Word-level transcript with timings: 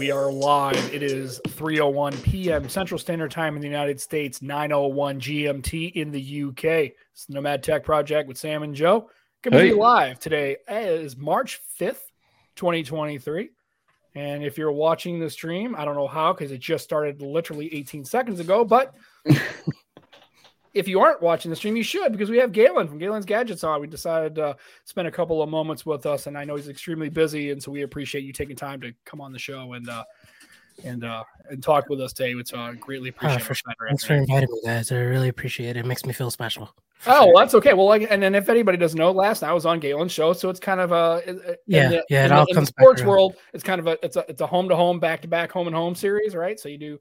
We 0.00 0.10
are 0.10 0.32
live. 0.32 0.94
It 0.94 1.02
is 1.02 1.42
3:01 1.48 2.22
p.m. 2.22 2.70
Central 2.70 2.98
Standard 2.98 3.30
Time 3.30 3.54
in 3.54 3.60
the 3.60 3.68
United 3.68 4.00
States, 4.00 4.38
9:01 4.38 5.18
GMT 5.20 5.92
in 5.92 6.10
the 6.10 6.44
UK. 6.44 6.92
It's 7.12 7.26
the 7.26 7.34
Nomad 7.34 7.62
Tech 7.62 7.84
Project 7.84 8.26
with 8.26 8.38
Sam 8.38 8.62
and 8.62 8.74
Joe. 8.74 9.10
Good 9.42 9.52
to 9.52 9.58
Hey. 9.58 9.68
be 9.68 9.74
live 9.74 10.18
today. 10.18 10.56
Is 10.70 11.18
March 11.18 11.60
5th, 11.78 12.00
2023. 12.56 13.50
And 14.14 14.42
if 14.42 14.56
you're 14.56 14.72
watching 14.72 15.20
the 15.20 15.28
stream, 15.28 15.74
I 15.76 15.84
don't 15.84 15.96
know 15.96 16.08
how 16.08 16.32
because 16.32 16.50
it 16.50 16.60
just 16.60 16.82
started 16.82 17.20
literally 17.20 17.68
18 17.74 18.06
seconds 18.06 18.40
ago, 18.40 18.64
but 18.64 18.94
if 20.74 20.86
you 20.88 21.00
aren't 21.00 21.20
watching 21.22 21.50
the 21.50 21.56
stream, 21.56 21.76
you 21.76 21.82
should 21.82 22.12
because 22.12 22.30
we 22.30 22.38
have 22.38 22.52
Gaylon 22.52 22.88
from 22.88 22.98
Gaylon's 22.98 23.26
Gadgets 23.26 23.64
on. 23.64 23.80
We 23.80 23.86
decided 23.86 24.34
to 24.36 24.56
spend 24.84 25.08
a 25.08 25.10
couple 25.10 25.42
of 25.42 25.48
moments 25.48 25.84
with 25.84 26.06
us, 26.06 26.26
and 26.26 26.36
I 26.38 26.44
know 26.44 26.56
he's 26.56 26.68
extremely 26.68 27.08
busy, 27.08 27.50
and 27.50 27.62
so 27.62 27.70
we 27.72 27.82
appreciate 27.82 28.22
you 28.24 28.32
taking 28.32 28.56
time 28.56 28.80
to 28.82 28.92
come 29.04 29.20
on 29.20 29.32
the 29.32 29.38
show 29.38 29.72
and 29.72 29.88
uh, 29.88 30.04
and 30.84 31.04
uh, 31.04 31.24
and 31.50 31.62
talk 31.62 31.88
with 31.88 32.00
us 32.00 32.12
today. 32.12 32.32
It's 32.32 32.52
uh, 32.52 32.72
greatly 32.78 33.10
Uh, 33.10 33.14
appreciated. 33.16 33.44
for 33.44 33.54
sure. 33.54 33.72
Thanks 33.88 34.04
for 34.04 34.14
inviting 34.14 34.48
me, 34.52 34.60
guys. 34.64 34.92
I 34.92 34.96
really 34.96 35.28
appreciate 35.28 35.70
it. 35.70 35.78
It 35.78 35.86
makes 35.86 36.06
me 36.06 36.12
feel 36.12 36.30
special. 36.30 36.74
Oh, 37.06 37.28
well, 37.28 37.36
that's 37.38 37.54
okay. 37.54 37.72
Well, 37.72 37.86
like, 37.86 38.06
and 38.10 38.22
then 38.22 38.34
if 38.34 38.50
anybody 38.50 38.76
doesn't 38.76 38.98
know, 38.98 39.10
last 39.10 39.40
night 39.40 39.48
I 39.48 39.52
was 39.54 39.64
on 39.64 39.80
Gaylon's 39.80 40.12
show, 40.12 40.34
so 40.34 40.50
it's 40.50 40.60
kind 40.60 40.80
of 40.80 40.92
a 40.92 41.22
Yeah, 41.66 41.88
the- 41.88 42.04
yeah, 42.10 42.22
it 42.22 42.24
in 42.24 42.28
the- 42.28 42.34
all 42.36 42.40
in 42.42 42.46
the 42.50 42.54
comes 42.54 42.70
back 42.70 42.82
sports 42.84 43.00
around. 43.00 43.08
world. 43.10 43.34
It's 43.54 43.64
kind 43.64 43.78
of 43.80 43.86
a 43.86 43.98
it's 44.04 44.16
a 44.16 44.24
it's 44.28 44.40
a 44.42 44.46
home 44.46 44.68
to 44.68 44.76
home, 44.76 45.00
back 45.00 45.22
to 45.22 45.28
back, 45.28 45.50
home 45.50 45.66
and 45.66 45.74
home 45.74 45.94
series, 45.94 46.34
right? 46.36 46.60
So 46.60 46.68
you 46.68 46.76
do 46.78 47.00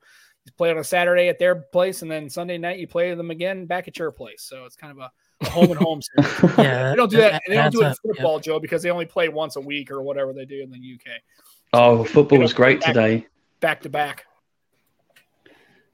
you 0.49 0.53
play 0.57 0.71
on 0.71 0.77
a 0.77 0.83
Saturday 0.83 1.27
at 1.29 1.39
their 1.39 1.55
place, 1.55 2.01
and 2.01 2.09
then 2.11 2.29
Sunday 2.29 2.57
night 2.57 2.79
you 2.79 2.87
play 2.87 3.13
them 3.13 3.31
again 3.31 3.65
back 3.65 3.87
at 3.87 3.97
your 3.97 4.11
place. 4.11 4.41
So 4.43 4.65
it's 4.65 4.75
kind 4.75 4.91
of 4.91 4.97
a, 4.99 5.11
a 5.45 5.49
home 5.49 5.71
and 5.71 5.79
home 5.79 6.01
series. 6.01 6.53
Yeah, 6.57 6.89
they 6.89 6.95
don't 6.95 7.09
do 7.11 7.17
that- 7.17 7.31
that. 7.33 7.41
They 7.47 7.55
don't 7.55 7.71
do 7.71 7.79
it 7.79 7.83
in 7.83 7.87
adds 7.89 7.99
up, 7.99 8.05
yeah. 8.05 8.11
football, 8.13 8.39
Joe, 8.39 8.59
because 8.59 8.81
they 8.83 8.89
only 8.91 9.05
play 9.05 9.29
once 9.29 9.55
a 9.55 9.61
week 9.61 9.91
or 9.91 10.01
whatever 10.01 10.33
they 10.33 10.45
do 10.45 10.61
in 10.61 10.69
the 10.71 10.77
UK, 10.77 11.21
Oh, 11.73 12.03
football 12.03 12.39
was 12.39 12.51
great 12.53 12.81
today. 12.81 13.27
back 13.59 13.81
to 13.81 13.89
back. 13.89 14.25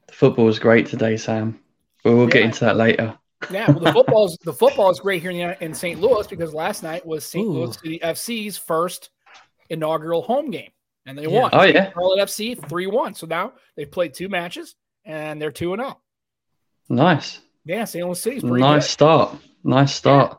The 0.06 0.12
football 0.14 0.44
was 0.46 0.58
great 0.58 0.86
today, 0.86 1.16
Sam. 1.16 1.60
But 2.02 2.14
we'll 2.16 2.26
get 2.28 2.42
into 2.42 2.60
that 2.64 2.76
later. 2.76 3.18
Yeah, 3.50 3.70
well, 3.70 3.80
the 3.80 3.92
football 3.92 4.26
is 4.26 4.38
the 4.44 4.52
football 4.52 4.88
is 4.90 5.00
great 5.00 5.20
here 5.20 5.30
in, 5.30 5.38
the, 5.38 5.64
in 5.64 5.74
St. 5.74 6.00
Louis 6.00 6.26
because 6.26 6.54
last 6.54 6.82
night 6.82 7.04
was 7.04 7.24
St. 7.26 7.44
Ooh. 7.44 7.50
Louis 7.52 7.74
City 7.76 7.98
FC's 8.02 8.56
first 8.56 9.10
inaugural 9.68 10.22
home 10.22 10.50
game, 10.50 10.70
and 11.06 11.16
they 11.16 11.22
Yeah. 11.22 11.40
won. 11.42 11.50
Oh 11.52 11.62
yeah, 11.62 11.92
Charlotte 11.92 12.20
FC 12.28 12.54
three 12.68 12.86
one. 12.86 13.14
So 13.14 13.26
now 13.26 13.52
they've 13.76 13.90
played 13.90 14.12
two 14.14 14.28
matches 14.28 14.74
and 15.04 15.40
they're 15.40 15.52
two 15.52 15.72
and 15.72 15.80
zero. 15.80 16.00
nice, 16.88 17.40
Yeah, 17.64 17.84
St. 17.84 18.04
Louis 18.04 18.20
City's 18.20 18.42
pretty 18.42 18.60
nice 18.60 18.88
start, 18.90 19.36
nice 19.64 19.94
start. 19.94 20.30
good. 20.30 20.38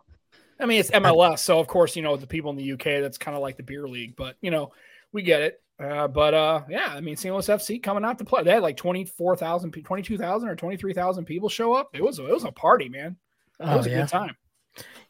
I 0.59 0.65
mean, 0.65 0.79
it's 0.79 0.89
MLS, 0.91 1.39
so 1.39 1.59
of 1.59 1.67
course 1.67 1.95
you 1.95 2.01
know 2.01 2.17
the 2.17 2.27
people 2.27 2.49
in 2.51 2.57
the 2.57 2.71
UK. 2.73 3.01
That's 3.01 3.17
kind 3.17 3.35
of 3.35 3.41
like 3.41 3.57
the 3.57 3.63
beer 3.63 3.87
league, 3.87 4.15
but 4.15 4.35
you 4.41 4.51
know 4.51 4.71
we 5.11 5.21
get 5.23 5.41
it. 5.41 5.61
Uh, 5.79 6.07
but 6.07 6.33
uh, 6.33 6.61
yeah, 6.69 6.87
I 6.89 7.01
mean, 7.01 7.15
St. 7.15 7.31
Louis 7.33 7.47
FC 7.47 7.81
coming 7.81 8.03
out 8.03 8.17
to 8.17 8.25
play. 8.25 8.41
They 8.43 8.49
had 8.49 8.63
like 8.63 8.77
24,000, 8.77 9.71
22,000 9.71 10.49
or 10.49 10.55
23,000 10.55 11.25
people 11.25 11.49
show 11.49 11.73
up. 11.73 11.89
It 11.93 12.01
was, 12.01 12.17
it 12.17 12.23
was 12.27 12.45
a 12.45 12.51
party, 12.51 12.89
man. 12.89 13.15
It 13.59 13.63
Oh 13.63 13.77
was 13.77 13.85
a 13.85 13.91
yeah, 13.91 13.97
good 14.01 14.07
time. 14.07 14.35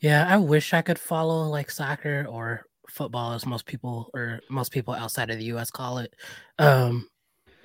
yeah. 0.01 0.27
I 0.29 0.35
wish 0.35 0.73
I 0.73 0.81
could 0.81 0.99
follow 0.99 1.43
like 1.47 1.71
soccer 1.71 2.25
or 2.29 2.65
football, 2.89 3.33
as 3.33 3.45
most 3.45 3.65
people 3.65 4.09
or 4.13 4.41
most 4.49 4.71
people 4.71 4.93
outside 4.93 5.29
of 5.29 5.37
the 5.37 5.45
U.S. 5.45 5.71
call 5.71 5.99
it. 5.99 6.13
Um, 6.59 7.09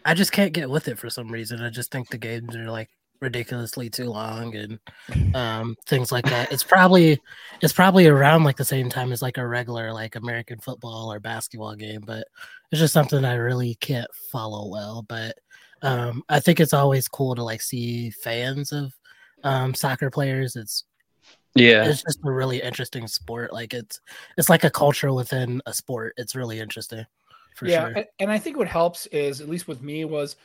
I 0.04 0.14
just 0.14 0.32
can't 0.32 0.52
get 0.52 0.70
with 0.70 0.88
it 0.88 0.98
for 0.98 1.10
some 1.10 1.28
reason. 1.28 1.62
I 1.62 1.70
just 1.70 1.90
think 1.90 2.08
the 2.08 2.18
games 2.18 2.56
are 2.56 2.70
like 2.70 2.88
ridiculously 3.22 3.88
too 3.88 4.10
long 4.10 4.54
and 4.56 4.78
um 5.34 5.76
things 5.86 6.10
like 6.10 6.24
that. 6.26 6.52
It's 6.52 6.64
probably 6.64 7.20
it's 7.62 7.72
probably 7.72 8.08
around 8.08 8.42
like 8.42 8.56
the 8.56 8.64
same 8.64 8.90
time 8.90 9.12
as 9.12 9.22
like 9.22 9.38
a 9.38 9.46
regular 9.46 9.92
like 9.92 10.16
American 10.16 10.58
football 10.58 11.12
or 11.12 11.20
basketball 11.20 11.76
game, 11.76 12.02
but 12.04 12.26
it's 12.70 12.80
just 12.80 12.92
something 12.92 13.24
I 13.24 13.34
really 13.34 13.76
can't 13.76 14.10
follow 14.30 14.68
well. 14.68 15.06
But 15.08 15.36
um 15.82 16.24
I 16.28 16.40
think 16.40 16.58
it's 16.58 16.74
always 16.74 17.08
cool 17.08 17.36
to 17.36 17.44
like 17.44 17.62
see 17.62 18.10
fans 18.10 18.72
of 18.72 18.92
um 19.44 19.72
soccer 19.72 20.10
players. 20.10 20.56
It's 20.56 20.84
Yeah, 21.54 21.84
it's 21.84 22.02
just 22.02 22.20
a 22.24 22.30
really 22.30 22.62
interesting 22.62 23.06
sport. 23.06 23.52
Like 23.52 23.74
it's 23.74 24.00
it's 24.38 24.48
like 24.48 24.64
a 24.64 24.70
culture 24.70 25.12
within 25.12 25.60
a 25.66 25.72
sport. 25.72 26.14
It's 26.16 26.34
really 26.34 26.60
interesting 26.60 27.04
for 27.54 27.66
yeah, 27.66 27.88
sure. 27.88 27.96
and, 27.96 28.06
and 28.18 28.32
I 28.32 28.38
think 28.38 28.56
what 28.56 28.68
helps 28.68 29.06
is 29.06 29.40
at 29.40 29.48
least 29.48 29.68
with 29.68 29.82
me 29.82 30.04
was 30.04 30.36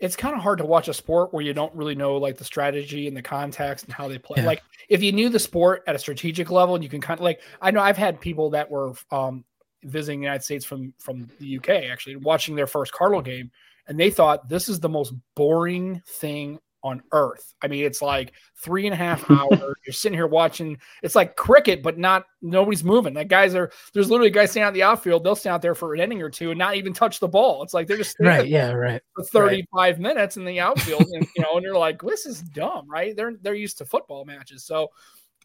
it's 0.00 0.16
kind 0.16 0.34
of 0.34 0.40
hard 0.40 0.58
to 0.58 0.64
watch 0.64 0.88
a 0.88 0.94
sport 0.94 1.32
where 1.32 1.42
you 1.42 1.52
don't 1.52 1.74
really 1.74 1.94
know 1.94 2.16
like 2.16 2.38
the 2.38 2.44
strategy 2.44 3.06
and 3.06 3.16
the 3.16 3.22
context 3.22 3.84
and 3.84 3.92
how 3.92 4.08
they 4.08 4.18
play. 4.18 4.36
Yeah. 4.38 4.46
Like 4.46 4.62
if 4.88 5.02
you 5.02 5.12
knew 5.12 5.28
the 5.28 5.38
sport 5.38 5.82
at 5.86 5.94
a 5.94 5.98
strategic 5.98 6.50
level, 6.50 6.74
and 6.74 6.82
you 6.82 6.90
can 6.90 7.00
kind 7.00 7.18
of 7.18 7.24
like 7.24 7.40
I 7.60 7.70
know 7.70 7.80
I've 7.80 7.98
had 7.98 8.20
people 8.20 8.50
that 8.50 8.70
were 8.70 8.92
um, 9.10 9.44
visiting 9.84 10.20
the 10.20 10.24
United 10.24 10.42
States 10.42 10.64
from 10.64 10.94
from 10.98 11.28
the 11.38 11.58
UK 11.58 11.90
actually 11.90 12.16
watching 12.16 12.54
their 12.54 12.66
first 12.66 12.92
Cardinal 12.92 13.22
game, 13.22 13.50
and 13.86 14.00
they 14.00 14.10
thought 14.10 14.48
this 14.48 14.68
is 14.68 14.80
the 14.80 14.88
most 14.88 15.12
boring 15.34 16.02
thing 16.06 16.58
on 16.82 17.02
earth. 17.12 17.54
I 17.62 17.68
mean, 17.68 17.84
it's 17.84 18.00
like 18.02 18.32
three 18.56 18.86
and 18.86 18.94
a 18.94 18.96
half 18.96 19.30
hours. 19.30 19.74
You're 19.84 19.92
sitting 19.92 20.16
here 20.16 20.26
watching. 20.26 20.78
It's 21.02 21.14
like 21.14 21.36
cricket, 21.36 21.82
but 21.82 21.98
not 21.98 22.24
nobody's 22.42 22.84
moving. 22.84 23.14
Like 23.14 23.28
guys 23.28 23.54
are 23.54 23.70
there's 23.92 24.10
literally 24.10 24.30
guys 24.30 24.50
standing 24.50 24.68
out 24.68 24.74
the 24.74 24.82
outfield. 24.82 25.24
They'll 25.24 25.36
stand 25.36 25.54
out 25.54 25.62
there 25.62 25.74
for 25.74 25.94
an 25.94 26.00
inning 26.00 26.22
or 26.22 26.30
two 26.30 26.50
and 26.50 26.58
not 26.58 26.76
even 26.76 26.92
touch 26.92 27.20
the 27.20 27.28
ball. 27.28 27.62
It's 27.62 27.74
like 27.74 27.86
they're 27.86 27.96
just 27.96 28.16
Right, 28.20 28.46
yeah, 28.48 28.72
right. 28.72 29.02
for 29.14 29.24
35 29.24 29.98
minutes 30.00 30.36
in 30.36 30.44
the 30.44 30.60
outfield, 30.60 31.02
and 31.12 31.26
you 31.36 31.42
know, 31.42 31.54
and 31.54 31.62
you're 31.62 31.76
like, 31.76 32.00
this 32.02 32.26
is 32.26 32.40
dumb, 32.42 32.88
right? 32.88 33.16
They're 33.16 33.34
they're 33.42 33.54
used 33.54 33.78
to 33.78 33.84
football 33.84 34.24
matches, 34.24 34.64
so. 34.64 34.88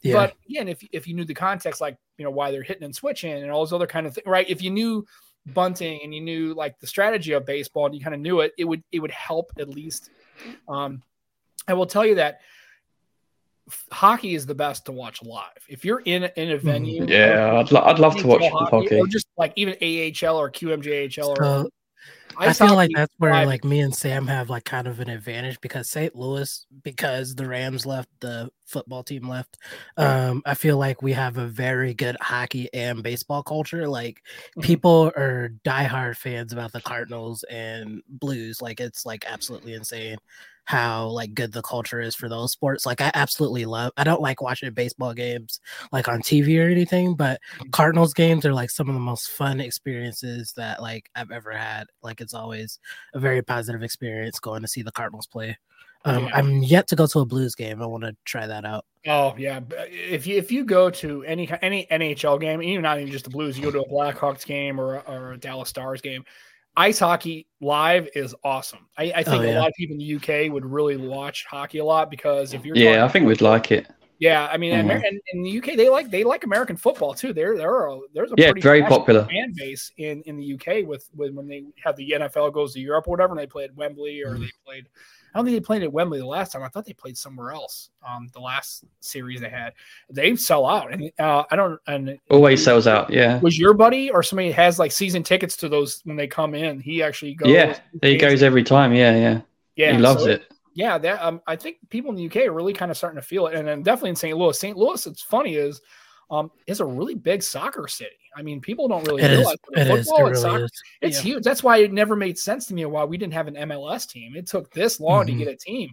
Yeah. 0.04 0.14
But 0.14 0.36
again, 0.48 0.68
if 0.68 0.84
if 0.92 1.08
you 1.08 1.16
knew 1.16 1.26
the 1.26 1.34
context, 1.34 1.82
like 1.82 1.98
you 2.18 2.26
know 2.26 2.30
why 2.30 2.52
they're 2.52 2.62
hitting 2.62 2.84
and 2.84 2.96
switching 2.96 3.32
and 3.32 3.50
all 3.50 3.62
those 3.62 3.74
other 3.74 3.88
kind 3.88 4.06
of 4.06 4.14
things, 4.14 4.28
right? 4.28 4.48
If 4.48 4.62
you 4.62 4.70
knew 4.70 5.04
bunting 5.48 6.00
and 6.04 6.14
you 6.14 6.22
knew 6.22 6.54
like 6.54 6.80
the 6.80 6.86
strategy 6.86 7.32
of 7.32 7.46
baseball 7.46 7.86
and 7.88 7.96
you 7.96 8.02
kind 8.02 8.14
of 8.14 8.22
knew 8.22 8.42
it, 8.42 8.52
it 8.58 8.66
would 8.66 8.84
it 8.92 9.00
would 9.00 9.10
help 9.12 9.52
at 9.58 9.68
least. 9.68 10.12
Um, 10.68 11.02
I 11.68 11.74
will 11.74 11.86
tell 11.86 12.06
you 12.06 12.16
that 12.16 12.42
f- 13.68 13.86
hockey 13.92 14.36
is 14.36 14.46
the 14.46 14.56
best 14.56 14.86
to 14.86 14.92
watch 14.92 15.24
live. 15.24 15.44
If 15.68 15.84
you're 15.86 16.02
in 16.06 16.24
in 16.36 16.52
a 16.52 16.58
venue, 16.58 17.02
Mm-hmm. 17.02 17.12
yeah. 17.12 17.54
I'd, 17.60 17.72
lo- 17.72 17.82
I'd 17.82 18.00
love 18.00 18.16
to 18.18 18.28
watch 18.28 18.42
NHL 18.42 18.70
hockey. 18.70 19.00
or 19.00 19.08
just 19.08 19.28
like 19.38 19.54
even 19.56 19.74
AHL 19.76 20.38
or 20.38 20.52
QMJHL 20.52 21.28
or 21.30 21.36
So 21.38 21.70
I 22.38 22.52
feel 22.52 22.76
like 22.76 22.92
that's 22.94 23.14
where 23.18 23.32
live 23.32 23.48
like 23.48 23.64
me 23.64 23.80
and 23.80 23.96
Sam 23.96 24.28
have 24.28 24.50
like 24.50 24.66
kind 24.66 24.88
of 24.88 25.00
an 25.00 25.10
advantage 25.10 25.60
because 25.62 25.90
St. 25.90 26.14
Louis, 26.16 26.66
because 26.84 27.34
the 27.34 27.48
Rams 27.48 27.86
left, 27.86 28.10
the 28.20 28.50
football 28.66 29.04
team 29.04 29.30
left. 29.30 29.58
Um, 29.96 30.42
I 30.46 30.54
feel 30.54 30.78
like 30.78 31.02
we 31.02 31.14
have 31.14 31.38
a 31.38 31.46
very 31.48 31.94
good 31.94 32.18
hockey 32.20 32.68
and 32.74 33.02
baseball 33.02 33.42
culture. 33.42 33.88
Like 33.88 34.22
Mhm. 34.58 34.64
people 34.64 35.14
are 35.16 35.52
diehard 35.64 36.18
fans 36.18 36.52
about 36.52 36.74
the 36.74 36.82
Cardinals 36.82 37.44
and 37.44 38.02
Blues. 38.10 38.62
Like 38.62 38.82
it's 38.82 39.06
like 39.06 39.24
absolutely 39.26 39.74
insane 39.74 40.18
how 40.66 41.08
like 41.08 41.34
good 41.34 41.52
the 41.52 41.62
culture 41.62 42.02
is 42.02 42.16
for 42.16 42.28
those 42.28 42.52
sports. 42.52 42.86
Like 42.86 43.00
I 43.02 43.12
absolutely 43.14 43.66
love. 43.66 43.92
I 43.98 44.04
don't 44.04 44.22
like 44.22 44.42
watching 44.42 44.72
baseball 44.74 45.14
games 45.14 45.60
like 45.92 46.08
on 46.08 46.22
TV 46.22 46.60
or 46.60 46.70
anything, 46.70 47.16
but 47.16 47.40
Cardinals 47.72 48.14
games 48.14 48.46
are 48.46 48.54
like 48.54 48.70
some 48.72 48.90
of 48.90 48.96
the 48.96 49.00
most 49.00 49.30
fun 49.30 49.60
experiences 49.62 50.54
that 50.58 50.82
like 50.82 51.10
I've 51.16 51.32
ever 51.32 51.52
had. 51.52 51.86
Like 52.02 52.20
it's 52.20 52.34
always 52.34 52.80
a 53.14 53.20
very 53.20 53.42
positive 53.42 53.84
experience 53.84 54.40
going 54.40 54.62
to 54.64 54.68
see 54.68 54.82
the 54.82 54.92
Cardinals 54.92 55.28
play. 55.28 55.58
Um, 56.04 56.26
Yeah. 56.26 56.32
I'm 56.36 56.62
yet 56.64 56.88
to 56.90 56.96
go 56.96 57.08
to 57.08 57.20
a 57.20 57.26
Blues 57.26 57.56
game. 57.56 57.82
I 57.82 57.86
want 57.88 58.04
to 58.04 58.16
try 58.26 58.46
that 58.46 58.66
out. 58.66 58.86
Oh 59.08 59.36
yeah, 59.38 59.60
if 59.88 60.26
you 60.26 60.36
if 60.38 60.52
you 60.52 60.64
go 60.64 60.90
to 60.90 61.24
any 61.24 61.48
any 61.62 61.86
NHL 61.92 62.40
game, 62.42 62.62
even 62.64 62.82
not 62.82 63.00
even 63.00 63.12
just 63.12 63.24
the 63.26 63.30
Blues, 63.30 63.58
you 63.58 63.64
go 63.64 63.72
to 63.72 63.82
a 63.82 63.88
Blackhawks 63.90 64.46
game 64.46 64.80
or 64.80 64.96
a- 64.96 65.04
or 65.08 65.34
a 65.34 65.38
Dallas 65.38 65.70
Stars 65.70 66.02
game. 66.02 66.24
Ice 66.78 67.00
hockey 67.00 67.48
live 67.62 68.10
is 68.16 68.36
awesome. 68.44 68.88
I, 68.98 69.12
I 69.16 69.24
think 69.24 69.44
Oh, 69.44 69.50
a 69.50 69.60
lot 69.60 69.68
of 69.70 69.74
people 69.78 69.94
in 69.94 70.00
the 70.00 70.16
UK 70.16 70.52
would 70.52 70.66
really 70.66 70.98
watch 70.98 71.46
hockey 71.50 71.78
a 71.80 71.86
lot 71.86 72.10
because 72.12 72.54
if 72.54 72.66
you're 72.66 72.76
Yeah, 72.76 73.06
I 73.06 73.08
think 73.08 73.26
we'd 73.26 73.42
like 73.42 73.72
it. 73.72 73.88
yeah, 74.20 74.48
I 74.52 74.58
mean, 74.58 74.74
Mhm. 74.74 74.80
Amer- 74.80 75.02
and 75.06 75.22
in 75.34 75.44
the 75.44 75.50
UK 75.60 75.76
they 75.78 75.88
like 75.90 76.10
they 76.12 76.24
like 76.26 76.44
American 76.44 76.76
football 76.76 77.14
too. 77.14 77.32
There 77.34 77.56
there 77.58 77.70
are 77.74 77.90
a, 77.96 78.00
there's 78.14 78.32
a 78.32 78.36
Yeah, 78.38 78.48
pretty 78.52 78.62
very 78.62 78.82
popular. 78.84 79.26
fan 79.26 79.54
base 79.56 79.92
in 79.98 80.22
in 80.24 80.36
the 80.38 80.54
UK 80.54 80.86
with, 80.86 81.10
with 81.16 81.34
when 81.34 81.48
they 81.48 81.64
have 81.84 81.96
the 81.96 82.12
NFL 82.12 82.52
goes 82.54 82.74
to 82.74 82.82
Europe 82.82 83.08
or 83.08 83.12
whatever, 83.12 83.32
and 83.32 83.40
they 83.40 83.48
play 83.48 83.64
at 83.64 83.76
Wembley 83.76 84.22
or 84.22 84.36
Mhm. 84.36 84.42
they 84.42 84.52
played. 84.66 84.88
I 85.36 85.40
don't 85.40 85.46
think 85.48 85.58
they 85.58 85.66
played 85.66 85.84
at 85.84 85.92
Wembley 85.92 86.20
the 86.20 86.26
last 86.26 86.54
time. 86.54 86.64
I 86.64 86.70
thought 86.70 86.86
they 86.86 86.94
played 86.94 87.18
somewhere 87.18 87.52
else. 87.52 87.90
Um, 88.08 88.30
the 88.32 88.40
last 88.40 88.86
series 89.02 89.42
they 89.42 89.50
had, 89.50 89.74
they 90.10 90.34
sell 90.38 90.66
out, 90.66 90.94
and 90.94 91.12
uh, 91.20 91.44
I 91.52 91.58
don't. 91.58 91.78
And 91.88 92.18
Always 92.32 92.64
sells 92.64 92.88
out. 92.88 93.10
Yeah, 93.10 93.42
was 93.42 93.60
your 93.60 93.74
buddy 93.74 94.10
or 94.10 94.24
somebody 94.24 94.50
has 94.52 94.80
like 94.80 94.94
season 94.94 95.24
tickets 95.24 95.58
to 95.58 95.68
those 95.68 96.00
when 96.06 96.16
they 96.16 96.26
come 96.26 96.56
in? 96.56 96.80
He 96.80 97.04
actually 97.04 97.34
goes. 97.34 97.50
yeah. 97.50 97.78
He 98.02 98.16
goes 98.16 98.44
every 98.44 98.64
time. 98.64 98.94
Yeah, 98.94 99.14
yeah. 99.14 99.42
Yeah, 99.76 99.92
he 99.92 99.98
loves 99.98 100.24
so 100.24 100.30
it. 100.30 100.50
yeah, 100.74 100.98
that 100.98 101.22
um, 101.22 101.42
I 101.46 101.58
think 101.58 101.80
people 101.90 102.12
in 102.12 102.16
the 102.16 102.28
UK 102.28 102.48
are 102.48 102.54
really 102.54 102.72
kind 102.72 102.90
of 102.90 102.96
starting 102.96 103.20
to 103.20 103.28
feel 103.28 103.48
it, 103.48 103.56
and 103.56 103.68
then 103.68 103.84
definitely 103.84 104.12
in 104.12 104.16
St. 104.16 104.38
Louis. 104.38 104.58
St. 104.58 104.78
Louis, 104.78 105.06
it's 105.06 105.22
funny 105.22 105.56
is, 105.56 105.82
um, 106.32 106.50
is 106.66 106.80
a 106.80 106.86
really 106.86 107.14
big 107.14 107.44
soccer 107.44 107.90
city. 107.90 108.16
I 108.36 108.42
mean, 108.42 108.62
people 108.62 108.88
don't 108.88 109.06
really 109.08 109.24
It 109.24 109.32
is. 109.32 109.38
realize 109.40 109.58
but 109.70 109.80
It 109.80 109.88
is. 109.88 109.88
It 109.88 110.04
football 110.04 110.18
and 110.18 110.30
really 110.32 110.42
soccer, 110.42 110.64
is. 110.66 110.84
it's 111.02 111.18
Yeah. 111.18 111.24
huge. 111.24 111.44
That's 111.44 111.64
why 111.64 111.78
it 111.78 111.94
never 111.94 112.16
made 112.16 112.38
sense 112.38 112.66
to 112.68 112.74
me 112.74 112.86
why 112.86 113.04
we 113.04 113.18
didn't 113.18 113.34
have 113.34 113.48
an 113.48 113.56
MLS 113.56 114.06
team. 114.06 114.36
It 114.36 114.48
took 114.48 114.72
this 114.72 115.00
long 115.00 115.24
Mhm. 115.24 115.28
to 115.28 115.34
get 115.34 115.48
a 115.48 115.56
team, 115.56 115.92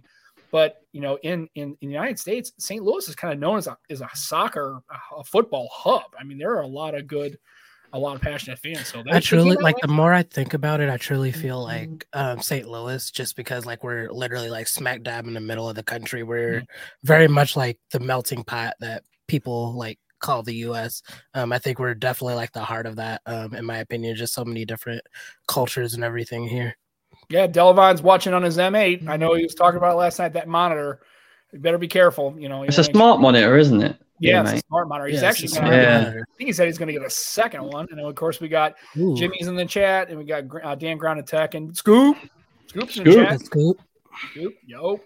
but 0.51 0.81
you 0.91 1.01
know, 1.01 1.17
in 1.23 1.47
in, 1.55 1.77
in 1.81 1.89
the 1.89 1.93
United 1.93 2.19
States, 2.19 2.51
St. 2.59 2.83
Louis 2.83 3.07
is 3.07 3.15
kind 3.15 3.33
of 3.33 3.39
known 3.39 3.57
as 3.57 3.67
a 3.67 3.77
as 3.89 4.01
a 4.01 4.09
soccer 4.13 4.81
a, 4.89 5.15
a 5.19 5.23
football 5.23 5.69
hub. 5.71 6.13
I 6.19 6.23
mean, 6.23 6.37
there 6.37 6.51
are 6.55 6.61
a 6.61 6.67
lot 6.67 6.95
of 6.95 7.07
good 7.07 7.37
a 7.93 7.99
lot 7.99 8.15
of 8.15 8.21
passionate 8.21 8.57
fans. 8.57 8.87
So 8.87 9.03
I 9.09 9.19
truly 9.19 9.55
like 9.55 9.75
the 9.81 9.87
more 9.87 10.11
I 10.11 10.23
think 10.23 10.55
about 10.55 10.81
it, 10.81 10.89
I 10.89 10.97
truly 10.97 11.31
feel 11.31 11.63
like 11.63 12.07
um, 12.13 12.41
St. 12.41 12.67
Louis, 12.67 13.09
just 13.11 13.35
because 13.35 13.65
like 13.67 13.83
we're 13.83 14.11
literally 14.11 14.49
like 14.49 14.67
smack 14.67 15.03
dab 15.03 15.27
in 15.27 15.35
the 15.35 15.39
middle 15.39 15.69
of 15.69 15.75
the 15.75 15.83
country. 15.83 16.23
We're 16.23 16.61
mm-hmm. 16.61 16.65
very 17.03 17.27
much 17.27 17.55
like 17.55 17.79
the 17.91 17.99
melting 17.99 18.43
pot 18.43 18.73
that 18.79 19.03
people 19.27 19.73
like 19.77 19.99
call 20.23 20.41
the 20.41 20.55
U.S. 20.55 21.03
Um, 21.35 21.53
I 21.53 21.59
think 21.59 21.77
we're 21.77 21.93
definitely 21.93 22.35
like 22.35 22.51
the 22.51 22.63
heart 22.63 22.87
of 22.87 22.95
that, 22.95 23.21
um, 23.27 23.53
in 23.53 23.65
my 23.65 23.77
opinion. 23.77 24.15
Just 24.15 24.33
so 24.33 24.43
many 24.43 24.65
different 24.65 25.03
cultures 25.47 25.93
and 25.93 26.03
everything 26.03 26.47
here. 26.47 26.75
Yeah, 27.29 27.47
Dalevon's 27.47 28.01
watching 28.01 28.33
on 28.33 28.43
his 28.43 28.57
M8. 28.57 29.07
I 29.07 29.17
know 29.17 29.33
he 29.35 29.43
was 29.43 29.55
talking 29.55 29.77
about 29.77 29.97
last 29.97 30.19
night 30.19 30.33
that 30.33 30.47
monitor. 30.47 31.01
You 31.51 31.59
better 31.59 31.77
be 31.77 31.87
careful. 31.87 32.35
You 32.37 32.49
know, 32.49 32.63
it's 32.63 32.79
a 32.79 32.83
smart 32.83 33.21
monitor, 33.21 33.57
isn't 33.57 33.83
it? 33.83 33.97
Yeah, 34.19 34.43
yeah 34.43 34.59
smart 34.67 34.87
monitor. 34.87 35.09
He's 35.09 35.21
yeah, 35.21 35.27
actually 35.27 35.49
gonna, 35.49 35.75
yeah. 35.75 36.09
I 36.09 36.37
think 36.37 36.47
he 36.47 36.53
said 36.53 36.67
he's 36.67 36.77
going 36.77 36.87
to 36.87 36.93
get 36.93 37.03
a 37.03 37.09
second 37.09 37.63
one. 37.63 37.87
And 37.89 37.99
then, 37.99 38.05
of 38.05 38.15
course, 38.15 38.39
we 38.39 38.47
got 38.47 38.75
Ooh. 38.97 39.15
Jimmy's 39.15 39.47
in 39.47 39.55
the 39.55 39.65
chat, 39.65 40.09
and 40.09 40.17
we 40.17 40.25
got 40.25 40.45
uh, 40.63 40.75
Dan 40.75 40.97
Ground 40.97 41.25
Tech 41.27 41.53
and 41.53 41.75
Scoop. 41.75 42.17
Scoop's 42.67 42.97
in 42.97 43.03
Scoop. 43.03 43.15
the 43.15 43.25
chat. 43.25 43.39
Scoop. 43.41 43.81
Scoop. 44.31 44.53
Yo. 44.65 44.97
So, 44.97 45.01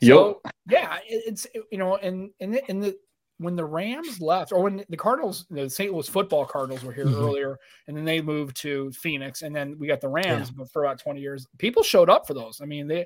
Yo. 0.00 0.40
yeah, 0.68 0.98
it's 1.06 1.46
you 1.70 1.78
know, 1.78 1.96
and 1.96 2.30
and 2.40 2.56
in 2.68 2.80
the 2.80 2.96
when 3.42 3.56
the 3.56 3.64
Rams 3.64 4.20
left, 4.20 4.52
or 4.52 4.62
when 4.62 4.84
the 4.88 4.96
Cardinals, 4.96 5.46
the 5.50 5.68
St. 5.68 5.92
Louis 5.92 6.08
football 6.08 6.44
Cardinals 6.44 6.84
were 6.84 6.92
here 6.92 7.06
mm-hmm. 7.06 7.22
earlier, 7.22 7.58
and 7.86 7.96
then 7.96 8.04
they 8.04 8.20
moved 8.20 8.56
to 8.58 8.90
Phoenix, 8.92 9.42
and 9.42 9.54
then 9.54 9.78
we 9.78 9.86
got 9.86 10.00
the 10.00 10.08
Rams 10.08 10.52
yeah. 10.56 10.64
for 10.72 10.84
about 10.84 10.98
20 10.98 11.20
years. 11.20 11.46
People 11.58 11.82
showed 11.82 12.08
up 12.08 12.26
for 12.26 12.34
those. 12.34 12.60
I 12.60 12.64
mean, 12.66 12.86
they, 12.86 13.00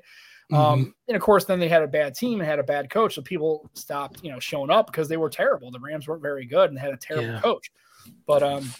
mm-hmm. 0.51 0.55
um, 0.55 0.95
and 1.07 1.17
of 1.17 1.21
course, 1.21 1.45
then 1.45 1.59
they 1.59 1.67
had 1.67 1.83
a 1.83 1.87
bad 1.87 2.15
team 2.15 2.39
and 2.39 2.47
had 2.47 2.59
a 2.59 2.63
bad 2.63 2.89
coach, 2.89 3.15
so 3.15 3.21
people 3.21 3.69
stopped, 3.73 4.23
you 4.23 4.31
know, 4.31 4.39
showing 4.39 4.69
up 4.69 4.87
because 4.87 5.09
they 5.09 5.17
were 5.17 5.29
terrible. 5.29 5.71
The 5.71 5.79
Rams 5.79 6.07
weren't 6.07 6.21
very 6.21 6.45
good 6.45 6.69
and 6.69 6.79
had 6.79 6.93
a 6.93 6.97
terrible 6.97 7.33
yeah. 7.33 7.41
coach. 7.41 7.71
But 8.25 8.43
um, 8.43 8.71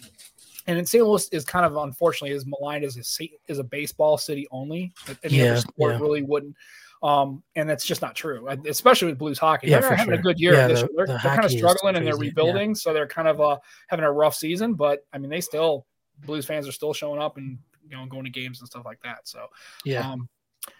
and 0.67 0.77
in 0.77 0.85
St. 0.85 1.03
Louis 1.03 1.27
is 1.29 1.45
kind 1.45 1.65
of 1.65 1.77
unfortunately 1.77 2.35
as 2.35 2.45
maligned 2.45 2.83
as 2.83 2.97
a 2.97 3.29
as 3.49 3.59
a 3.59 3.63
baseball 3.63 4.17
city 4.17 4.47
only. 4.51 4.93
Any 5.23 5.37
yeah, 5.37 5.51
other 5.51 5.61
sport 5.61 5.93
yeah. 5.93 5.99
really 5.99 6.21
wouldn't. 6.21 6.55
Um, 7.03 7.43
and 7.55 7.69
that's 7.69 7.85
just 7.85 8.01
not 8.01 8.15
true, 8.15 8.47
especially 8.65 9.09
with 9.09 9.19
Blues 9.19 9.37
hockey. 9.37 9.67
Yeah, 9.67 9.81
they're 9.81 9.95
having 9.95 10.13
sure. 10.13 10.19
a 10.19 10.23
good 10.23 10.39
year 10.39 10.53
yeah, 10.53 10.67
this 10.67 10.81
the, 10.81 10.87
year. 10.87 11.05
They're, 11.05 11.17
the 11.17 11.23
they're 11.23 11.35
kind 11.35 11.45
of 11.45 11.51
struggling 11.51 11.95
and 11.95 12.05
they're 12.05 12.17
rebuilding, 12.17 12.71
yeah. 12.71 12.75
so 12.75 12.93
they're 12.93 13.07
kind 13.07 13.27
of 13.27 13.39
uh, 13.39 13.57
having 13.87 14.03
a 14.03 14.11
rough 14.11 14.35
season. 14.35 14.73
But 14.73 15.05
I 15.13 15.19
mean, 15.19 15.29
they 15.29 15.41
still 15.41 15.85
Blues 16.25 16.45
fans 16.45 16.67
are 16.67 16.71
still 16.71 16.93
showing 16.93 17.21
up 17.21 17.37
and 17.37 17.59
you 17.87 17.95
know 17.95 18.05
going 18.05 18.23
to 18.23 18.29
games 18.29 18.59
and 18.59 18.67
stuff 18.67 18.85
like 18.85 18.99
that. 19.03 19.27
So 19.27 19.45
yeah. 19.85 20.09
Um, 20.09 20.27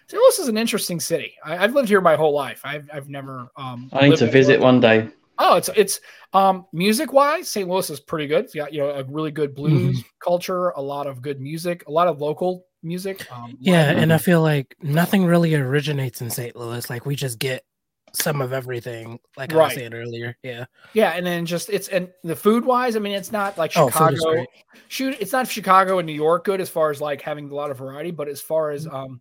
St. 0.08 0.20
Louis 0.20 0.38
is 0.38 0.48
an 0.48 0.58
interesting 0.58 1.00
city. 1.00 1.34
I, 1.42 1.56
have 1.56 1.74
lived 1.74 1.88
here 1.88 2.02
my 2.02 2.14
whole 2.14 2.34
life. 2.34 2.60
I've, 2.62 2.90
I've 2.92 3.08
never. 3.08 3.50
Um, 3.56 3.88
I 3.92 4.08
need 4.08 4.18
to 4.18 4.30
visit 4.30 4.60
one 4.60 4.80
day. 4.80 5.08
Oh, 5.38 5.56
it's 5.56 5.70
it's 5.76 6.00
um 6.32 6.66
music 6.72 7.12
wise, 7.12 7.48
St. 7.48 7.68
Louis 7.68 7.88
is 7.90 8.00
pretty 8.00 8.26
good. 8.26 8.46
It's 8.46 8.54
got 8.54 8.72
you 8.72 8.80
know 8.80 8.90
a 8.90 9.04
really 9.04 9.30
good 9.30 9.54
blues 9.54 9.98
mm-hmm. 9.98 10.08
culture, 10.22 10.70
a 10.70 10.82
lot 10.82 11.06
of 11.06 11.22
good 11.22 11.40
music, 11.40 11.86
a 11.86 11.90
lot 11.90 12.08
of 12.08 12.20
local 12.20 12.66
music. 12.82 13.30
Um, 13.32 13.56
yeah, 13.60 13.90
and 13.90 14.12
I 14.12 14.18
feel 14.18 14.42
like 14.42 14.76
nothing 14.82 15.24
really 15.24 15.54
originates 15.54 16.20
in 16.20 16.30
St. 16.30 16.56
Louis. 16.56 16.88
Like 16.88 17.06
we 17.06 17.16
just 17.16 17.38
get 17.38 17.64
some 18.12 18.40
of 18.40 18.52
everything, 18.52 19.18
like 19.36 19.52
right. 19.52 19.60
I 19.60 19.64
was 19.64 19.74
saying 19.74 19.94
earlier. 19.94 20.36
Yeah, 20.42 20.64
yeah, 20.92 21.12
and 21.12 21.26
then 21.26 21.46
just 21.46 21.70
it's 21.70 21.88
and 21.88 22.08
the 22.24 22.36
food 22.36 22.64
wise, 22.64 22.96
I 22.96 22.98
mean, 22.98 23.12
it's 23.12 23.32
not 23.32 23.58
like 23.58 23.72
oh, 23.76 23.88
Chicago. 23.88 24.16
Oh, 24.26 24.46
shoot, 24.88 25.16
it's 25.20 25.32
not 25.32 25.48
Chicago 25.48 25.98
and 25.98 26.06
New 26.06 26.12
York 26.12 26.44
good 26.44 26.60
as 26.60 26.68
far 26.68 26.90
as 26.90 27.00
like 27.00 27.20
having 27.20 27.50
a 27.50 27.54
lot 27.54 27.70
of 27.70 27.78
variety, 27.78 28.10
but 28.10 28.28
as 28.28 28.40
far 28.40 28.70
as 28.70 28.86
um 28.86 29.20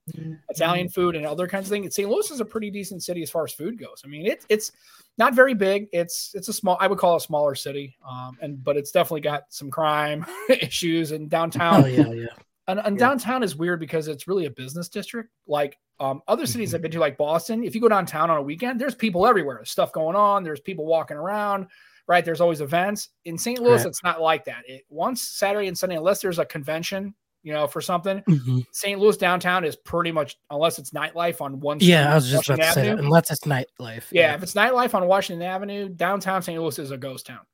Italian 0.50 0.89
food 0.89 1.15
and 1.15 1.25
other 1.25 1.48
kinds 1.48 1.68
of 1.68 1.71
things, 1.71 1.95
St. 1.95 2.10
Louis 2.10 2.30
is 2.31 2.39
a 2.39 2.45
pretty 2.45 2.71
decent 2.71 3.03
city 3.03 3.21
as 3.21 3.30
far 3.30 3.44
as 3.44 3.53
food 3.53 3.77
goes. 3.77 4.01
I 4.06 4.07
mean, 4.07 4.25
it's 4.25 4.45
it's 4.50 4.71
not 5.18 5.33
very 5.33 5.53
big. 5.53 5.88
It's 5.92 6.31
it's 6.36 6.48
a 6.48 6.53
small. 6.53 6.77
I 6.80 6.88
would 6.88 6.98
call 6.98 7.13
it 7.13 7.18
a 7.18 7.21
smaller 7.21 7.56
city, 7.56 7.98
um, 8.07 8.38
and 8.42 8.63
but 8.63 8.77
it's 8.77 8.92
definitely 8.92 9.21
got 9.21 9.44
some 9.50 9.69
crime 9.69 10.25
issues 10.50 11.12
and 11.12 11.30
downtown. 11.30 11.83
Oh 11.83 11.88
yeah, 11.88 12.12
yeah. 12.12 12.25
And, 12.67 12.79
and 12.79 12.97
yeah. 12.97 13.07
downtown 13.07 13.43
is 13.43 13.55
weird 13.55 13.79
because 13.79 14.07
it's 14.07 14.27
really 14.27 14.45
a 14.45 14.49
business 14.49 14.89
district. 14.89 15.29
Like 15.47 15.77
um, 15.99 16.21
other 16.27 16.45
cities 16.45 16.75
I've 16.75 16.81
been 16.81 16.91
to, 16.91 16.99
like 16.99 17.17
Boston, 17.17 17.63
if 17.63 17.73
you 17.73 17.81
go 17.81 17.87
downtown 17.87 18.29
on 18.29 18.37
a 18.37 18.41
weekend, 18.41 18.79
there's 18.79 18.95
people 18.95 19.25
everywhere. 19.25 19.55
There's 19.55 19.71
stuff 19.71 19.91
going 19.91 20.15
on. 20.15 20.43
There's 20.43 20.59
people 20.59 20.85
walking 20.85 21.17
around, 21.17 21.67
right? 22.07 22.25
There's 22.25 22.41
always 22.41 22.61
events. 22.61 23.09
In 23.25 23.37
St. 23.37 23.59
Louis, 23.59 23.77
right. 23.77 23.85
it's 23.85 24.03
not 24.03 24.21
like 24.21 24.45
that. 24.45 24.63
It, 24.67 24.83
once 24.89 25.21
Saturday 25.21 25.67
and 25.67 25.77
Sunday, 25.77 25.95
unless 25.95 26.21
there's 26.21 26.39
a 26.39 26.45
convention, 26.45 27.15
you 27.41 27.53
know, 27.53 27.67
for 27.67 27.79
something, 27.79 28.19
mm-hmm. 28.27 28.59
St. 28.73 28.99
Louis 28.99 29.15
downtown 29.15 29.63
is 29.63 29.77
pretty 29.77 30.11
much, 30.11 30.37
unless 30.49 30.77
it's 30.77 30.91
nightlife 30.91 31.39
on 31.39 31.61
one. 31.61 31.77
Yeah, 31.79 32.11
I 32.11 32.15
was 32.15 32.29
just 32.29 32.49
Washington 32.49 32.63
about 32.63 32.73
to 32.73 32.79
Avenue, 32.79 32.91
say 32.91 32.95
that. 32.95 33.03
Unless 33.05 33.31
it's 33.31 33.41
nightlife. 33.41 34.03
Yeah, 34.11 34.21
yeah, 34.21 34.35
if 34.35 34.43
it's 34.43 34.53
nightlife 34.53 34.93
on 34.93 35.07
Washington 35.07 35.47
Avenue, 35.47 35.87
downtown 35.87 36.41
St. 36.41 36.59
Louis 36.59 36.77
is 36.79 36.91
a 36.91 36.97
ghost 36.97 37.27
town. 37.27 37.45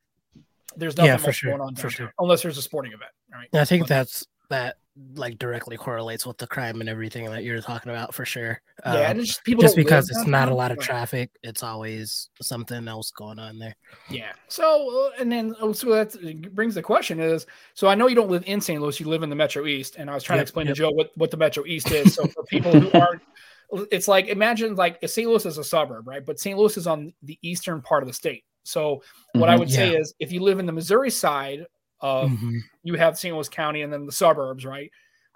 There's 0.75 0.97
nothing 0.97 1.11
yeah, 1.11 1.17
for 1.17 1.31
sure. 1.31 1.51
going 1.51 1.61
on 1.61 1.67
downtown, 1.75 1.81
for 1.83 1.89
sure. 1.95 2.13
unless 2.17 2.41
there's 2.41 2.57
a 2.57 2.63
sporting 2.63 2.93
event. 2.93 3.11
Right. 3.31 3.47
I 3.53 3.65
think 3.65 3.83
but, 3.83 3.89
that's 3.89 4.25
that 4.53 4.77
like 5.15 5.39
directly 5.39 5.75
correlates 5.75 6.23
with 6.23 6.37
the 6.37 6.45
crime 6.45 6.79
and 6.79 6.87
everything 6.87 7.25
that 7.25 7.43
you're 7.43 7.61
talking 7.61 7.91
about 7.91 8.13
for 8.13 8.25
sure. 8.25 8.61
Um, 8.83 8.97
yeah, 8.97 9.13
just 9.13 9.43
people 9.43 9.63
just 9.63 9.75
because 9.75 10.07
it's 10.11 10.27
not 10.27 10.49
a 10.49 10.53
lot 10.53 10.71
of 10.71 10.77
traffic, 10.77 11.31
it's 11.41 11.63
always 11.63 12.29
something 12.39 12.87
else 12.87 13.09
going 13.09 13.39
on 13.39 13.57
there. 13.57 13.75
Yeah. 14.07 14.33
So 14.49 15.07
uh, 15.07 15.19
and 15.19 15.31
then 15.31 15.55
oh, 15.59 15.73
so 15.73 15.89
that 15.89 16.53
brings 16.53 16.75
the 16.75 16.83
question 16.83 17.19
is 17.19 17.47
so 17.73 17.87
I 17.87 17.95
know 17.95 18.05
you 18.05 18.13
don't 18.15 18.29
live 18.29 18.43
in 18.45 18.61
St. 18.61 18.79
Louis, 18.79 18.99
you 18.99 19.07
live 19.07 19.23
in 19.23 19.31
the 19.31 19.35
Metro 19.35 19.65
East, 19.65 19.95
and 19.97 20.11
I 20.11 20.13
was 20.13 20.23
trying 20.23 20.37
yep, 20.37 20.45
to 20.45 20.49
explain 20.49 20.67
yep. 20.67 20.75
to 20.75 20.79
Joe 20.79 20.91
what 20.91 21.09
what 21.15 21.31
the 21.31 21.37
Metro 21.37 21.65
East 21.65 21.89
is. 21.91 22.13
So 22.13 22.27
for 22.27 22.43
people 22.43 22.79
who 22.79 22.91
aren't 22.99 23.23
it's 23.91 24.07
like 24.07 24.27
imagine 24.27 24.75
like 24.75 24.99
St. 25.07 25.27
Louis 25.27 25.45
is 25.47 25.57
a 25.57 25.63
suburb, 25.63 26.07
right? 26.07 26.23
But 26.23 26.39
St. 26.39 26.57
Louis 26.57 26.77
is 26.77 26.85
on 26.85 27.13
the 27.23 27.39
eastern 27.41 27.81
part 27.81 28.03
of 28.03 28.07
the 28.07 28.13
state. 28.13 28.43
So 28.63 29.01
what 29.33 29.45
mm-hmm, 29.47 29.49
I 29.49 29.55
would 29.55 29.69
yeah. 29.69 29.75
say 29.75 29.95
is 29.95 30.13
if 30.19 30.31
you 30.31 30.41
live 30.41 30.59
in 30.59 30.67
the 30.67 30.71
Missouri 30.71 31.09
side 31.09 31.65
of 32.03 32.29
mm-hmm. 32.29 32.57
you 32.83 32.95
have 32.95 33.17
St. 33.17 33.33
Louis 33.33 33.49
County 33.49 33.81
and 33.81 33.91
then 33.91 34.05
the 34.05 34.11
suburbs, 34.11 34.65
right? 34.65 34.91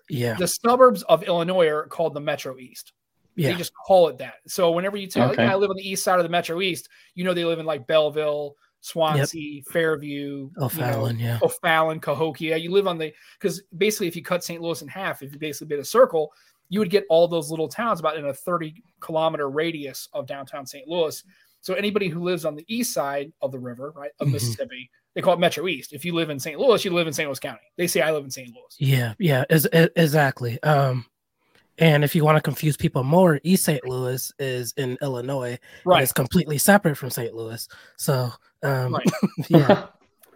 Yeah. 0.10 0.36
The 0.36 0.48
suburbs 0.48 1.02
of 1.04 1.24
Illinois 1.24 1.68
are 1.68 1.88
called 1.88 2.14
the 2.14 2.20
Metro 2.20 2.60
East. 2.60 2.94
Yeah. 3.36 3.52
They 3.52 3.56
just 3.56 3.72
call 3.74 4.10
it 4.10 4.18
that. 4.20 4.36
So 4.48 4.72
whenever 4.72 4.98
you 4.98 5.08
tell 5.08 5.32
okay. 5.32 5.46
I 5.46 5.56
live 5.56 5.70
on 5.70 5.76
the 5.76 5.90
east 5.90 6.04
side 6.04 6.20
of 6.20 6.24
the 6.24 6.30
Metro 6.30 6.62
East, 6.62 6.90
you 7.16 7.24
know 7.24 7.34
they 7.34 7.46
live 7.46 7.60
in 7.60 7.66
like 7.66 7.88
Belleville, 7.88 8.56
Swansea, 8.82 9.56
yep. 9.56 9.66
Fairview, 9.68 10.50
O'Fallon, 10.60 11.20
you 11.20 11.26
know, 11.26 11.34
yeah, 11.34 11.40
O'Fallon, 11.42 12.00
Cahokia. 12.00 12.58
You 12.58 12.72
live 12.72 12.88
on 12.88 12.98
the 12.98 13.14
because 13.40 13.62
basically 13.78 14.08
if 14.08 14.16
you 14.16 14.24
cut 14.24 14.44
St. 14.44 14.62
Louis 14.62 14.82
in 14.82 14.88
half, 14.88 15.24
if 15.24 15.34
you 15.34 15.40
basically 15.40 15.68
did 15.68 15.80
a 15.80 15.86
circle, 15.86 16.34
you 16.70 16.80
would 16.80 16.90
get 16.90 17.06
all 17.10 17.28
those 17.28 17.50
little 17.50 17.68
towns 17.68 18.00
about 18.00 18.18
in 18.18 18.26
a 18.26 18.34
30 18.34 18.84
kilometer 19.00 19.50
radius 19.50 20.10
of 20.14 20.26
downtown 20.26 20.66
St. 20.66 20.88
Louis. 20.88 21.24
So 21.68 21.74
anybody 21.74 22.08
who 22.08 22.24
lives 22.24 22.46
on 22.46 22.56
the 22.56 22.64
east 22.70 22.94
side 22.94 23.34
of 23.42 23.52
the 23.52 23.60
river, 23.60 23.92
right, 23.94 24.12
of 24.22 24.28
mm-hmm. 24.28 24.36
Mississippi, 24.36 24.90
they 25.14 25.22
call 25.22 25.34
it 25.34 25.40
Metro 25.42 25.68
East. 25.68 25.92
If 25.92 26.06
you 26.06 26.14
live 26.14 26.30
in 26.30 26.40
St. 26.40 26.58
Louis, 26.58 26.86
you 26.86 26.94
live 26.94 27.08
in 27.08 27.12
St. 27.12 27.28
Louis 27.28 27.42
County. 27.42 27.60
They 27.76 27.88
say 27.88 28.00
I 28.00 28.14
live 28.14 28.24
in 28.24 28.32
St. 28.32 28.48
Louis. 28.48 28.74
Yeah, 28.80 29.16
yeah, 29.20 29.44
is, 29.50 29.68
exactly. 29.74 30.64
Um, 30.64 31.06
and 31.78 32.06
if 32.06 32.16
you 32.16 32.24
want 32.24 32.38
to 32.38 32.42
confuse 32.42 32.78
people 32.78 33.04
more, 33.04 33.42
East 33.44 33.66
St. 33.66 33.86
Louis 33.86 34.32
is 34.40 34.74
in 34.78 34.98
Illinois. 35.02 35.60
Right. 35.84 36.04
It's 36.04 36.14
completely 36.14 36.58
separate 36.58 36.96
from 36.96 37.10
St. 37.10 37.36
Louis. 37.36 37.68
So, 37.98 38.32
um, 38.64 38.94
right. 38.94 39.12
yeah. 39.50 39.88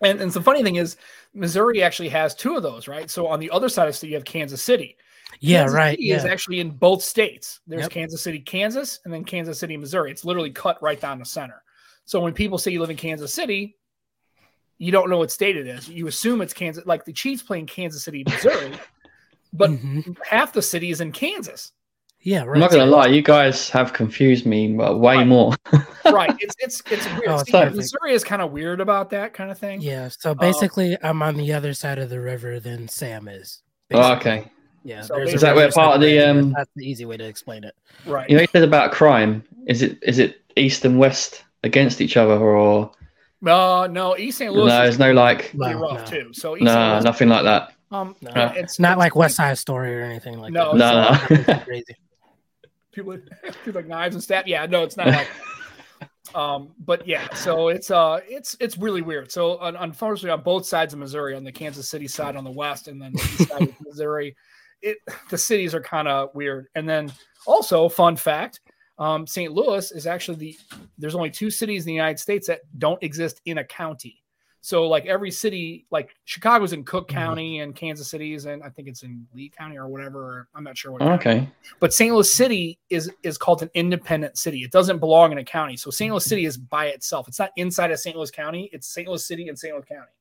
and, 0.04 0.20
and 0.20 0.34
the 0.34 0.42
funny 0.42 0.64
thing 0.64 0.76
is, 0.76 0.98
Missouri 1.34 1.82
actually 1.82 2.10
has 2.10 2.36
two 2.36 2.58
of 2.58 2.64
those, 2.64 2.90
right? 2.90 3.10
So 3.10 3.26
on 3.26 3.40
the 3.40 3.50
other 3.52 3.70
side 3.70 3.88
of 3.88 3.94
the 3.94 3.98
state, 3.98 4.10
you 4.10 4.16
have 4.16 4.26
Kansas 4.26 4.62
City. 4.62 4.98
Yeah, 5.40 5.62
Kansas 5.62 5.76
right. 5.76 5.92
City 5.92 6.04
yeah. 6.04 6.16
is 6.18 6.26
actually 6.26 6.60
in 6.60 6.72
both 6.72 7.02
states. 7.02 7.60
There's 7.68 7.84
yep. 7.84 7.92
Kansas 7.92 8.22
City, 8.22 8.40
Kansas, 8.40 9.00
and 9.06 9.14
then 9.14 9.24
Kansas 9.24 9.60
City, 9.60 9.78
Missouri. 9.78 10.12
It's 10.12 10.26
literally 10.26 10.52
cut 10.52 10.82
right 10.82 11.00
down 11.00 11.20
the 11.20 11.26
center. 11.26 11.64
So 12.06 12.20
when 12.20 12.34
people 12.34 12.58
say 12.58 12.72
you 12.72 12.80
live 12.80 12.90
in 12.90 12.98
Kansas 12.98 13.34
City, 13.34 13.78
you 14.78 14.92
don't 14.92 15.10
know 15.10 15.18
what 15.18 15.32
state 15.32 15.58
it 15.58 15.68
is. 15.68 15.88
You 15.88 16.08
assume 16.08 16.42
it's 16.42 16.54
Kansas, 16.54 16.86
like 16.86 17.06
the 17.06 17.14
Chiefs 17.14 17.44
playing 17.44 17.68
Kansas 17.68 18.04
City, 18.04 18.24
Missouri, 18.28 18.74
but 19.54 19.70
mm-hmm. 19.70 20.14
half 20.28 20.54
the 20.54 20.62
city 20.62 20.90
is 20.90 21.02
in 21.02 21.12
Kansas. 21.12 21.72
Yeah, 22.24 22.44
right. 22.44 22.56
I'm 22.56 22.60
not 22.60 22.72
gonna 22.72 22.86
lie, 22.86 23.08
you 23.08 23.24
guys 23.24 23.70
have 23.72 23.94
confused 23.94 24.46
me 24.46 24.74
way 24.74 25.18
right. 25.18 25.28
more. 25.28 25.56
right. 26.06 26.36
It's 26.40 26.56
it's 26.60 26.84
it's 26.92 27.06
weird. 27.14 27.28
Oh, 27.28 27.44
See, 27.44 27.76
Missouri 27.76 28.14
is 28.14 28.24
kind 28.24 28.42
of 28.42 28.52
weird 28.52 28.80
about 28.80 29.10
that 29.12 29.34
kind 29.34 29.50
of 29.50 29.58
thing. 29.58 29.82
Yeah. 29.82 30.10
So 30.10 30.36
basically, 30.36 30.98
um, 30.98 31.22
I'm 31.22 31.30
on 31.30 31.38
the 31.38 31.54
other 31.54 31.74
side 31.74 31.98
of 31.98 32.10
the 32.10 32.20
river 32.20 32.60
than 32.60 32.88
Sam 32.88 33.28
is. 33.28 33.62
Oh, 33.92 34.14
okay. 34.16 34.52
Yeah. 34.84 35.02
So 35.02 35.20
is 35.20 35.42
that 35.42 35.56
where 35.56 35.70
part 35.72 35.96
of 35.96 36.02
the 36.02 36.20
um? 36.20 36.54
That's 36.54 36.72
the 36.76 36.90
easy 36.90 37.06
way 37.06 37.18
to 37.18 37.26
explain 37.26 37.64
it. 37.64 37.76
Right. 38.06 38.30
You 38.30 38.36
know, 38.36 38.42
you 38.42 38.48
said 38.52 38.64
about 38.64 38.92
crime. 38.92 39.44
Is 39.68 39.82
it 39.82 40.00
is 40.02 40.20
it 40.20 40.42
east 40.56 40.86
and 40.86 40.98
west 40.98 41.44
against 41.64 42.02
each 42.02 42.18
other, 42.18 42.34
or 42.34 42.92
uh, 43.46 43.88
no, 43.88 44.18
East 44.18 44.38
St. 44.38 44.54
Louis. 44.54 44.68
No, 44.68 44.82
there's 44.84 45.00
no 45.00 45.14
like. 45.14 45.52
Pretty 45.58 45.76
rough 45.76 46.12
no. 46.12 46.20
too. 46.20 46.34
So 46.34 46.56
East 46.56 46.64
no, 46.64 47.00
nothing 47.00 47.30
like 47.30 47.44
that. 47.44 47.74
Um, 47.92 48.16
no. 48.22 48.32
it's 48.56 48.80
not 48.80 48.98
like 48.98 49.16
West 49.16 49.36
Side 49.36 49.58
Story 49.58 50.00
or 50.00 50.04
anything 50.04 50.40
like 50.40 50.54
no, 50.54 50.78
that. 50.78 51.30
No, 51.30 51.36
no, 51.36 51.60
crazy. 51.66 51.96
People, 52.92 53.18
people 53.66 53.82
like 53.82 53.88
knives 53.88 54.16
and 54.16 54.24
stab. 54.24 54.48
Yeah, 54.48 54.66
no, 54.66 54.84
it's 54.84 54.96
not 54.96 55.08
like. 55.08 55.28
um, 56.36 56.70
but 56.80 57.08
yeah, 57.08 57.34
so 57.34 57.70
it's 57.70 57.92
uh, 57.92 58.20
it's 58.28 58.56
it's 58.60 58.78
really 58.78 59.02
weird. 59.02 59.32
So 59.32 59.60
unfortunately, 59.60 60.32
on 60.32 60.42
both 60.42 60.66
sides 60.66 60.94
of 60.94 61.00
Missouri, 61.00 61.36
on 61.36 61.44
the 61.44 61.52
Kansas 61.52 61.90
City 61.90 62.08
side 62.08 62.36
on 62.36 62.44
the 62.44 62.52
west, 62.52 62.88
and 62.88 63.02
then 63.02 63.14
the 63.14 63.20
east 63.20 63.50
side 63.50 63.64
of 63.64 63.76
Missouri, 63.82 64.36
it 64.82 64.98
the 65.30 65.38
cities 65.38 65.74
are 65.76 65.82
kind 65.82 66.08
of 66.08 66.30
weird. 66.34 66.68
And 66.76 66.88
then 66.88 67.12
also, 67.48 67.90
fun 67.90 68.16
fact 68.16 68.62
um, 69.00 69.26
St. 69.26 69.52
Louis 69.52 69.92
is 69.92 70.06
actually 70.06 70.38
the 70.38 70.58
there's 70.98 71.16
only 71.16 71.32
two 71.32 71.50
cities 71.50 71.84
in 71.84 71.88
the 71.88 71.94
United 71.94 72.20
States 72.20 72.48
that 72.48 72.62
don't 72.78 73.02
exist 73.02 73.42
in 73.46 73.58
a 73.60 73.64
county. 73.64 74.18
So 74.64 74.88
like 74.88 75.08
every 75.08 75.32
city, 75.32 75.88
like 75.90 76.16
Chicago's 76.26 76.72
in 76.72 76.84
Cook 76.84 77.08
Mhm. 77.08 77.14
County 77.14 77.60
and 77.62 77.76
Kansas 77.76 78.08
City's 78.12 78.46
and 78.46 78.62
I 78.62 78.70
think 78.70 78.88
it's 78.88 79.02
in 79.02 79.26
Lee 79.34 79.50
County 79.50 79.76
or 79.76 79.88
whatever. 79.88 80.48
I'm 80.54 80.64
not 80.64 80.78
sure 80.78 80.92
what. 80.92 81.02
county. 81.02 81.14
Okay. 81.16 81.50
But 81.80 81.96
St. 81.96 82.14
Louis 82.14 82.32
City 82.32 82.78
is 82.92 83.10
is 83.24 83.40
called 83.40 83.64
an 83.64 83.72
independent 83.74 84.38
city. 84.38 84.60
It 84.64 84.72
doesn't 84.72 85.00
belong 85.00 85.32
in 85.32 85.40
a 85.40 85.44
county. 85.44 85.78
So 85.78 85.90
St. 85.90 86.12
Louis 86.12 86.24
City 86.24 86.46
is 86.46 86.58
by 86.58 86.88
itself. 86.88 87.28
It's 87.28 87.40
not 87.40 87.50
inside 87.56 87.90
of 87.90 88.00
St. 88.00 88.16
Louis 88.16 88.30
County. 88.30 88.70
It's 88.72 88.86
St. 88.88 89.08
Louis 89.08 89.26
City 89.26 89.48
and 89.50 89.58
St. 89.58 89.74
Louis 89.74 89.86
County. 89.86 90.12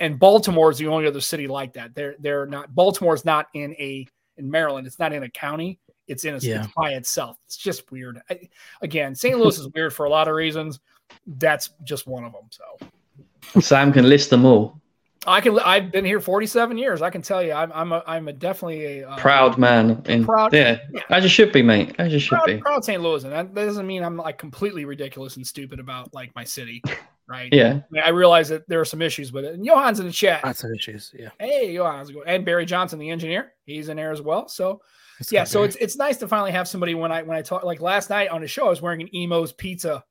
And 0.00 0.18
Baltimore 0.18 0.70
is 0.70 0.78
the 0.78 0.86
only 0.88 1.06
other 1.06 1.20
city 1.20 1.46
like 1.46 1.74
that. 1.74 1.94
They're 1.94 2.16
they're 2.18 2.46
not. 2.46 2.74
Baltimore 2.74 3.14
is 3.14 3.24
not 3.24 3.46
in 3.54 3.72
a 3.74 4.06
in 4.38 4.50
Maryland. 4.50 4.86
It's 4.86 4.98
not 4.98 5.12
in 5.12 5.22
a 5.22 5.28
county. 5.30 5.78
It's 6.08 6.24
in 6.24 6.34
a 6.34 6.38
Yeah. 6.38 6.64
it's 6.64 6.72
by 6.74 6.92
itself. 6.94 7.36
It's 7.46 7.56
just 7.56 7.92
weird. 7.92 8.20
I, 8.30 8.48
again, 8.82 9.14
St. 9.14 9.38
Louis 9.38 9.58
is 9.58 9.68
weird 9.68 9.92
for 9.92 10.06
a 10.06 10.10
lot 10.10 10.26
of 10.26 10.34
reasons. 10.34 10.80
That's 11.26 11.70
just 11.84 12.06
one 12.06 12.24
of 12.24 12.32
them. 12.32 12.48
So 12.50 13.60
Sam 13.60 13.92
can 13.92 14.08
list 14.08 14.30
them 14.30 14.44
all. 14.44 14.80
I 15.26 15.42
can. 15.42 15.58
I've 15.58 15.92
been 15.92 16.06
here 16.06 16.18
47 16.18 16.78
years. 16.78 17.02
I 17.02 17.10
can 17.10 17.20
tell 17.20 17.42
you, 17.42 17.52
I'm 17.52 17.70
I'm 17.74 17.92
a, 17.92 18.02
I'm 18.06 18.28
a 18.28 18.32
definitely 18.32 19.00
a 19.00 19.08
uh, 19.10 19.18
Proud 19.18 19.58
man. 19.58 20.02
In, 20.06 20.24
Proud- 20.24 20.54
Yeah. 20.54 20.78
yeah. 20.94 21.02
As 21.10 21.22
you 21.24 21.28
should 21.28 21.52
be, 21.52 21.60
mate. 21.60 21.94
As 21.98 22.10
you 22.10 22.18
should 22.18 22.30
proud, 22.36 22.46
be. 22.46 22.56
proud 22.56 22.84
St. 22.86 23.02
Louis, 23.02 23.22
and 23.24 23.32
that, 23.34 23.54
that 23.54 23.66
doesn't 23.66 23.86
mean 23.86 24.02
I'm 24.02 24.16
like 24.16 24.38
completely 24.38 24.86
ridiculous 24.86 25.36
and 25.36 25.46
stupid 25.46 25.78
about 25.78 26.14
like 26.14 26.34
my 26.34 26.44
city, 26.44 26.82
right? 27.30 27.52
Yeah. 27.52 27.68
I, 27.80 27.84
mean, 27.90 28.02
I 28.04 28.08
realize 28.10 28.48
that 28.48 28.68
there 28.68 28.80
are 28.80 28.84
some 28.84 29.00
issues 29.00 29.32
with 29.32 29.44
it. 29.44 29.54
And 29.54 29.64
Johan's 29.64 30.00
in 30.00 30.06
the 30.06 30.12
chat. 30.12 30.44
Lots 30.44 30.64
of 30.64 30.72
issues. 30.72 31.12
Yeah. 31.16 31.30
Hey, 31.38 31.72
Johan, 31.72 31.98
how's? 31.98 32.12
And 32.26 32.44
Barry 32.44 32.66
Johnson, 32.66 32.98
the 32.98 33.10
engineer, 33.10 33.52
he's 33.64 33.88
in 33.88 33.96
there 33.96 34.10
as 34.12 34.20
well. 34.20 34.48
So 34.48 34.80
It's 35.20 35.30
yeah, 35.32 35.44
so 35.44 35.60
there. 35.60 35.68
it's 35.68 35.76
it's 35.76 35.96
nice 35.96 36.16
to 36.18 36.28
finally 36.28 36.52
have 36.52 36.66
somebody 36.68 36.94
when 36.94 37.12
I 37.12 37.22
when 37.22 37.36
I 37.38 37.42
talk 37.42 37.62
like 37.64 37.80
last 37.80 38.10
night 38.10 38.28
on 38.28 38.40
the 38.40 38.48
show, 38.48 38.66
I 38.66 38.70
was 38.70 38.82
wearing 38.82 39.00
an 39.02 39.08
Imo's 39.08 39.52
pizza, 39.52 40.04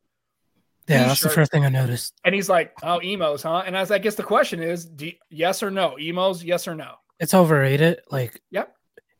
yeah, 0.87 1.05
that's 1.07 1.21
the 1.21 1.29
first 1.29 1.51
thing 1.51 1.65
I 1.65 1.69
noticed. 1.69 2.19
and 2.25 2.33
he's 2.33 2.49
like, 2.49 2.73
"Oh, 2.81 2.99
Imo's, 3.01 3.43
huh?" 3.43 3.61
And 3.65 3.77
I 3.77 3.81
was, 3.81 3.91
I 3.91 3.99
guess 3.99 4.15
the 4.15 4.23
question 4.23 4.59
is, 4.63 4.85
do, 4.85 5.11
yes 5.29 5.61
or 5.61 5.69
no? 5.69 5.99
Imo's, 5.99 6.43
yes 6.43 6.67
or 6.67 6.73
no? 6.73 6.95
It's 7.19 7.33
overrated. 7.35 7.99
Like, 8.09 8.41
Yep. 8.49 8.73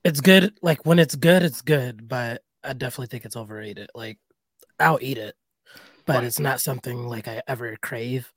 it's 0.04 0.20
good. 0.22 0.58
Like 0.64 0.84
when 0.88 0.98
it's 0.98 1.14
good, 1.16 1.44
it's 1.44 1.62
good. 1.62 2.08
But 2.08 2.42
I 2.64 2.74
definitely 2.74 3.08
think 3.08 3.26
it's 3.26 3.36
overrated. 3.36 3.90
Like, 3.94 4.18
I'll 4.80 4.98
eat 5.02 5.18
it, 5.20 5.36
but 6.16 6.24
it's 6.24 6.40
not 6.40 6.60
something 6.60 7.08
like 7.08 7.28
I 7.28 7.42
ever 7.48 7.76
crave. 7.82 8.32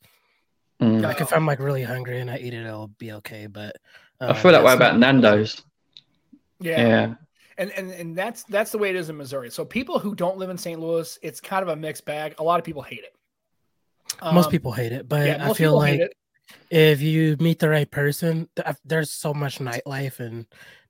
Mm. 0.80 1.02
Like 1.02 1.20
if 1.20 1.32
I'm 1.32 1.46
like 1.46 1.60
really 1.60 1.82
hungry 1.82 2.20
and 2.20 2.30
I 2.30 2.38
eat 2.38 2.54
it, 2.54 2.66
it'll 2.66 2.88
be 2.88 3.12
okay. 3.12 3.46
But 3.46 3.76
I 4.20 4.26
uh, 4.26 4.34
feel 4.34 4.52
that 4.52 4.64
way 4.64 4.72
about 4.72 4.98
not- 4.98 5.14
Nando's. 5.14 5.62
Yeah. 6.60 6.86
Yeah. 6.86 7.14
And, 7.58 7.70
and 7.72 7.90
and 7.90 8.16
that's 8.16 8.44
that's 8.44 8.72
the 8.72 8.78
way 8.78 8.90
it 8.90 8.96
is 8.96 9.10
in 9.10 9.16
Missouri. 9.16 9.50
So 9.50 9.64
people 9.64 9.98
who 9.98 10.14
don't 10.14 10.38
live 10.38 10.50
in 10.50 10.56
St. 10.56 10.80
Louis, 10.80 11.18
it's 11.22 11.40
kind 11.40 11.62
of 11.62 11.68
a 11.68 11.76
mixed 11.76 12.04
bag. 12.04 12.34
A 12.38 12.42
lot 12.42 12.58
of 12.58 12.64
people 12.64 12.82
hate 12.82 13.04
it. 13.04 13.14
Most 14.22 14.46
Um, 14.46 14.50
people 14.50 14.72
hate 14.72 14.92
it, 14.92 15.08
but 15.08 15.26
yeah, 15.26 15.50
I 15.50 15.52
feel 15.52 15.76
like 15.76 16.00
if 16.70 17.00
you 17.00 17.36
meet 17.40 17.58
the 17.58 17.68
right 17.68 17.90
person, 17.90 18.48
there's 18.84 19.10
so 19.10 19.32
much 19.34 19.58
nightlife 19.58 20.20
and 20.20 20.46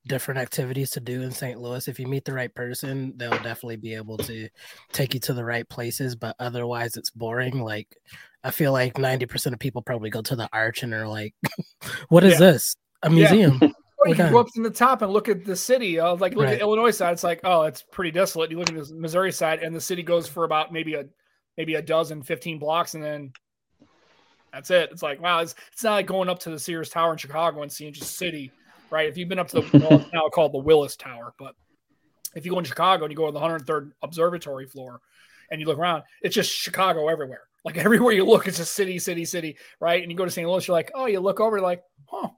different 0.06 0.40
activities 0.40 0.90
to 0.90 1.00
do 1.00 1.22
in 1.22 1.30
St. 1.30 1.60
Louis. 1.60 1.86
If 1.88 1.98
you 2.00 2.06
meet 2.06 2.24
the 2.24 2.32
right 2.32 2.52
person, 2.54 3.12
they'll 3.16 3.30
definitely 3.30 3.76
be 3.76 3.94
able 3.94 4.18
to 4.18 4.48
take 4.92 5.14
you 5.14 5.20
to 5.20 5.32
the 5.32 5.44
right 5.44 5.68
places. 5.68 6.16
But 6.16 6.36
otherwise, 6.38 6.96
it's 6.96 7.10
boring. 7.10 7.60
Like 7.60 7.96
I 8.44 8.50
feel 8.50 8.72
like 8.72 8.98
ninety 8.98 9.26
percent 9.26 9.54
of 9.54 9.60
people 9.60 9.82
probably 9.82 10.10
go 10.10 10.22
to 10.22 10.36
the 10.36 10.48
Arch 10.52 10.82
and 10.82 10.92
are 10.94 11.06
like, 11.08 11.34
"What 12.08 12.24
is 12.24 12.34
Yeah. 12.34 12.38
this? 12.40 12.76
A 13.02 13.10
museum?" 13.10 13.60
Or 14.04 14.08
you 14.08 14.16
go 14.16 14.38
up 14.38 14.48
to 14.56 14.62
the 14.64 14.70
top 14.70 15.02
and 15.02 15.12
look 15.12 15.28
at 15.28 15.44
the 15.44 15.54
city. 15.54 16.00
Uh, 16.00 16.16
like 16.16 16.34
look 16.34 16.46
at 16.46 16.50
Right. 16.50 16.58
the 16.58 16.60
Illinois 16.62 16.90
side, 16.90 17.12
it's 17.12 17.22
like, 17.22 17.40
oh, 17.44 17.62
it's 17.62 17.84
pretty 17.92 18.10
desolate. 18.10 18.50
You 18.50 18.58
look 18.58 18.68
at 18.68 18.74
the 18.74 18.94
Missouri 18.96 19.30
side, 19.30 19.62
and 19.62 19.72
the 19.72 19.80
city 19.80 20.02
goes 20.02 20.26
for 20.26 20.42
about 20.42 20.72
maybe 20.72 20.94
a 20.94 21.04
maybe 21.56 21.76
a 21.76 21.82
dozen, 21.82 22.20
15 22.20 22.58
blocks, 22.58 22.94
and 22.94 23.04
then 23.04 23.32
that's 24.52 24.72
it. 24.72 24.90
It's 24.90 25.04
like, 25.04 25.20
wow, 25.22 25.38
it's 25.38 25.54
it's 25.72 25.84
not 25.84 25.92
like 25.92 26.06
going 26.06 26.28
up 26.28 26.40
to 26.40 26.50
the 26.50 26.58
Sears 26.58 26.88
Tower 26.90 27.12
in 27.12 27.18
Chicago 27.18 27.62
and 27.62 27.70
seeing 27.70 27.92
just 27.92 28.16
city, 28.18 28.50
right? 28.92 29.08
If 29.08 29.16
you've 29.16 29.28
been 29.28 29.38
up 29.38 29.48
to 29.48 29.62
the 29.62 29.78
well, 29.78 30.00
it's 30.00 30.12
now 30.12 30.28
called 30.28 30.52
the 30.52 30.58
Willis 30.58 30.94
Tower, 30.96 31.34
but 31.38 31.54
if 32.36 32.44
you 32.44 32.52
go 32.52 32.58
in 32.58 32.64
Chicago 32.64 33.04
and 33.04 33.10
you 33.10 33.16
go 33.16 33.26
to 33.26 33.32
the 33.32 33.40
103rd 33.40 33.92
observatory 34.02 34.66
floor 34.66 35.00
and 35.50 35.60
you 35.60 35.66
look 35.66 35.78
around, 35.78 36.04
it's 36.20 36.34
just 36.34 36.52
Chicago 36.52 37.08
everywhere. 37.08 37.42
Like 37.64 37.76
everywhere 37.78 38.12
you 38.12 38.24
look, 38.24 38.46
it's 38.46 38.58
just 38.58 38.74
city, 38.74 38.98
city, 38.98 39.24
city, 39.24 39.56
right? 39.80 40.02
And 40.02 40.12
you 40.12 40.16
go 40.16 40.24
to 40.24 40.30
St. 40.30 40.48
Louis, 40.48 40.66
you're 40.68 40.76
like, 40.76 40.92
oh, 40.94 41.06
you 41.06 41.20
look 41.20 41.40
over, 41.40 41.60
like, 41.60 41.82
huh, 42.06 42.28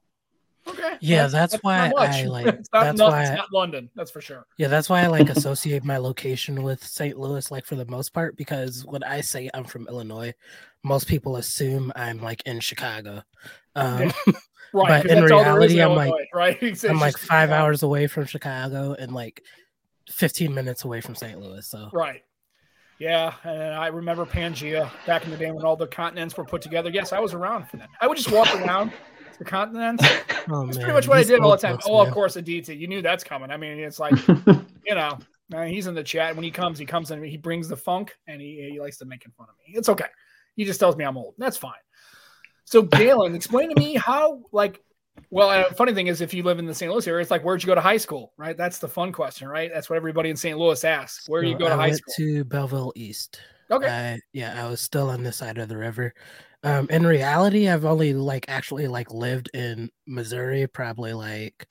okay. 0.69 0.97
Yeah, 1.01 1.27
that's 1.27 1.53
not 1.55 1.63
why. 1.63 1.93
I, 1.97 2.23
like- 2.27 2.47
it's 2.47 2.69
not, 2.73 2.85
that's 2.85 2.99
no- 2.99 3.09
why 3.09 3.23
it's 3.23 3.31
not 3.37 3.53
London, 3.53 3.91
that's 3.95 4.11
for 4.11 4.21
sure. 4.21 4.47
Yeah, 4.59 4.69
that's 4.69 4.89
why 4.89 5.03
I 5.03 5.07
like 5.09 5.29
associate 5.37 5.85
my 5.85 5.97
location 5.99 6.63
with 6.63 6.85
St. 6.85 7.19
Louis, 7.19 7.51
like 7.51 7.65
for 7.67 7.75
the 7.77 7.87
most 7.87 8.13
part, 8.13 8.37
because 8.37 8.85
when 8.87 9.03
I 9.03 9.21
say 9.21 9.51
I'm 9.55 9.65
from 9.65 9.87
Illinois, 9.89 10.33
most 10.83 11.07
people 11.09 11.37
assume 11.37 11.93
I'm 11.97 12.21
like 12.21 12.43
in 12.47 12.61
Chicago. 12.61 13.23
Um, 13.77 14.13
Right. 14.77 15.05
But 15.05 15.07
in 15.11 15.21
that's 15.21 15.31
all 15.31 15.45
there 15.45 15.63
is 15.63 15.73
reality, 15.73 15.81
in 15.81 15.85
I'm 15.89 15.95
like- 16.11 16.29
right? 16.35 16.61
It's 16.61 16.83
I'm 16.83 16.99
like 16.99 17.17
five 17.17 17.51
hours 17.51 17.85
away 17.85 18.09
from 18.09 18.25
Chicago 18.25 18.97
and 18.99 19.13
like 19.13 19.41
15 20.11 20.53
minutes 20.53 20.85
away 20.85 21.01
from 21.01 21.15
St. 21.15 21.39
Louis. 21.39 21.65
So 21.65 21.91
Right. 21.93 22.23
Yeah, 22.99 23.35
and 23.45 23.75
I 23.75 23.87
remember 23.89 24.27
Pangea 24.27 24.91
back 25.07 25.25
in 25.25 25.31
the 25.31 25.37
day 25.37 25.51
when 25.53 25.65
all 25.65 25.77
the 25.77 25.87
continents 25.87 26.37
were 26.37 26.45
put 26.45 26.61
together. 26.61 26.91
Yes, 26.91 27.13
I 27.13 27.21
was 27.21 27.35
around 27.35 27.69
for 27.69 27.77
that. 27.77 27.89
I 28.01 28.09
would 28.09 28.17
just 28.17 28.33
walk 28.33 28.53
around 28.55 28.93
the 29.39 29.45
continents. 29.45 30.05
oh, 30.51 30.67
That's 30.67 30.79
man, 30.79 30.85
pretty 30.85 30.93
much 30.93 31.09
what 31.09 31.19
I 31.19 31.25
did 31.25 31.41
all 31.41 31.53
the 31.53 31.57
time. 31.57 31.79
Oh, 31.87 32.01
of 32.01 32.09
man. 32.09 32.15
course, 32.15 32.37
Aditi. 32.37 32.77
You 32.77 32.87
knew 32.87 33.03
that's 33.03 33.25
coming. 33.25 33.51
I 33.51 33.57
mean, 33.57 33.79
it's 33.79 33.99
like 33.99 34.15
you 34.87 34.95
know, 34.95 35.19
uh, 35.55 35.63
he's 35.63 35.87
in 35.87 35.95
the 35.95 36.03
chat. 36.03 36.35
When 36.35 36.45
he 36.45 36.51
comes, 36.51 36.79
he 36.79 36.87
comes 36.87 37.11
in. 37.11 37.23
He 37.23 37.37
brings 37.37 37.69
the 37.69 37.77
funk, 37.77 38.17
and 38.27 38.41
he 38.41 38.71
he 38.73 38.81
likes 38.81 38.99
to 38.99 39.05
make 39.05 39.25
fun 39.37 39.47
of 39.49 39.55
me. 39.67 39.75
It's 39.77 39.89
okay. 39.89 40.07
He 40.57 40.65
just 40.65 40.81
tells 40.81 40.97
me 40.97 41.05
I'm 41.05 41.17
old. 41.17 41.35
That's 41.39 41.57
fine. 41.57 41.73
So, 42.65 42.83
Gaylon, 42.83 43.35
explain 43.35 43.69
to 43.69 43.79
me 43.79 43.95
how, 43.95 44.41
like, 44.53 44.81
well, 45.31 45.51
uh, 45.51 45.65
funny 45.75 45.93
thing 45.95 46.07
is, 46.07 46.21
if 46.21 46.33
you 46.33 46.43
live 46.43 46.59
in 46.59 46.67
the 46.67 46.75
St. 46.75 46.91
Louis 46.91 47.07
area, 47.07 47.21
it's 47.21 47.31
like, 47.31 47.45
where'd 47.45 47.63
you 47.63 47.67
go 47.67 47.75
to 47.75 47.81
high 47.81 47.99
school, 47.99 48.33
right? 48.37 48.57
That's 48.57 48.79
the 48.79 48.89
fun 48.89 49.13
question, 49.13 49.49
right? 49.49 49.71
That's 49.73 49.91
what 49.91 49.97
everybody 49.97 50.31
in 50.31 50.37
St. 50.37 50.59
Louis 50.59 50.83
asks. 50.83 51.29
Where 51.29 51.43
do 51.43 51.49
you 51.49 51.55
So 51.55 51.59
go 51.59 51.69
to 51.69 51.75
I 51.75 51.77
high 51.77 51.89
went 51.89 51.99
school? 51.99 52.15
to 52.17 52.45
Belleville 52.45 52.93
East. 52.97 53.41
Okay. 53.71 53.89
I, 53.89 54.21
yeah, 54.33 54.65
I 54.65 54.69
was 54.69 54.81
still 54.81 55.11
on 55.11 55.23
this 55.23 55.37
side 55.37 55.59
of 55.59 55.69
the 55.69 55.77
river. 55.77 56.15
Um, 56.65 56.89
in 56.91 57.07
reality, 57.07 57.69
I've 57.69 57.85
only 57.85 58.15
like 58.15 58.47
actually 58.49 58.89
like 58.89 59.13
lived 59.13 59.51
in 59.55 59.91
Missouri 60.07 60.67
probably 60.67 61.13
like 61.13 61.69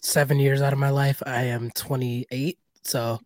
seven 0.00 0.38
years 0.38 0.60
out 0.62 0.72
of 0.72 0.78
my 0.78 0.90
life. 0.90 1.22
I 1.26 1.44
am 1.44 1.70
28, 1.70 2.58
so 2.84 3.18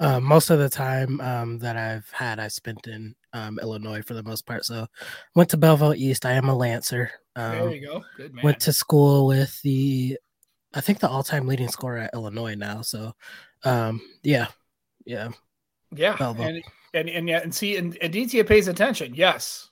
uh, 0.00 0.20
most 0.20 0.50
of 0.50 0.58
the 0.58 0.68
time 0.68 1.20
um, 1.20 1.58
that 1.58 1.76
I've 1.76 2.08
had, 2.10 2.38
I 2.38 2.48
spent 2.48 2.86
in 2.86 3.14
um, 3.32 3.58
Illinois 3.62 4.02
for 4.02 4.14
the 4.14 4.22
most 4.22 4.46
part. 4.46 4.64
So 4.64 4.86
went 5.34 5.50
to 5.50 5.56
Belleville 5.56 5.94
East. 5.94 6.26
I 6.26 6.32
am 6.32 6.48
a 6.48 6.54
Lancer. 6.54 7.10
there 7.34 7.62
Um, 7.62 7.70
you 7.70 7.80
go. 7.86 8.04
Good 8.16 8.34
man. 8.34 8.44
went 8.44 8.60
to 8.60 8.72
school 8.72 9.26
with 9.26 9.60
the, 9.62 10.18
I 10.74 10.80
think 10.80 11.00
the 11.00 11.08
all-time 11.08 11.46
leading 11.46 11.68
scorer 11.68 11.98
at 11.98 12.14
Illinois 12.14 12.54
now. 12.54 12.82
So 12.82 13.12
um, 13.64 14.00
yeah, 14.22 14.48
yeah. 15.04 15.30
yeah. 15.94 16.16
Belleville. 16.16 16.46
And, 16.46 16.64
and, 16.94 17.08
and, 17.08 17.28
yeah, 17.28 17.40
and 17.42 17.54
see, 17.54 17.76
and 17.76 17.96
Aditya 18.00 18.44
pays 18.44 18.68
attention. 18.68 19.14
Yes. 19.14 19.69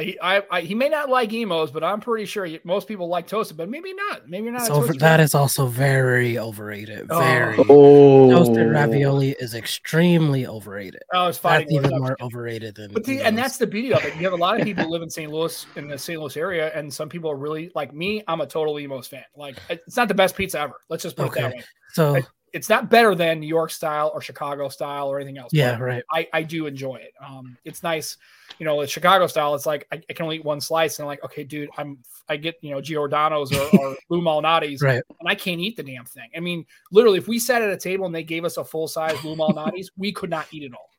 He, 0.00 0.18
I, 0.20 0.42
I, 0.50 0.60
he 0.62 0.74
may 0.74 0.88
not 0.88 1.08
like 1.08 1.32
Imo's, 1.32 1.70
but 1.70 1.84
I'm 1.84 2.00
pretty 2.00 2.24
sure 2.24 2.44
he- 2.44 2.58
most 2.64 2.88
people 2.88 3.06
like 3.06 3.28
toasted, 3.28 3.56
but 3.56 3.68
maybe 3.68 3.94
not. 3.94 4.28
Maybe 4.28 4.44
you're 4.44 4.52
not. 4.52 4.62
It's 4.62 4.70
a 4.70 4.72
over, 4.72 4.86
toasted 4.86 5.00
that 5.02 5.16
fan. 5.18 5.20
is 5.20 5.36
also 5.36 5.66
very 5.66 6.36
overrated. 6.36 7.06
Oh. 7.10 7.20
Very 7.20 7.58
oh. 7.68 8.30
toasted 8.30 8.72
ravioli 8.72 9.36
is 9.38 9.54
extremely 9.54 10.48
overrated. 10.48 11.02
Oh, 11.14 11.28
it's 11.28 11.38
fighting 11.38 11.76
That's 11.76 11.86
even 11.86 11.96
it. 11.96 12.00
more 12.00 12.16
overrated 12.20 12.74
than. 12.74 12.92
But 12.92 13.04
the, 13.04 13.22
and 13.22 13.38
that's 13.38 13.56
the 13.56 13.68
beauty 13.68 13.94
of 13.94 14.04
it. 14.04 14.16
You 14.16 14.24
have 14.24 14.32
a 14.32 14.36
lot 14.36 14.58
of 14.58 14.64
people 14.66 14.84
who 14.84 14.90
live 14.90 15.02
in 15.02 15.10
St. 15.10 15.30
Louis 15.30 15.64
in 15.76 15.86
the 15.86 15.96
St. 15.96 16.18
Louis 16.18 16.36
area, 16.36 16.72
and 16.74 16.92
some 16.92 17.08
people 17.08 17.30
are 17.30 17.36
really 17.36 17.70
like 17.76 17.94
me. 17.94 18.24
I'm 18.26 18.40
a 18.40 18.46
total 18.46 18.76
Imo's 18.78 19.06
fan. 19.06 19.24
Like 19.36 19.58
it's 19.70 19.96
not 19.96 20.08
the 20.08 20.14
best 20.14 20.34
pizza 20.34 20.58
ever. 20.58 20.80
Let's 20.88 21.04
just 21.04 21.14
put 21.14 21.28
it 21.28 21.34
that 21.34 21.52
way. 21.52 21.62
so. 21.92 22.18
It's 22.52 22.68
not 22.68 22.90
better 22.90 23.14
than 23.14 23.40
New 23.40 23.46
York 23.46 23.70
style 23.70 24.10
or 24.14 24.20
Chicago 24.20 24.68
style 24.68 25.08
or 25.08 25.18
anything 25.18 25.38
else. 25.38 25.52
Yeah, 25.54 25.78
right. 25.78 26.02
I, 26.12 26.28
I 26.34 26.42
do 26.42 26.66
enjoy 26.66 26.96
it. 26.96 27.14
Um, 27.18 27.56
it's 27.64 27.82
nice, 27.82 28.18
you 28.58 28.66
know, 28.66 28.78
the 28.80 28.86
Chicago 28.86 29.26
style. 29.26 29.54
It's 29.54 29.64
like 29.64 29.86
I, 29.90 30.02
I 30.10 30.12
can 30.12 30.24
only 30.24 30.36
eat 30.36 30.44
one 30.44 30.60
slice, 30.60 30.98
and 30.98 31.04
I'm 31.04 31.08
like, 31.08 31.24
okay, 31.24 31.44
dude, 31.44 31.70
I'm 31.78 31.98
I 32.28 32.36
get 32.36 32.56
you 32.60 32.70
know 32.70 32.80
Giordano's 32.82 33.52
or, 33.52 33.62
or 33.78 33.96
Lou 34.10 34.20
Malnati's, 34.20 34.82
Right. 34.82 35.02
and 35.20 35.28
I 35.28 35.34
can't 35.34 35.60
eat 35.60 35.76
the 35.76 35.82
damn 35.82 36.04
thing. 36.04 36.28
I 36.36 36.40
mean, 36.40 36.66
literally, 36.90 37.16
if 37.18 37.26
we 37.26 37.38
sat 37.38 37.62
at 37.62 37.70
a 37.70 37.76
table 37.76 38.04
and 38.04 38.14
they 38.14 38.22
gave 38.22 38.44
us 38.44 38.58
a 38.58 38.64
full 38.64 38.86
size 38.86 39.22
Lou 39.24 39.34
Malnati's, 39.34 39.90
we 39.96 40.12
could 40.12 40.28
not 40.30 40.46
eat 40.52 40.62
it 40.62 40.74
all. 40.74 40.90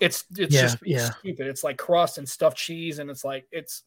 It's 0.00 0.24
it's 0.38 0.54
Yeah, 0.54 0.62
just 0.62 0.78
yeah. 0.84 1.10
stupid. 1.10 1.46
It's 1.48 1.62
like 1.62 1.76
crust 1.76 2.16
and 2.18 2.26
stuffed 2.28 2.56
cheese, 2.56 2.98
and 2.98 3.10
it's 3.10 3.24
like 3.24 3.46
it's 3.52 3.82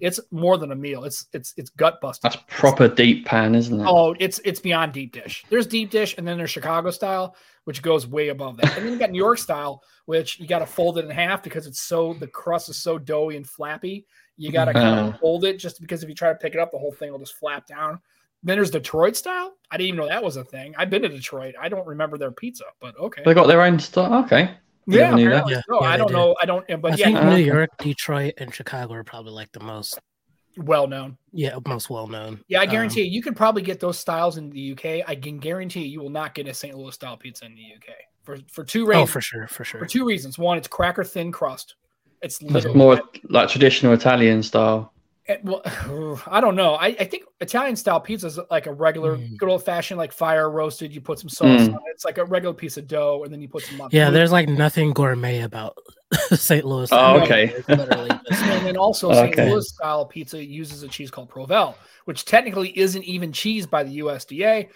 it's 0.00 0.20
more 0.30 0.58
than 0.58 0.72
a 0.72 0.76
meal. 0.76 1.04
It's 1.04 1.26
it's 1.32 1.54
it's 1.56 1.70
gut 1.70 2.00
busting. 2.00 2.30
That's 2.30 2.42
proper 2.48 2.88
deep 2.88 3.26
pan, 3.26 3.54
isn't 3.54 3.80
it? 3.80 3.86
Oh, 3.88 4.14
it's 4.18 4.40
it's 4.44 4.60
beyond 4.60 4.92
deep 4.92 5.12
dish. 5.12 5.44
There's 5.48 5.66
deep 5.66 5.90
dish, 5.90 6.14
and 6.18 6.26
then 6.26 6.38
there's 6.38 6.50
Chicago 6.50 6.90
style, 6.90 7.36
which 7.64 7.82
goes 7.82 8.06
way 8.06 8.28
above 8.28 8.56
that. 8.58 8.76
And 8.76 8.84
then 8.84 8.92
you 8.92 8.98
got 8.98 9.10
New 9.10 9.18
York 9.18 9.38
style, 9.38 9.82
which 10.06 10.38
you 10.38 10.46
got 10.46 10.60
to 10.60 10.66
fold 10.66 10.98
it 10.98 11.04
in 11.04 11.10
half 11.10 11.42
because 11.42 11.66
it's 11.66 11.80
so 11.80 12.14
the 12.14 12.26
crust 12.26 12.68
is 12.68 12.76
so 12.76 12.98
doughy 12.98 13.36
and 13.36 13.46
flappy. 13.46 14.06
You 14.36 14.50
got 14.52 14.66
to 14.66 14.72
kind 14.72 15.08
of 15.08 15.20
fold 15.20 15.44
it 15.44 15.58
just 15.58 15.80
because 15.80 16.02
if 16.02 16.08
you 16.08 16.14
try 16.14 16.30
to 16.30 16.38
pick 16.38 16.54
it 16.54 16.60
up, 16.60 16.70
the 16.70 16.78
whole 16.78 16.92
thing 16.92 17.12
will 17.12 17.18
just 17.18 17.34
flap 17.34 17.66
down. 17.66 18.00
Then 18.42 18.56
there's 18.56 18.70
Detroit 18.70 19.16
style. 19.16 19.52
I 19.70 19.76
didn't 19.76 19.88
even 19.88 19.98
know 19.98 20.08
that 20.08 20.22
was 20.22 20.36
a 20.36 20.44
thing. 20.44 20.74
I've 20.78 20.88
been 20.88 21.02
to 21.02 21.08
Detroit. 21.08 21.54
I 21.60 21.68
don't 21.68 21.86
remember 21.86 22.16
their 22.16 22.30
pizza, 22.30 22.64
but 22.80 22.98
okay. 22.98 23.22
They 23.24 23.34
got 23.34 23.48
their 23.48 23.60
own 23.60 23.78
stuff. 23.78 24.24
Okay. 24.24 24.54
You 24.90 24.98
Yeah, 24.98 25.10
never 25.14 25.28
apparently 25.28 25.52
Yeah, 25.54 25.60
so. 25.68 25.82
yeah, 25.84 25.88
I 25.90 25.96
don't 25.96 26.08
do. 26.08 26.14
know. 26.14 26.36
I 26.42 26.46
don't. 26.46 26.66
But 26.82 26.92
I 26.92 26.96
yeah, 26.96 27.04
think 27.06 27.18
uh, 27.18 27.30
New. 27.36 27.36
York, 27.44 27.70
Detroit, 27.78 28.34
and 28.38 28.54
Chicago 28.54 28.94
are 28.94 29.04
probably 29.04 29.32
like 29.32 29.52
the 29.52 29.60
most 29.60 29.98
well 30.56 30.86
known. 30.88 31.16
yeah 31.32 31.56
most 31.66 31.88
well 31.90 32.08
known. 32.08 32.40
Yeah, 32.48 32.60
I 32.60 32.64
Um, 32.64 32.70
guarantee 32.70 33.02
you, 33.04 33.10
you 33.10 33.22
could 33.22 33.36
probably 33.36 33.62
get 33.62 33.78
those 33.78 33.98
styles 33.98 34.36
in 34.36 34.50
the 34.50 34.72
UK. 34.72 35.08
I 35.08 35.14
can 35.14 35.38
guarantee 35.38 35.82
you, 35.82 35.90
you 35.92 36.00
will 36.00 36.10
not 36.10 36.34
get 36.34 36.48
a 36.48 36.54
St. 36.54 36.76
Louis 36.76 36.94
style 36.94 37.16
pizza 37.16 37.44
in 37.46 37.54
the 37.54 37.62
UK 37.62 37.94
for 38.24 38.38
for 38.52 38.64
two 38.64 38.82
Oh, 38.84 38.88
reasons. 38.88 39.02
Oh, 39.02 39.12
for 39.12 39.20
sure, 39.20 39.46
for 39.46 39.64
sure. 39.64 39.80
for 39.80 39.86
two 39.86 40.04
reasons. 40.04 40.38
One, 40.38 40.58
it's 40.58 40.68
cracker 40.68 41.04
thin 41.04 41.30
crust. 41.30 41.76
It's 42.22 42.38
That's 42.38 42.66
more 42.74 43.00
like 43.28 43.48
traditional 43.48 43.92
Italian 43.94 44.42
style. 44.42 44.92
Eh, 45.30 45.36
well, 45.44 45.62
I 46.26 46.40
don't 46.40 46.56
know. 46.56 46.74
I, 46.74 46.86
I 46.88 47.04
think 47.04 47.24
Italian 47.40 47.76
style 47.76 48.00
pizza 48.00 48.26
is 48.26 48.38
like 48.50 48.66
a 48.66 48.72
regular, 48.72 49.16
Mm. 49.16 49.36
good 49.36 49.48
old 49.48 49.64
fashioned, 49.64 49.98
like 49.98 50.12
fire 50.12 50.50
roasted. 50.50 50.92
You 50.94 51.00
put 51.00 51.18
some 51.18 51.28
sauce 51.28 51.62
Mm. 51.62 51.68
on 51.68 51.74
it. 51.74 51.80
It's 51.94 52.04
like 52.04 52.18
a 52.18 52.24
regular 52.24 52.54
piece 52.54 52.76
of 52.76 52.86
dough, 52.88 53.22
and 53.24 53.32
then 53.32 53.40
you 53.40 53.48
put 53.48 53.62
some. 53.62 53.88
Yeah, 53.92 54.10
there's 54.10 54.32
like 54.32 54.48
nothing 54.48 54.92
gourmet 54.92 55.40
about 55.40 55.76
St. 56.32 56.64
Louis. 56.64 56.88
Oh, 56.92 57.20
okay. 57.20 57.54
Literally 57.68 58.10
And 58.10 58.66
then 58.66 58.76
also, 58.76 59.12
St. 59.12 59.32
Okay. 59.32 59.50
Louis 59.50 59.68
style 59.68 60.04
pizza 60.04 60.44
uses 60.44 60.82
a 60.82 60.88
cheese 60.88 61.10
called 61.10 61.30
Provel, 61.30 61.74
which 62.06 62.24
technically 62.24 62.76
isn't 62.78 63.04
even 63.04 63.32
cheese 63.32 63.66
by 63.66 63.84
the 63.84 63.98
USDA. 64.00 64.68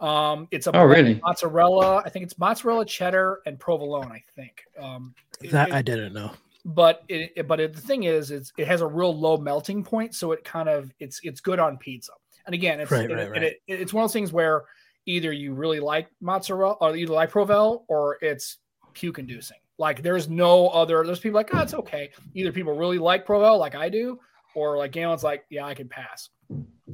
Um, 0.00 0.48
it's 0.50 0.66
a 0.66 0.74
Oh, 0.76 0.84
really? 0.84 1.20
mozzarella. 1.22 2.02
I 2.04 2.08
think 2.08 2.24
it's 2.24 2.38
mozzarella, 2.38 2.84
cheddar, 2.86 3.40
and 3.46 3.58
provolone. 3.60 4.10
I 4.10 4.22
think. 4.34 4.64
Um, 4.80 5.14
that 5.50 5.68
it- 5.68 5.74
I 5.74 5.82
didn't 5.82 6.12
know. 6.14 6.32
But 6.64 7.02
it, 7.08 7.32
it- 7.36 7.48
but 7.48 7.60
it, 7.60 7.74
the 7.74 7.80
thing 7.80 8.04
is, 8.04 8.30
it's 8.30 8.52
it 8.58 8.66
has 8.66 8.80
a 8.80 8.86
real 8.86 9.16
low 9.18 9.36
melting 9.38 9.82
point, 9.84 10.14
so 10.14 10.32
it 10.32 10.44
kind 10.44 10.68
of 10.68 10.92
it's 11.00 11.20
it's 11.22 11.40
good 11.40 11.58
on 11.58 11.76
pizza. 11.78 12.12
And 12.46 12.54
again, 12.54 12.80
it's 12.80 12.90
Right, 12.90 13.10
it- 13.10 13.14
right, 13.14 13.30
right. 13.30 13.42
it- 13.42 13.60
it's 13.66 13.92
one 13.92 14.02
of 14.04 14.08
those 14.08 14.12
things 14.14 14.32
where 14.32 14.64
either 15.06 15.32
you 15.32 15.54
really 15.54 15.80
like 15.80 16.08
mozzarella 16.20 16.76
or 16.80 16.94
you 16.96 17.06
like 17.06 17.30
Provel 17.30 17.84
or 17.88 18.18
it's 18.20 18.58
puke 18.92 19.18
inducing. 19.18 19.56
Like 19.78 20.02
there's 20.02 20.28
no 20.28 20.68
other. 20.68 21.02
There's 21.06 21.20
people 21.20 21.36
like, 21.36 21.48
oh, 21.54 21.60
it's 21.60 21.72
okay. 21.74 22.10
Either 22.34 22.52
people 22.52 22.76
really 22.76 22.98
like 22.98 23.26
Provel, 23.26 23.58
like 23.58 23.74
I 23.74 23.88
do, 23.88 24.18
or 24.54 24.76
like 24.76 24.92
Gaylon's 24.92 25.24
like, 25.24 25.44
yeah, 25.48 25.64
I 25.64 25.72
can 25.74 25.88
pass. 25.88 26.28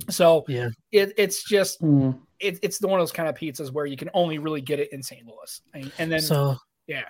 So 0.09 0.45
Yeah. 0.47 0.69
it, 0.93 1.13
it's 1.17 1.43
just 1.43 1.83
Mm. 1.83 2.21
it, 2.39 2.61
it's 2.63 2.81
one 2.81 3.01
of 3.01 3.03
those 3.03 3.11
kind 3.13 3.29
of 3.29 3.35
pizzas 3.35 3.73
where 3.73 3.87
you 3.87 3.97
can 3.97 4.11
only 4.15 4.39
really 4.39 4.61
get 4.61 4.79
it 4.79 4.93
in 4.93 5.03
St. 5.03 5.27
Louis, 5.27 5.61
and, 5.75 5.91
and 5.99 6.13
then 6.13 6.21
So 6.21 6.55
yeah, 6.87 7.05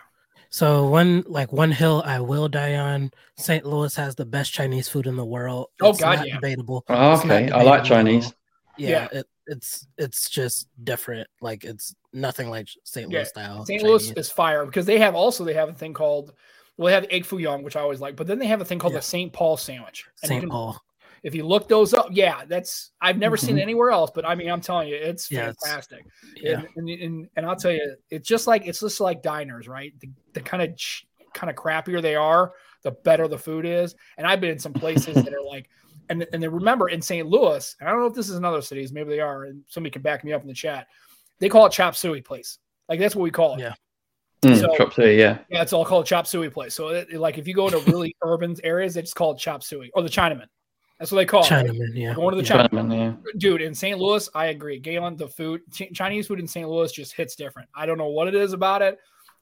so 0.51 0.87
one 0.89 1.25
like 1.27 1.53
one 1.53 1.73
hill 1.73 2.03
I 2.07 2.21
will 2.21 2.49
die 2.49 2.77
on. 2.77 3.11
St. 3.37 3.65
Louis 3.65 3.95
has 3.97 4.15
the 4.15 4.25
best 4.27 4.53
Chinese 4.53 4.89
food 4.89 5.07
in 5.07 5.17
the 5.17 5.25
world. 5.25 5.69
Oh, 5.81 5.91
It's 5.91 6.01
God, 6.01 6.19
not 6.19 6.27
yeah. 6.29 6.35
debatable. 6.37 6.85
Oh, 6.89 7.15
It's 7.15 7.25
not 7.25 7.43
okay, 7.43 7.51
I 7.51 7.63
like 7.63 7.65
debatable 7.65 7.69
at 7.73 7.79
all. 7.81 7.85
Chinese. 7.85 8.35
Yeah, 8.79 9.09
It, 9.13 9.27
it's 9.47 9.87
it's 9.97 10.29
just 10.31 10.69
different. 10.85 11.29
Like 11.41 11.65
it's 11.65 11.95
nothing 12.13 12.51
like 12.51 12.69
St. 12.85 13.09
Louis 13.09 13.19
Yeah, 13.21 13.25
style. 13.25 13.65
St. 13.65 13.83
Louis 13.83 14.03
Chinese. 14.09 14.17
is 14.19 14.31
fire 14.31 14.65
because 14.67 14.87
they 14.87 14.99
have 14.99 15.15
also 15.15 15.45
they 15.45 15.55
have 15.55 15.69
a 15.69 15.75
thing 15.75 15.95
called 15.95 16.33
well 16.77 16.87
they 16.89 16.93
have 16.93 17.07
egg 17.11 17.25
foo 17.25 17.39
young 17.39 17.63
which 17.63 17.77
I 17.77 17.81
always 17.81 18.01
like, 18.01 18.17
but 18.17 18.27
then 18.27 18.39
they 18.39 18.47
have 18.47 18.61
a 18.61 18.65
thing 18.65 18.79
called 18.79 18.93
Yeah. 18.93 18.99
the 19.01 19.05
St. 19.05 19.33
Paul 19.33 19.57
sandwich. 19.57 20.07
St. 20.17 20.49
Paul. 20.49 20.81
If 21.27 21.35
you 21.35 21.45
look 21.45 21.67
those 21.69 21.93
up, 21.93 22.07
yeah, 22.13 22.45
that's 22.47 22.93
I've 23.01 23.19
never 23.19 23.37
seen 23.37 23.57
Mhm. 23.57 23.59
it 23.59 23.63
anywhere 23.63 23.91
else, 23.91 24.13
but 24.15 24.25
I 24.25 24.37
mean 24.37 24.49
I'm 24.49 24.61
telling 24.61 24.87
you, 24.89 24.95
it's 24.95 25.29
Yeah, 25.29 25.49
it's- 25.51 25.57
fantastic. 25.67 26.05
Yeah. 26.37 26.63
And, 26.77 26.89
and, 26.89 27.03
and 27.03 27.29
and 27.35 27.47
I'll 27.47 27.57
tell 27.57 27.73
you, 27.73 27.97
it's 28.11 28.29
just 28.29 28.47
like 28.47 28.67
it's 28.67 28.79
just 28.79 29.01
like 29.01 29.23
diners, 29.23 29.67
right? 29.67 29.93
The, 30.01 30.09
the 30.35 30.41
kind 30.41 30.63
of 30.63 30.71
kind 31.35 31.51
of 31.51 31.57
crappier 31.57 32.01
they 32.01 32.15
are, 32.15 32.53
the 32.83 32.93
better 32.93 33.27
the 33.27 33.39
food 33.39 33.67
is. 33.67 33.97
And 34.19 34.27
I've 34.27 34.41
been 34.41 34.53
in 34.53 34.59
some 34.61 34.73
places 34.73 35.17
that 35.17 35.35
are 35.35 35.43
like, 35.55 35.69
and 36.11 36.25
and 36.33 36.41
then 36.41 36.53
remember 36.53 36.89
in 36.91 37.03
St. 37.03 37.27
Louis, 37.27 37.75
and 37.81 37.89
I 37.89 37.93
don't 37.93 38.01
know 38.03 38.07
if 38.07 38.15
this 38.15 38.29
is 38.29 38.37
in 38.37 38.45
other 38.45 38.63
cities, 38.63 38.93
maybe 38.93 39.11
they 39.11 39.21
are, 39.21 39.45
and 39.47 39.65
somebody 39.69 39.91
can 39.91 40.03
back 40.03 40.23
me 40.23 40.33
up 40.33 40.43
in 40.43 40.49
the 40.49 40.55
chat. 40.55 40.87
They 41.41 41.49
call 41.49 41.67
it 41.67 41.73
chop 41.73 41.97
suey 41.97 42.23
place, 42.23 42.59
like 42.89 43.01
that's 43.01 43.17
what 43.17 43.25
we 43.25 43.33
call 43.33 43.55
it. 43.57 43.61
Yeah. 43.63 43.75
Mm, 44.45 44.61
So- 44.61 44.77
chop 44.77 44.93
suey, 44.95 45.19
yeah. 45.19 45.39
Yeah, 45.51 45.63
it's 45.63 45.73
all 45.73 45.85
called 45.85 46.07
chop 46.07 46.27
suey 46.29 46.51
place. 46.51 46.73
So, 46.75 46.89
it, 46.91 47.09
it- 47.11 47.19
like, 47.21 47.37
if 47.39 47.49
you 47.49 47.55
go 47.55 47.69
to 47.69 47.79
really 47.91 48.15
urban 48.23 48.55
areas, 48.63 48.95
they 48.95 49.01
just 49.03 49.17
call 49.17 49.33
it 49.33 49.39
chop 49.39 49.65
suey 49.65 49.91
or 49.95 50.03
the 50.03 50.09
Chinaman. 50.09 50.47
That's 50.99 51.13
what 51.13 51.19
they 51.19 51.27
call 51.27 51.45
it. 51.45 51.49
Chinaman, 51.49 51.91
yeah. 51.95 52.15
Going 52.15 52.35
to 52.35 52.43
the 52.43 52.49
yeah. 52.49 52.67
Chinaman, 52.69 52.97
yeah. 52.97 53.31
Dude, 53.37 53.61
in 53.61 53.75
St. 53.75 53.99
Louis, 53.99 54.29
I 54.35 54.47
agree. 54.47 54.79
Gaylon, 54.79 55.17
the 55.17 55.29
food, 55.29 55.61
Ch- 55.73 55.93
Chinese 55.93 56.27
food 56.27 56.41
in 56.41 56.49
St. 56.49 56.69
Louis 56.69 56.91
just 56.91 57.13
hits 57.13 57.37
different. 57.37 57.69
I 57.75 57.85
don't 57.85 57.99
know 57.99 58.09
what 58.09 58.29
it 58.29 58.35
is 58.35 58.53
about 58.55 58.81
it. 58.83 58.99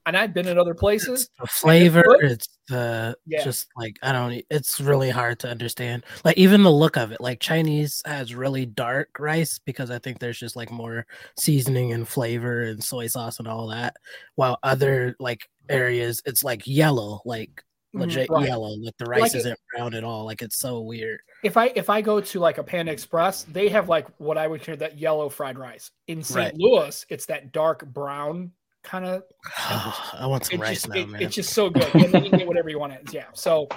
And 0.07 0.15
I've 0.15 0.35
been 0.35 0.47
in 0.47 0.59
other 0.59 0.75
places. 0.75 1.21
It's 1.21 1.39
the 1.39 1.47
flavor, 1.47 2.03
good. 2.03 2.31
it's 2.31 2.47
the 2.67 3.17
Yeah. 3.25 3.43
just 3.43 3.67
like 3.75 3.97
I 4.03 4.11
don't 4.11 4.43
it's 4.51 4.79
really 4.79 5.09
hard 5.09 5.39
to 5.39 5.49
understand. 5.49 6.03
Like 6.23 6.37
even 6.37 6.61
the 6.61 6.71
look 6.71 6.95
of 6.95 7.11
it. 7.11 7.19
Like 7.21 7.39
Chinese 7.39 8.03
has 8.05 8.35
really 8.35 8.67
dark 8.67 9.17
rice 9.17 9.57
because 9.57 9.89
I 9.89 9.97
think 9.97 10.19
there's 10.19 10.37
just 10.37 10.55
like 10.55 10.69
more 10.71 11.07
seasoning 11.39 11.91
and 11.93 12.07
flavor 12.07 12.61
and 12.63 12.83
soy 12.83 13.07
sauce 13.07 13.39
and 13.39 13.47
all 13.47 13.65
that. 13.69 13.95
While 14.35 14.59
other 14.61 15.15
like 15.19 15.49
areas 15.69 16.21
it's 16.25 16.43
like 16.43 16.67
yellow, 16.67 17.21
like 17.25 17.63
legit 17.95 18.25
mm-hmm. 18.25 18.33
Right. 18.33 18.47
yellow. 18.47 18.69
Like 18.69 18.97
the 18.97 19.05
rice 19.05 19.21
Like 19.21 19.35
it- 19.35 19.37
isn't 19.39 19.59
brown 19.75 19.93
at 19.93 20.03
all. 20.03 20.25
Like 20.25 20.41
it's 20.41 20.59
so 20.59 20.81
weird. 20.81 21.19
If 21.43 21.57
I 21.57 21.71
if 21.75 21.89
I 21.89 22.01
go 22.01 22.21
to 22.21 22.39
like 22.39 22.57
a 22.57 22.63
Panda 22.63 22.91
Express, 22.91 23.43
they 23.43 23.69
have 23.69 23.89
like 23.89 24.07
what 24.17 24.37
I 24.37 24.47
would 24.47 24.61
consider 24.61 24.77
that 24.77 24.97
yellow 24.97 25.29
fried 25.29 25.57
rice. 25.57 25.91
In 26.07 26.23
St. 26.23 26.37
Right. 26.37 26.53
Louis, 26.55 27.05
it's 27.09 27.25
that 27.27 27.51
dark 27.51 27.85
brown 27.85 28.51
kind 28.83 29.05
of. 29.05 29.23
I 29.57 30.25
want 30.27 30.45
some 30.45 30.61
rice 30.61 30.83
just 30.83 30.89
now, 30.89 30.95
it- 30.95 31.09
man. 31.09 31.21
it's 31.21 31.35
just 31.35 31.53
so 31.53 31.69
good. 31.69 31.93
And 31.95 32.11
then 32.13 32.23
you 32.23 32.29
can 32.29 32.39
get 32.39 32.47
whatever 32.47 32.69
you 32.69 32.79
want. 32.79 32.93
It. 32.93 33.13
Yeah. 33.13 33.25
So, 33.33 33.67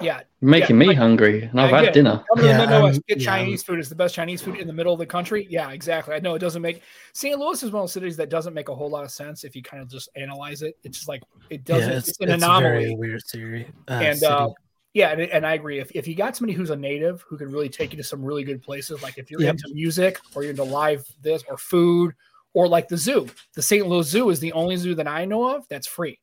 yeah, 0.00 0.20
You're 0.40 0.50
making 0.50 0.76
Yeah, 0.76 0.80
me 0.80 0.86
like- 0.88 0.96
hungry, 0.96 1.42
and 1.42 1.60
I've 1.60 1.72
I 1.72 1.84
had 1.84 1.94
dinner. 1.94 2.22
Come 2.34 2.42
to 2.42 2.48
Yeah, 2.48 2.58
the 2.64 2.66
Midwest, 2.70 2.96
um, 2.98 3.02
get 3.08 3.18
yeah, 3.18 3.24
Chinese 3.24 3.62
food. 3.62 3.78
It's 3.78 3.88
the 3.88 3.94
best 3.94 4.14
Chinese 4.14 4.40
food 4.40 4.56
in 4.58 4.66
the 4.66 4.72
middle 4.72 4.92
of 4.92 4.98
the 4.98 5.06
country. 5.06 5.46
Yeah, 5.50 5.70
exactly. 5.70 6.14
I 6.14 6.20
know 6.20 6.34
it 6.34 6.38
doesn't 6.38 6.62
make 6.62 6.82
St. 7.12 7.38
Louis 7.38 7.62
is 7.62 7.70
one 7.70 7.80
of 7.80 7.84
those 7.84 7.92
cities 7.92 8.16
that 8.16 8.30
doesn't 8.30 8.54
make 8.54 8.68
a 8.68 8.74
whole 8.74 8.88
lot 8.90 9.04
of 9.04 9.10
sense 9.10 9.44
if 9.44 9.54
you 9.56 9.62
kind 9.62 9.82
of 9.82 9.90
just 9.90 10.08
analyze 10.16 10.62
it. 10.62 10.76
It's 10.84 10.98
just 10.98 11.08
like 11.08 11.22
it 11.50 11.64
doesn't. 11.64 11.90
yeah, 11.90 11.96
it's, 11.98 12.08
it's, 12.08 12.20
an 12.20 12.30
it's 12.30 12.42
a 12.42 12.46
anomaly. 12.46 12.62
very 12.84 12.94
weird 12.94 13.22
theory. 13.30 13.66
Uh, 13.88 13.92
and 13.92 14.18
city. 14.18 14.32
uh, 14.32 14.48
yeah, 14.94 15.10
and, 15.10 15.20
and 15.22 15.46
I 15.46 15.54
agree. 15.54 15.78
If, 15.78 15.90
if 15.92 16.08
you 16.08 16.14
got 16.16 16.36
somebody 16.36 16.56
who's 16.56 16.70
a 16.70 16.76
native 16.76 17.22
who 17.28 17.36
can 17.36 17.50
really 17.52 17.68
take 17.68 17.92
you 17.92 17.96
to 17.98 18.02
some 18.04 18.24
really 18.24 18.42
good 18.44 18.60
places, 18.62 19.02
like 19.02 19.18
if 19.18 19.30
you're 19.30 19.40
Yep. 19.42 19.50
into 19.54 19.74
music 19.74 20.18
or 20.34 20.42
you're 20.42 20.50
into 20.50 20.64
live 20.64 21.04
this 21.22 21.44
or 21.48 21.56
food 21.56 22.12
or 22.54 22.66
like 22.66 22.88
the 22.88 22.96
zoo, 22.96 23.28
the 23.54 23.62
St. 23.62 23.86
Louis 23.86 24.08
Zoo 24.08 24.30
is 24.30 24.40
the 24.40 24.52
only 24.52 24.76
zoo 24.76 24.94
that 24.96 25.06
I 25.06 25.24
know 25.26 25.54
of 25.54 25.66
that's 25.68 25.86
free. 25.86 26.18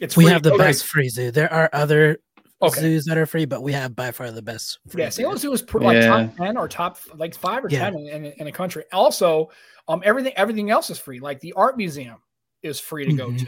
It's 0.00 0.16
we 0.16 0.24
free 0.24 0.32
have 0.32 0.42
the 0.42 0.50
go 0.50 0.56
to. 0.58 0.62
best 0.64 0.84
free 0.86 1.08
zoo. 1.08 1.30
There 1.30 1.52
are 1.52 1.70
other 1.72 2.18
Okay. 2.62 2.80
zoos 2.80 3.04
that 3.06 3.18
are 3.18 3.26
free, 3.26 3.44
but 3.44 3.62
we 3.62 3.72
have 3.72 3.94
by 3.94 4.10
far 4.10 4.30
the 4.30 4.40
best. 4.42 4.78
Free 4.88 5.02
Yeah, 5.02 5.08
St. 5.10 5.24
zoo. 5.26 5.28
Louis 5.28 5.40
Zoo 5.40 5.52
is 5.52 5.62
pr- 5.62 5.78
like 5.80 6.02
top 6.02 6.36
ten 6.36 6.56
or 6.56 6.66
top 6.68 6.98
like 7.14 7.34
five 7.34 7.64
or 7.64 7.68
Yeah. 7.68 7.80
ten 7.90 7.94
in, 7.96 8.06
in, 8.06 8.24
in 8.38 8.46
a 8.46 8.52
country. 8.52 8.84
Also, 8.92 9.50
um, 9.88 10.00
everything 10.04 10.32
everything 10.36 10.70
else 10.70 10.88
is 10.90 10.98
free. 10.98 11.20
Like 11.20 11.40
the 11.40 11.52
art 11.54 11.76
museum 11.76 12.16
is 12.62 12.80
free 12.80 13.04
to 13.06 13.12
go 13.12 13.28
Mhm. 13.28 13.38
to. 13.40 13.46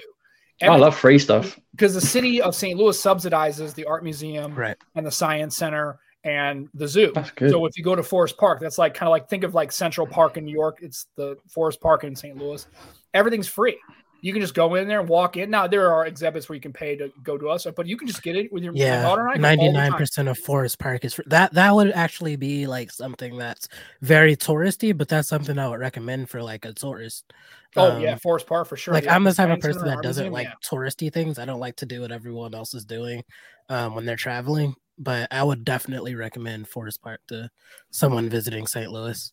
I 0.62 0.76
love 0.76 0.96
free 0.96 1.18
stuff. 1.18 1.58
because 1.72 1.92
the 1.94 2.00
city 2.00 2.40
of 2.42 2.54
St. 2.54 2.78
Louis 2.78 3.00
subsidizes 3.00 3.74
the 3.74 3.84
art 3.84 4.02
museum 4.04 4.54
Right. 4.54 4.76
and 4.94 5.06
the 5.06 5.10
science 5.10 5.56
center 5.56 5.98
and 6.24 6.68
the 6.74 6.88
zoo. 6.88 7.12
That's 7.14 7.30
good. 7.30 7.50
So 7.50 7.64
if 7.66 7.76
you 7.78 7.84
go 7.84 7.94
to 7.94 8.02
Forest 8.02 8.36
Park, 8.38 8.60
that's 8.60 8.78
like 8.78 8.94
kind 8.94 9.06
of 9.08 9.10
like 9.10 9.28
think 9.28 9.44
of 9.44 9.54
like 9.54 9.70
Central 9.72 10.06
Park 10.06 10.36
in 10.36 10.44
New 10.44 10.52
York. 10.54 10.78
It's 10.82 11.06
the 11.16 11.36
Forest 11.48 11.80
Park 11.80 12.04
in 12.04 12.16
St. 12.16 12.36
Louis. 12.36 12.66
Everything's 13.14 13.48
free. 13.48 13.78
You 14.26 14.32
can 14.32 14.42
just 14.42 14.54
go 14.54 14.74
in 14.74 14.88
there 14.88 14.98
and 14.98 15.08
walk 15.08 15.36
in. 15.36 15.50
Now 15.50 15.68
there 15.68 15.92
are 15.92 16.04
exhibits 16.04 16.48
where 16.48 16.54
you 16.54 16.60
can 16.60 16.72
pay 16.72 16.96
to 16.96 17.12
go 17.22 17.38
to 17.38 17.48
us, 17.48 17.64
but 17.76 17.86
you 17.86 17.96
can 17.96 18.08
just 18.08 18.24
get 18.24 18.34
it 18.34 18.52
with 18.52 18.64
your 18.64 18.74
Yeah, 18.74 19.02
daughter 19.02 19.28
and 19.28 19.30
I. 19.30 19.34
go 19.36 19.62
all 19.62 19.72
the 19.72 19.72
ninety 19.72 19.72
nine 19.72 19.92
percent 19.92 20.28
of 20.28 20.36
Forest 20.36 20.80
Park 20.80 21.04
is 21.04 21.14
free. 21.14 21.24
That 21.28 21.54
that 21.54 21.72
would 21.72 21.92
actually 21.92 22.34
be 22.34 22.66
like 22.66 22.90
something 22.90 23.38
that's 23.38 23.68
very 24.02 24.34
touristy, 24.34 24.96
but 24.98 25.08
that's 25.08 25.28
something 25.28 25.56
I 25.56 25.68
would 25.68 25.78
recommend 25.78 26.28
for 26.28 26.42
like 26.42 26.64
a 26.64 26.72
tourist. 26.72 27.32
Oh 27.76 27.92
Um, 27.92 28.02
yeah, 28.02 28.16
Forest 28.16 28.48
Park 28.48 28.66
for 28.66 28.76
sure. 28.76 28.94
like 28.94 29.04
yeah. 29.04 29.14
I'm 29.14 29.22
the 29.22 29.32
type 29.32 29.50
of 29.50 29.60
person 29.60 29.86
that 29.86 30.02
doesn't 30.02 30.32
like 30.32 30.48
yeah. 30.48 30.54
touristy 30.68 31.12
things. 31.12 31.38
I 31.38 31.44
don't 31.44 31.60
like 31.60 31.76
to 31.76 31.86
do 31.86 32.00
what 32.00 32.10
everyone 32.10 32.52
else 32.52 32.74
is 32.74 32.84
doing 32.84 33.22
um, 33.68 33.94
when 33.94 34.04
they're 34.06 34.16
traveling. 34.16 34.74
But 34.98 35.28
I 35.30 35.44
would 35.44 35.64
definitely 35.64 36.16
recommend 36.16 36.68
Forest 36.68 37.00
Park 37.00 37.20
to 37.28 37.48
someone 37.90 38.28
visiting 38.28 38.66
St. 38.66 38.90
Louis. 38.90 39.32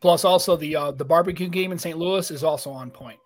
Plus, 0.00 0.24
also 0.24 0.56
the 0.56 0.76
uh, 0.76 0.90
the 0.90 1.04
barbecue 1.04 1.48
game 1.48 1.72
in 1.72 1.78
St. 1.78 1.96
Louis 1.96 2.30
is 2.30 2.44
also 2.44 2.70
on 2.70 2.90
point. 2.90 3.18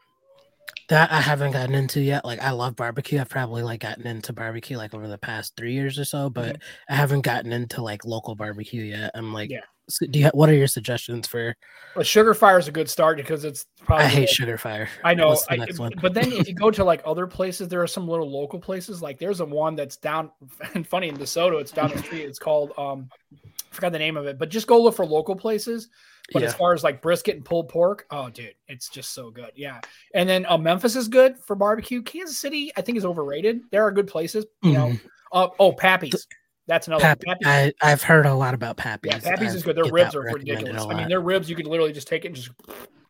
That 0.89 1.11
I 1.11 1.21
haven't 1.21 1.51
gotten 1.53 1.75
into 1.75 2.01
yet. 2.01 2.25
Like 2.25 2.41
I 2.41 2.51
love 2.51 2.77
barbecue. 2.77 3.21
I've 3.21 3.29
probably 3.29 3.63
like 3.65 3.81
gotten 3.81 4.07
into 4.07 4.33
barbecue 4.33 4.77
like 4.77 4.95
over 4.95 5.09
the 5.09 5.19
past 5.19 5.55
three 5.57 5.73
years 5.73 5.99
or 5.99 6.05
so, 6.05 6.31
but 6.31 6.59
I 6.89 6.95
haven't 6.95 7.23
gotten 7.23 7.53
into 7.53 7.83
like 7.83 8.05
local 8.05 8.35
barbecue 8.37 8.83
yet. 8.85 9.11
I'm 9.15 9.33
like, 9.33 9.51
Mm-hmm. 9.51 9.55
Yeah. 9.55 9.61
so 9.89 10.07
do 10.07 10.19
you? 10.21 10.29
What 10.33 10.49
are 10.49 10.55
your 10.55 10.69
suggestions 10.69 11.27
for? 11.27 11.57
But 11.97 12.07
Sugarfire 12.07 12.59
is 12.61 12.69
a 12.69 12.73
good 12.73 12.89
start 12.89 13.17
because 13.17 13.45
it's 13.45 13.67
probably 13.85 14.05
I 14.05 14.09
hate 14.09 14.29
Sugarfire. 14.29 14.87
I 15.03 15.15
know. 15.15 15.35
The 15.35 15.47
I, 15.51 15.57
next 15.57 15.81
one? 15.81 15.93
but 16.01 16.15
then 16.15 16.31
if 16.33 16.47
you 16.47 16.55
go 16.55 16.71
to 16.71 16.85
like 16.85 17.03
other 17.05 17.27
places, 17.27 17.67
there 17.67 17.83
are 17.83 17.87
some 17.89 18.07
little 18.07 18.31
local 18.31 18.61
places. 18.61 19.03
Like 19.03 19.19
there's 19.19 19.41
a 19.41 19.45
one 19.45 19.75
that's 19.75 19.97
down 19.97 20.31
and 20.75 20.87
funny 20.87 21.09
in 21.09 21.17
DeSoto. 21.17 21.61
It's 21.61 21.73
down 21.73 21.91
the 21.91 21.99
street. 22.03 22.23
It's 22.23 22.39
called 22.39 22.73
um, 22.79 23.09
I 23.35 23.75
forgot 23.75 23.91
the 23.91 23.99
name 23.99 24.17
of 24.17 24.27
it. 24.27 24.39
But 24.39 24.51
just 24.51 24.69
go 24.69 24.81
look 24.81 24.95
for 24.95 25.05
local 25.05 25.35
places. 25.35 25.89
But 26.33 26.43
as 26.43 26.55
far 26.55 26.73
as 26.75 26.83
like 26.83 27.01
brisket 27.03 27.37
and 27.37 27.45
pulled 27.45 27.69
pork, 27.69 28.07
oh 28.11 28.29
dude, 28.31 28.55
it's 28.69 28.89
just 28.89 29.13
so 29.15 29.31
good. 29.31 29.53
Yeah. 29.55 29.81
And 30.15 30.29
then 30.29 30.45
uh, 30.47 30.59
Memphis 30.59 30.97
is 30.97 31.07
good 31.09 31.39
for 31.39 31.55
barbecue. 31.55 32.03
Kansas 32.03 32.39
City, 32.39 32.73
I 32.77 32.81
think, 32.81 32.99
is 32.99 33.05
overrated. 33.05 33.61
There 33.71 33.85
are 33.87 33.93
good 33.93 34.09
places. 34.09 34.45
You 34.63 34.73
know. 34.73 34.87
Mhm. 34.89 35.01
Uh, 35.33 35.49
oh, 35.59 35.73
Pappy's. 35.73 36.27
That's 36.67 36.89
another. 36.89 37.03
Pap- 37.03 37.23
one. 37.25 37.37
Pappy's. 37.43 37.75
I, 37.81 37.93
I've 37.93 38.03
heard 38.03 38.27
a 38.27 38.35
lot 38.35 38.55
about 38.55 38.77
Pappy's. 38.77 39.13
yeah, 39.13 39.19
Pappy's 39.21 39.55
is 39.55 39.63
I've 39.63 39.65
good. 39.67 39.77
Their 39.77 39.93
ribs 39.93 40.15
are 40.17 40.23
ridiculous. 40.23 40.83
I 40.85 40.95
mean, 40.95 41.09
their 41.09 41.21
ribs 41.21 41.49
you 41.49 41.55
could 41.55 41.67
literally 41.69 41.93
just 41.93 42.09
take 42.09 42.25
it 42.25 42.29
and 42.29 42.37
just 42.37 42.51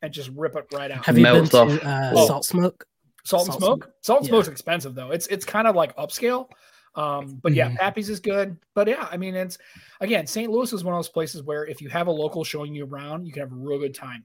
and 0.03 0.13
just 0.13 0.31
rip 0.35 0.55
it 0.57 0.67
right 0.73 0.91
out. 0.91 1.07
Have 1.07 1.17
you 1.17 1.25
been 1.25 1.33
melts 1.35 1.51
to 1.51 1.89
uh, 1.89 2.13
Oh. 2.15 2.27
Salt 2.27 2.45
Smoke? 2.45 2.85
Salt 3.25 3.43
and 3.49 3.53
Salt 3.55 3.61
smoke. 3.63 3.91
Salt 4.03 4.19
and 4.21 4.27
yeah. 4.27 4.31
smoke's 4.31 4.49
expensive 4.49 4.95
though. 4.95 5.11
It's 5.11 5.27
it's 5.29 5.45
kind 5.45 5.67
of 5.67 5.75
like 5.75 5.97
upscale. 5.97 6.49
Um, 6.97 7.39
but 7.43 7.53
yeah, 7.53 7.69
Mhm. 7.71 7.77
Pappy's 7.77 8.09
is 8.09 8.21
good. 8.21 8.57
But 8.75 8.89
yeah, 8.89 9.07
I 9.11 9.17
mean, 9.17 9.35
it's 9.35 9.59
again, 10.01 10.27
St. 10.27 10.51
Louis 10.51 10.73
is 10.73 10.83
one 10.83 10.95
of 10.95 10.99
those 10.99 11.09
places 11.11 11.43
where 11.43 11.67
if 11.67 11.81
you 11.83 11.89
have 11.91 12.07
a 12.07 12.11
local 12.11 12.43
showing 12.43 12.75
you 12.75 12.87
around, 12.87 13.27
you 13.27 13.33
can 13.33 13.41
have 13.43 13.53
a 13.53 13.55
real 13.55 13.79
good 13.79 13.95
time. 13.95 14.25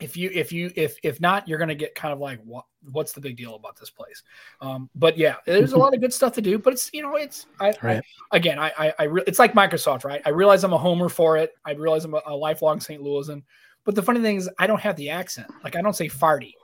If 0.00 0.16
you 0.16 0.28
if 0.34 0.52
you 0.52 0.72
if 0.74 0.96
if 1.04 1.20
not, 1.20 1.46
you're 1.46 1.58
gonna 1.58 1.74
get 1.76 1.94
kind 1.94 2.12
of 2.12 2.18
like 2.18 2.40
what 2.42 2.64
what's 2.90 3.12
the 3.12 3.20
big 3.20 3.36
deal 3.36 3.54
about 3.54 3.78
this 3.78 3.90
place? 3.90 4.24
Um, 4.60 4.90
but 4.96 5.16
yeah, 5.16 5.36
there's 5.46 5.72
a 5.72 5.78
lot 5.78 5.94
of 5.94 6.00
good 6.00 6.12
stuff 6.12 6.32
to 6.32 6.42
do. 6.42 6.58
But 6.58 6.72
it's 6.72 6.90
you 6.92 7.00
know 7.00 7.14
it's 7.14 7.46
I, 7.60 7.72
I 7.90 8.02
again 8.32 8.58
I 8.58 8.72
I, 8.76 8.94
I 8.98 9.02
re- 9.04 9.22
it's 9.28 9.38
like 9.38 9.52
Microsoft, 9.52 10.04
right? 10.04 10.20
I 10.26 10.30
realize 10.30 10.64
I'm 10.64 10.72
a 10.72 10.78
homer 10.78 11.08
for 11.08 11.36
it. 11.36 11.52
I 11.64 11.74
realize 11.74 12.04
I'm 12.04 12.14
a, 12.14 12.22
a 12.26 12.34
lifelong 12.34 12.80
St. 12.80 13.00
Louisan. 13.00 13.44
But 13.84 13.94
the 13.94 14.02
funny 14.02 14.20
thing 14.20 14.34
is, 14.36 14.50
I 14.58 14.66
don't 14.66 14.80
have 14.80 14.96
the 14.96 15.10
accent. 15.10 15.46
Like 15.62 15.76
I 15.76 15.80
don't 15.82 15.94
say 15.94 16.08
farty. 16.08 16.54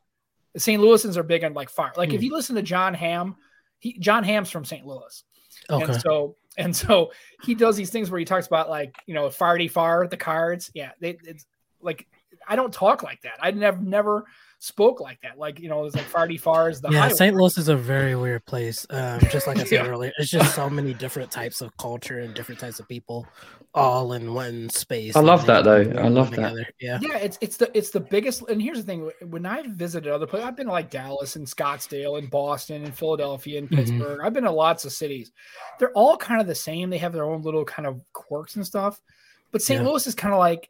The 0.55 0.59
St. 0.61 0.83
Louisans 0.83 1.17
are 1.17 1.23
big 1.23 1.45
on 1.45 1.55
like 1.55 1.71
fire. 1.71 1.93
Like 1.97 2.13
if 2.13 2.19
Hmm. 2.21 2.25
you 2.25 2.33
listen 2.33 2.57
to 2.57 2.63
Jon 2.63 2.95
Hamm, 2.95 3.37
he 3.81 3.99
Jon 3.99 4.23
Hamm's 4.23 4.51
from 4.51 4.65
St. 4.65 4.87
Louis. 4.87 5.25
Okay. 5.69 5.85
And 5.85 6.01
so 6.01 6.37
and 6.57 6.75
so 6.75 7.13
he 7.43 7.55
does 7.55 7.77
these 7.77 7.91
things 7.91 8.11
where 8.11 8.19
he 8.19 8.25
talks 8.25 8.47
about 8.47 8.71
like 8.71 8.95
you 9.07 9.15
know 9.15 9.27
farty 9.29 9.71
far 9.71 10.07
the 10.07 10.17
cards. 10.17 10.71
Yeah, 10.75 10.93
they, 11.01 11.19
it's 11.25 11.47
like 11.81 12.07
I 12.49 12.57
don't 12.57 12.73
talk 12.73 13.03
like 13.03 13.23
that. 13.23 13.35
I 13.41 13.51
never 13.51 13.81
never 13.81 14.25
spoke 14.63 15.01
like 15.01 15.19
that. 15.23 15.39
Like 15.39 15.59
you 15.59 15.69
know, 15.69 15.85
it's 15.87 15.97
like 15.97 16.05
farty 16.05 16.39
far 16.39 16.69
is 16.69 16.81
the 16.81 16.91
yeah, 16.91 17.01
highway. 17.03 17.15
St. 17.15 17.37
Louis 17.37 17.57
is 17.57 17.69
a 17.69 17.77
very 17.77 18.15
weird 18.15 18.45
place. 18.45 18.87
Um, 18.91 19.21
just 19.31 19.47
like 19.47 19.59
I 19.59 19.65
said 19.65 19.73
Yeah. 19.85 19.87
earlier, 19.87 20.13
it's 20.19 20.31
just 20.31 20.55
so 20.55 20.69
many 20.69 20.93
different 20.95 21.31
types 21.31 21.61
of 21.61 21.75
culture 21.79 22.19
and 22.19 22.35
different 22.35 22.61
types 22.61 22.79
of 22.81 22.87
people, 22.89 23.27
all 23.75 24.13
in 24.13 24.35
one 24.35 24.69
space. 24.69 25.17
I 25.17 25.21
love 25.21 25.47
that, 25.47 25.65
though. 25.65 25.77
I 25.81 26.09
love 26.09 26.31
that. 26.31 26.37
together. 26.37 26.67
Yeah. 26.81 26.99
Yeah, 27.01 27.17
it's 27.19 27.39
it's 27.41 27.57
the 27.57 27.71
it's 27.77 27.91
the 27.91 28.01
biggest. 28.01 28.43
And 28.49 28.61
here's 28.61 28.79
the 28.79 28.85
thing: 28.85 29.11
when 29.29 29.47
I've 29.47 29.67
visited 29.67 30.13
other 30.13 30.27
places, 30.27 30.47
I've 30.49 30.57
been 30.57 30.67
to 30.67 30.73
like 30.73 30.91
Dallas 30.91 31.37
and 31.37 31.47
Scottsdale 31.47 32.19
and 32.19 32.31
Boston 32.31 32.85
and 32.85 32.95
Philadelphia 32.95 33.59
and 33.59 33.71
Mhm. 33.71 33.77
Pittsburgh. 33.77 34.21
I've 34.23 34.35
been 34.35 34.45
to 34.45 34.51
lots 34.51 34.85
of 34.85 34.93
cities. 34.93 35.33
They're 35.79 35.93
all 35.93 36.17
kind 36.17 36.41
of 36.41 36.47
the 36.47 36.55
same. 36.55 36.91
They 36.91 36.99
have 36.99 37.13
their 37.13 37.25
own 37.25 37.43
little 37.43 37.65
kind 37.65 37.87
of 37.87 38.03
quirks 38.13 38.57
and 38.57 38.67
stuff. 38.67 39.01
But 39.53 39.63
St. 39.63 39.81
Yeah. 39.83 39.89
Louis 39.89 40.07
is 40.07 40.15
kind 40.15 40.35
of 40.35 40.39
like 40.39 40.69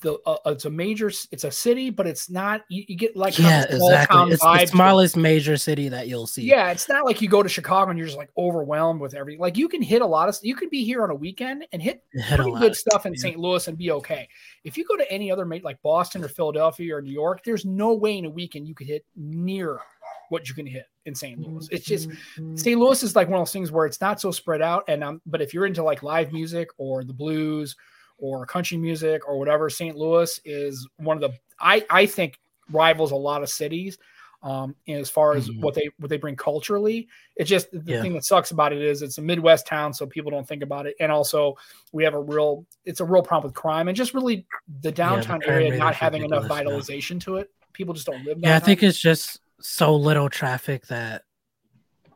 the 0.00 0.18
uh, 0.26 0.36
it's 0.46 0.64
a 0.64 0.70
major. 0.70 1.08
It's 1.30 1.44
a 1.44 1.50
city, 1.50 1.90
but 1.90 2.06
it's 2.06 2.30
not. 2.30 2.62
You, 2.68 2.84
you 2.88 2.96
get 2.96 3.16
like 3.16 3.38
yeah, 3.38 3.64
kind 3.64 3.72
of 3.72 3.76
small 3.76 3.90
exactly. 3.90 4.32
It's 4.32 4.42
the 4.42 4.66
smallest 4.76 5.16
major 5.16 5.56
city 5.56 5.88
that 5.88 6.08
you'll 6.08 6.26
see. 6.26 6.42
Yeah, 6.42 6.70
it's 6.70 6.88
not 6.88 7.04
like 7.04 7.20
you 7.20 7.28
go 7.28 7.42
to 7.42 7.48
Chicago 7.48 7.90
and 7.90 7.98
you're 7.98 8.06
just 8.06 8.18
like 8.18 8.30
overwhelmed 8.38 9.00
with 9.00 9.14
everything. 9.14 9.40
Like 9.40 9.56
you 9.56 9.68
can 9.68 9.82
hit 9.82 10.02
a 10.02 10.06
lot 10.06 10.28
of. 10.28 10.38
You 10.42 10.54
could 10.54 10.70
be 10.70 10.84
here 10.84 11.02
on 11.02 11.10
a 11.10 11.14
weekend 11.14 11.66
and 11.72 11.82
hit 11.82 12.02
hit 12.12 12.36
pretty 12.36 12.52
good 12.52 12.76
stuff 12.76 13.06
in. 13.06 13.16
St. 13.16 13.38
Louis 13.38 13.66
and 13.66 13.78
be 13.78 13.90
okay. 13.90 14.28
If 14.64 14.76
you 14.76 14.84
go 14.84 14.96
to 14.96 15.10
any 15.10 15.30
other 15.30 15.44
ma- 15.44 15.56
like 15.62 15.80
Boston 15.82 16.22
or 16.22 16.28
Philadelphia 16.28 16.96
or 16.96 17.02
New 17.02 17.12
York, 17.12 17.42
there's 17.44 17.64
no 17.64 17.94
way 17.94 18.18
in 18.18 18.26
a 18.26 18.30
weekend 18.30 18.68
you 18.68 18.74
could 18.74 18.86
hit 18.86 19.04
near 19.16 19.80
what 20.28 20.48
you 20.48 20.54
can 20.54 20.66
hit 20.66 20.86
in 21.06 21.14
St. 21.14 21.38
Louis. 21.38 21.68
It's 21.70 21.86
just 21.86 22.08
St. 22.54 22.78
Louis 22.78 23.02
is 23.02 23.16
like 23.16 23.28
one 23.28 23.40
of 23.40 23.46
those 23.46 23.52
things 23.52 23.72
where 23.72 23.86
it's 23.86 24.00
not 24.00 24.20
so 24.20 24.30
spread 24.30 24.62
out. 24.62 24.84
And 24.88 25.02
um, 25.02 25.20
but 25.26 25.40
if 25.40 25.54
you're 25.54 25.66
into 25.66 25.82
like 25.82 26.02
live 26.02 26.32
music 26.32 26.68
or 26.78 27.04
the 27.04 27.12
blues 27.12 27.76
or 28.18 28.46
country 28.46 28.76
music 28.76 29.28
or 29.28 29.38
whatever, 29.38 29.68
St. 29.70 29.96
Louis 29.96 30.40
is 30.44 30.88
one 30.96 31.16
of 31.16 31.20
the 31.30 31.36
I 31.60 31.84
I 31.90 32.06
think 32.06 32.38
rivals 32.70 33.12
a 33.12 33.16
lot 33.16 33.42
of 33.42 33.48
cities. 33.48 33.98
Um, 34.42 34.76
as 34.86 35.08
far 35.10 35.34
as 35.34 35.48
Mhm. 35.48 35.60
what 35.60 35.74
they 35.74 35.88
what 35.98 36.08
they 36.08 36.18
bring 36.18 36.36
culturally, 36.36 37.08
it's 37.36 37.48
just 37.50 37.68
the 37.72 37.92
Yeah. 37.92 38.02
thing 38.02 38.12
that 38.12 38.24
sucks 38.24 38.50
about 38.52 38.72
it 38.72 38.80
is 38.80 39.02
it's 39.02 39.18
a 39.18 39.22
Midwest 39.22 39.66
town, 39.66 39.92
so 39.92 40.06
people 40.06 40.30
don't 40.30 40.46
think 40.46 40.62
about 40.62 40.86
it, 40.86 40.94
and 41.00 41.10
also 41.10 41.56
we 41.92 42.04
have 42.04 42.14
a 42.14 42.20
real 42.20 42.64
it's 42.84 43.00
a 43.00 43.04
real 43.04 43.22
problem 43.22 43.48
with 43.48 43.54
crime 43.56 43.88
and 43.88 43.96
just 43.96 44.14
really 44.14 44.46
the 44.82 44.92
downtown 44.92 45.40
crime 45.40 45.50
area 45.54 45.76
not 45.76 45.94
having 45.94 46.22
enough 46.22 46.42
ridiculous 46.44 46.48
now. 46.48 46.70
vitalization 46.70 47.18
to 47.20 47.36
it. 47.36 47.50
People 47.72 47.94
just 47.94 48.06
don't 48.06 48.24
live. 48.24 48.38
Yeah, 48.40 48.56
I 48.56 48.60
think 48.60 48.82
it's 48.82 48.98
just 48.98 49.40
so 49.60 49.96
little 49.96 50.28
traffic 50.28 50.86
that 50.88 51.22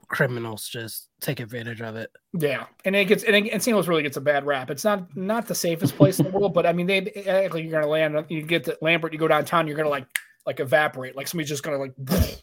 criminals 0.08 0.68
just 0.68 1.08
take 1.20 1.40
advantage 1.40 1.80
of 1.80 1.96
it. 1.96 2.10
Yeah, 2.38 2.66
and 2.84 2.94
it 2.96 3.04
gets 3.06 3.24
and, 3.24 3.34
it, 3.36 3.50
and 3.52 3.62
St. 3.62 3.76
Louis 3.76 3.86
really 3.88 4.02
gets 4.02 4.16
a 4.16 4.20
bad 4.20 4.44
rap. 4.46 4.70
It's 4.70 4.84
not 4.84 5.16
not 5.16 5.46
the 5.46 5.54
safest 5.54 5.96
place 5.96 6.18
in 6.18 6.26
the 6.26 6.30
world, 6.38 6.54
but 6.54 6.66
I 6.66 6.72
mean, 6.72 6.86
they 6.86 6.98
act 7.26 7.54
like 7.54 7.62
you're 7.64 7.72
gonna 7.72 7.86
land. 7.86 8.24
You 8.28 8.42
get 8.42 8.64
to 8.64 8.78
Lambert, 8.80 9.12
you 9.12 9.18
go 9.18 9.28
downtown, 9.28 9.66
you're 9.66 9.76
gonna 9.76 9.88
like 9.88 10.06
like 10.46 10.58
evaporate. 10.58 11.14
Like 11.16 11.28
somebody's 11.28 11.50
just 11.50 11.62
gonna 11.62 11.76
like 11.78 11.92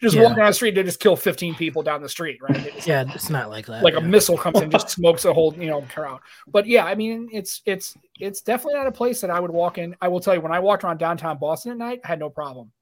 just 0.00 0.14
Yeah. 0.14 0.22
walk 0.24 0.36
down 0.36 0.46
the 0.46 0.52
street. 0.52 0.74
They 0.74 0.82
just 0.82 0.98
kill 1.00 1.14
15 1.16 1.54
people 1.54 1.82
down 1.82 2.02
the 2.02 2.08
street, 2.08 2.40
right? 2.42 2.66
It's 2.66 2.86
Yeah, 2.86 3.04
it's 3.14 3.30
not 3.30 3.48
like 3.48 3.66
that. 3.66 3.82
like 3.82 3.94
a 3.94 4.00
missile 4.00 4.36
comes 4.36 4.58
and 4.60 4.70
just 4.72 4.88
smokes 4.96 5.24
a 5.24 5.32
whole 5.32 5.54
you 5.54 5.66
know 5.70 5.82
crowd. 5.82 6.20
But 6.48 6.66
yeah, 6.66 6.84
I 6.84 6.94
mean, 6.94 7.28
it's 7.32 7.62
it's 7.64 7.96
it's 8.18 8.40
definitely 8.40 8.74
not 8.74 8.86
a 8.88 8.92
place 8.92 9.20
that 9.20 9.30
I 9.30 9.38
would 9.40 9.50
walk 9.52 9.78
in. 9.78 9.94
I 10.00 10.08
will 10.08 10.20
tell 10.20 10.34
you, 10.34 10.40
when 10.40 10.52
I 10.52 10.58
walked 10.58 10.84
around 10.84 10.98
downtown 10.98 11.38
Boston 11.38 11.72
at 11.72 11.78
night, 11.78 12.00
I 12.04 12.08
had 12.08 12.18
no 12.18 12.28
problem. 12.30 12.72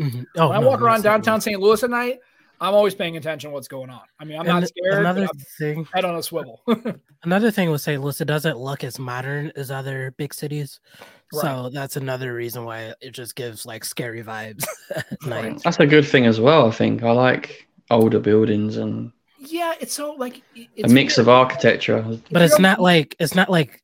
Mhm. 0.00 0.26
Oh, 0.36 0.48
when 0.48 0.58
I 0.58 0.60
no, 0.60 0.68
walk 0.68 0.80
around 0.82 1.02
downtown. 1.02 1.40
St. 1.40 1.58
Louis 1.58 1.82
at 1.82 1.90
night, 1.90 2.18
I'm 2.60 2.74
always 2.74 2.94
paying 2.94 3.16
attention 3.16 3.50
to 3.50 3.54
what's 3.54 3.68
going 3.68 3.90
on. 3.90 4.02
I 4.18 4.24
mean, 4.24 4.38
I'm 4.38 4.46
And 4.46 4.60
not 4.60 4.68
scared. 4.68 5.00
Another 5.00 5.28
thing, 5.58 5.86
head 5.92 6.04
on 6.04 6.16
a 6.16 6.22
swivel. 6.22 6.62
another 7.22 7.50
thing 7.50 7.70
with 7.70 7.80
St. 7.80 8.02
Louis, 8.02 8.20
it 8.20 8.24
doesn't 8.24 8.58
look 8.58 8.84
as 8.84 8.98
modern 8.98 9.52
as 9.56 9.70
other 9.70 10.14
big 10.16 10.32
cities. 10.32 10.80
Right. 11.32 11.42
So 11.42 11.70
that's 11.70 11.96
another 11.96 12.32
reason 12.34 12.64
why 12.64 12.94
it 13.00 13.10
just 13.10 13.34
gives 13.36 13.66
like 13.66 13.84
scary 13.84 14.22
vibes 14.22 14.64
Right. 15.26 15.60
That's 15.62 15.78
a 15.80 15.86
good 15.86 16.06
thing 16.06 16.26
as 16.26 16.40
well. 16.40 16.68
I 16.68 16.70
think 16.70 17.02
I 17.02 17.10
like 17.10 17.68
older 17.90 18.20
buildings 18.20 18.76
and 18.76 19.12
Yeah, 19.38 19.74
it's 19.80 19.92
so 19.92 20.12
like 20.12 20.38
a 20.56 20.68
it's 20.76 20.92
mix 20.92 21.18
of 21.18 21.28
architecture. 21.28 22.18
But 22.30 22.42
it's 22.42 22.58
not 22.58 22.80
like 22.80 23.16
it's 23.18 23.34
not 23.34 23.50
like 23.50 23.82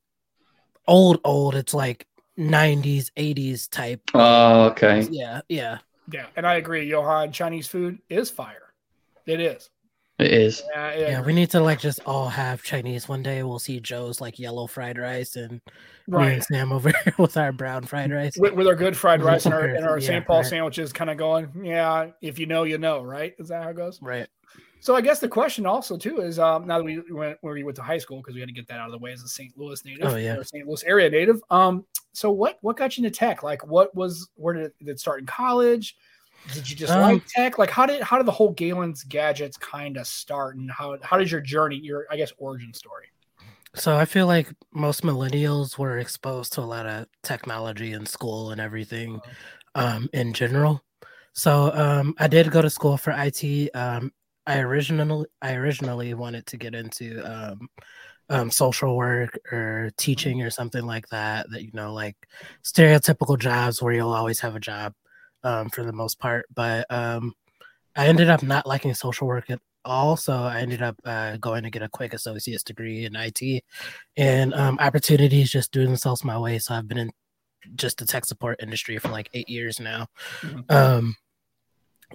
old 0.87 1.21
old. 1.25 1.55
It's 1.55 1.75
like 1.75 2.07
90s, 2.39 3.11
80s 3.17 3.69
type. 3.71 4.01
Oh, 4.15 4.67
okay. 4.67 5.07
Yeah, 5.11 5.43
yeah. 5.49 5.79
Yeah, 6.11 6.27
and 6.37 6.47
I 6.47 6.55
agree. 6.55 6.85
Johan, 6.85 7.33
Chinese 7.33 7.69
food 7.69 7.99
is 8.09 8.31
fire. 8.31 8.62
It 9.27 9.41
is. 9.41 9.71
It 10.19 10.31
is. 10.33 10.63
Yeah, 10.75 10.83
I 10.85 10.95
Yeah, 10.97 11.23
we 11.23 11.33
need 11.33 11.51
to 11.51 11.61
like 11.61 11.81
just 11.81 12.01
all 12.07 12.29
have 12.29 12.63
Chinese 12.63 13.09
one 13.09 13.23
day. 13.23 13.43
We'll 13.43 13.59
see 13.59 13.81
Joe's 13.81 14.21
like 14.21 14.39
yellow 14.39 14.67
fried 14.67 14.99
rice 14.99 15.37
and 15.37 15.61
me 16.07 16.35
and 16.35 16.45
Sam 16.45 16.71
over 16.71 16.91
here 16.91 17.15
with 17.19 17.37
our 17.37 17.51
brown 17.51 17.85
fried 17.85 18.13
rice. 18.13 18.37
With, 18.37 18.53
with 18.55 18.67
our 18.67 18.75
good 18.75 18.97
fried 18.97 19.23
rice 19.23 19.47
and 19.47 19.55
our, 19.55 19.65
and 19.65 19.85
our 19.87 19.99
Yeah, 19.99 20.07
St. 20.09 20.27
Paul 20.27 20.39
right. 20.43 20.47
sandwiches, 20.47 20.93
kind 20.93 21.11
of 21.11 21.17
going. 21.17 21.51
Yeah, 21.65 22.11
if 22.21 22.39
you 22.39 22.47
know, 22.47 22.65
you 22.65 22.79
know, 22.79 23.03
right? 23.03 23.35
Is 23.39 23.49
that 23.49 23.63
how 23.63 23.71
it 23.71 23.77
goes? 23.77 24.01
Right. 24.03 24.29
So 24.81 24.97
I 24.97 25.01
guess 25.01 25.21
the 25.21 25.29
question 25.29 25.65
also 25.65 25.97
too 25.97 26.21
is 26.21 26.39
um, 26.39 26.67
now 26.67 26.79
that 26.79 26.85
we 26.85 27.01
went 27.11 27.39
where 27.41 27.55
we 27.55 27.63
went 27.63 27.77
to 27.77 27.83
high 27.83 27.99
school 27.99 28.19
because 28.19 28.35
we 28.35 28.41
had 28.41 28.49
to 28.49 28.55
get 28.55 28.67
that 28.69 28.79
out 28.81 28.87
of 28.87 28.93
the 28.93 28.99
way 28.99 29.13
as 29.13 29.23
a 29.23 29.29
St. 29.29 29.57
Louis 29.57 29.83
native, 29.85 30.09
Oh, 30.13 30.17
yeah. 30.17 30.35
or 30.37 30.45
St. 30.45 30.67
Louis 30.67 30.83
area 30.85 31.09
native. 31.09 31.41
Um, 31.51 31.85
so 32.13 32.31
what 32.31 32.59
what 32.63 32.77
got 32.77 32.99
you 32.99 33.05
into 33.05 33.17
tech? 33.17 33.43
Like, 33.43 33.67
what 33.67 33.95
was 33.95 34.29
where 34.35 34.55
did 34.55 34.65
it, 34.65 34.75
did 34.81 34.89
it 34.89 35.01
start 35.01 35.21
in 35.21 35.27
college? 35.27 35.97
Did 36.53 36.69
you 36.69 36.77
just 36.77 36.93
Um, 36.93 37.03
like 37.03 37.27
tech? 37.27 37.59
Like, 37.59 37.71
how 37.71 37.87
did 37.87 38.03
how 38.03 38.17
did 38.19 38.27
the 38.27 38.33
whole 38.33 38.53
Gaylon's 38.53 39.05
gadgets 39.05 39.57
kind 39.57 39.97
of 39.97 40.07
start, 40.07 40.57
and 40.57 40.71
how 40.71 40.99
how 41.03 41.17
did 41.17 41.31
your 41.31 41.41
journey, 41.41 41.77
your 41.77 42.07
I 42.11 42.17
guess 42.17 42.33
origin 42.39 42.75
story? 42.75 43.07
So 43.75 43.97
I 43.97 44.05
feel 44.05 44.27
like 44.27 44.49
most 44.73 45.03
millennials 45.03 45.79
were 45.79 45.99
exposed 45.99 46.53
to 46.55 46.61
a 46.61 46.63
lot 46.63 46.87
of 46.87 47.07
technology 47.23 47.93
in 47.93 48.05
school 48.05 48.51
and 48.51 48.61
everything 48.61 49.21
um, 49.75 50.11
in 50.13 50.35
general. 50.35 50.83
So 51.33 51.73
um, 51.75 52.15
I 52.19 52.29
did 52.29 52.51
go 52.51 52.61
to 52.61 52.69
school 52.69 52.99
for 52.99 53.15
IT. 53.17 53.71
Um, 53.75 54.13
I 54.47 54.59
originally 54.59 55.27
I 55.41 55.55
originally 55.55 56.13
wanted 56.15 56.47
to 56.47 56.57
get 56.59 56.75
into 56.75 57.23
um, 57.25 57.69
um, 58.29 58.51
social 58.51 58.97
work 58.97 59.39
or 59.51 59.91
teaching 59.97 60.43
or 60.43 60.51
something 60.51 60.85
like 60.85 61.09
that. 61.09 61.49
That 61.51 61.63
you 61.63 61.71
know, 61.73 61.95
like 61.95 62.17
stereotypical 62.63 63.39
jobs 63.39 63.81
where 63.81 63.95
you'll 63.95 64.13
always 64.13 64.41
have 64.41 64.57
a 64.57 64.61
job 64.61 64.93
um, 65.45 65.71
for 65.71 65.85
the 65.85 65.93
most 65.93 66.19
part. 66.19 66.47
But 66.55 66.87
um, 66.91 67.35
I 67.97 68.07
ended 68.07 68.31
up 68.31 68.43
not 68.43 68.67
liking 68.67 68.95
social 68.95 69.27
work 69.27 69.51
at 69.51 69.61
all, 69.85 70.17
so 70.17 70.35
I 70.35 70.61
ended 70.61 70.83
up 70.83 70.97
uh, 71.05 71.37
going 71.39 71.65
to 71.65 71.71
get 71.71 71.83
a 71.83 71.89
quick 71.89 72.15
associate's 72.15 72.63
degree 72.63 73.05
in 73.05 73.17
IT, 73.17 73.65
and 74.17 74.55
um, 74.55 74.79
opportunities 74.81 75.51
just 75.51 75.73
drew 75.73 75.87
themselves 75.87 76.25
my 76.25 76.39
way. 76.39 76.59
So 76.59 76.75
I've 76.75 76.89
been 76.89 76.99
in 76.99 77.11
just 77.75 77.99
the 77.99 78.07
tech 78.07 78.25
support 78.25 78.61
industry 78.63 78.99
for 78.99 79.09
like 79.09 79.31
eight 79.35 79.49
years 79.49 79.79
now. 79.79 80.09
Mhm. 80.41 80.71
Um, 80.71 81.17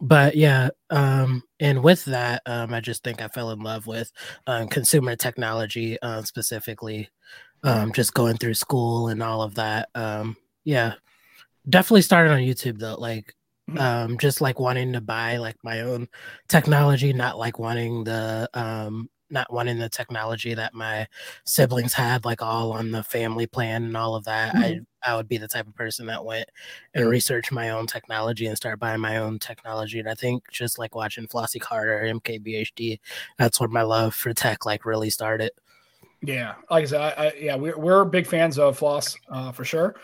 but 0.01 0.35
yeah, 0.35 0.69
um, 0.89 1.43
and 1.59 1.83
with 1.83 2.05
that, 2.05 2.41
um, 2.45 2.73
I 2.73 2.81
just 2.81 3.03
think 3.03 3.21
I 3.21 3.27
fell 3.27 3.51
in 3.51 3.59
love 3.59 3.87
with 3.87 4.11
um, 4.45 4.67
consumer 4.67 5.15
technology, 5.15 5.99
uh, 6.01 6.21
specifically, 6.21 7.09
um, 7.63 7.91
just 7.93 8.13
going 8.13 8.37
through 8.37 8.53
school 8.53 9.07
and 9.07 9.23
all 9.23 9.41
of 9.41 9.55
that. 9.55 9.89
Um, 9.95 10.37
yeah, 10.63 10.93
definitely 11.69 12.01
started 12.01 12.31
on 12.31 12.39
YouTube 12.39 12.79
though, 12.79 12.95
like, 12.95 13.33
Mhm. 13.69 13.79
um, 13.81 14.17
just 14.17 14.39
like 14.41 14.59
wanting 14.59 14.93
to 14.93 15.01
buy 15.01 15.37
like 15.37 15.57
my 15.63 15.81
own 15.81 16.07
technology, 16.47 17.11
not 17.13 17.37
like 17.37 17.59
wanting 17.59 18.03
the 18.05 18.49
um, 18.53 19.09
not 19.29 19.51
wanting 19.51 19.77
the 19.77 19.89
technology 19.89 20.53
that 20.53 20.73
my 20.73 21.05
siblings 21.45 21.91
had, 21.93 22.23
like 22.23 22.41
all 22.41 22.71
on 22.71 22.91
the 22.91 23.03
family 23.03 23.45
plan 23.45 23.83
and 23.83 23.97
all 23.97 24.15
of 24.15 24.23
that. 24.25 24.55
I 24.55 24.79
I 25.05 25.15
would 25.17 25.27
be 25.27 25.37
the 25.37 25.49
type 25.49 25.67
of 25.67 25.75
person 25.75 26.05
that 26.07 26.23
went 26.23 26.49
and 26.93 27.09
research 27.09 27.51
my 27.51 27.71
own 27.71 27.87
technology 27.87 28.45
and 28.47 28.55
start 28.55 28.79
buying 28.79 29.01
my 29.01 29.17
own 29.17 29.37
technology. 29.39 29.99
And 29.99 30.09
I 30.09 30.15
think 30.15 30.49
just 30.49 30.79
like 30.79 30.95
watching 30.95 31.27
Flossy 31.27 31.59
Carter, 31.59 32.03
MKBHD, 32.05 32.99
that's 33.37 33.59
where 33.59 33.67
my 33.69 33.81
love 33.83 34.15
for 34.15 34.33
tech 34.33 34.65
like 34.65 34.85
really 34.85 35.09
started. 35.09 35.51
Yeah, 36.21 36.55
like 36.71 36.83
I 36.83 36.87
said, 36.87 37.01
I, 37.01 37.25
I, 37.27 37.33
yeah, 37.33 37.55
we're 37.55 37.77
we're 37.77 38.05
big 38.05 38.25
fans 38.27 38.57
of 38.57 38.77
Floss 38.77 39.15
uh, 39.29 39.51
for 39.51 39.65
sure. 39.65 39.95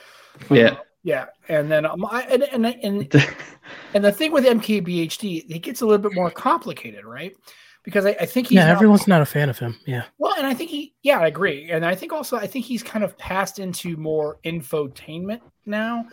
Yeah. 0.52 0.76
Yeah, 1.04 1.26
and 1.50 1.70
then 1.70 1.86
um, 1.86 2.06
I, 2.06 2.22
and 2.24 2.44
and, 2.44 2.66
and 2.66 3.26
And 3.94 4.04
the 4.04 4.12
thing 4.12 4.32
with 4.32 4.46
MKBHD, 4.46 5.50
it 5.50 5.60
gets 5.60 5.82
a 5.82 5.86
little 5.86 6.02
bit 6.02 6.16
more 6.16 6.32
complicated, 6.32 7.06
right? 7.06 7.36
Because 7.84 8.06
I, 8.06 8.12
I 8.22 8.26
think 8.26 8.48
he's 8.48 8.56
yeah, 8.56 8.68
not- 8.68 8.76
everyone's 8.78 9.08
not 9.08 9.22
a 9.22 9.26
fan 9.26 9.50
of 9.50 9.60
him. 9.60 9.78
Yeah. 9.86 10.04
well, 10.18 10.34
and 10.38 10.48
I 10.48 10.54
think 10.54 10.70
he, 10.70 10.94
yeah, 11.04 11.20
I 11.20 11.28
agree, 11.28 11.70
and 11.70 11.86
I 11.86 11.96
think 11.96 12.14
also 12.14 12.38
I 12.38 12.48
think 12.48 12.66
he's 12.66 12.82
kind 12.82 13.04
of 13.04 13.18
passed 13.18 13.60
into 13.60 13.98
more 13.98 14.40
infotainment 14.46 15.42
now. 15.66 16.08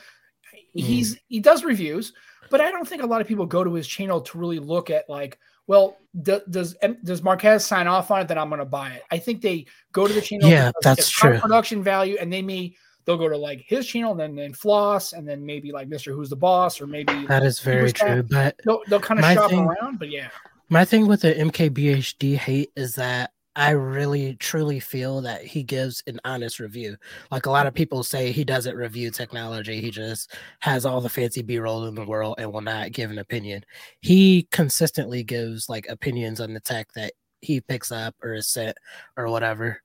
He's 0.75 1.19
he 1.29 1.41
does 1.41 1.65
reviews, 1.65 2.13
but 2.51 2.61
I 2.61 2.71
don't 2.71 2.87
think 2.87 3.03
a 3.03 3.07
lot 3.07 3.21
of 3.21 3.27
people 3.27 3.47
go 3.47 3.65
to 3.65 3.73
his 3.75 3.87
channel 3.87 4.21
to 4.21 4.39
really 4.39 4.59
look 4.59 4.91
at 4.91 5.09
like, 5.09 5.39
well, 5.67 5.97
do, 6.23 6.41
does 6.51 6.77
does 7.05 7.23
Marquez 7.23 7.65
sign 7.65 7.87
off 7.87 8.11
on 8.11 8.23
it? 8.23 8.29
Then 8.29 8.39
I'm 8.39 8.49
going 8.49 8.59
to 8.59 8.65
buy 8.65 8.91
it. 8.91 9.03
I 9.11 9.19
think 9.19 9.41
they 9.41 9.67
go 9.93 10.07
to 10.07 10.13
the 10.13 10.21
channel. 10.21 10.49
Yeah, 10.49 10.73
that's 10.83 11.09
true. 11.09 11.39
Production 11.39 11.83
value, 11.85 12.17
and 12.21 12.33
they 12.33 12.43
may 12.43 12.75
they'll 13.11 13.19
go 13.19 13.29
to 13.29 13.37
like 13.37 13.65
his 13.67 13.87
channel, 13.87 14.13
and 14.13 14.21
then 14.21 14.37
then 14.37 14.55
Floss, 14.55 15.13
and 15.13 15.29
then 15.29 15.45
maybe 15.45 15.73
like 15.73 15.89
Mister 15.89 16.13
Who's 16.13 16.31
the 16.31 16.37
Boss, 16.37 16.81
or 16.81 16.87
maybe 16.87 17.27
That 17.27 17.43
is 17.43 17.59
very 17.59 17.93
true. 17.93 18.23
But 18.23 18.61
they'll, 18.65 18.83
they'll 18.89 19.01
kind 19.01 19.19
of 19.19 19.27
shop 19.27 19.51
thing- 19.51 19.67
around. 19.67 19.99
But 19.99 20.11
yeah, 20.11 20.29
My 20.69 20.85
thing 20.85 21.07
with 21.07 21.23
the 21.23 21.35
MKBHD 21.35 22.37
hate 22.37 22.71
is 22.77 22.95
that 22.95 23.33
I 23.57 23.71
really 23.71 24.37
truly 24.37 24.79
feel 24.79 25.21
that 25.23 25.45
he 25.45 25.65
gives 25.65 26.05
an 26.07 26.21
honest 26.25 26.61
review. 26.61 26.97
Like 27.33 27.47
a 27.47 27.51
lot 27.51 27.67
of 27.67 27.75
people 27.75 28.05
say 28.05 28.31
he 28.31 28.45
doesn't 28.45 28.77
review 28.77 29.11
technology, 29.11 29.81
he 29.81 29.91
just 29.91 30.33
has 30.61 30.87
all 30.87 31.01
the 31.01 31.09
fancy 31.09 31.43
B 31.43 31.59
roll 31.59 31.87
in 31.87 31.97
the 31.97 32.07
world 32.07 32.37
and 32.39 32.53
will 32.53 32.61
not 32.61 32.93
give 32.93 33.11
an 33.11 33.19
opinion. 33.19 33.65
He 34.01 34.47
consistently 34.53 35.25
gives 35.25 35.69
like 35.69 35.89
opinions 35.89 36.41
on 36.41 36.55
the 36.55 36.61
tech 36.61 36.93
that 36.95 37.15
he 37.41 37.61
picks 37.61 37.91
up 37.91 38.15
or 38.23 38.35
is 38.35 38.47
sent 38.47 38.79
or 39.17 39.29
whatever. 39.29 39.83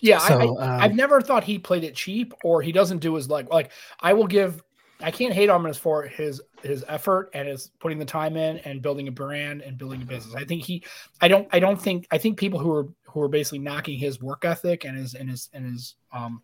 Yeah. 0.00 0.18
I, 0.20 0.24
I, 0.24 0.28
So 0.28 0.60
um, 0.60 0.80
I've 0.80 0.94
never 0.94 1.20
thought 1.20 1.44
he 1.44 1.58
played 1.58 1.84
it 1.84 1.94
cheap 1.94 2.32
or 2.44 2.62
he 2.62 2.72
doesn't 2.72 2.98
do 2.98 3.14
his 3.14 3.28
like 3.28 3.50
like 3.50 3.72
I 4.00 4.12
will 4.12 4.26
give 4.26 4.62
I 5.00 5.10
can't 5.10 5.32
hate 5.32 5.48
on 5.48 5.64
him 5.64 5.72
for 5.74 6.02
his 6.02 6.40
his 6.62 6.84
effort 6.88 7.30
and 7.34 7.46
his 7.46 7.70
putting 7.78 7.98
the 7.98 8.04
time 8.04 8.36
in 8.36 8.58
and 8.58 8.82
building 8.82 9.08
a 9.08 9.12
brand 9.12 9.62
and 9.62 9.78
building 9.78 10.02
a 10.02 10.04
business. 10.04 10.34
I 10.34 10.44
think 10.44 10.64
he 10.64 10.82
I 11.20 11.28
don't 11.28 11.48
I 11.52 11.60
don't 11.60 11.80
think 11.80 12.06
I 12.10 12.18
think 12.18 12.38
people 12.38 12.58
who 12.58 12.72
are 12.72 12.88
who 13.04 13.22
are 13.22 13.28
basically 13.28 13.60
knocking 13.60 13.98
his 13.98 14.20
work 14.20 14.44
ethic 14.44 14.84
and 14.84 14.96
his 14.96 15.14
and 15.14 15.30
his 15.30 15.50
and 15.52 15.64
his 15.66 15.94
um 16.12 16.42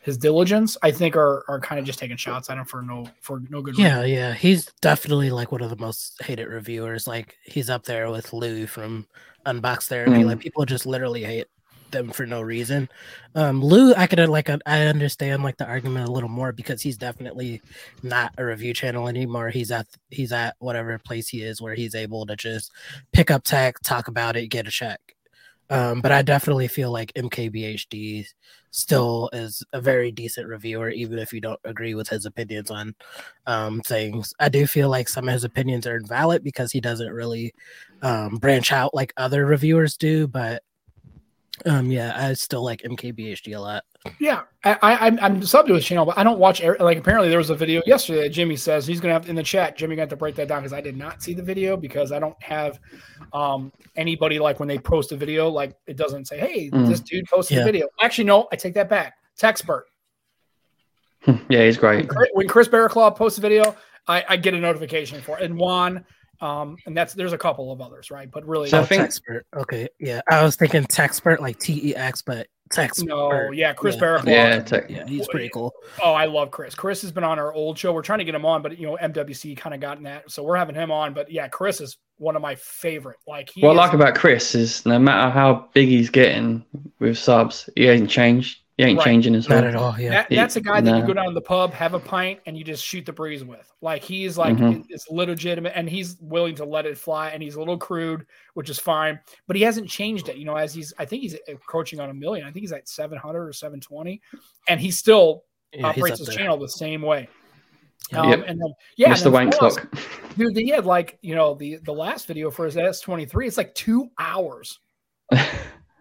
his 0.00 0.18
diligence 0.18 0.76
I 0.82 0.90
think 0.90 1.14
are 1.16 1.44
are 1.48 1.60
kind 1.60 1.78
of 1.78 1.84
just 1.84 2.00
taking 2.00 2.16
shots 2.16 2.50
at 2.50 2.58
him 2.58 2.64
for 2.64 2.82
no 2.82 3.06
for 3.20 3.40
no 3.50 3.62
good 3.62 3.78
reason. 3.78 3.84
Yeah, 3.84 4.04
yeah, 4.04 4.34
he's 4.34 4.66
definitely 4.80 5.30
like 5.30 5.52
one 5.52 5.62
of 5.62 5.70
the 5.70 5.76
most 5.76 6.20
hated 6.22 6.48
reviewers. 6.48 7.06
Like 7.06 7.36
he's 7.44 7.70
up 7.70 7.84
there 7.84 8.10
with 8.10 8.32
Lew 8.32 8.66
from 8.66 9.06
Unbox 9.46 9.86
Therapy. 9.86 10.22
Mm. 10.22 10.26
Like 10.26 10.40
people 10.40 10.64
just 10.64 10.86
literally 10.86 11.22
hate 11.22 11.46
them 11.92 12.10
for 12.10 12.26
no 12.26 12.40
reason. 12.40 12.88
Um, 13.34 13.62
Lew, 13.62 13.94
I 13.94 14.06
could 14.06 14.18
like 14.28 14.50
I 14.50 14.86
understand 14.86 15.42
like 15.42 15.56
the 15.56 15.66
argument 15.66 16.08
a 16.08 16.12
little 16.12 16.28
more 16.28 16.52
because 16.52 16.82
he's 16.82 16.98
definitely 16.98 17.62
not 18.02 18.34
a 18.38 18.44
review 18.44 18.74
channel 18.74 19.08
anymore. 19.08 19.50
He's 19.50 19.70
at 19.70 19.86
he's 20.10 20.32
at 20.32 20.56
whatever 20.58 20.98
place 20.98 21.28
he 21.28 21.42
is 21.42 21.62
where 21.62 21.74
he's 21.74 21.94
able 21.94 22.26
to 22.26 22.36
just 22.36 22.72
pick 23.12 23.30
up 23.30 23.44
tech, 23.44 23.78
talk 23.80 24.08
about 24.08 24.36
it, 24.36 24.48
get 24.48 24.66
a 24.66 24.70
check. 24.70 25.00
Um, 25.70 26.02
but 26.02 26.12
I 26.12 26.20
definitely 26.20 26.68
feel 26.68 26.90
like 26.90 27.14
MKBHD 27.14 28.26
still 28.72 29.30
is 29.32 29.64
a 29.72 29.80
very 29.80 30.10
decent 30.10 30.46
reviewer, 30.46 30.90
even 30.90 31.18
if 31.18 31.32
you 31.32 31.40
don't 31.40 31.60
agree 31.64 31.94
with 31.94 32.08
his 32.08 32.26
opinions 32.26 32.70
on 32.70 32.94
um, 33.46 33.80
things. 33.80 34.34
I 34.38 34.50
do 34.50 34.66
feel 34.66 34.90
like 34.90 35.08
some 35.08 35.28
of 35.28 35.32
his 35.32 35.44
opinions 35.44 35.86
are 35.86 35.96
invalid 35.96 36.44
because 36.44 36.72
he 36.72 36.80
doesn't 36.80 37.10
really 37.10 37.54
um, 38.02 38.36
branch 38.36 38.70
out 38.70 38.92
like 38.92 39.14
other 39.16 39.46
reviewers 39.46 39.96
do. 39.96 40.26
But 40.26 40.62
um, 41.66 41.90
yeah, 41.90 42.12
I 42.16 42.32
still 42.34 42.62
like 42.64 42.82
MKBHD 42.82 43.56
a 43.56 43.60
lot. 43.60 43.84
Yeah, 44.18 44.42
I, 44.64 44.72
I 44.82 45.06
I'm 45.06 45.18
I'm 45.20 45.40
subbed 45.42 45.66
to 45.68 45.74
his 45.74 45.84
channel, 45.84 46.04
but 46.04 46.18
I 46.18 46.24
don't 46.24 46.38
watch. 46.38 46.62
Like 46.62 46.98
apparently 46.98 47.28
there 47.28 47.38
was 47.38 47.50
a 47.50 47.54
video 47.54 47.82
yesterday 47.86 48.22
that 48.22 48.30
Jimmy 48.30 48.56
says 48.56 48.86
he's 48.86 49.00
gonna 49.00 49.14
have 49.14 49.28
in 49.28 49.36
the 49.36 49.42
chat. 49.42 49.76
Jimmy 49.76 49.94
got 49.96 50.10
to 50.10 50.16
break 50.16 50.34
that 50.36 50.48
down 50.48 50.60
because 50.62 50.72
I 50.72 50.80
did 50.80 50.96
not 50.96 51.22
see 51.22 51.34
the 51.34 51.42
video 51.42 51.76
because 51.76 52.10
I 52.12 52.18
don't 52.18 52.40
have 52.42 52.80
um 53.32 53.72
anybody 53.96 54.38
like 54.38 54.58
when 54.58 54.68
they 54.68 54.78
post 54.78 55.12
a 55.12 55.16
video 55.16 55.48
like 55.48 55.74
it 55.86 55.96
doesn't 55.96 56.26
say 56.26 56.38
hey 56.38 56.68
Mm. 56.70 56.88
this 56.88 57.00
dude 57.00 57.26
posted 57.26 57.56
Yeah. 57.58 57.62
a 57.62 57.66
video. 57.66 57.88
Actually, 58.02 58.24
no, 58.24 58.48
I 58.52 58.56
take 58.56 58.74
that 58.74 58.88
back. 58.88 59.14
Texpert. 59.40 59.82
yeah, 61.48 61.64
he's 61.64 61.80
When 61.80 61.96
great. 61.98 62.08
Chris, 62.08 62.28
when 62.32 62.48
Chris 62.48 62.68
Barraclough 62.68 63.14
posts 63.16 63.38
a 63.38 63.40
video, 63.40 63.76
I, 64.08 64.24
I 64.30 64.36
get 64.36 64.54
a 64.54 64.58
notification 64.58 65.20
for 65.20 65.38
it. 65.38 65.44
And 65.44 65.56
Juan, 65.56 66.04
um, 66.42 66.76
and 66.86 66.96
that's 66.96 67.14
there's 67.14 67.32
a 67.32 67.38
couple 67.38 67.72
of 67.72 67.80
others, 67.80 68.10
right? 68.10 68.30
But 68.30 68.46
really, 68.46 68.68
So 68.68 68.80
I 68.80 68.84
think- 68.84 69.02
Texpert. 69.02 69.42
Okay, 69.56 69.88
yeah, 70.00 70.20
I 70.30 70.42
was 70.42 70.56
thinking 70.56 70.82
Texpert 70.84 71.40
like 71.40 71.58
T 71.58 71.90
E 71.90 71.96
X, 71.96 72.20
but 72.22 72.46
Texpert. 72.72 73.04
no, 73.06 73.50
yeah, 73.52 73.72
Chris 73.74 73.96
yeah. 73.96 74.00
Barraclough. 74.00 74.26
Yeah, 74.26 74.60
tech- 74.60 74.90
Yeah, 74.90 75.06
he's 75.06 75.28
pretty 75.28 75.50
cool. 75.50 75.72
Oh, 76.02 76.12
I 76.14 76.24
love 76.24 76.50
Chris. 76.50 76.74
Chris 76.74 77.02
has 77.02 77.12
been 77.12 77.22
on 77.24 77.38
our 77.38 77.52
old 77.52 77.78
show. 77.78 77.92
We're 77.92 78.00
trying 78.02 78.20
to 78.20 78.24
get 78.24 78.34
him 78.34 78.46
on, 78.46 78.62
but 78.62 78.78
you 78.78 78.86
know, 78.86 78.96
MWC 79.00 79.56
kind 79.56 79.74
of 79.74 79.80
gotten 79.80 80.04
that, 80.04 80.30
so 80.30 80.42
we're 80.42 80.56
having 80.56 80.74
him 80.74 80.90
on. 80.90 81.12
But 81.14 81.30
yeah, 81.30 81.48
Chris 81.48 81.80
is 81.80 81.98
one 82.16 82.34
of 82.34 82.42
my 82.42 82.54
favorite. 82.54 83.18
Like 83.26 83.50
he 83.54 83.60
What 83.60 83.72
I 83.72 83.74
like 83.74 83.92
about 83.92 84.14
Chris 84.14 84.54
is 84.54 84.84
no 84.86 84.98
matter 84.98 85.30
how 85.30 85.68
big 85.74 85.88
he's 85.88 86.08
getting 86.10 86.64
with 86.98 87.18
subs, 87.18 87.68
he 87.76 87.88
ain't 87.88 88.08
changed. 88.10 88.60
He 88.84 88.90
ain't 88.90 88.98
Right. 88.98 89.04
changing 89.04 89.34
his 89.34 89.48
Not 89.48 89.64
head. 89.64 89.74
at 89.74 89.76
all. 89.76 89.98
Yeah, 89.98 90.10
that, 90.10 90.30
that's 90.30 90.56
a 90.56 90.60
guy 90.60 90.80
that 90.80 90.96
you 90.98 91.06
go 91.06 91.12
down 91.12 91.26
to 91.26 91.32
the 91.34 91.40
pub, 91.40 91.72
have 91.72 91.94
a 91.94 91.98
pint, 91.98 92.40
and 92.46 92.56
you 92.56 92.64
just 92.64 92.84
shoot 92.84 93.04
the 93.06 93.12
breeze 93.12 93.44
with. 93.44 93.70
Like 93.80 94.02
he's 94.02 94.36
like 94.38 94.56
Mhm. 94.56 94.84
it's 94.88 95.08
legitimate, 95.08 95.72
and 95.74 95.88
he's 95.88 96.16
willing 96.20 96.54
to 96.56 96.64
let 96.64 96.86
it 96.86 96.96
fly. 96.98 97.30
And 97.30 97.42
he's 97.42 97.54
a 97.54 97.58
little 97.58 97.78
crude, 97.78 98.26
which 98.54 98.70
is 98.70 98.78
fine, 98.78 99.18
but 99.46 99.56
he 99.56 99.62
hasn't 99.62 99.88
changed 99.88 100.28
it. 100.28 100.36
You 100.36 100.44
know, 100.44 100.56
as 100.56 100.72
he's 100.74 100.92
I 100.98 101.04
think 101.04 101.22
he's 101.22 101.36
approaching 101.48 102.00
on 102.00 102.10
a 102.10 102.14
million. 102.14 102.46
I 102.46 102.50
think 102.50 102.62
he's 102.62 102.72
at 102.72 102.88
seven 102.88 103.18
hundred 103.18 103.46
or 103.48 103.52
seven 103.52 103.80
twenty, 103.80 104.20
and 104.68 104.80
he 104.80 104.90
still 104.90 105.44
yeah 105.72 105.86
operates 105.86 106.18
his 106.18 106.28
there. 106.28 106.36
channel 106.36 106.56
the 106.58 106.68
same 106.68 107.02
way. 107.02 107.28
Yeah. 108.10 108.20
Um, 108.20 108.28
Yep. 108.30 108.44
And 108.48 108.60
then 108.60 108.74
yeah, 108.96 109.06
and 109.08 109.16
Mr. 109.16 109.22
then 109.24 109.32
Wank 109.32 109.54
Clock. 109.54 109.88
dude, 110.36 110.56
he 110.56 110.68
had 110.68 110.84
like 110.86 111.18
you 111.22 111.34
know 111.34 111.54
the 111.54 111.76
the 111.84 111.92
last 111.94 112.26
video 112.26 112.50
for 112.50 112.64
his 112.64 112.76
S 112.76 113.00
twenty 113.00 113.24
three. 113.26 113.46
It's 113.46 113.56
like 113.56 113.74
two 113.74 114.10
hours. 114.18 114.80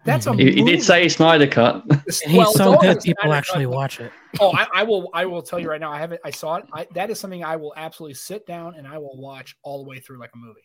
That's 0.05 0.27
a 0.27 0.33
he, 0.33 0.51
he 0.51 0.63
did 0.63 0.83
say 0.83 1.07
Snyder 1.09 1.47
cut. 1.47 1.83
And 1.85 2.01
he's 2.31 2.37
well, 2.37 2.53
so 2.53 2.77
good, 2.77 2.95
his 2.95 3.05
people 3.05 3.23
Snyder 3.23 3.35
actually 3.35 3.65
Cut. 3.65 3.73
watch 3.73 3.99
it. 3.99 4.11
Oh, 4.39 4.51
I, 4.51 4.67
I 4.73 4.83
will. 4.83 5.09
I 5.13 5.25
will 5.25 5.41
tell 5.41 5.59
you 5.59 5.69
right 5.69 5.79
now. 5.79 5.91
I 5.91 5.99
haven't. 5.99 6.21
I 6.23 6.31
saw 6.31 6.55
it. 6.55 6.65
I, 6.73 6.87
that 6.95 7.09
is 7.09 7.19
something 7.19 7.43
I 7.43 7.57
will 7.57 7.73
absolutely 7.75 8.15
sit 8.15 8.45
down 8.47 8.75
and 8.75 8.87
I 8.87 8.97
will 8.97 9.17
watch 9.17 9.55
all 9.63 9.83
the 9.83 9.89
way 9.89 9.99
through 9.99 10.19
like 10.19 10.31
a 10.33 10.37
movie. 10.37 10.61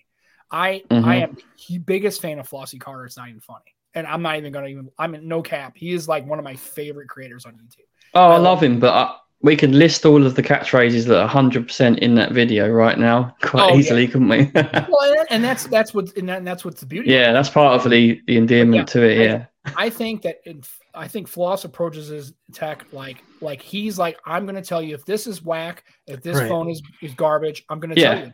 I 0.51 0.83
I 0.91 0.95
Mhm. 0.95 1.23
am 1.23 1.37
the 1.69 1.79
biggest 1.79 2.23
fan 2.23 2.39
of 2.39 2.49
Flossy 2.49 2.79
Carter. 2.79 3.05
It's 3.05 3.17
not 3.17 3.29
even 3.29 3.41
funny, 3.41 3.75
and 3.95 4.07
I'm 4.07 4.23
not 4.23 4.37
even 4.37 4.53
gonna 4.53 4.69
even. 4.69 4.89
I'm 4.99 5.15
in 5.17 5.27
no 5.27 5.43
cap. 5.43 5.73
He 5.77 5.93
is 5.93 6.07
like 6.07 6.25
one 6.27 6.39
of 6.39 6.45
my 6.45 6.55
favorite 6.55 7.09
creators 7.09 7.45
on 7.45 7.55
YouTube. 7.55 7.87
Oh, 8.15 8.31
I 8.31 8.35
I 8.35 8.39
love 8.39 8.63
him, 8.63 8.79
but 8.79 8.95
I, 8.95 9.17
we 9.47 9.57
could 9.57 9.75
list 9.75 10.05
all 10.05 10.27
of 10.27 10.35
the 10.35 10.43
catchphrases 10.43 11.07
that 11.07 11.19
are 11.23 11.29
100% 11.29 11.99
in 11.99 12.15
that 12.17 12.33
video 12.33 12.69
right 12.69 12.99
now 12.99 13.35
quite 13.43 13.63
Oh, 13.63 13.69
yeah. 13.75 13.79
easily, 13.79 14.07
couldn't 14.09 14.29
we? 14.29 14.51
Well, 14.55 15.19
and, 15.19 15.27
and 15.31 15.45
that's 15.45 15.67
that's 15.69 15.95
what 15.95 16.15
and, 16.19 16.29
that, 16.29 16.39
and 16.39 16.47
that's 16.47 16.65
what's 16.65 16.81
the 16.81 16.87
beauty. 16.87 17.09
of 17.09 17.15
it. 17.15 17.19
yeah, 17.21 17.33
that's 17.33 17.49
part 17.49 17.75
of 17.85 17.91
the, 17.91 18.21
the 18.27 18.37
endearment 18.37 18.75
Yeah, 18.77 18.85
to 18.85 19.03
it. 19.09 19.19
I- 19.19 19.25
Yeah. 19.25 19.45
I 19.77 19.91
think 19.91 20.23
that 20.23 20.37
in, 20.45 20.63
I 20.95 21.09
think 21.09 21.27
Floss 21.27 21.65
approaches 21.65 22.07
his 22.09 22.35
tech 22.53 22.85
like 22.93 23.17
like 23.41 23.61
he's 23.61 23.99
like 23.99 24.17
I'm 24.25 24.45
going 24.47 24.55
to 24.55 24.63
tell 24.63 24.81
you 24.81 24.95
if 24.95 25.05
this 25.05 25.27
is 25.27 25.43
whack, 25.43 25.83
if 26.07 26.23
this 26.23 26.37
Right. 26.37 26.49
phone 26.49 26.71
is, 26.71 26.81
is 27.03 27.15
garbage, 27.15 27.65
I'm 27.69 27.81
going 27.81 27.93
to 27.95 28.01
Yeah. 28.01 28.15
tell 28.15 28.27
you. 28.27 28.33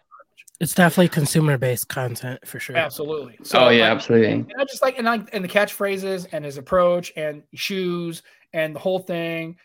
It's 0.60 0.74
definitely 0.74 1.08
consumer 1.08 1.56
based 1.58 1.88
content 1.88 2.46
for 2.46 2.60
sure. 2.60 2.76
Absolutely. 2.76 3.38
oh, 3.54 3.70
yeah, 3.70 3.84
like, 3.88 3.96
absolutely. 3.96 4.30
And 4.32 4.52
I 4.58 4.64
just 4.64 4.82
like 4.82 4.96
and 4.98 5.06
like 5.06 5.28
and 5.32 5.42
the 5.44 5.48
catchphrases 5.48 6.26
and 6.32 6.44
his 6.44 6.58
approach 6.58 7.12
and 7.16 7.42
shoes 7.54 8.22
and 8.52 8.74
the 8.76 8.80
whole 8.80 8.98
thing. 9.00 9.56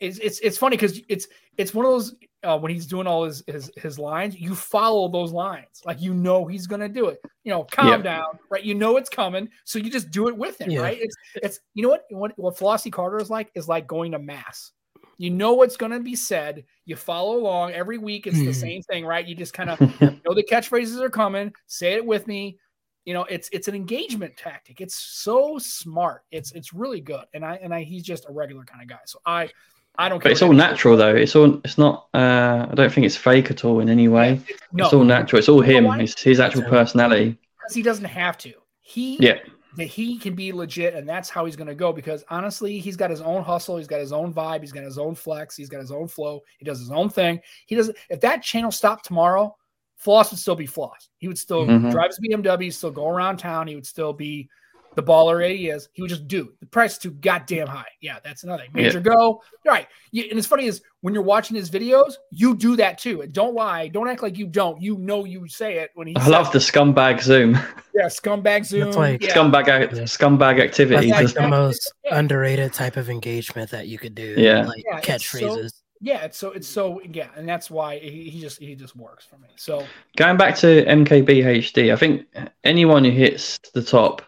It's 0.00 0.18
it's 0.18 0.38
it's 0.40 0.58
funny 0.58 0.76
because 0.76 1.00
it's 1.08 1.26
it's 1.58 1.74
one 1.74 1.86
of 1.86 1.92
those 1.92 2.14
uh, 2.42 2.58
when 2.58 2.70
he's 2.72 2.86
doing 2.86 3.06
all 3.06 3.24
his, 3.24 3.42
his 3.46 3.70
his 3.76 3.98
lines, 3.98 4.38
you 4.38 4.54
follow 4.54 5.08
those 5.08 5.32
lines 5.32 5.80
like 5.84 6.00
you 6.00 6.14
know 6.14 6.44
he's 6.46 6.66
gonna 6.66 6.88
do 6.88 7.06
it. 7.08 7.18
You 7.44 7.52
know, 7.52 7.64
calm 7.64 7.88
Yeah. 7.88 7.96
down, 7.98 8.38
right? 8.50 8.62
You 8.64 8.74
know 8.74 8.96
it's 8.96 9.10
coming, 9.10 9.48
so 9.64 9.78
you 9.78 9.90
just 9.90 10.10
do 10.10 10.28
it 10.28 10.36
with 10.36 10.60
him, 10.60 10.70
Yeah. 10.70 10.80
right? 10.80 10.98
It's 11.00 11.16
it's 11.36 11.60
you 11.74 11.82
know 11.82 11.90
what 11.90 12.04
what 12.10 12.32
what 12.38 12.56
Flossy 12.58 12.90
Carter 12.90 13.18
is 13.18 13.30
like 13.30 13.50
is 13.54 13.68
like 13.68 13.86
going 13.86 14.12
to 14.12 14.18
mass. 14.18 14.72
You 15.18 15.30
know 15.30 15.54
what's 15.54 15.76
going 15.76 15.92
to 15.92 16.00
be 16.00 16.16
said. 16.16 16.64
You 16.86 16.96
follow 16.96 17.36
along 17.38 17.72
every 17.72 17.98
week. 17.98 18.26
It's 18.26 18.38
the 18.38 18.46
Mhm. 18.50 18.54
same 18.54 18.82
thing, 18.82 19.04
right? 19.06 19.26
You 19.26 19.34
just 19.36 19.52
kind 19.54 19.70
of 19.70 19.78
know 20.24 20.34
the 20.34 20.42
catchphrases 20.42 21.00
are 21.00 21.10
coming. 21.10 21.52
Say 21.66 21.94
it 21.94 22.04
with 22.04 22.26
me. 22.26 22.58
You 23.04 23.12
know, 23.12 23.24
it's 23.24 23.50
it's 23.52 23.68
an 23.68 23.74
engagement 23.74 24.34
tactic. 24.38 24.80
It's 24.80 24.94
so 24.96 25.58
smart. 25.58 26.22
It's 26.30 26.52
it's 26.52 26.72
really 26.72 27.02
good. 27.02 27.26
And 27.34 27.44
I 27.44 27.56
and 27.56 27.72
I 27.74 27.82
he's 27.82 28.02
just 28.02 28.24
a 28.28 28.32
regular 28.32 28.64
kind 28.64 28.80
of 28.82 28.88
guy. 28.88 29.00
So 29.04 29.18
I 29.26 29.50
I 29.96 30.08
don't 30.08 30.18
care. 30.18 30.30
But 30.30 30.32
it's 30.32 30.42
all 30.42 30.52
natural, 30.52 30.96
though. 30.96 31.14
It's 31.14 31.36
all. 31.36 31.60
It's 31.64 31.78
not. 31.78 32.08
Uh, 32.14 32.66
I 32.70 32.74
don't 32.74 32.92
think 32.92 33.06
it's 33.06 33.16
fake 33.16 33.50
at 33.50 33.64
all 33.64 33.80
in 33.80 33.88
any 33.88 34.08
way. 34.08 34.34
It's- 34.34 34.58
no, 34.72 34.84
It's 34.84 34.94
all 34.94 35.04
natural. 35.04 35.38
It's 35.38 35.48
all 35.48 35.60
him. 35.60 35.86
It's 36.00 36.20
his 36.20 36.40
actual 36.40 36.62
personality. 36.64 37.38
because 37.60 37.74
he 37.74 37.82
doesn't 37.82 38.04
have 38.04 38.36
to. 38.38 38.52
He 38.80 39.16
Yeah. 39.20 39.38
that 39.76 39.84
he 39.86 40.18
can 40.18 40.34
be 40.34 40.52
legit 40.52 40.94
and 40.94 41.08
that's 41.08 41.28
how 41.30 41.44
he's 41.46 41.56
going 41.56 41.66
to 41.66 41.74
go 41.74 41.92
because 41.92 42.22
honestly 42.28 42.78
he's 42.78 42.94
got 42.96 43.10
his 43.10 43.20
own 43.22 43.42
hustle 43.42 43.76
he's 43.76 43.88
got 43.88 43.98
his 43.98 44.12
own 44.12 44.32
vibe 44.32 44.60
he's 44.60 44.70
got 44.70 44.84
his 44.84 44.98
own 44.98 45.16
flex 45.16 45.56
he's 45.56 45.68
got 45.68 45.80
his 45.80 45.90
own 45.90 46.06
flow 46.06 46.40
he 46.58 46.64
does 46.64 46.78
his 46.78 46.92
own 46.92 47.08
thing 47.08 47.40
he 47.66 47.74
doesn't 47.74 47.96
if 48.08 48.20
that 48.20 48.40
channel 48.40 48.70
stopped 48.70 49.04
tomorrow 49.04 49.52
floss 49.96 50.30
would 50.30 50.38
still 50.38 50.54
be 50.54 50.64
floss 50.66 51.08
he 51.18 51.26
would 51.26 51.36
still 51.38 51.66
Mhm. 51.66 51.90
drive 51.90 52.06
his 52.08 52.20
bmw 52.20 52.72
still 52.72 52.92
go 52.92 53.08
around 53.08 53.38
town 53.38 53.66
he 53.66 53.74
would 53.74 53.86
still 53.86 54.12
be 54.12 54.48
the 54.94 55.02
baller 55.02 55.48
he 55.48 55.68
is, 55.68 55.88
he 55.92 56.02
would 56.02 56.08
just 56.08 56.28
do. 56.28 56.52
The 56.60 56.66
price 56.66 56.92
is 56.92 56.98
too 56.98 57.12
goddamn 57.12 57.66
high. 57.66 57.86
Yeah, 58.00 58.18
that's 58.22 58.44
another. 58.44 58.64
Major 58.72 58.98
yeah. 58.98 59.04
go. 59.04 59.14
All 59.16 59.42
right. 59.66 59.86
You, 60.10 60.24
and 60.30 60.38
it's 60.38 60.46
funny 60.46 60.66
is 60.66 60.82
when 61.00 61.14
you're 61.14 61.22
watching 61.22 61.56
his 61.56 61.70
videos, 61.70 62.14
you 62.30 62.56
do 62.56 62.76
that 62.76 62.98
too. 62.98 63.22
And 63.22 63.32
don't 63.32 63.54
lie. 63.54 63.88
Don't 63.88 64.08
act 64.08 64.22
like 64.22 64.38
you 64.38 64.46
don't. 64.46 64.80
You 64.80 64.98
know 64.98 65.24
you 65.24 65.48
say 65.48 65.78
it 65.78 65.90
when 65.94 66.06
he. 66.06 66.16
I 66.16 66.28
love 66.28 66.52
the 66.52 66.58
scumbag 66.58 67.22
zoom. 67.22 67.58
Yeah, 67.96 68.06
scumbag 68.06 68.64
zoom. 68.64 68.90
like 68.90 69.22
yeah. 69.22 69.32
scumbag 69.32 69.68
yeah. 69.68 70.02
scumbag 70.02 70.60
activity. 70.60 71.12
That's 71.12 71.32
like 71.32 71.44
the 71.44 71.48
most 71.48 71.94
underrated 72.10 72.72
type 72.72 72.96
of 72.96 73.08
engagement 73.08 73.70
that 73.70 73.86
you 73.86 73.98
could 73.98 74.16
do. 74.16 74.34
Yeah, 74.36 74.66
like 74.66 74.84
catchphrases. 75.04 75.70
So, 75.70 75.76
yeah, 76.04 76.24
it's 76.24 76.36
so 76.36 76.50
it's 76.50 76.68
so 76.68 77.00
yeah, 77.02 77.28
and 77.34 77.48
that's 77.48 77.70
why 77.70 77.98
he, 77.98 78.28
he 78.28 78.40
just 78.40 78.58
he 78.58 78.74
just 78.74 78.94
works 78.94 79.24
for 79.24 79.38
me. 79.38 79.48
So 79.56 79.86
going 80.16 80.36
back 80.36 80.54
to 80.56 80.84
MKBHD, 80.84 81.92
I 81.92 81.96
think 81.96 82.26
anyone 82.62 83.04
who 83.04 83.10
hits 83.10 83.58
the 83.72 83.82
top, 83.82 84.20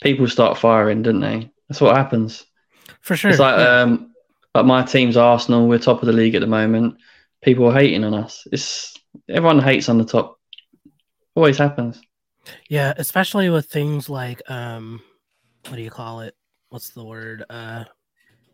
people 0.00 0.26
start 0.28 0.58
firing, 0.58 1.02
don't 1.02 1.20
they? 1.20 1.50
That's 1.68 1.80
what 1.80 1.96
happens. 1.96 2.44
For 3.00 3.16
sure. 3.16 3.30
It's 3.30 3.40
like 3.40 3.58
yeah. 3.58 3.80
um, 3.80 4.12
like 4.54 4.66
my 4.66 4.82
team's 4.82 5.16
Arsenal. 5.16 5.68
We're 5.68 5.78
top 5.78 6.02
of 6.02 6.06
the 6.06 6.12
league 6.12 6.34
at 6.34 6.40
the 6.40 6.46
moment. 6.46 6.96
People 7.42 7.66
are 7.66 7.74
hating 7.74 8.04
on 8.04 8.14
us. 8.14 8.46
It's 8.52 8.94
everyone 9.28 9.60
hates 9.60 9.88
on 9.88 9.98
the 9.98 10.04
top. 10.04 10.38
Always 11.34 11.58
happens. 11.58 12.00
Yeah, 12.68 12.92
especially 12.96 13.50
with 13.50 13.66
things 13.66 14.08
like 14.08 14.42
um, 14.50 15.00
what 15.68 15.76
do 15.76 15.82
you 15.82 15.90
call 15.90 16.20
it? 16.20 16.34
What's 16.70 16.90
the 16.90 17.04
word? 17.04 17.44
Uh, 17.48 17.84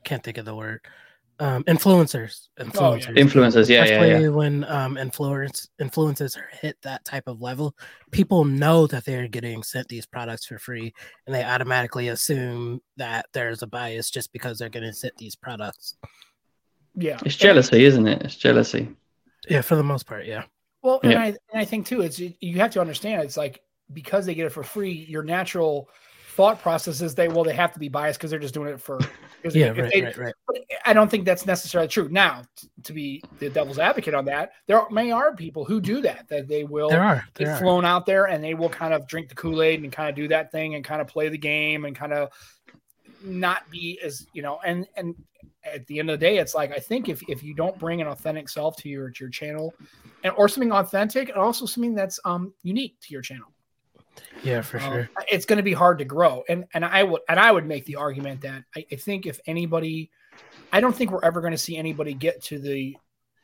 can't 0.04 0.22
think 0.22 0.38
of 0.38 0.44
the 0.44 0.54
word 0.54 0.80
um, 1.38 1.64
influencers, 1.64 2.48
influencers, 2.58 3.08
oh, 3.08 3.12
yeah. 3.12 3.22
influencers, 3.22 3.68
yeah, 3.68 3.84
Especially 3.84 4.10
yeah, 4.10 4.18
yeah. 4.20 4.28
when 4.28 4.64
um, 4.64 4.96
influence 4.96 5.68
influences 5.78 6.38
hit 6.60 6.76
that 6.82 7.04
type 7.04 7.24
of 7.26 7.42
level, 7.42 7.76
people 8.10 8.44
know 8.44 8.86
that 8.86 9.04
they're 9.04 9.28
getting 9.28 9.62
sent 9.62 9.88
these 9.88 10.06
products 10.06 10.46
for 10.46 10.58
free, 10.58 10.94
and 11.26 11.34
they 11.34 11.44
automatically 11.44 12.08
assume 12.08 12.80
that 12.96 13.26
there's 13.32 13.62
a 13.62 13.66
bias 13.66 14.10
just 14.10 14.32
because 14.32 14.58
they're 14.58 14.68
getting 14.68 14.92
sent 14.92 15.16
these 15.16 15.36
products. 15.36 15.96
Yeah, 16.94 17.18
it's 17.24 17.36
jealousy, 17.36 17.84
isn't 17.84 18.06
it? 18.06 18.22
It's 18.22 18.36
jealousy. 18.36 18.88
Yeah, 19.48 19.60
for 19.60 19.76
the 19.76 19.84
most 19.84 20.06
part, 20.06 20.24
yeah. 20.24 20.44
Well, 20.82 21.00
and, 21.02 21.12
yeah. 21.12 21.20
I, 21.20 21.26
and 21.26 21.60
I 21.60 21.64
think 21.64 21.86
too, 21.86 22.00
it's 22.00 22.18
you 22.18 22.56
have 22.56 22.70
to 22.70 22.80
understand. 22.80 23.22
It's 23.22 23.36
like 23.36 23.60
because 23.92 24.24
they 24.24 24.34
get 24.34 24.46
it 24.46 24.52
for 24.52 24.62
free, 24.62 25.06
your 25.08 25.22
natural 25.22 25.90
thought 26.36 26.60
process 26.60 27.00
is 27.00 27.14
they 27.14 27.28
well 27.28 27.42
they 27.44 27.54
have 27.54 27.72
to 27.72 27.78
be 27.78 27.88
biased 27.88 28.18
because 28.18 28.30
they're 28.30 28.38
just 28.38 28.52
doing 28.52 28.68
it 28.68 28.78
for 28.78 29.00
yeah 29.52 29.68
right, 29.68 29.90
they, 29.90 30.02
right, 30.02 30.18
right. 30.18 30.34
I 30.84 30.92
don't 30.92 31.10
think 31.10 31.24
that's 31.24 31.46
necessarily 31.46 31.88
true. 31.88 32.08
Now, 32.10 32.42
to 32.82 32.92
be 32.92 33.22
the 33.38 33.48
devil's 33.48 33.78
advocate 33.78 34.12
on 34.12 34.26
that, 34.26 34.52
there 34.66 34.82
may 34.90 35.12
are 35.12 35.34
people 35.34 35.64
who 35.64 35.80
do 35.80 36.02
that 36.02 36.28
that 36.28 36.46
they 36.46 36.64
will 36.64 36.90
there 36.90 37.02
are 37.02 37.26
there 37.34 37.46
get 37.46 37.56
are. 37.56 37.58
flown 37.58 37.86
out 37.86 38.04
there 38.04 38.26
and 38.26 38.44
they 38.44 38.52
will 38.52 38.68
kind 38.68 38.92
of 38.92 39.08
drink 39.08 39.30
the 39.30 39.34
Kool 39.34 39.62
Aid 39.62 39.82
and 39.82 39.90
kind 39.90 40.10
of 40.10 40.14
do 40.14 40.28
that 40.28 40.52
thing 40.52 40.74
and 40.74 40.84
kind 40.84 41.00
of 41.00 41.06
play 41.06 41.30
the 41.30 41.38
game 41.38 41.86
and 41.86 41.96
kind 41.96 42.12
of 42.12 42.30
not 43.24 43.68
be 43.70 43.98
as 44.04 44.26
you 44.34 44.42
know 44.42 44.60
and 44.62 44.86
and 44.96 45.14
at 45.64 45.86
the 45.86 45.98
end 45.98 46.10
of 46.10 46.20
the 46.20 46.24
day, 46.26 46.36
it's 46.36 46.54
like 46.54 46.70
I 46.70 46.78
think 46.78 47.08
if 47.08 47.22
if 47.28 47.42
you 47.42 47.54
don't 47.54 47.78
bring 47.78 48.02
an 48.02 48.08
authentic 48.08 48.48
self 48.50 48.76
to 48.78 48.90
your 48.90 49.10
to 49.10 49.24
your 49.24 49.30
channel, 49.30 49.74
and 50.22 50.34
or 50.36 50.48
something 50.48 50.72
authentic 50.72 51.30
and 51.30 51.38
also 51.38 51.64
something 51.64 51.94
that's 51.94 52.20
um 52.26 52.52
unique 52.62 52.96
to 53.00 53.12
your 53.12 53.22
channel 53.22 53.48
yeah, 54.42 54.60
for 54.62 54.78
um, 54.78 54.92
sure. 54.92 55.10
It's 55.30 55.46
going 55.46 55.58
to 55.58 55.62
be 55.62 55.72
hard 55.72 55.98
to 55.98 56.04
grow, 56.04 56.44
and 56.48 56.64
and 56.74 56.84
I 56.84 57.02
would 57.02 57.22
and 57.28 57.38
I 57.38 57.50
would 57.50 57.66
make 57.66 57.84
the 57.84 57.96
argument 57.96 58.42
that 58.42 58.64
I, 58.74 58.86
I 58.90 58.96
think 58.96 59.26
if 59.26 59.40
anybody, 59.46 60.10
I 60.72 60.80
don't 60.80 60.94
think 60.94 61.10
we're 61.10 61.24
ever 61.24 61.40
going 61.40 61.52
to 61.52 61.58
see 61.58 61.76
anybody 61.76 62.14
get 62.14 62.42
to 62.44 62.58
the 62.58 62.96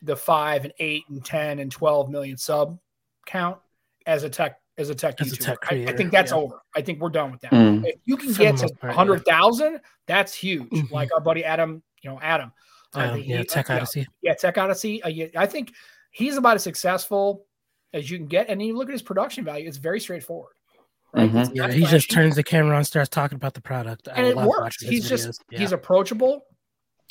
the 0.03 0.17
five 0.17 0.65
and 0.65 0.73
eight 0.79 1.05
and 1.09 1.25
ten 1.25 1.59
and 1.59 1.71
twelve 1.71 2.11
million 2.11 2.37
sub 2.37 2.79
count 3.27 3.59
as 4.07 4.25
a 4.25 4.31
tech 4.31 4.59
as 4.79 4.91
a 4.91 4.95
tech 4.95 5.21
as 5.21 5.33
A 5.33 5.37
tech 5.37 5.61
creator, 5.61 5.91
I, 5.91 5.93
I, 5.93 5.97
think 5.97 6.11
that's 6.11 6.33
yeah. 6.33 6.39
over. 6.39 6.63
I 6.75 6.81
think 6.81 7.01
we're 7.01 7.11
done 7.11 7.31
with 7.31 7.41
that. 7.43 7.53
Mm. 7.53 7.87
If 7.87 8.01
you 8.05 8.17
can 8.17 8.33
For 8.33 8.43
get 8.43 8.57
to 8.59 8.93
hundred 8.93 9.25
thousand, 9.25 9.75
yeah. 9.75 9.79
that's 10.07 10.35
huge. 10.35 10.71
Mm-hmm. 10.71 10.93
Like 10.93 11.11
our 11.15 11.21
buddy 11.21 11.45
Adam, 11.45 11.83
you 12.03 12.11
know 12.11 12.19
Adam. 12.21 12.53
Um, 12.95 13.19
yeah, 13.19 13.39
he, 13.39 13.45
Tech 13.45 13.71
Odyssey. 13.71 14.07
Yeah, 14.23 14.35
Tech 14.35 14.57
Odyssey. 14.59 15.03
Uh, 15.03 15.09
yeah, 15.09 15.27
I 15.37 15.47
think 15.47 15.73
he's 16.11 16.37
about 16.37 16.57
as 16.57 16.63
successful 16.63 17.47
as 17.93 18.11
you 18.11 18.19
can 18.19 18.27
get. 18.27 18.49
And 18.49 18.63
you 18.63 18.77
look 18.77 18.89
at 18.89 18.93
his 18.93 19.03
production 19.03 19.45
value; 19.45 19.69
it's 19.69 19.79
very 19.79 20.01
straightforward. 20.01 20.55
Right? 21.15 21.31
Mm-hmm. 21.31 21.55
Yeah, 21.55 21.71
he 21.71 21.85
just 21.85 22.11
turns 22.11 22.37
the 22.37 22.43
camera 22.43 22.77
on, 22.77 22.85
starts 22.85 23.11
talking 23.11 23.37
about 23.37 23.55
the 23.55 23.61
product, 23.61 24.09
and 24.09 24.27
I 24.27 24.31
it 24.31 24.37
works. 24.37 24.81
He's 24.81 25.09
just 25.09 25.43
yeah. 25.51 25.59
he's 25.59 25.73
approachable. 25.73 26.47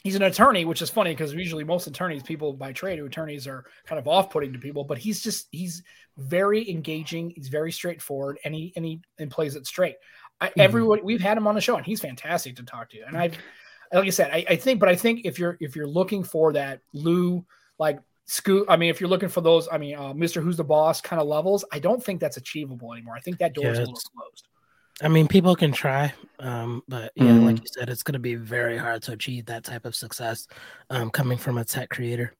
He's 0.03 0.15
an 0.15 0.23
attorney, 0.23 0.65
which 0.65 0.81
is 0.81 0.89
funny 0.89 1.11
because 1.11 1.31
usually 1.35 1.63
most 1.63 1.85
attorneys, 1.85 2.23
people 2.23 2.53
by 2.53 2.71
trade, 2.71 2.97
who 2.97 3.05
attorneys 3.05 3.45
are 3.45 3.65
kind 3.85 3.99
of 3.99 4.07
off-putting 4.07 4.53
to 4.53 4.59
people. 4.59 4.83
But 4.83 4.97
he's 4.97 5.21
just 5.21 5.47
he's 5.51 5.83
very 6.17 6.67
engaging. 6.69 7.31
He's 7.35 7.49
very 7.49 7.71
straightforward, 7.71 8.39
and 8.43 8.55
he 8.55 8.73
and 8.75 8.83
he 8.83 9.01
and 9.19 9.29
plays 9.29 9.55
it 9.55 9.67
straight. 9.67 9.97
I, 10.39 10.47
mm-hmm. 10.47 10.61
Everyone 10.61 10.99
we've 11.03 11.21
had 11.21 11.37
him 11.37 11.45
on 11.45 11.53
the 11.53 11.61
show, 11.61 11.77
and 11.77 11.85
he's 11.85 12.01
fantastic 12.01 12.55
to 12.55 12.63
talk 12.63 12.89
to. 12.89 13.01
And 13.01 13.15
I've 13.15 13.37
like 13.93 14.07
I 14.07 14.09
said, 14.09 14.31
I, 14.31 14.45
I 14.49 14.55
think, 14.55 14.79
but 14.79 14.89
I 14.89 14.95
think 14.95 15.21
if 15.25 15.37
you're 15.37 15.57
if 15.59 15.75
you're 15.75 15.87
looking 15.87 16.23
for 16.23 16.53
that 16.53 16.79
Lew 16.93 17.45
like 17.77 17.99
Scoot. 18.31 18.65
I 18.69 18.77
mean, 18.77 18.89
if 18.89 19.01
you're 19.01 19.09
looking 19.09 19.27
for 19.27 19.41
those, 19.41 19.67
I 19.69 19.77
mean, 19.77 19.95
uh, 19.95 20.13
Mr. 20.13 20.41
Who's 20.41 20.55
the 20.55 20.63
Boss 20.63 21.01
kind 21.01 21.21
of 21.21 21.27
levels, 21.27 21.65
I 21.73 21.79
don't 21.79 22.01
think 22.01 22.21
that's 22.21 22.37
achievable 22.37 22.93
anymore. 22.93 23.13
I 23.13 23.19
think 23.19 23.39
that 23.39 23.53
door 23.53 23.65
yeah, 23.65 23.71
is 23.71 23.77
a 23.79 23.81
little 23.81 23.95
closed. 23.95 24.47
I 25.01 25.09
mean, 25.09 25.27
people 25.27 25.53
can 25.53 25.73
try, 25.73 26.13
um, 26.39 26.81
but 26.87 27.11
yeah, 27.15 27.25
mm. 27.25 27.45
like 27.45 27.59
you 27.59 27.65
said, 27.65 27.89
it's 27.89 28.03
going 28.03 28.13
to 28.13 28.19
be 28.19 28.35
very 28.35 28.77
hard 28.77 29.01
to 29.03 29.11
achieve 29.11 29.47
that 29.47 29.65
type 29.65 29.83
of 29.83 29.97
success 29.97 30.47
um, 30.89 31.09
coming 31.09 31.37
from 31.37 31.57
a 31.57 31.65
tech 31.65 31.89
creator. 31.89 32.33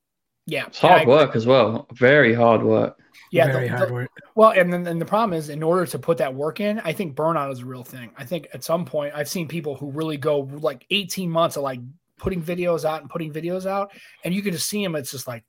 Yeah, 0.45 0.67
it's 0.67 0.79
hard 0.79 1.09
work 1.09 1.35
as 1.35 1.45
well. 1.45 1.87
Very 1.91 2.33
hard 2.33 2.63
work. 2.63 2.97
Yeah, 3.33 3.51
very 3.51 3.67
the, 3.67 3.75
hard 3.75 3.89
the, 3.89 3.93
work. 3.93 4.11
Well, 4.35 4.51
and 4.51 4.71
then 4.71 4.87
and 4.87 5.01
the 5.01 5.05
problem 5.05 5.37
is, 5.37 5.49
in 5.49 5.61
order 5.61 5.85
to 5.85 5.99
put 5.99 6.17
that 6.19 6.33
work 6.33 6.61
in, 6.61 6.79
I 6.85 6.93
think 6.93 7.17
burnout 7.17 7.51
is 7.51 7.59
a 7.59 7.65
real 7.65 7.83
thing. 7.83 8.11
I 8.17 8.23
think 8.23 8.47
at 8.53 8.63
some 8.63 8.85
point, 8.85 9.13
I've 9.13 9.27
seen 9.27 9.45
people 9.45 9.75
who 9.75 9.91
really 9.91 10.15
go 10.15 10.39
like 10.39 10.85
18 10.89 11.29
months 11.29 11.57
of 11.57 11.63
like 11.63 11.81
putting 12.17 12.41
videos 12.41 12.85
out 12.85 13.01
and 13.01 13.09
putting 13.09 13.33
videos 13.33 13.65
out, 13.65 13.91
and 14.23 14.33
you 14.33 14.41
can 14.41 14.53
just 14.53 14.69
see 14.69 14.81
them. 14.81 14.95
It's 14.95 15.11
just 15.11 15.27
like 15.27 15.43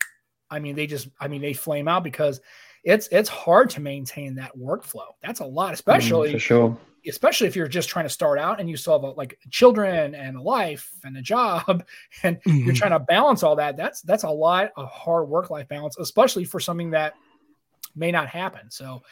I 0.53 0.59
mean, 0.59 0.77
they 0.77 0.87
just, 0.87 1.09
I 1.19 1.29
mean, 1.29 1.41
they 1.41 1.55
flame 1.55 1.89
out 1.89 2.05
because 2.05 2.41
it's 2.85 3.09
it's 3.11 3.29
hard 3.29 3.71
to 3.71 3.81
maintain 3.81 4.35
that 4.37 4.57
workflow. 4.57 5.07
That's 5.23 5.41
a 5.41 5.45
lot, 5.45 5.73
especially 5.73 6.31
mm, 6.31 6.33
for 6.33 6.39
sure. 6.39 6.79
Especially 7.09 7.49
if 7.49 7.57
you're 7.57 7.67
just 7.67 7.89
trying 7.89 8.05
to 8.05 8.11
start 8.11 8.39
out 8.39 8.61
and 8.61 8.71
you 8.71 8.77
still 8.77 8.93
have 8.93 9.03
a, 9.03 9.11
like 9.13 9.39
children 9.51 10.15
and 10.15 10.37
a 10.37 10.43
life 10.43 10.91
and 11.05 11.17
a 11.17 11.23
job, 11.23 11.85
and 12.23 12.41
mm-hmm. 12.43 12.59
you're 12.59 12.75
trying 12.75 12.93
to 12.93 13.01
balance 13.01 13.43
all 13.43 13.57
that. 13.57 13.77
That's 13.77 14.03
that's 14.03 14.25
a 14.25 14.31
lot 14.31 14.71
of 14.77 14.89
hard 14.89 15.29
work 15.29 15.51
life 15.51 15.69
balance, 15.69 15.97
especially 15.99 16.45
for 16.45 16.61
something 16.61 16.91
that 16.91 17.15
may 17.95 18.11
not 18.11 18.29
happen. 18.29 18.71
So, 18.71 19.03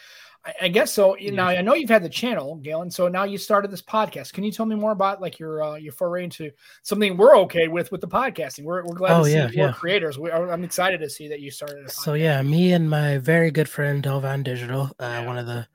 I, 0.44 0.54
I 0.62 0.68
guess 0.68 0.92
so. 0.92 1.16
Yeah. 1.16 1.32
Now 1.32 1.48
I 1.48 1.60
know 1.60 1.74
you've 1.74 1.90
had 1.90 2.02
the 2.02 2.08
channel, 2.08 2.56
Gaylon. 2.56 2.90
So 2.90 3.08
now 3.08 3.24
you 3.24 3.38
started 3.38 3.70
this 3.70 3.82
podcast. 3.82 4.32
Can 4.32 4.44
you 4.44 4.52
tell 4.52 4.66
me 4.66 4.76
more 4.76 4.92
about 4.92 5.20
like 5.20 5.38
your 5.38 5.62
uh, 5.62 5.74
your 5.76 5.92
foray 5.92 6.24
into 6.24 6.50
something 6.82 7.16
we're 7.16 7.36
okay 7.40 7.68
with 7.68 7.90
with 7.92 8.00
the 8.00 8.08
podcasting? 8.08 8.64
We're, 8.64 8.84
we're 8.84 8.94
glad 8.94 9.20
oh, 9.20 9.24
to 9.24 9.30
yeah, 9.30 9.50
see 9.50 9.56
yeah. 9.56 9.64
more 9.66 9.72
creators. 9.74 10.18
We, 10.18 10.30
I'm 10.30 10.64
excited 10.64 11.00
to 11.00 11.10
see 11.10 11.28
that 11.28 11.40
you 11.40 11.50
started. 11.50 11.90
so 11.90 12.14
yeah, 12.14 12.40
me 12.42 12.72
and 12.72 12.88
my 12.88 13.18
very 13.18 13.50
good 13.50 13.68
friend 13.68 14.02
Dalevon 14.02 14.44
Digital, 14.44 14.84
uh, 14.98 15.04
yeah. 15.04 15.26
one 15.26 15.38
of 15.38 15.46
the 15.46 15.66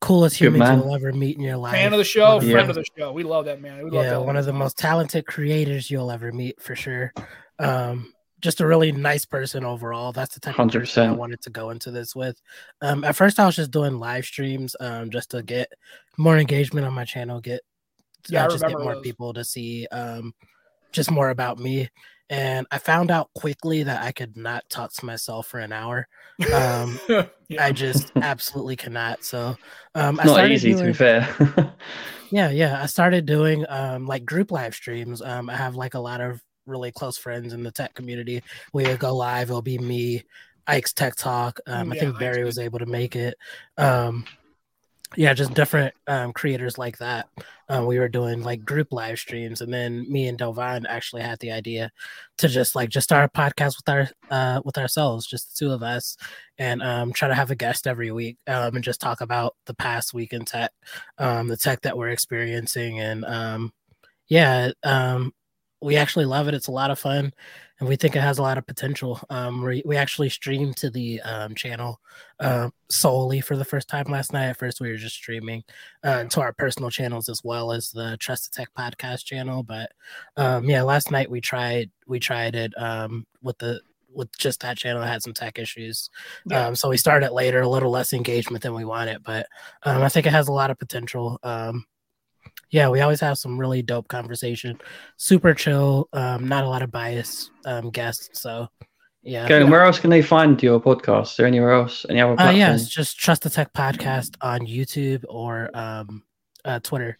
coolest 0.00 0.38
good 0.38 0.46
humans 0.46 0.60
man. 0.60 0.78
you'll 0.80 0.94
ever 0.94 1.12
meet 1.12 1.36
in 1.36 1.42
your 1.42 1.56
life. 1.56 1.74
Fan 1.74 1.92
of 1.92 1.98
the 1.98 2.04
show, 2.04 2.38
friend 2.38 2.52
yeah. 2.52 2.68
of 2.68 2.74
the 2.74 2.84
show. 2.96 3.12
We 3.12 3.22
love 3.22 3.44
that 3.46 3.60
man. 3.60 3.84
We 3.84 3.90
yeah, 3.90 4.10
that 4.10 4.24
one 4.24 4.36
of 4.36 4.44
the 4.46 4.52
most 4.52 4.78
talented 4.78 5.26
creators 5.26 5.90
you'll 5.90 6.10
ever 6.10 6.32
meet 6.32 6.60
for 6.60 6.74
sure. 6.76 7.12
Um, 7.58 8.12
just 8.44 8.60
a 8.60 8.66
really 8.66 8.92
nice 8.92 9.24
person 9.24 9.64
overall. 9.64 10.12
That's 10.12 10.34
the 10.34 10.40
type 10.40 10.54
100%. 10.54 10.66
of 10.66 10.72
person 10.72 11.08
I 11.08 11.12
wanted 11.12 11.40
to 11.42 11.50
go 11.50 11.70
into 11.70 11.90
this 11.90 12.14
with. 12.14 12.40
Um, 12.82 13.02
at 13.02 13.16
first, 13.16 13.40
I 13.40 13.46
was 13.46 13.56
just 13.56 13.70
doing 13.70 13.98
live 13.98 14.26
streams 14.26 14.76
um, 14.78 15.10
just 15.10 15.30
to 15.30 15.42
get 15.42 15.72
more 16.18 16.38
engagement 16.38 16.86
on 16.86 16.92
my 16.92 17.04
channel, 17.04 17.40
get 17.40 17.62
yeah, 18.28 18.44
uh, 18.44 18.50
just 18.50 18.66
get 18.66 18.78
more 18.78 18.94
those. 18.94 19.02
people 19.02 19.32
to 19.32 19.44
see 19.44 19.86
um, 19.90 20.34
just 20.92 21.10
more 21.10 21.30
about 21.30 21.58
me. 21.58 21.88
And 22.30 22.66
I 22.70 22.78
found 22.78 23.10
out 23.10 23.30
quickly 23.34 23.82
that 23.82 24.02
I 24.02 24.12
could 24.12 24.36
not 24.36 24.68
talk 24.68 24.92
to 24.94 25.06
myself 25.06 25.46
for 25.46 25.58
an 25.58 25.72
hour. 25.72 26.06
Um, 26.54 26.98
yeah. 27.08 27.26
I 27.58 27.72
just 27.72 28.12
absolutely 28.16 28.76
cannot. 28.76 29.24
So 29.24 29.56
um, 29.94 30.20
it's 30.20 30.30
I 30.30 30.42
not 30.42 30.50
easy 30.50 30.72
doing, 30.72 30.80
to 30.80 30.86
be 30.88 30.92
fair. 30.94 31.74
yeah, 32.30 32.50
yeah. 32.50 32.82
I 32.82 32.86
started 32.86 33.26
doing 33.26 33.64
um, 33.68 34.06
like 34.06 34.24
group 34.24 34.50
live 34.52 34.74
streams. 34.74 35.20
Um, 35.22 35.50
I 35.50 35.56
have 35.56 35.76
like 35.76 35.94
a 35.94 35.98
lot 35.98 36.20
of 36.20 36.42
really 36.66 36.92
close 36.92 37.18
friends 37.18 37.52
in 37.52 37.62
the 37.62 37.72
tech 37.72 37.94
community. 37.94 38.42
We 38.72 38.84
would 38.84 38.98
go 38.98 39.14
live. 39.14 39.50
It'll 39.50 39.62
be 39.62 39.78
me, 39.78 40.24
Ike's 40.66 40.92
Tech 40.92 41.16
Talk. 41.16 41.60
Um, 41.66 41.88
yeah, 41.88 41.94
I 41.94 41.98
think 42.00 42.18
Barry 42.18 42.44
was 42.44 42.58
able 42.58 42.78
to 42.78 42.86
make 42.86 43.16
it. 43.16 43.36
Um, 43.76 44.24
yeah, 45.16 45.34
just 45.34 45.54
different 45.54 45.94
um, 46.06 46.32
creators 46.32 46.78
like 46.78 46.98
that. 46.98 47.28
Um, 47.68 47.86
we 47.86 47.98
were 47.98 48.08
doing 48.08 48.42
like 48.42 48.64
group 48.64 48.88
live 48.90 49.18
streams, 49.18 49.60
and 49.60 49.72
then 49.72 50.10
me 50.10 50.28
and 50.28 50.38
Dalevon 50.38 50.84
actually 50.88 51.22
had 51.22 51.38
the 51.38 51.52
idea 51.52 51.90
to 52.38 52.48
just 52.48 52.74
like 52.74 52.88
just 52.88 53.04
start 53.04 53.30
a 53.32 53.38
podcast 53.38 53.76
with 53.76 53.88
our 53.88 54.08
uh, 54.30 54.60
with 54.64 54.76
ourselves, 54.76 55.26
just 55.26 55.50
the 55.50 55.64
two 55.66 55.72
of 55.72 55.82
us, 55.82 56.16
and 56.58 56.82
um, 56.82 57.12
try 57.12 57.28
to 57.28 57.34
have 57.34 57.50
a 57.50 57.56
guest 57.56 57.86
every 57.86 58.10
week 58.10 58.38
um, 58.46 58.74
and 58.74 58.84
just 58.84 59.00
talk 59.00 59.20
about 59.20 59.54
the 59.66 59.74
past 59.74 60.14
week 60.14 60.32
in 60.32 60.44
tech, 60.44 60.72
um, 61.18 61.48
the 61.48 61.56
tech 61.56 61.80
that 61.82 61.96
we're 61.96 62.10
experiencing, 62.10 63.00
and 63.00 63.24
um, 63.24 63.72
yeah, 64.28 64.72
um, 64.82 65.32
we 65.84 65.96
actually 65.96 66.24
love 66.24 66.48
it. 66.48 66.54
It's 66.54 66.68
a 66.68 66.72
lot 66.72 66.90
of 66.90 66.98
fun, 66.98 67.32
and 67.78 67.88
we 67.88 67.96
think 67.96 68.16
it 68.16 68.22
has 68.22 68.38
a 68.38 68.42
lot 68.42 68.56
of 68.56 68.66
potential. 68.66 69.20
Um, 69.28 69.62
we 69.62 69.82
we 69.84 69.96
actually 69.96 70.30
streamed 70.30 70.78
to 70.78 70.90
the 70.90 71.20
um, 71.20 71.54
channel 71.54 72.00
uh, 72.40 72.70
solely 72.90 73.42
for 73.42 73.56
the 73.56 73.64
first 73.64 73.86
time 73.88 74.06
last 74.08 74.32
night. 74.32 74.46
At 74.46 74.56
first, 74.56 74.80
we 74.80 74.88
were 74.88 74.96
just 74.96 75.16
streaming 75.16 75.62
uh, 76.02 76.24
to 76.24 76.40
our 76.40 76.54
personal 76.54 76.90
channels 76.90 77.28
as 77.28 77.42
well 77.44 77.70
as 77.70 77.90
the 77.90 78.16
Trust 78.16 78.50
The 78.50 78.56
Tech 78.56 78.68
podcast 78.76 79.24
channel. 79.24 79.62
But 79.62 79.92
um, 80.36 80.64
yeah, 80.64 80.82
last 80.82 81.10
night 81.10 81.30
we 81.30 81.42
tried 81.42 81.90
we 82.06 82.18
tried 82.18 82.54
it 82.54 82.72
um, 82.80 83.26
with 83.42 83.58
the 83.58 83.80
with 84.08 84.34
just 84.38 84.60
that 84.60 84.78
channel 84.78 85.02
it 85.02 85.06
had 85.06 85.22
some 85.22 85.34
tech 85.34 85.58
issues. 85.58 86.08
Yeah. 86.46 86.66
Um, 86.66 86.74
so 86.74 86.88
we 86.88 86.96
started 86.96 87.32
later, 87.32 87.60
a 87.60 87.68
little 87.68 87.90
less 87.90 88.14
engagement 88.14 88.62
than 88.62 88.74
we 88.74 88.84
wanted, 88.84 89.22
but 89.22 89.46
um, 89.82 90.02
I 90.02 90.08
think 90.08 90.26
it 90.26 90.32
has 90.32 90.48
a 90.48 90.52
lot 90.52 90.70
of 90.70 90.78
potential. 90.78 91.38
Um, 91.42 91.84
yeah, 92.74 92.88
we 92.88 93.00
always 93.02 93.20
have 93.20 93.38
some 93.38 93.56
really 93.56 93.82
dope 93.82 94.08
conversation, 94.08 94.76
super 95.16 95.54
chill, 95.54 96.08
um, 96.12 96.48
not 96.48 96.64
a 96.64 96.68
lot 96.68 96.82
of 96.82 96.90
bias 96.90 97.48
um, 97.66 97.90
guests. 97.90 98.40
So 98.42 98.66
yeah, 99.22 99.44
Okay, 99.44 99.60
and 99.60 99.70
where 99.70 99.84
else 99.84 100.00
can 100.00 100.10
they 100.10 100.22
find 100.22 100.60
your 100.60 100.80
podcast? 100.80 101.30
Is 101.30 101.36
there 101.36 101.46
anywhere 101.46 101.70
else? 101.70 102.04
Any 102.10 102.20
other 102.20 102.32
uh, 102.32 102.36
platforms? 102.36 102.58
yeah, 102.58 102.74
it's 102.74 102.88
just 102.88 103.16
Trust 103.16 103.42
the 103.42 103.50
Tech 103.50 103.72
podcast 103.74 104.34
on 104.40 104.66
YouTube 104.66 105.24
or 105.28 105.70
um, 105.72 106.24
uh, 106.64 106.80
Twitter. 106.80 107.16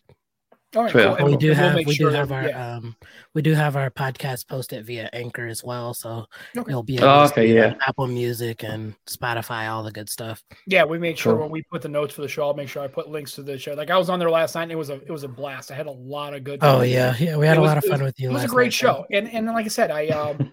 All 0.77 0.83
right, 0.85 0.91
Twitter. 0.93 1.09
cool. 1.17 1.17
We 1.27 1.31
we'll- 1.33 1.39
do 1.39 1.47
we'll 1.49 1.57
have 1.57 1.75
we 1.87 1.95
sure 1.95 2.11
do 2.11 2.17
have 2.17 2.29
that- 2.29 2.35
our 2.45 2.49
yeah. 2.49 2.75
um 2.77 2.97
we 3.35 3.43
do 3.43 3.53
have 3.55 3.77
our 3.77 3.91
podcast 3.91 4.49
posted 4.49 4.85
via 4.87 5.09
Anchor 5.13 5.47
as 5.47 5.63
well, 5.65 5.95
so 5.95 6.27
Okay. 6.57 6.71
you'll 6.71 6.83
be 6.83 6.97
able 6.97 7.07
Oh, 7.09 7.25
okay, 7.25 7.47
see 7.47 7.53
it 7.53 7.55
yeah. 7.57 7.67
on 7.67 7.79
Apple 7.87 8.07
Music 8.07 8.63
and 8.65 8.95
Spotify, 9.07 9.69
all 9.71 9.83
the 9.83 9.93
good 9.93 10.09
stuff. 10.09 10.43
Yeah, 10.67 10.85
we 10.85 10.99
made 10.99 11.19
sure 11.19 11.33
Cool. 11.35 11.43
when 11.43 11.51
we 11.51 11.63
put 11.71 11.83
the 11.83 11.89
notes 11.89 12.15
for 12.15 12.23
the 12.23 12.29
show, 12.29 12.45
I'll 12.47 12.55
make 12.55 12.69
sure 12.69 12.83
I 12.83 12.87
put 12.89 13.09
links 13.09 13.33
to 13.37 13.43
the 13.43 13.59
show. 13.59 13.75
Like 13.75 13.91
I 13.91 13.99
was 13.99 14.09
on 14.11 14.19
there 14.19 14.31
last 14.31 14.55
night, 14.55 14.65
and 14.65 14.73
it 14.73 14.77
was 14.77 14.91
a 14.91 14.95
it 14.95 15.11
was 15.11 15.23
a 15.25 15.29
blast. 15.29 15.71
I 15.71 15.75
had 15.75 15.87
a 15.87 15.91
lot 15.93 16.35
of 16.35 16.45
good. 16.45 16.61
Oh 16.63 16.83
yeah, 16.83 17.15
yeah, 17.19 17.37
we 17.37 17.47
had 17.47 17.57
It 17.57 17.59
a 17.59 17.63
was- 17.63 17.69
lot 17.69 17.79
of 17.79 17.85
fun 17.85 17.93
was- 17.93 18.03
with 18.03 18.21
you. 18.21 18.31
It 18.31 18.33
was 18.33 18.45
a 18.45 18.49
great 18.49 18.67
night, 18.67 18.73
show, 18.75 19.07
and 19.13 19.29
and 19.29 19.47
like 19.47 19.65
I 19.67 19.69
said, 19.69 19.91
I 19.91 20.09
um 20.09 20.51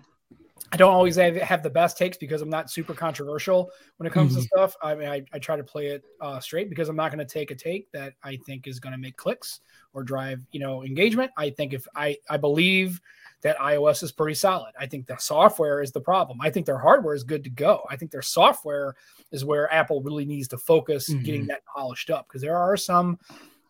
I 0.74 0.78
don't 0.78 0.94
always 0.94 1.18
have, 1.18 1.36
have 1.36 1.64
the 1.64 1.70
best 1.70 1.98
takes 1.98 2.16
because 2.18 2.42
I'm 2.42 2.50
not 2.50 2.72
super 2.72 2.94
controversial 2.94 3.70
when 3.98 4.08
it 4.08 4.14
comes 4.14 4.32
Mhm. 4.32 4.36
to 4.38 4.42
stuff. 4.44 4.74
I 4.82 4.96
mean, 4.96 5.10
I, 5.10 5.22
I 5.34 5.38
try 5.40 5.58
to 5.58 5.64
play 5.66 5.88
it 5.88 6.02
uh, 6.22 6.40
straight 6.40 6.70
because 6.70 6.88
I'm 6.88 6.96
not 6.96 7.12
going 7.12 7.20
to 7.20 7.30
take 7.30 7.52
a 7.52 7.56
take 7.56 7.92
that 7.92 8.14
I 8.24 8.38
think 8.46 8.68
is 8.68 8.80
going 8.80 8.94
to 8.94 8.98
make 8.98 9.18
clicks 9.18 9.60
or 9.94 10.04
drive 10.04 10.42
you 10.52 10.60
know 10.60 10.84
engagement. 10.84 11.32
I 11.38 11.50
think 11.50 11.74
if 11.74 11.88
I 11.96 12.18
I 12.30 12.38
believe 12.38 13.00
that 13.42 13.58
iOS 13.58 14.04
is 14.04 14.12
pretty 14.12 14.36
solid. 14.36 14.72
I 14.80 14.86
think 14.86 15.08
the 15.08 15.18
software 15.18 15.82
is 15.82 15.92
the 15.92 16.00
problem. 16.00 16.40
I 16.42 16.52
think 16.52 16.68
their 16.68 16.78
hardware 16.78 17.16
is 17.16 17.24
good 17.24 17.44
to 17.46 17.50
go. 17.50 17.82
I 17.90 17.96
think 17.96 18.12
their 18.12 18.22
software 18.22 18.96
is 19.32 19.44
where 19.44 19.72
Apple 19.74 20.04
really 20.04 20.26
needs 20.26 20.48
to 20.50 20.60
focus 20.60 21.10
getting 21.10 21.46
Mhm. 21.46 21.48
that 21.48 21.66
polished 21.66 22.12
up 22.12 22.28
because 22.28 22.44
there 22.44 22.56
are 22.56 22.78
some 22.78 23.18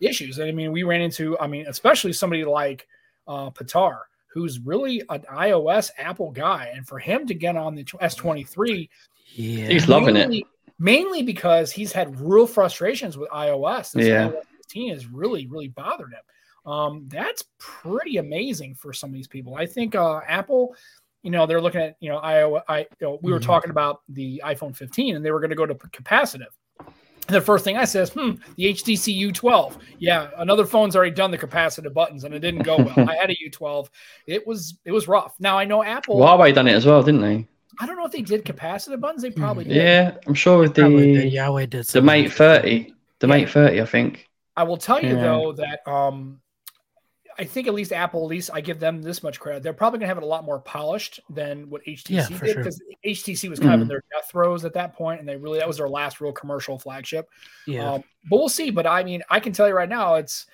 issues. 0.02 0.40
And 0.40 0.50
I 0.50 0.52
mean, 0.52 0.74
we 0.74 0.84
ran 0.84 1.00
into, 1.00 1.40
I 1.40 1.48
mean, 1.48 1.68
especially 1.68 2.12
somebody 2.12 2.44
like 2.44 2.86
uh, 3.28 3.50
Patar, 3.52 4.00
who's 4.34 4.60
really 4.60 5.02
an 5.10 5.22
iOS 5.32 5.90
Apple 5.98 6.32
guy. 6.32 6.70
And 6.76 6.86
for 6.86 7.00
him 7.00 7.26
to 7.28 7.34
get 7.34 7.56
on 7.56 7.74
the 7.76 7.86
S23, 8.02 8.90
Yeah, 9.36 9.68
He's 9.68 9.88
loving 9.88 10.18
it. 10.18 10.28
mainly, 10.28 10.46
mainly 10.80 11.22
because 11.24 11.72
he's 11.72 11.94
had 11.94 12.20
real 12.20 12.46
frustrations 12.48 13.18
with 13.18 13.30
iOS. 13.30 13.94
This 13.94 14.08
Yeah. 14.08 14.28
iOS 14.32 14.44
15 14.72 14.94
has 14.94 15.08
really, 15.08 15.48
really 15.48 15.68
bothered 15.68 16.12
him. 16.14 16.72
Um, 16.72 17.06
that's 17.08 17.44
pretty 17.58 18.18
amazing 18.18 18.76
for 18.76 18.94
some 18.94 19.10
of 19.10 19.14
these 19.14 19.28
people. 19.28 19.56
I 19.56 19.66
think 19.66 19.96
uh, 19.96 20.22
Apple, 20.28 20.76
you 21.24 21.32
know, 21.32 21.46
they're 21.46 21.62
looking 21.62 21.82
at, 21.82 21.96
you 22.00 22.10
know, 22.10 22.20
iOS. 22.20 22.62
I, 22.68 22.80
you 22.80 22.86
know, 23.02 23.20
we 23.22 23.32
were 23.32 23.40
Mhm. 23.40 23.44
talking 23.46 23.72
about 23.72 24.02
the 24.10 24.42
iPhone 24.46 24.76
15 24.76 25.16
and 25.16 25.26
they 25.26 25.32
were 25.32 25.40
going 25.40 25.50
to 25.50 25.56
go 25.56 25.66
to 25.66 25.76
capacitive. 25.76 26.48
And 26.80 27.36
the 27.36 27.42
first 27.42 27.64
thing 27.64 27.78
I 27.78 27.86
said 27.86 28.04
is, 28.04 28.10
hmm, 28.12 28.32
the 28.58 28.66
HTC 28.66 29.14
U12. 29.32 29.78
Yeah, 30.00 30.30
another 30.38 30.66
phone's 30.66 30.96
already 30.96 31.12
done 31.12 31.32
the 31.32 31.38
capacitive 31.38 31.94
buttons 31.94 32.24
and 32.24 32.34
it 32.34 32.40
didn't 32.40 32.64
go 32.64 32.78
well. 32.78 33.10
I 33.10 33.16
had 33.16 33.30
a 33.30 33.36
U12. 33.36 33.90
It 34.28 34.46
was 34.46 34.78
it 34.86 34.92
was 34.92 35.08
rough. 35.08 35.34
Now 35.40 35.58
I 35.58 35.66
know 35.66 35.84
Apple. 35.84 36.18
Huawei 36.20 36.54
done 36.54 36.68
it 36.68 36.74
as 36.74 36.86
well, 36.86 37.02
didn't 37.04 37.22
they? 37.22 37.48
I 37.80 37.86
don't 37.86 37.98
know 37.98 38.06
if 38.06 38.12
they 38.12 38.22
did 38.22 38.44
capacitive 38.46 39.00
buttons. 39.00 39.22
They 39.24 39.32
probably 39.32 39.64
did. 39.66 39.76
Yeah, 39.76 40.18
I'm 40.28 40.34
sure 40.34 40.60
with 40.60 40.76
Probably 40.76 41.16
the 41.16 41.22
did. 41.30 41.34
Huawei 41.34 41.70
did 41.70 41.86
the 41.86 42.02
Mate 42.02 42.32
30, 42.34 42.94
the 43.20 43.28
Mate 43.28 43.50
30, 43.50 43.82
I 43.82 43.86
think. 43.86 44.28
I 44.56 44.64
will 44.64 44.78
tell 44.78 45.02
you 45.02 45.16
though 45.16 45.54
that 45.54 45.88
um, 45.88 46.42
I 47.38 47.46
think 47.46 47.68
at 47.68 47.74
least 47.74 47.94
Apple, 47.94 48.22
at 48.24 48.28
least 48.30 48.50
I 48.54 48.62
give 48.62 48.80
them 48.80 49.02
this 49.02 49.24
much 49.24 49.40
credit. 49.40 49.64
They're 49.64 49.74
probably 49.74 50.00
gonna 50.00 50.08
have 50.08 50.18
it 50.18 50.24
a 50.24 50.28
lot 50.28 50.44
more 50.46 50.60
polished 50.60 51.20
than 51.30 51.70
what 51.70 51.82
HTC 51.86 52.10
Yeah, 52.10 52.28
did 52.28 52.40
sure. 52.40 52.56
because 52.56 52.82
HTC 53.06 53.50
was 53.50 53.60
kind 53.60 53.74
of 53.74 53.82
in 53.82 53.88
Mhm. 53.88 53.90
their 53.90 54.04
death 54.12 54.30
throes 54.30 54.66
at 54.66 54.74
that 54.74 54.94
point, 54.94 55.20
and 55.20 55.28
they 55.30 55.38
really 55.38 55.60
that 55.60 55.68
was 55.68 55.78
their 55.78 55.90
last 55.90 56.20
real 56.22 56.34
commercial 56.34 56.78
flagship. 56.78 57.30
Yeah, 57.68 57.94
Um, 57.94 58.04
but 58.30 58.38
we'll 58.38 58.50
see. 58.50 58.70
But 58.70 58.86
I 58.86 59.04
mean, 59.04 59.24
I 59.30 59.40
can 59.40 59.54
tell 59.54 59.68
you 59.68 59.74
right 59.74 59.90
now, 59.90 60.16
it's 60.16 60.46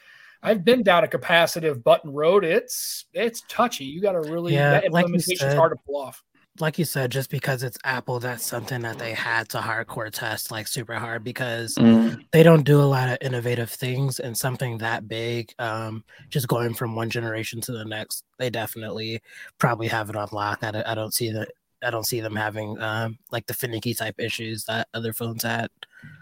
I've 0.43 0.63
been 0.63 0.83
down 0.83 1.03
a 1.03 1.07
capacitive 1.07 1.83
button 1.83 2.13
road. 2.13 2.45
It's 2.45 3.05
it's 3.13 3.41
touchy. 3.49 3.85
You 3.85 4.01
got 4.01 4.11
to 4.11 4.21
really 4.21 4.53
Yeah, 4.53 4.69
that 4.69 4.91
like 4.91 5.07
said, 5.19 5.57
hard 5.57 5.71
to 5.71 5.77
pull 5.85 5.97
off. 5.97 6.23
Like 6.59 6.79
you 6.79 6.85
said, 6.85 7.11
just 7.11 7.29
because 7.29 7.63
it's 7.63 7.77
Apple, 7.83 8.19
that's 8.19 8.45
something 8.45 8.81
that 8.81 8.97
they 8.99 9.13
had 9.13 9.49
to 9.49 9.57
hardcore 9.59 10.11
test 10.11 10.51
like 10.51 10.67
super 10.67 10.95
hard 10.95 11.23
because 11.23 11.75
Mm. 11.75 12.23
they 12.31 12.43
don't 12.43 12.63
do 12.63 12.81
a 12.81 12.83
lot 12.83 13.09
of 13.09 13.17
innovative 13.21 13.69
things 13.69 14.19
and 14.19 14.37
something 14.37 14.77
that 14.79 15.07
big 15.07 15.53
um 15.59 16.03
just 16.29 16.47
going 16.47 16.73
from 16.73 16.95
one 16.95 17.09
generation 17.09 17.61
to 17.61 17.71
the 17.71 17.85
next 17.85 18.23
they 18.39 18.49
definitely 18.49 19.21
probably 19.57 19.87
have 19.87 20.09
it 20.09 20.15
on 20.15 20.27
lock 20.31 20.63
i, 20.63 20.71
don't- 20.71 20.87
I 20.87 20.95
don't 20.95 21.13
see 21.13 21.31
that 21.31 21.49
i 21.83 21.89
don't 21.91 22.05
see 22.05 22.21
them 22.21 22.35
having 22.35 22.79
um 22.81 23.17
like 23.31 23.45
the 23.45 23.53
finicky 23.53 23.93
type 23.93 24.15
issues 24.17 24.63
that 24.65 24.87
other 24.93 25.13
phones 25.13 25.43
had 25.43 25.69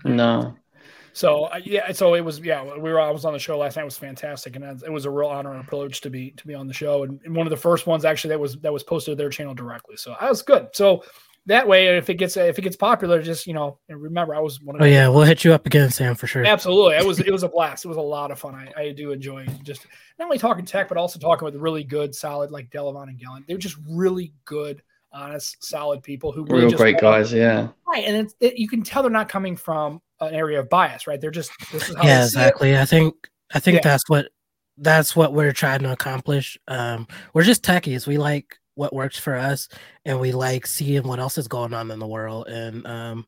No. 0.03 0.55
So 1.16 1.45
uh, 1.45 1.61
yeah, 1.63 1.93
so 1.93 2.13
it 2.13 2.20
was 2.20 2.39
yeah. 2.41 2.61
We 2.61 2.91
were 2.91 2.99
I 2.99 3.09
was 3.09 3.24
on 3.24 3.32
the 3.32 3.39
show 3.39 3.57
last 3.57 3.78
night. 3.78 3.84
It 3.84 3.86
was 3.86 3.97
fantastic, 3.97 4.57
and 4.57 4.66
it 4.84 4.91
was 4.91 5.05
a 5.05 5.09
real 5.09 5.30
honor 5.30 5.53
and 5.53 5.61
a 5.61 5.63
privilege 5.63 6.01
to 6.01 6.09
be 6.09 6.32
to 6.32 6.45
be 6.45 6.53
on 6.53 6.68
the 6.68 6.74
show. 6.74 7.03
And, 7.03 7.22
and 7.24 7.34
one 7.34 7.47
of 7.47 7.51
the 7.51 7.57
first 7.57 7.88
ones 7.88 8.03
actually 8.03 8.32
that 8.32 8.39
was 8.41 8.57
that 8.57 8.74
was 8.74 8.84
posted 8.84 9.13
to 9.13 9.16
their 9.16 9.30
channel 9.30 9.53
directly. 9.53 9.95
So 9.95 10.13
that 10.20 10.30
was 10.30 10.41
good. 10.41 10.68
So 10.74 11.05
that 11.45 11.70
way, 11.70 11.95
if 11.97 12.09
it 12.09 12.16
gets 12.16 12.36
if 12.36 12.59
it 12.59 12.63
gets 12.63 12.76
popular, 12.76 13.22
just 13.22 13.47
you 13.47 13.53
know, 13.53 13.80
remember 13.88 14.36
I 14.36 14.39
was 14.39 14.61
one 14.61 14.76
of 14.76 14.82
oh 14.82 14.86
yeah 14.86 15.07
we'll 15.07 15.24
hit 15.24 15.45
you 15.45 15.53
up 15.53 15.66
again 15.66 15.89
sam 15.89 16.16
for 16.16 16.28
sure 16.28 16.45
Absolutely, 16.45 16.95
it 16.95 17.05
was 17.05 17.22
it 17.22 17.32
was 17.32 17.43
a 17.43 17.49
blast. 17.49 17.86
It 17.86 17.88
was 17.88 17.97
a 17.97 18.01
lot 18.01 18.30
of 18.32 18.38
fun. 18.38 18.53
I, 18.53 18.82
I 18.82 18.91
do 18.91 19.13
enjoy 19.13 19.45
just 19.63 19.88
not 20.20 20.26
only 20.26 20.38
talking 20.38 20.66
tech, 20.66 20.89
but 20.89 20.97
also 20.97 21.18
talking 21.18 21.45
with 21.45 21.55
really 21.55 21.86
good, 21.86 22.13
solid 22.13 22.51
like 22.51 22.70
Dalevon 22.72 23.07
and 23.07 23.18
Gaylon 23.18 23.45
They're 23.47 23.57
just 23.57 23.78
really 23.89 24.34
good, 24.43 24.82
honest, 25.13 25.63
solid 25.63 26.03
people 26.03 26.34
who 26.34 26.43
really 26.43 26.63
Real 26.63 26.72
just 26.72 26.82
great 26.82 26.95
want- 26.95 27.01
guys, 27.03 27.32
yeah. 27.32 27.70
Right, 27.88 28.03
and 28.03 28.18
it's, 28.18 28.36
it, 28.41 28.57
you 28.57 28.68
can 28.68 28.84
tell 28.84 29.01
they're 29.01 29.09
not 29.11 29.30
coming 29.30 29.55
from 29.55 30.01
an 30.22 30.34
area 30.34 30.59
of 30.59 30.70
bias, 30.70 31.07
right? 31.07 31.20
They're 31.20 31.32
just 31.32 31.51
this 31.72 31.89
is 31.89 31.95
how 31.95 32.03
yeah 32.03 32.22
see 32.26 32.39
it. 32.39 32.41
exactly 32.41 32.78
i 32.78 32.86
think 32.86 33.13
i 33.53 33.59
think 33.59 33.76
Yeah. 33.76 33.82
that's 33.84 34.09
what 34.09 34.28
that's 34.78 35.16
what 35.16 35.34
we're 35.34 35.53
trying 35.53 35.82
to 35.82 35.91
accomplish 35.91 36.57
um 36.68 37.07
we're 37.34 37.43
just 37.43 37.63
techies 37.63 38.07
we 38.07 38.18
like 38.18 38.57
what 38.76 38.93
works 38.93 39.18
for 39.18 39.36
us 39.36 39.70
and 40.03 40.20
we 40.20 40.32
like 40.34 40.66
seeing 40.68 41.03
what 41.07 41.20
else 41.20 41.38
is 41.38 41.47
going 41.47 41.74
on 41.74 41.91
in 41.91 41.99
the 41.99 42.07
world 42.07 42.47
and 42.47 42.86
um 42.88 43.26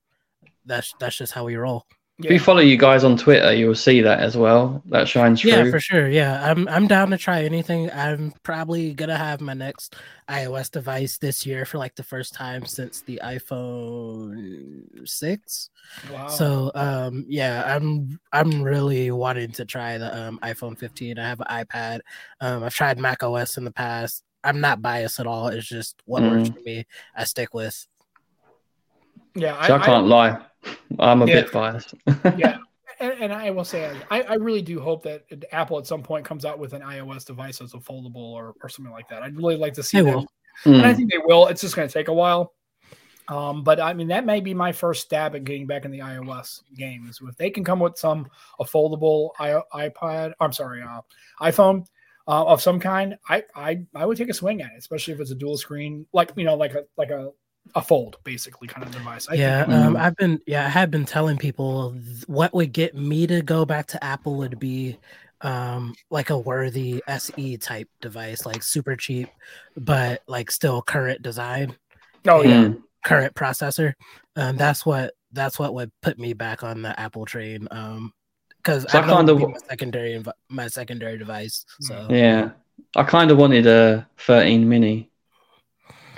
that's 0.66 0.94
that's 1.00 1.16
just 1.18 1.32
how 1.34 1.46
we 1.46 1.56
roll 1.56 1.86
If 2.20 2.32
you 2.32 2.40
follow 2.40 2.62
you 2.62 2.78
guys 2.78 3.04
on 3.04 3.16
Twitter, 3.16 3.54
you'll 3.54 3.76
see 3.76 4.02
that 4.02 4.20
as 4.22 4.36
well. 4.36 4.82
That 4.88 5.08
shines 5.08 5.42
through. 5.42 5.52
yeah 5.52 5.70
for 5.70 5.80
sure 5.80 6.10
yeah 6.10 6.50
i'm 6.50 6.68
i'm 6.68 6.88
down 6.88 7.12
to 7.12 7.18
try 7.18 7.44
anything 7.44 7.92
i'm 7.92 8.34
probably 8.42 8.94
gonna 8.94 9.16
have 9.18 9.40
my 9.40 9.54
next 9.54 9.96
ios 10.30 10.72
device 10.72 11.20
this 11.20 11.46
year 11.46 11.64
for 11.64 11.78
like 11.78 11.94
the 11.96 12.02
first 12.04 12.34
time 12.34 12.66
since 12.66 13.02
the 13.02 13.20
iphone 13.24 15.08
6 15.08 15.70
Wow. 16.12 16.28
So 16.28 16.72
um 16.76 17.26
yeah, 17.28 17.64
I'm 17.76 18.20
I'm 18.34 18.62
really 18.64 19.12
wanting 19.12 19.52
to 19.54 19.66
try 19.66 19.98
the 19.98 20.16
um, 20.28 20.40
iPhone 20.44 20.78
15. 20.78 21.18
I 21.18 21.28
have 21.28 21.40
an 21.40 21.48
iPad. 21.66 22.00
Um, 22.42 22.64
I've 22.64 22.74
tried 22.74 23.00
Mac 23.00 23.24
OS 23.24 23.58
in 23.58 23.64
the 23.64 23.72
past. 23.72 24.24
I'm 24.44 24.60
not 24.62 24.82
biased 24.82 25.20
at 25.20 25.28
all. 25.28 25.48
It's 25.48 25.68
just 25.68 26.02
what 26.06 26.24
works 26.24 26.50
for 26.50 26.60
me. 26.62 26.86
I 27.16 27.24
stick 27.24 27.54
with. 27.54 27.88
yeah, 29.36 29.66
So 29.66 29.76
I, 29.76 29.86
can't 29.86 30.08
lie. 30.08 30.40
I'm 31.00 31.22
a 31.22 31.28
Yeah. 31.28 31.42
bit 31.42 31.52
biased. 31.52 31.94
yeah, 32.38 32.58
and, 33.00 33.14
and 33.14 33.34
I 33.34 33.52
will 33.52 33.66
say, 33.66 34.00
I, 34.10 34.22
I 34.24 34.34
really 34.36 34.62
do 34.62 34.80
hope 34.80 35.04
that 35.04 35.24
Apple 35.52 35.78
at 35.78 35.88
some 35.88 36.04
point 36.04 36.26
comes 36.26 36.46
out 36.46 36.60
with 36.60 36.74
an 36.74 36.82
iOS 36.82 37.26
device 37.26 37.60
that's 37.60 37.74
a 37.74 37.78
foldable 37.78 38.16
or, 38.16 38.56
or 38.62 38.70
something 38.70 38.92
like 38.92 39.08
that. 39.10 39.24
I'd 39.24 39.38
really 39.38 39.58
like 39.58 39.74
to 39.74 39.84
see 39.84 39.98
They 39.98 40.04
them. 40.04 40.16
will. 40.16 40.28
And 40.66 40.86
I 40.86 40.94
Mm. 40.94 40.96
think 40.96 41.12
they 41.12 41.20
will. 41.20 41.48
It's 41.48 41.62
just 41.62 41.76
going 41.76 41.88
to 41.88 41.94
take 41.94 42.08
a 42.08 42.14
while. 42.14 42.54
Um, 43.28 43.64
but 43.64 43.80
I 43.80 43.94
mean, 43.94 44.08
that 44.08 44.26
may 44.26 44.40
be 44.40 44.54
my 44.54 44.72
first 44.72 45.04
stab 45.04 45.36
at 45.36 45.44
getting 45.44 45.68
back 45.68 45.86
in 45.86 45.92
the 45.92 46.00
iOS 46.00 46.62
games. 46.76 47.20
If 47.22 47.36
they 47.36 47.50
can 47.50 47.64
come 47.64 47.80
with 47.80 47.98
some 47.98 48.28
a 48.60 48.64
foldable 48.64 49.32
I, 49.38 49.62
iPad, 49.74 50.34
I'm 50.40 50.54
sorry, 50.54 50.82
uh, 50.82 51.02
iPhone 51.42 51.86
uh, 52.28 52.46
of 52.46 52.62
some 52.62 52.80
kind, 52.80 53.18
I, 53.30 53.44
I 53.54 53.86
I 53.94 54.06
would 54.06 54.18
take 54.18 54.30
a 54.30 54.34
swing 54.34 54.62
at 54.62 54.72
it, 54.72 54.78
especially 54.78 55.14
if 55.14 55.20
it's 55.20 55.32
a 55.32 55.36
dual 55.36 55.58
screen, 55.58 56.06
like 56.14 56.32
you 56.38 56.46
know, 56.46 56.56
like 56.56 56.74
a 56.74 56.84
like 56.98 57.10
a 57.10 57.32
a 57.76 57.82
fold 57.82 58.18
basically 58.24 58.68
kind 58.68 58.86
of 58.86 58.92
device. 58.92 59.28
I 59.28 59.32
think 59.32 59.42
yeah, 59.42 59.62
it 59.64 59.68
would- 59.68 59.76
um. 59.76 59.98
I've 59.98 60.16
been 60.16 60.40
yeah, 60.48 60.66
I 60.66 60.70
have 60.70 60.92
been 60.92 61.06
telling 61.06 61.38
people 61.38 61.94
th- 61.94 62.28
what 62.28 62.54
would 62.54 62.72
get 62.74 62.96
me 62.96 63.28
to 63.28 63.42
go 63.42 63.66
back 63.66 63.88
to 63.88 64.04
Apple 64.04 64.36
would 64.36 64.60
be 64.60 64.98
um 65.42 65.94
like 66.10 66.30
a 66.32 66.38
worthy 66.38 67.02
SE 67.08 67.58
type 67.58 67.88
device, 68.02 68.46
like 68.46 68.64
super 68.64 68.96
cheap, 68.96 69.30
but 69.76 70.22
like 70.28 70.50
still 70.52 70.82
current 70.82 71.22
design. 71.22 71.76
oh 72.28 72.42
yeah. 72.44 72.74
Current 73.06 73.34
processor. 73.36 73.94
Um, 74.36 74.58
that's 74.58 74.86
what 74.86 75.14
that's 75.32 75.60
what 75.60 75.74
would 75.74 75.92
put 76.02 76.18
me 76.20 76.34
back 76.34 76.64
on 76.64 76.82
the 76.82 77.00
Apple 77.00 77.26
train. 77.26 77.68
Um, 77.72 78.12
because 78.58 78.84
So 78.90 79.00
I 79.00 79.02
I 79.04 79.08
kind 79.08 79.28
kinda 79.30 79.46
of 79.46 79.52
my 79.52 79.58
secondary 79.70 80.20
inv- 80.20 80.32
my 80.50 80.68
secondary 80.68 81.18
device. 81.18 81.66
So 81.82 82.08
Yeah. 82.10 82.52
I 82.96 83.04
kind 83.04 83.32
of 83.32 83.38
wanted 83.38 83.66
a 83.68 84.08
13 84.18 84.68
mini. 84.68 85.10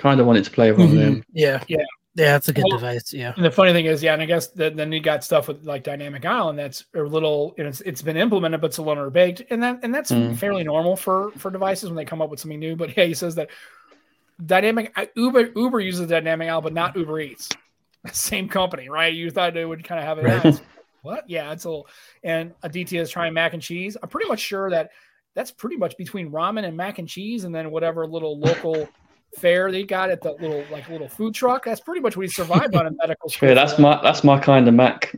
Kind 0.00 0.18
of 0.20 0.26
wanted 0.26 0.44
to 0.44 0.50
play 0.50 0.70
with 0.72 0.80
one 0.80 0.88
of 0.88 0.94
them. 0.94 1.24
Yeah, 1.32 1.62
Yeah. 1.68 1.78
yeah. 2.14 2.36
It's 2.36 2.48
a 2.48 2.52
good 2.54 2.64
Well- 2.68 2.78
device. 2.78 3.12
Yeah, 3.12 3.34
And 3.36 3.44
the 3.44 3.50
funny 3.50 3.72
thing 3.72 3.84
is, 3.84 4.02
yeah, 4.02 4.14
and 4.14 4.22
I 4.22 4.24
guess 4.26 4.46
that 4.52 4.76
then 4.76 4.90
you 4.92 5.00
got 5.00 5.22
stuff 5.22 5.46
with 5.48 5.64
like 5.64 5.84
Dynamic 5.84 6.24
Island 6.24 6.58
that's 6.58 6.84
a 6.94 7.02
little, 7.02 7.54
and 7.58 7.68
it's 7.68 7.80
it's 7.82 8.00
been 8.02 8.16
implemented, 8.16 8.60
but 8.62 8.68
it's 8.68 8.78
a 8.78 8.82
little 8.82 9.10
baked, 9.10 9.42
and 9.50 9.62
that 9.62 9.80
and 9.82 9.94
that's 9.94 10.10
Mm. 10.10 10.36
fairly 10.36 10.64
normal 10.64 10.96
for 10.96 11.32
for 11.36 11.50
devices 11.50 11.90
when 11.90 11.96
they 11.96 12.04
come 12.06 12.22
up 12.22 12.30
with 12.30 12.40
something 12.40 12.58
new. 12.58 12.76
But 12.76 12.88
yeah, 12.96 13.04
he 13.04 13.14
says 13.14 13.34
that 13.34 13.50
Dynamic 14.44 14.92
uh, 14.96 15.06
Uber 15.16 15.50
Uber 15.54 15.80
uses 15.80 16.06
Dynamic 16.08 16.48
Island, 16.48 16.64
but 16.64 16.72
not 16.72 16.96
Uber 16.96 17.20
Eats. 17.20 17.48
Same 18.12 18.48
company, 18.48 18.88
right? 18.88 19.12
You 19.12 19.30
thought 19.30 19.52
they 19.54 19.64
would 19.66 19.84
kind 19.84 19.98
of 20.00 20.06
have 20.06 20.18
it. 20.18 20.24
Right. 20.24 20.44
as- 20.46 20.62
What? 21.02 21.24
Yeah, 21.30 21.50
it's 21.52 21.64
a 21.64 21.68
little. 21.70 21.86
And 22.22 22.52
Aditya 22.62 23.00
is 23.00 23.08
trying 23.08 23.32
mac 23.32 23.54
and 23.54 23.62
cheese. 23.62 23.96
I'm 24.02 24.10
pretty 24.10 24.28
much 24.28 24.40
sure 24.40 24.68
that 24.68 24.90
that's 25.34 25.50
pretty 25.50 25.76
much 25.78 25.96
between 25.96 26.30
ramen 26.30 26.64
and 26.66 26.76
mac 26.76 26.98
and 26.98 27.08
cheese, 27.08 27.44
and 27.44 27.54
then 27.54 27.70
whatever 27.70 28.06
little 28.06 28.38
local 28.38 28.86
fare 29.38 29.70
they 29.70 29.84
got 29.84 30.10
at 30.10 30.20
the 30.22 30.32
little 30.32 30.64
like 30.70 30.88
little 30.88 31.08
food 31.08 31.34
truck. 31.34 31.64
That's 31.64 31.80
pretty 31.80 32.00
much 32.00 32.16
what 32.16 32.22
he 32.26 32.28
survived 32.30 32.74
on 32.74 32.86
in 32.86 32.96
medical 32.96 33.28
school. 33.28 33.48
Yeah, 33.50 33.54
that's 33.54 33.78
my 33.78 34.00
that's 34.02 34.24
my 34.24 34.38
kind 34.38 34.66
of 34.68 34.74
Mac. 34.74 35.14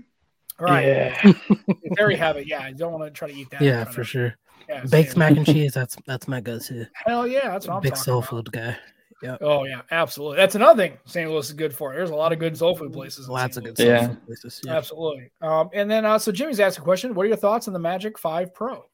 right. 0.59 0.87
Yeah. 0.87 1.33
There 1.97 2.11
you 2.11 2.17
have 2.17 2.37
it. 2.37 2.47
Yeah, 2.47 2.69
you 2.69 2.75
don't 2.75 2.93
want 2.93 3.05
to 3.05 3.11
try 3.11 3.29
to 3.29 3.35
eat 3.35 3.51
that. 3.51 3.61
yeah, 3.63 3.85
for 3.85 4.03
sure. 4.05 4.35
Yeah, 4.69 4.85
Baked 4.91 5.17
mac 5.17 5.37
and 5.37 5.45
cheese. 5.45 5.75
That's 5.75 5.97
that's 6.07 6.27
my 6.29 6.41
go-to. 6.41 6.87
Hell 6.95 7.27
yeah, 7.27 7.51
that's 7.51 7.67
what 7.67 7.75
I'm 7.77 7.83
Big 7.83 7.97
soul 7.97 8.19
about. 8.19 8.31
food 8.31 8.53
guy. 8.53 8.77
Yeah. 9.23 9.37
Oh 9.41 9.65
yeah, 9.65 9.83
absolutely. 9.91 10.37
That's 10.39 10.55
another 10.55 10.83
thing 10.83 10.99
St. 11.05 11.31
Louis 11.31 11.47
is 11.47 11.53
good 11.53 11.75
for. 11.75 11.93
There's 11.95 12.11
a 12.11 12.15
lot 12.15 12.33
of 12.33 12.39
good 12.39 12.57
soul 12.57 12.75
food 12.77 12.93
places. 12.93 13.29
Lots 13.29 13.55
St. 13.57 13.67
of 13.69 13.75
good 13.77 13.83
soul 13.83 13.87
Yeah. 13.93 14.07
food 14.09 14.27
places. 14.27 14.61
Yeah. 14.65 14.77
Absolutely. 14.77 15.31
Um, 15.43 15.69
and 15.75 15.91
then 15.91 16.05
uh, 16.05 16.19
so 16.19 16.33
Jimmy's 16.33 16.59
asked 16.61 16.79
a 16.79 16.81
question. 16.81 17.15
What 17.15 17.25
are 17.25 17.29
your 17.29 17.37
thoughts 17.37 17.67
on 17.69 17.75
the 17.75 17.79
Magic 17.81 18.19
Five 18.19 18.55
Pro? 18.55 18.85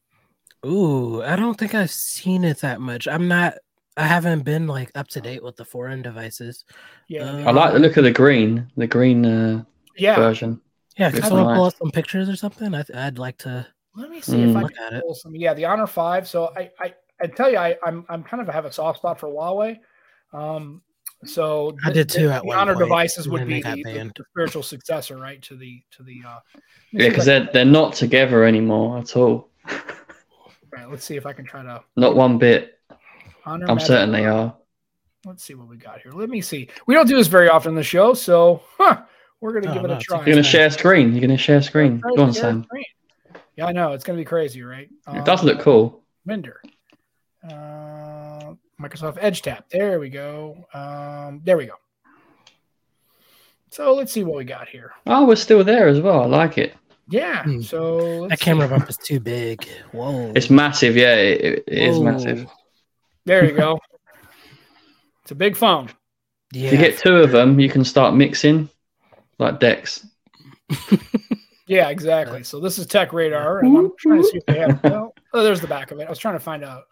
Ooh, 0.66 1.22
I 1.22 1.36
don't 1.36 1.56
think 1.58 1.74
I've 1.74 1.90
seen 1.90 2.44
it 2.44 2.60
that 2.60 2.80
much. 2.80 3.06
I'm 3.06 3.28
not. 3.28 3.54
I 3.98 4.06
haven't 4.06 4.44
been 4.44 4.66
like 4.68 4.90
up 4.94 5.08
to 5.08 5.20
date 5.20 5.42
with 5.42 5.56
the 5.56 5.64
foreign 5.64 6.02
devices. 6.02 6.64
Yeah, 7.08 7.24
Uh, 7.24 7.48
I 7.48 7.50
like 7.50 7.72
the 7.72 7.80
look 7.80 7.96
of 7.96 8.04
the 8.04 8.12
green, 8.12 8.70
the 8.76 8.86
green 8.86 9.26
uh, 9.26 9.64
yeah. 9.96 10.14
version. 10.16 10.60
Yeah, 10.96 11.08
can 11.10 11.16
Looks 11.16 11.28
someone 11.28 11.54
pull 11.56 11.64
nice. 11.64 11.72
up 11.74 11.78
some 11.78 11.90
pictures 11.90 12.28
or 12.28 12.36
something? 12.36 12.74
I, 12.74 12.84
I'd 12.94 13.18
like 13.18 13.38
to 13.38 13.66
Let 13.96 14.10
me 14.10 14.20
see 14.20 14.40
if 14.42 14.54
I 14.56 14.62
Mm. 14.62 14.70
can 14.74 15.00
pull 15.02 15.14
some. 15.14 15.34
Yeah, 15.34 15.52
the 15.54 15.64
Honor 15.64 15.86
Five. 15.88 16.28
So 16.28 16.52
I, 16.56 16.70
I, 16.80 16.94
I 17.20 17.26
tell 17.26 17.50
you, 17.50 17.58
I, 17.58 17.76
I'm, 17.84 18.04
I'm 18.08 18.22
kind 18.22 18.40
of 18.40 18.48
have 18.54 18.64
a 18.64 18.72
soft 18.72 18.98
spot 18.98 19.18
for 19.18 19.28
Huawei. 19.28 19.78
Um, 20.32 20.82
so 21.24 21.76
I 21.84 21.88
the- 21.88 21.94
did 21.94 22.08
too 22.08 22.28
the- 22.28 22.34
at 22.34 22.42
the 22.42 22.48
one 22.48 22.58
Honor 22.58 22.74
point, 22.74 22.86
devices 22.86 23.28
would 23.28 23.46
be 23.48 23.60
the, 23.62 23.82
the- 23.84 24.12
the 24.16 24.24
spiritual 24.30 24.62
successor, 24.62 25.16
right? 25.18 25.42
To 25.42 25.56
the, 25.56 25.82
to 25.96 26.02
the. 26.04 26.20
Uh, 26.26 26.38
Yeah, 26.92 27.08
because 27.08 27.28
I 27.28 27.40
they're 27.40 27.48
they're 27.52 27.64
not 27.64 27.94
together 27.94 28.44
anymore 28.44 28.98
at 28.98 29.16
all. 29.16 29.48
can- 29.66 29.80
right, 30.72 30.88
let's 30.90 31.04
see 31.04 31.16
if 31.16 31.26
I 31.26 31.32
can 31.32 31.44
try 31.46 31.62
to 31.64 31.82
Not 31.96 32.14
one 32.14 32.38
bit. 32.38 32.77
Honor. 33.48 33.66
I'm 33.68 33.76
Magic 33.76 33.86
certain 33.86 34.12
they 34.12 34.24
are. 34.26 34.54
Let's 35.26 35.42
see 35.42 35.54
what 35.54 35.68
we 35.68 35.76
got 35.76 36.00
here. 36.00 36.12
Let 36.12 36.28
me 36.30 36.40
see. 36.40 36.68
We 36.86 36.94
don't 36.94 37.08
do 37.08 37.16
this 37.16 37.26
very 37.26 37.48
often 37.48 37.70
in 37.70 37.74
the 37.76 37.82
show, 37.82 38.14
so 38.14 38.62
huh, 38.78 39.02
we're 39.40 39.52
gonna 39.60 39.70
Oh, 39.72 39.74
give 39.74 39.84
it 39.84 39.88
no, 39.88 39.96
a 39.96 40.00
try. 40.00 40.18
You're 40.18 40.26
gonna 40.34 40.42
share 40.42 40.70
screen. 40.70 41.12
You're 41.12 41.20
gonna 41.20 41.36
share 41.36 41.60
screen. 41.62 42.00
Go 42.16 42.22
on, 42.22 42.32
Sam. 42.32 42.64
screen. 42.64 42.84
Yeah, 43.56 43.66
I 43.66 43.72
know 43.72 43.92
it's 43.92 44.04
gonna 44.04 44.18
be 44.18 44.24
crazy, 44.24 44.62
right? 44.62 44.88
It 45.12 45.24
does 45.24 45.42
look 45.42 45.60
cool. 45.60 46.02
Minder. 46.24 46.60
Uh, 47.44 48.54
Microsoft 48.80 49.18
Edge 49.20 49.42
Tap. 49.42 49.68
There 49.70 49.98
we 49.98 50.08
go. 50.10 50.66
Um, 50.72 51.40
there 51.44 51.56
we 51.56 51.66
go. 51.66 51.74
So 53.70 53.94
let's 53.94 54.12
see 54.12 54.24
what 54.24 54.36
we 54.36 54.44
got 54.44 54.68
here. 54.68 54.92
Oh, 55.06 55.26
we're 55.26 55.36
still 55.36 55.62
there 55.64 55.88
as 55.88 56.00
well. 56.00 56.22
I 56.22 56.26
like 56.26 56.58
it. 56.58 56.74
Yeah. 57.08 57.42
Hmm. 57.42 57.60
So 57.62 57.96
let's 57.96 58.30
That 58.30 58.40
camera 58.40 58.66
see. 58.68 58.74
bump 58.74 58.88
is 58.88 58.96
too 58.96 59.20
big. 59.20 59.66
Whoa. 59.92 60.32
It's 60.34 60.50
massive. 60.50 60.96
Yeah, 60.96 61.14
it, 61.16 61.40
it- 61.40 61.64
it 61.66 61.78
is 61.88 62.00
massive. 62.00 62.46
There 63.28 63.44
you 63.44 63.52
go. 63.52 63.78
it's 65.22 65.30
a 65.30 65.34
big 65.34 65.54
phone. 65.56 65.90
Yeah. 66.52 66.66
If 66.68 66.72
you 66.72 66.78
get 66.78 66.98
two 66.98 67.16
of 67.16 67.30
them, 67.30 67.60
you 67.60 67.68
can 67.68 67.84
start 67.84 68.14
mixing 68.14 68.68
like 69.38 69.60
decks. 69.60 70.06
Yeah, 71.70 71.90
exactly. 71.90 72.44
So 72.44 72.60
this 72.60 72.78
is 72.78 72.86
Tech 72.86 73.12
Radar, 73.12 73.58
and 73.58 73.76
I'm 73.76 73.92
trying 73.98 74.22
to 74.22 74.24
see 74.24 74.38
if 74.38 74.46
they 74.46 74.58
have. 74.60 74.80
Well, 74.84 75.14
oh, 75.34 75.42
there's 75.44 75.60
the 75.60 75.66
back 75.66 75.90
of 75.90 76.00
it. 76.00 76.06
I 76.06 76.08
was 76.08 76.18
trying 76.18 76.34
to 76.36 76.40
find 76.40 76.64
out. 76.64 76.84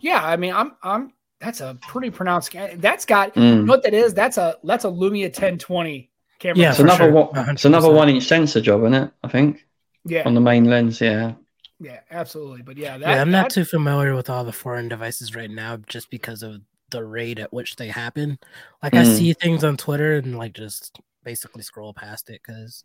Yeah, 0.00 0.22
I 0.22 0.36
mean, 0.36 0.52
I'm, 0.52 0.72
I'm. 0.82 1.14
That's 1.40 1.62
a 1.62 1.78
pretty 1.80 2.10
pronounced. 2.10 2.54
That's 2.76 3.06
got. 3.06 3.34
You 3.34 3.42
Mm. 3.42 3.64
know 3.64 3.72
what 3.72 3.82
that 3.84 3.94
is? 3.94 4.12
That's 4.12 4.36
a 4.36 4.58
that's 4.62 4.84
a 4.84 4.88
Lumia 4.88 5.24
1020 5.28 6.10
camera. 6.38 6.58
Yeah, 6.58 6.68
It's 6.72 6.80
another 6.80 7.04
sure. 7.04 7.12
one. 7.12 7.48
It's 7.48 7.64
another 7.64 7.90
one 7.90 8.10
inch 8.10 8.24
sensor 8.24 8.60
job, 8.60 8.82
isn't 8.82 8.92
it? 8.92 9.10
I 9.24 9.28
think 9.28 9.66
yeah, 10.04 10.24
on 10.26 10.34
the 10.34 10.40
main 10.42 10.64
lens. 10.66 11.00
Yeah. 11.00 11.32
Yeah, 11.80 12.00
absolutely. 12.10 12.62
But 12.62 12.76
yeah, 12.76 12.98
that, 12.98 13.08
yeah, 13.08 13.20
I'm 13.20 13.30
not 13.30 13.44
that- 13.48 13.54
too 13.54 13.64
familiar 13.64 14.14
with 14.14 14.30
all 14.30 14.44
the 14.44 14.52
foreign 14.52 14.88
devices 14.88 15.34
right 15.34 15.50
now 15.50 15.76
just 15.78 16.10
because 16.10 16.42
of 16.42 16.60
the 16.90 17.04
rate 17.04 17.38
at 17.38 17.52
which 17.52 17.76
they 17.76 17.88
happen. 17.88 18.38
Like 18.82 18.94
I 18.94 19.04
Mm. 19.04 19.16
see 19.16 19.32
things 19.32 19.64
on 19.64 19.76
Twitter 19.76 20.14
and 20.16 20.36
like 20.36 20.52
just 20.54 21.00
basically 21.24 21.62
scroll 21.62 21.94
past 21.94 22.28
it 22.30 22.40
because 22.44 22.82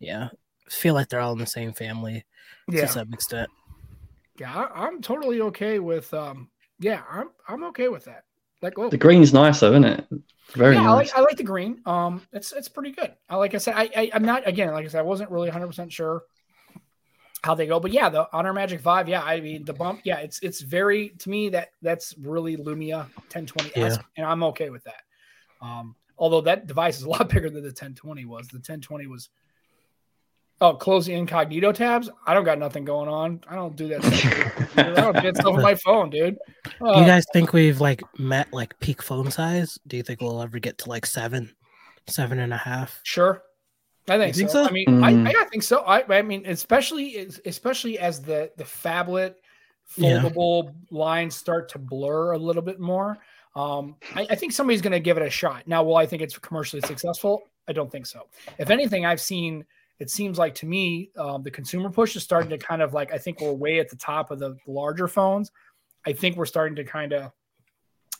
yeah, 0.00 0.28
I 0.66 0.70
feel 0.70 0.94
like 0.94 1.08
they're 1.08 1.20
all 1.20 1.32
in 1.32 1.38
the 1.38 1.46
same 1.46 1.72
family 1.72 2.24
yeah, 2.68 2.82
to 2.82 2.88
some 2.88 3.12
extent. 3.12 3.50
yeah. 4.38 4.52
I, 4.54 4.86
I'm 4.86 5.02
totally 5.02 5.40
okay 5.42 5.78
with. 5.78 6.12
Um, 6.14 6.48
yeah, 6.80 7.02
I'm 7.10 7.30
I'm 7.46 7.64
okay 7.64 7.88
with 7.88 8.04
that. 8.06 8.24
Like, 8.62 8.78
oh, 8.78 8.88
The 8.90 8.96
green's 8.96 9.32
nicer, 9.34 9.66
isn't 9.66 9.84
it? 9.84 10.06
Very 10.54 10.76
yeah, 10.76 10.88
I 10.90 10.94
like 10.94 11.10
I 11.16 11.20
like 11.20 11.36
the 11.36 11.42
green. 11.44 11.80
Um, 11.86 12.22
it's 12.32 12.52
it's 12.52 12.68
pretty 12.68 12.92
good. 12.92 13.12
I 13.28 13.36
like 13.36 13.54
I 13.54 13.58
said, 13.58 13.74
I, 13.76 13.90
I 13.94 14.10
I'm 14.14 14.24
not 14.24 14.46
again 14.48 14.72
like 14.72 14.84
I 14.84 14.88
said, 14.88 15.00
I 15.00 15.02
wasn't 15.02 15.30
really 15.30 15.48
100 15.48 15.66
percent 15.66 15.92
sure 15.92 16.22
how 17.44 17.54
they 17.54 17.66
go, 17.66 17.80
but 17.80 17.90
yeah, 17.90 18.08
the 18.08 18.28
Honor 18.32 18.52
Magic 18.52 18.80
Five, 18.80 19.08
yeah, 19.08 19.22
I 19.22 19.40
mean 19.40 19.64
the 19.64 19.72
bump, 19.72 20.00
yeah, 20.04 20.18
it's 20.18 20.38
it's 20.42 20.60
very 20.60 21.10
to 21.18 21.28
me 21.30 21.48
that 21.50 21.70
that's 21.82 22.14
really 22.18 22.56
Lumia 22.56 23.06
1020s, 23.30 23.72
Yeah. 23.76 23.96
and 24.16 24.26
I'm 24.26 24.42
okay 24.44 24.70
with 24.70 24.84
that. 24.84 25.02
Um, 25.60 25.96
although 26.18 26.40
that 26.42 26.66
device 26.66 26.98
is 26.98 27.02
a 27.04 27.08
lot 27.08 27.28
bigger 27.34 27.50
than 27.50 27.62
the 27.62 27.68
1020 27.68 28.24
was. 28.26 28.46
The 28.48 28.56
1020 28.58 29.06
was. 29.08 29.28
Oh, 30.60 30.74
close 30.74 31.06
the 31.06 31.14
incognito 31.14 31.72
tabs. 31.72 32.08
I 32.24 32.34
don't 32.34 32.44
got 32.44 32.56
nothing 32.56 32.84
going 32.84 33.08
on. 33.08 33.40
I 33.48 33.56
don't 33.56 33.74
do 33.74 33.88
that. 33.88 34.04
Stuff. 34.04 34.78
I 34.78 34.82
don't 34.92 35.20
get 35.20 35.34
stuff 35.36 35.54
on 35.54 35.60
my 35.62 35.74
phone, 35.74 36.08
dude. 36.08 36.38
Do 36.78 36.86
Uh, 36.86 37.00
you 37.00 37.04
guys 37.06 37.24
think 37.32 37.52
we've 37.52 37.80
like 37.80 38.00
met 38.16 38.52
like 38.52 38.78
peak 38.78 39.02
phone 39.02 39.32
size? 39.32 39.76
Do 39.88 39.96
you 39.96 40.04
think 40.04 40.20
we'll 40.20 40.40
ever 40.40 40.60
get 40.60 40.78
to 40.78 40.88
like 40.88 41.04
seven, 41.04 41.52
seven 42.06 42.38
and 42.38 42.52
a 42.52 42.56
half? 42.56 43.00
Sure. 43.02 43.42
I 44.08 44.18
think, 44.18 44.34
think 44.36 44.50
so. 44.50 44.64
so? 44.64 44.68
I 44.68 44.72
mean, 44.72 44.86
Mm. 44.88 45.26
I, 45.28 45.40
I 45.42 45.44
think 45.44 45.62
so. 45.62 45.80
I, 45.82 46.04
I 46.18 46.22
mean, 46.22 46.44
especially 46.46 47.28
especially 47.46 47.98
as 47.98 48.20
the 48.20 48.50
the 48.56 48.64
phablet 48.64 49.34
Yeah. 49.96 50.20
foldable 50.22 50.74
lines 50.90 51.36
start 51.36 51.68
to 51.70 51.78
blur 51.78 52.32
a 52.32 52.38
little 52.38 52.62
bit 52.62 52.80
more. 52.80 53.18
Um, 53.54 53.96
I, 54.14 54.26
I 54.30 54.34
think 54.34 54.52
somebody's 54.52 54.80
going 54.80 54.92
to 54.92 55.00
give 55.00 55.18
it 55.18 55.22
a 55.22 55.30
shot. 55.30 55.68
Now, 55.68 55.82
will 55.84 55.96
I 55.96 56.06
think 56.06 56.22
it's 56.22 56.38
commercially 56.38 56.80
successful? 56.82 57.42
I 57.68 57.72
don't 57.72 57.92
think 57.92 58.06
so. 58.06 58.26
If 58.58 58.70
anything, 58.70 59.04
I've 59.06 59.20
seen. 59.20 59.64
It 59.98 60.10
seems 60.10 60.36
like 60.36 60.56
to 60.56 60.66
me, 60.66 61.10
um, 61.16 61.44
the 61.44 61.50
consumer 61.50 61.88
push 61.88 62.16
is 62.16 62.24
starting 62.24 62.50
to 62.50 62.58
kind 62.58 62.82
of 62.82 62.92
like. 62.92 63.12
I 63.12 63.18
think 63.18 63.40
we're 63.40 63.52
way 63.52 63.78
at 63.78 63.88
the 63.88 63.94
top 63.96 64.30
of 64.32 64.40
the 64.40 64.56
larger 64.66 65.06
phones. 65.06 65.52
I 66.04 66.12
think 66.12 66.36
we're 66.36 66.46
starting 66.46 66.74
to 66.76 66.84
kind 66.84 67.12
of. 67.12 67.30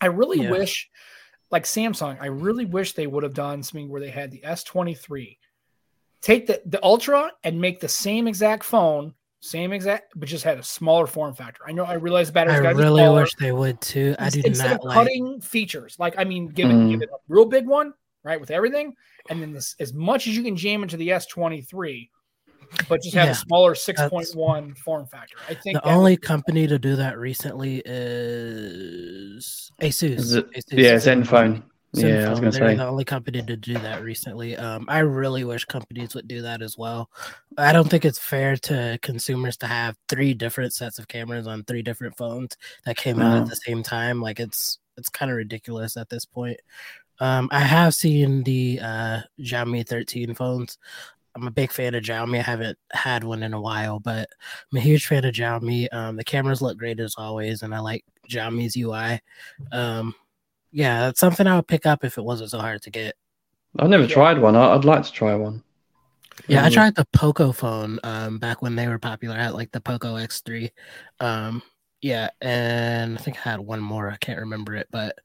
I 0.00 0.06
really 0.06 0.42
Yeah. 0.42 0.50
wish, 0.50 0.88
like 1.50 1.64
Samsung, 1.64 2.18
I 2.20 2.26
really 2.26 2.66
wish 2.66 2.92
they 2.92 3.08
would 3.08 3.24
have 3.24 3.34
done 3.34 3.62
something 3.64 3.88
where 3.88 4.00
they 4.00 4.10
had 4.10 4.30
the 4.30 4.42
S23 4.44 5.38
take 6.22 6.46
the, 6.46 6.62
the 6.66 6.82
ultra 6.84 7.30
and 7.44 7.60
make 7.60 7.80
the 7.80 7.88
same 7.88 8.26
exact 8.28 8.64
phone 8.64 9.12
same 9.40 9.72
exact 9.72 10.12
but 10.14 10.28
just 10.28 10.44
had 10.44 10.56
a 10.56 10.62
smaller 10.62 11.06
form 11.06 11.34
factor 11.34 11.62
i 11.66 11.72
know 11.72 11.84
i 11.84 11.94
realize 11.94 12.30
batteries 12.30 12.60
guys. 12.60 12.66
I 12.66 12.72
gotta 12.74 12.84
really 12.84 13.08
wish 13.12 13.34
they 13.40 13.50
would 13.50 13.80
too. 13.80 14.14
I 14.20 14.28
do 14.30 14.40
instead 14.44 14.70
not 14.70 14.78
of 14.78 14.84
like. 14.84 14.94
cutting 14.94 15.40
features 15.40 15.96
like 15.98 16.14
i 16.16 16.22
mean 16.24 16.46
give 16.48 16.70
it 16.70 16.74
Mm. 16.74 16.90
give 16.92 17.02
it 17.02 17.08
a 17.12 17.16
real 17.28 17.44
big 17.46 17.66
one 17.66 17.92
right 18.22 18.40
with 18.40 18.52
everything 18.52 18.94
and 19.30 19.42
then 19.42 19.52
this 19.52 19.74
as 19.80 19.92
much 19.92 20.28
as 20.28 20.36
you 20.36 20.44
can 20.44 20.56
jam 20.56 20.84
into 20.84 20.96
the 20.96 21.08
s23 21.08 22.08
but 22.88 23.02
just 23.02 23.16
have 23.16 23.26
Yeah, 23.26 23.32
a 23.32 23.34
smaller 23.34 23.74
6.1 23.74 24.76
form 24.78 25.06
factor 25.06 25.36
i 25.48 25.54
think 25.54 25.74
The 25.82 25.88
only 25.88 26.12
would- 26.12 26.22
company 26.22 26.68
to 26.68 26.78
do 26.78 26.94
that 26.96 27.18
recently 27.18 27.82
is 27.84 29.70
Asus. 29.80 30.18
Is 30.18 30.34
it- 30.34 30.50
Asus 30.52 30.78
yeah, 30.78 30.94
Zenfone. 30.94 31.62
Yeah, 31.95 32.26
I 32.26 32.30
was 32.30 32.40
gonna 32.40 32.51
they're 32.53 32.70
say. 32.70 32.76
the 32.76 32.86
only 32.86 33.05
company 33.05 33.43
to 33.43 33.57
do 33.57 33.74
that 33.74 34.03
recently. 34.03 34.57
Um, 34.57 34.86
I 34.88 35.01
really 35.01 35.45
wish 35.45 35.66
companies 35.66 36.14
would 36.14 36.26
do 36.26 36.40
that 36.43 36.62
as 36.62 36.78
well. 36.78 37.11
I 37.59 37.72
don't 37.72 37.88
think 37.88 38.07
it's 38.07 38.18
fair 38.18 38.57
to 38.57 38.99
consumers 39.03 39.59
to 39.59 39.66
have 39.66 39.97
three 40.09 40.32
different 40.32 40.72
sets 40.72 40.99
of 40.99 41.09
cameras 41.09 41.47
on 41.47 41.64
three 41.64 41.82
different 41.82 42.16
phones 42.16 42.57
that 42.86 42.97
came 42.97 43.20
out 43.20 43.43
at 43.43 43.49
the 43.49 43.57
same 43.57 43.82
time. 43.82 44.22
Like 44.22 44.40
it's 44.40 44.78
it's 44.97 45.11
kind 45.11 45.30
of 45.30 45.36
ridiculous 45.36 45.99
at 45.99 46.09
this 46.09 46.24
point. 46.24 46.59
Um, 47.20 47.49
I 47.53 47.61
have 47.61 47.95
seen 47.95 48.43
the 48.43 48.80
uh, 48.82 49.20
Xiaomi 49.38 49.86
13 49.86 50.34
phones. 50.34 50.78
I'm 51.34 51.47
a 51.47 51.51
big 51.51 51.72
fan 51.72 51.95
of 51.95 52.03
Xiaomi. 52.03 52.38
I 52.38 52.43
haven't 52.43 52.78
had 52.90 53.24
one 53.24 53.43
in 53.43 53.55
a 53.55 53.61
while, 53.61 54.01
but 54.01 54.28
I'm 54.70 54.78
a 54.78 54.82
huge 54.82 55.07
fan 55.07 55.24
of 55.24 55.34
Xiaomi. 55.34 55.88
Um, 55.93 56.16
the 56.16 56.24
cameras 56.24 56.61
look 56.61 56.78
great 56.78 57.01
as 57.01 57.14
always, 57.16 57.62
and 57.62 57.74
I 57.74 57.80
like 57.80 58.05
Xiaomi's 58.30 58.76
UI. 58.76 59.20
Um, 59.72 60.14
yeah, 60.72 61.00
that's 61.00 61.20
something 61.20 61.46
I 61.46 61.56
would 61.56 61.68
pick 61.68 61.86
up 61.86 62.04
if 62.04 62.18
it 62.18 62.24
wasn't 62.24 62.50
so 62.50 62.58
hard 62.58 62.82
to 62.82 62.90
get. 62.90 63.14
I've 63.78 63.88
never 63.88 64.04
Yeah. 64.04 64.08
tried 64.08 64.38
one. 64.38 64.56
I- 64.56 64.74
I'd 64.74 64.84
like 64.84 65.04
to 65.04 65.12
try 65.12 65.34
one. 65.34 65.62
Yeah, 66.48 66.64
I 66.64 66.68
Mm. 66.70 66.74
tried 66.74 66.94
the 66.94 67.06
Poco 67.12 67.52
phone 67.52 67.98
um, 68.04 68.38
back 68.38 68.62
when 68.62 68.74
they 68.74 68.88
were 68.88 68.98
popular. 68.98 69.36
I 69.36 69.44
had 69.44 69.54
like 69.54 69.70
the 69.72 69.80
Poco 69.80 70.16
X3. 70.16 70.70
Um, 71.20 71.62
Yeah, 72.04 72.30
and 72.40 73.16
I 73.16 73.22
think 73.22 73.36
I 73.46 73.50
had 73.50 73.60
one 73.60 73.78
more. 73.80 74.10
I 74.10 74.16
can't 74.16 74.40
remember 74.40 74.74
it, 74.74 74.88
but 74.90 75.16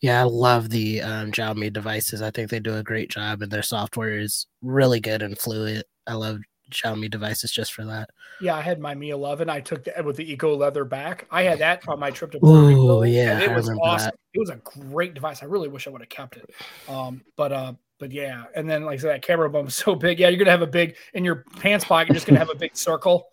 yeah, 0.00 0.20
I 0.20 0.24
love 0.24 0.68
the 0.68 1.00
um, 1.00 1.30
Xiaomi 1.30 1.72
devices. 1.72 2.22
I 2.22 2.32
think 2.32 2.50
they 2.50 2.58
do 2.58 2.74
a 2.76 2.82
great 2.82 3.08
job, 3.08 3.40
and 3.42 3.52
their 3.52 3.62
software 3.62 4.18
is 4.18 4.48
really 4.60 4.98
good 4.98 5.22
and 5.22 5.38
fluid. 5.38 5.84
I 6.08 6.14
love 6.14 6.40
Xiaomi 6.70 7.10
devices 7.10 7.52
just 7.52 7.72
for 7.72 7.84
that. 7.84 8.10
Yeah, 8.40 8.56
I 8.56 8.60
had 8.60 8.80
my 8.80 8.94
Mi 8.94 9.10
11. 9.10 9.48
I 9.48 9.60
took 9.60 9.84
that 9.84 10.04
with 10.04 10.16
the 10.16 10.30
Eco 10.30 10.56
Leather 10.56 10.84
back. 10.84 11.26
I 11.30 11.42
had 11.42 11.58
that 11.58 11.86
on 11.88 12.00
my 12.00 12.10
trip 12.10 12.32
to 12.32 12.38
Rico. 12.38 13.02
yeah, 13.02 13.40
it 13.40 13.54
was 13.54 13.70
awesome. 13.82 14.06
That. 14.06 14.14
It 14.32 14.40
was 14.40 14.50
a 14.50 14.56
great 14.56 15.14
device. 15.14 15.42
I 15.42 15.46
really 15.46 15.68
wish 15.68 15.86
I 15.86 15.90
would 15.90 16.00
have 16.00 16.08
kept 16.08 16.36
it. 16.36 16.50
Um, 16.88 17.22
but 17.36 17.52
uh, 17.52 17.72
but 17.98 18.12
yeah, 18.12 18.44
and 18.56 18.68
then 18.68 18.84
like 18.84 18.98
I 18.98 19.02
said, 19.02 19.10
that 19.10 19.22
camera 19.22 19.48
bump 19.50 19.68
is 19.68 19.74
so 19.76 19.94
big. 19.94 20.18
Yeah, 20.18 20.28
you're 20.28 20.38
gonna 20.38 20.50
have 20.50 20.62
a 20.62 20.66
big 20.66 20.96
in 21.12 21.24
your 21.24 21.44
pants 21.60 21.84
pocket. 21.84 22.08
You're 22.08 22.14
just 22.14 22.26
gonna 22.26 22.38
have 22.38 22.50
a 22.50 22.56
big 22.56 22.76
circle. 22.76 23.28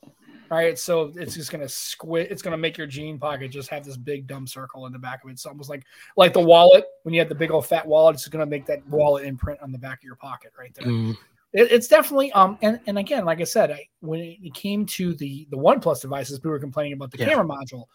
right? 0.50 0.78
So 0.78 1.14
it's 1.16 1.36
just 1.36 1.52
gonna 1.52 1.70
squid. 1.70 2.28
It's 2.30 2.42
gonna 2.42 2.58
make 2.58 2.78
your 2.78 2.88
jean 2.88 3.18
pocket 3.18 3.52
just 3.52 3.70
have 3.70 3.86
this 3.86 3.98
big 3.98 4.28
dumb 4.28 4.46
circle 4.46 4.86
in 4.86 4.94
the 4.94 5.00
back 5.00 5.24
of 5.24 5.30
it. 5.30 5.34
It's 5.34 5.46
almost 5.46 5.70
like 5.70 5.84
like 6.18 6.34
the 6.34 6.42
wallet 6.42 6.86
when 7.04 7.14
you 7.14 7.22
have 7.22 7.30
the 7.30 7.36
big 7.36 7.52
old 7.52 7.66
fat 7.66 7.88
wallet. 7.88 8.16
It's 8.16 8.28
gonna 8.28 8.46
make 8.46 8.66
that 8.68 8.86
wallet 8.88 9.26
imprint 9.26 9.62
on 9.62 9.72
the 9.72 9.80
back 9.80 10.00
of 10.00 10.04
your 10.04 10.18
pocket 10.18 10.52
right 10.58 10.74
there. 10.76 10.86
Mm 10.86 11.18
it, 11.54 11.72
it's 11.72 11.88
definitely 11.88 12.32
um 12.34 12.58
and, 12.62 12.80
and 12.88 12.98
again 12.98 13.26
like 13.26 13.42
i 13.42 13.44
said 13.44 13.72
I, 13.72 13.86
when 14.00 14.20
it 14.20 14.54
came 14.54 14.86
to 14.88 15.14
the 15.16 15.48
the 15.52 15.58
OnePlus 15.58 16.02
devices 16.02 16.42
we 16.44 16.50
were 16.50 16.60
complaining 16.60 16.94
about 16.94 17.12
the 17.12 17.18
yeah. 17.18 17.30
camera 17.30 17.46
module. 17.46 17.86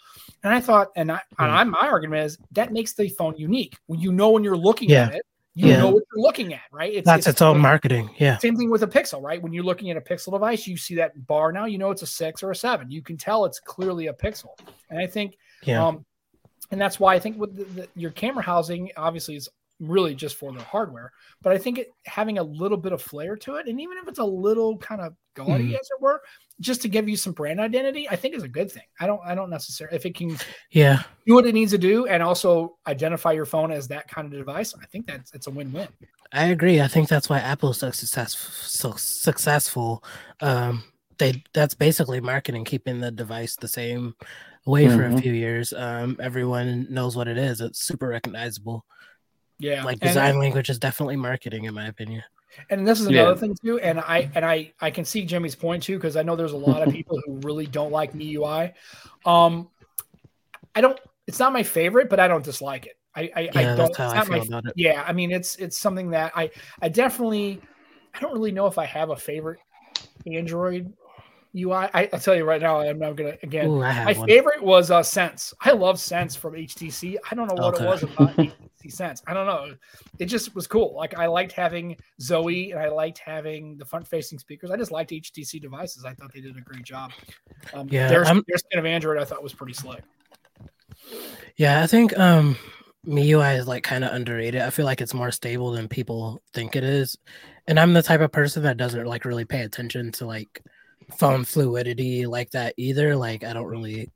And 0.42 0.52
i 0.52 0.60
thought 0.60 0.88
and 0.96 1.10
i 1.10 1.20
and 1.38 1.70
my 1.70 1.86
argument 1.86 2.24
is 2.24 2.38
that 2.52 2.72
makes 2.72 2.94
the 2.94 3.08
phone 3.10 3.34
unique. 3.36 3.76
When 3.86 4.00
you 4.00 4.12
know 4.12 4.30
when 4.30 4.44
you're 4.44 4.56
looking 4.56 4.90
yeah. 4.90 5.06
at 5.06 5.14
it 5.16 5.22
you 5.54 5.68
yeah. 5.68 5.78
know 5.78 5.88
what 5.88 6.02
you're 6.14 6.22
looking 6.22 6.52
at 6.52 6.60
right? 6.70 6.94
It's, 6.94 7.06
that's 7.06 7.26
it's, 7.26 7.36
its 7.36 7.42
own 7.42 7.58
marketing. 7.58 8.10
Yeah. 8.18 8.36
same 8.38 8.56
thing 8.56 8.70
with 8.70 8.82
a 8.82 8.86
pixel 8.86 9.22
right? 9.22 9.40
When 9.40 9.52
you're 9.52 9.64
looking 9.64 9.90
at 9.90 9.96
a 9.96 10.00
pixel 10.00 10.32
device 10.32 10.66
you 10.66 10.76
see 10.76 10.94
that 10.96 11.26
bar 11.26 11.52
now 11.52 11.64
you 11.64 11.78
know 11.78 11.90
it's 11.90 12.02
a 12.02 12.06
six 12.06 12.42
or 12.42 12.50
a 12.50 12.56
seven. 12.56 12.90
You 12.90 13.02
can 13.02 13.16
tell 13.16 13.44
it's 13.44 13.60
clearly 13.60 14.08
a 14.08 14.12
pixel. 14.12 14.50
And 14.90 14.98
i 14.98 15.06
think 15.06 15.36
yeah. 15.62 15.84
um 15.84 16.04
and 16.70 16.80
that's 16.80 16.98
why 16.98 17.14
I 17.14 17.20
think 17.20 17.38
with 17.38 17.56
the, 17.56 17.64
the, 17.82 17.88
your 17.94 18.10
camera 18.10 18.42
housing 18.42 18.90
obviously 18.96 19.36
is 19.36 19.48
really 19.80 20.14
just 20.14 20.36
for 20.36 20.52
the 20.52 20.62
hardware. 20.62 21.12
But 21.42 21.52
I 21.52 21.58
think 21.58 21.78
it 21.78 21.88
having 22.04 22.38
a 22.38 22.42
little 22.42 22.78
bit 22.78 22.92
of 22.92 23.02
flair 23.02 23.36
to 23.36 23.56
it, 23.56 23.68
and 23.68 23.80
even 23.80 23.98
if 23.98 24.08
it's 24.08 24.18
a 24.18 24.24
little 24.24 24.78
kind 24.78 25.00
of 25.00 25.14
gaudy, 25.34 25.64
mm-hmm. 25.64 25.74
as 25.74 25.88
it 25.90 26.00
were, 26.00 26.22
just 26.60 26.82
to 26.82 26.88
give 26.88 27.08
you 27.08 27.16
some 27.16 27.32
brand 27.32 27.60
identity, 27.60 28.08
I 28.08 28.16
think 28.16 28.34
is 28.34 28.42
a 28.42 28.48
good 28.48 28.70
thing. 28.70 28.84
I 29.00 29.06
don't, 29.06 29.20
I 29.24 29.34
don't 29.34 29.50
necessarily 29.50 29.96
if 29.96 30.06
it 30.06 30.14
can, 30.14 30.36
yeah, 30.70 31.02
do 31.26 31.34
what 31.34 31.46
it 31.46 31.54
needs 31.54 31.72
to 31.72 31.78
do, 31.78 32.06
and 32.06 32.22
also 32.22 32.76
identify 32.86 33.32
your 33.32 33.46
phone 33.46 33.70
as 33.70 33.88
that 33.88 34.08
kind 34.08 34.26
of 34.26 34.38
device. 34.38 34.74
I 34.80 34.86
think 34.86 35.06
that's 35.06 35.34
it's 35.34 35.46
a 35.46 35.50
win-win. 35.50 35.88
I 36.32 36.46
agree. 36.46 36.80
I 36.80 36.88
think 36.88 37.08
that's 37.08 37.28
why 37.28 37.38
Apple's 37.38 37.78
so 37.78 37.90
successful. 37.90 38.50
So 38.52 38.92
successful. 38.96 40.02
Um, 40.40 40.84
they 41.18 41.42
that's 41.54 41.74
basically 41.74 42.20
marketing, 42.20 42.64
keeping 42.64 43.00
the 43.00 43.10
device 43.10 43.56
the 43.56 43.68
same 43.68 44.14
way 44.66 44.86
mm-hmm. 44.86 44.96
for 44.96 45.04
a 45.04 45.08
mm-hmm. 45.08 45.18
few 45.18 45.32
years. 45.32 45.72
Um, 45.72 46.16
everyone 46.20 46.86
knows 46.90 47.16
what 47.16 47.28
it 47.28 47.38
is. 47.38 47.60
It's 47.60 47.80
super 47.80 48.08
recognizable. 48.08 48.84
Yeah, 49.58 49.84
like 49.84 50.00
design 50.00 50.30
and, 50.30 50.38
language 50.38 50.68
is 50.68 50.78
definitely 50.78 51.16
marketing, 51.16 51.64
in 51.64 51.74
my 51.74 51.86
opinion. 51.86 52.22
And 52.70 52.86
this 52.86 53.00
is 53.00 53.06
another 53.06 53.30
yeah. 53.30 53.36
thing 53.36 53.54
too. 53.54 53.78
And 53.80 54.00
I 54.00 54.30
and 54.34 54.44
I 54.44 54.72
I 54.80 54.90
can 54.90 55.04
see 55.04 55.24
Jimmy's 55.24 55.54
point 55.54 55.82
too 55.82 55.96
because 55.96 56.16
I 56.16 56.22
know 56.22 56.36
there's 56.36 56.52
a 56.52 56.56
lot 56.56 56.86
of 56.86 56.92
people 56.92 57.20
who 57.24 57.38
really 57.40 57.66
don't 57.66 57.92
like 57.92 58.12
MIUI. 58.12 58.72
Um, 59.24 59.68
I 60.74 60.80
don't. 60.80 60.98
It's 61.26 61.38
not 61.38 61.52
my 61.52 61.62
favorite, 61.62 62.08
but 62.08 62.20
I 62.20 62.28
don't 62.28 62.44
dislike 62.44 62.86
it. 62.86 62.98
I 63.14 63.30
I, 63.34 63.40
yeah, 63.40 63.50
I 63.54 63.62
don't. 63.62 63.76
That's 63.76 63.98
how 63.98 64.10
I 64.10 64.24
feel 64.24 64.38
my, 64.38 64.44
about 64.44 64.66
it. 64.66 64.72
Yeah, 64.76 65.04
I 65.06 65.12
mean 65.12 65.30
it's 65.32 65.56
it's 65.56 65.78
something 65.78 66.10
that 66.10 66.32
I 66.34 66.50
I 66.82 66.88
definitely 66.88 67.60
I 68.14 68.20
don't 68.20 68.32
really 68.32 68.52
know 68.52 68.66
if 68.66 68.78
I 68.78 68.84
have 68.84 69.10
a 69.10 69.16
favorite 69.16 69.58
Android 70.26 70.92
UI. 71.56 71.88
I, 71.94 72.08
will 72.12 72.18
tell 72.18 72.34
you 72.34 72.44
right 72.44 72.60
now, 72.60 72.80
I'm 72.80 72.98
not 72.98 73.16
gonna 73.16 73.36
again. 73.42 73.66
Ooh, 73.66 73.80
my 73.80 74.12
one. 74.12 74.28
favorite 74.28 74.62
was 74.62 74.90
uh, 74.90 75.02
Sense. 75.02 75.54
I 75.60 75.72
love 75.72 75.98
Sense 75.98 76.36
from 76.36 76.54
HTC. 76.54 77.16
I 77.30 77.34
don't 77.34 77.48
know 77.48 77.54
what 77.54 77.74
okay. 77.74 77.84
it 77.84 77.88
was 77.88 78.02
about 78.02 78.36
HTC 78.36 78.92
Sense. 78.92 79.22
I 79.26 79.34
don't 79.34 79.46
know. 79.46 79.74
It 80.18 80.26
just 80.26 80.54
was 80.54 80.66
cool. 80.66 80.94
Like 80.94 81.16
I 81.18 81.26
liked 81.26 81.52
having 81.52 81.96
Zoe 82.20 82.72
and 82.72 82.80
I 82.80 82.88
liked 82.88 83.18
having 83.18 83.76
the 83.78 83.84
front-facing 83.84 84.38
speakers. 84.38 84.70
I 84.70 84.76
just 84.76 84.90
liked 84.90 85.10
HTC 85.10 85.60
devices. 85.60 86.04
I 86.04 86.14
thought 86.14 86.32
they 86.32 86.40
did 86.40 86.56
a 86.56 86.60
great 86.60 86.84
job. 86.84 87.12
Um, 87.74 87.88
yeah, 87.90 88.08
their, 88.08 88.24
their 88.24 88.58
skin 88.58 88.78
of 88.78 88.86
Android 88.86 89.18
I 89.18 89.24
thought 89.24 89.42
was 89.42 89.54
pretty 89.54 89.74
slick. 89.74 90.02
Yeah, 91.56 91.82
I 91.82 91.86
think 91.86 92.18
um 92.18 92.56
MIUI 93.06 93.58
is 93.58 93.68
like 93.68 93.84
kind 93.84 94.04
of 94.04 94.12
underrated. 94.12 94.60
I 94.60 94.70
feel 94.70 94.84
like 94.84 95.00
it's 95.00 95.14
more 95.14 95.30
stable 95.30 95.70
than 95.70 95.88
people 95.88 96.42
think 96.52 96.76
it 96.76 96.84
is. 96.84 97.16
And 97.68 97.78
I'm 97.78 97.92
the 97.92 98.02
type 98.02 98.20
of 98.20 98.32
person 98.32 98.62
that 98.64 98.76
doesn't 98.76 99.06
like 99.06 99.24
really 99.24 99.44
pay 99.44 99.62
attention 99.62 100.12
to 100.12 100.26
like 100.26 100.62
phone 101.16 101.44
fluidity 101.44 102.26
like 102.26 102.50
that 102.50 102.74
either. 102.76 103.16
Like 103.16 103.44
I 103.44 103.52
don't 103.52 103.66
really 103.66 104.10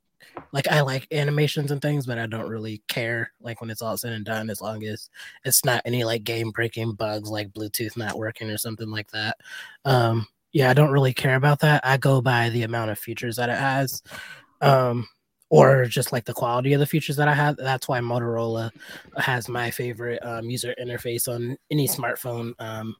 like 0.53 0.67
I 0.67 0.81
like 0.81 1.07
animations 1.11 1.71
and 1.71 1.81
things, 1.81 2.05
but 2.05 2.17
I 2.17 2.27
don't 2.27 2.49
really 2.49 2.81
care 2.87 3.31
like 3.41 3.61
when 3.61 3.69
it's 3.69 3.81
all 3.81 3.97
said 3.97 4.13
and 4.13 4.25
done 4.25 4.49
as 4.49 4.61
long 4.61 4.83
as 4.83 5.09
it's 5.45 5.65
not 5.65 5.81
any 5.85 6.03
like 6.03 6.23
game 6.23 6.51
breaking 6.51 6.93
bugs 6.93 7.29
like 7.29 7.51
Bluetooth 7.51 7.97
not 7.97 8.17
working 8.17 8.49
or 8.49 8.57
something 8.57 8.89
like 8.89 9.09
that. 9.11 9.37
Um 9.85 10.27
yeah, 10.53 10.69
I 10.69 10.73
don't 10.73 10.91
really 10.91 11.13
care 11.13 11.35
about 11.35 11.59
that. 11.61 11.81
I 11.85 11.97
go 11.97 12.21
by 12.21 12.49
the 12.49 12.63
amount 12.63 12.91
of 12.91 12.99
features 12.99 13.37
that 13.37 13.49
it 13.49 13.57
has. 13.57 14.03
Um 14.61 15.07
or 15.51 15.83
just 15.85 16.13
like 16.13 16.23
the 16.23 16.33
quality 16.33 16.71
of 16.71 16.79
the 16.79 16.85
features 16.85 17.17
that 17.17 17.27
I 17.27 17.33
have. 17.33 17.57
That's 17.57 17.87
why 17.87 17.99
Motorola 17.99 18.71
has 19.17 19.49
my 19.49 19.69
favorite 19.69 20.25
um, 20.25 20.49
user 20.49 20.73
interface 20.81 21.27
on 21.27 21.57
any 21.69 21.89
smartphone. 21.89 22.53
Um, 22.57 22.95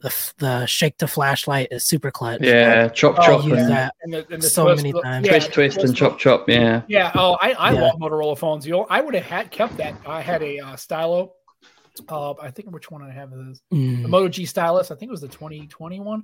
the, 0.00 0.32
the 0.38 0.66
shake 0.66 0.98
the 0.98 1.08
flashlight 1.08 1.68
is 1.70 1.84
super 1.84 2.10
clutch. 2.10 2.40
Yeah, 2.42 2.88
chop 2.88 3.16
chop. 3.16 3.44
use 3.44 3.66
that 3.68 3.94
and 4.02 4.12
the, 4.12 4.26
and 4.30 4.42
the 4.42 4.48
so 4.48 4.64
twist, 4.64 4.82
many 4.82 5.02
times. 5.02 5.26
Yeah, 5.26 5.32
twist, 5.32 5.52
twist 5.52 5.78
and 5.78 5.96
chop 5.96 6.18
chop. 6.18 6.48
Yeah. 6.48 6.82
Yeah. 6.88 7.12
Oh, 7.14 7.36
I, 7.40 7.52
I 7.52 7.72
yeah. 7.72 7.80
love 7.80 7.98
Motorola 7.98 8.38
phones. 8.38 8.66
You 8.66 8.72
know, 8.72 8.86
I 8.88 9.00
would 9.00 9.14
have 9.14 9.24
had 9.24 9.50
kept 9.50 9.76
that. 9.78 9.94
I 10.06 10.20
had 10.20 10.42
a 10.42 10.60
uh, 10.60 10.76
stylo. 10.76 11.34
Uh, 12.08 12.34
I 12.40 12.50
think 12.50 12.70
which 12.70 12.90
one 12.90 13.02
I 13.02 13.10
have 13.10 13.32
is 13.32 13.60
mm. 13.72 14.02
the 14.02 14.08
Moto 14.08 14.28
G 14.28 14.46
stylus. 14.46 14.90
I 14.90 14.94
think 14.94 15.08
it 15.08 15.12
was 15.12 15.20
the 15.20 15.28
2021. 15.28 16.22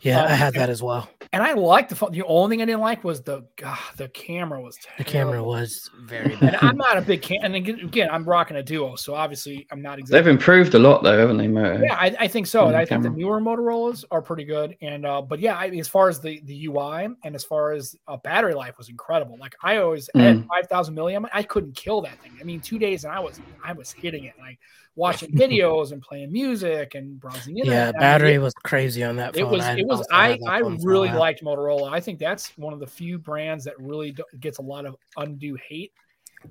Yeah, 0.00 0.20
um, 0.20 0.30
I 0.30 0.34
had 0.34 0.54
that 0.54 0.70
as 0.70 0.82
well. 0.82 1.08
And 1.32 1.42
I 1.42 1.54
liked 1.54 1.88
the 1.88 1.96
phone. 1.96 2.12
The 2.12 2.22
only 2.24 2.54
thing 2.54 2.62
I 2.62 2.66
didn't 2.66 2.82
like 2.82 3.04
was 3.04 3.22
the 3.22 3.44
God, 3.56 3.78
the 3.96 4.08
camera 4.08 4.60
was 4.60 4.76
terrible. 4.76 5.04
The 5.04 5.10
camera 5.10 5.44
was 5.44 5.90
very 6.02 6.36
bad. 6.36 6.42
And 6.52 6.56
I'm 6.56 6.76
not 6.76 6.98
a 6.98 7.00
big 7.00 7.22
cam. 7.22 7.38
And 7.42 7.54
again, 7.54 8.08
I'm 8.10 8.24
rocking 8.24 8.56
a 8.58 8.62
Duo, 8.62 8.96
so 8.96 9.14
obviously 9.14 9.66
I'm 9.70 9.80
not 9.80 9.98
exactly. 9.98 10.20
They've 10.20 10.28
improved 10.28 10.74
a 10.74 10.78
lot 10.78 11.02
though, 11.02 11.18
haven't 11.18 11.38
they, 11.38 11.48
Moto? 11.48 11.82
Yeah, 11.82 11.94
I, 11.94 12.14
I 12.20 12.28
think 12.28 12.46
so. 12.46 12.66
And 12.66 12.76
I 12.76 12.84
camera. 12.84 13.04
think 13.04 13.14
the 13.14 13.20
newer 13.20 13.40
Motorola's 13.40 14.04
are 14.10 14.22
pretty 14.22 14.44
good. 14.44 14.76
And 14.82 15.06
uh, 15.06 15.22
but 15.22 15.40
yeah, 15.40 15.56
I 15.56 15.68
as 15.68 15.88
far 15.88 16.08
as 16.08 16.20
the 16.20 16.40
the 16.44 16.66
UI 16.66 17.08
and 17.24 17.34
as 17.34 17.44
far 17.44 17.72
as 17.72 17.96
uh, 18.06 18.16
battery 18.18 18.54
life 18.54 18.78
was 18.78 18.88
incredible. 18.88 19.38
Like 19.38 19.54
I 19.62 19.78
always 19.78 20.10
mm. 20.14 20.42
at 20.42 20.46
5,000 20.48 20.94
milliamp, 20.94 21.28
I 21.32 21.42
couldn't 21.42 21.74
kill 21.76 22.02
that 22.02 22.20
thing. 22.20 22.32
I 22.40 22.44
mean, 22.44 22.60
two 22.60 22.78
days 22.78 23.04
and 23.04 23.12
I 23.12 23.20
was 23.20 23.40
I 23.64 23.72
was 23.72 23.90
hitting 23.90 24.24
it. 24.24 24.34
Like 24.38 24.58
watching 24.94 25.32
videos 25.36 25.92
and 25.92 26.02
playing 26.02 26.32
music 26.32 26.94
and 26.94 27.18
browsing 27.18 27.58
internet. 27.58 27.94
Yeah, 27.94 28.00
battery 28.00 28.38
was 28.38 28.54
crazy 28.54 29.02
on 29.02 29.16
that 29.16 29.34
phone. 29.34 29.44
It 29.44 29.48
was. 29.48 29.60
I 29.62 29.76
it 29.76 29.86
was. 29.86 30.06
I 30.10 30.38
I 30.46 30.58
really 30.58 31.10
liked 31.10 31.42
Motorola. 31.42 31.90
I 31.90 32.00
think 32.00 32.18
that's 32.18 32.56
one 32.58 32.72
of 32.72 32.80
the 32.80 32.86
few 32.86 33.18
brands 33.18 33.64
that 33.64 33.78
really 33.78 34.14
gets 34.40 34.58
a 34.58 34.62
lot 34.62 34.86
of 34.86 34.96
undue 35.16 35.56
hate. 35.56 35.92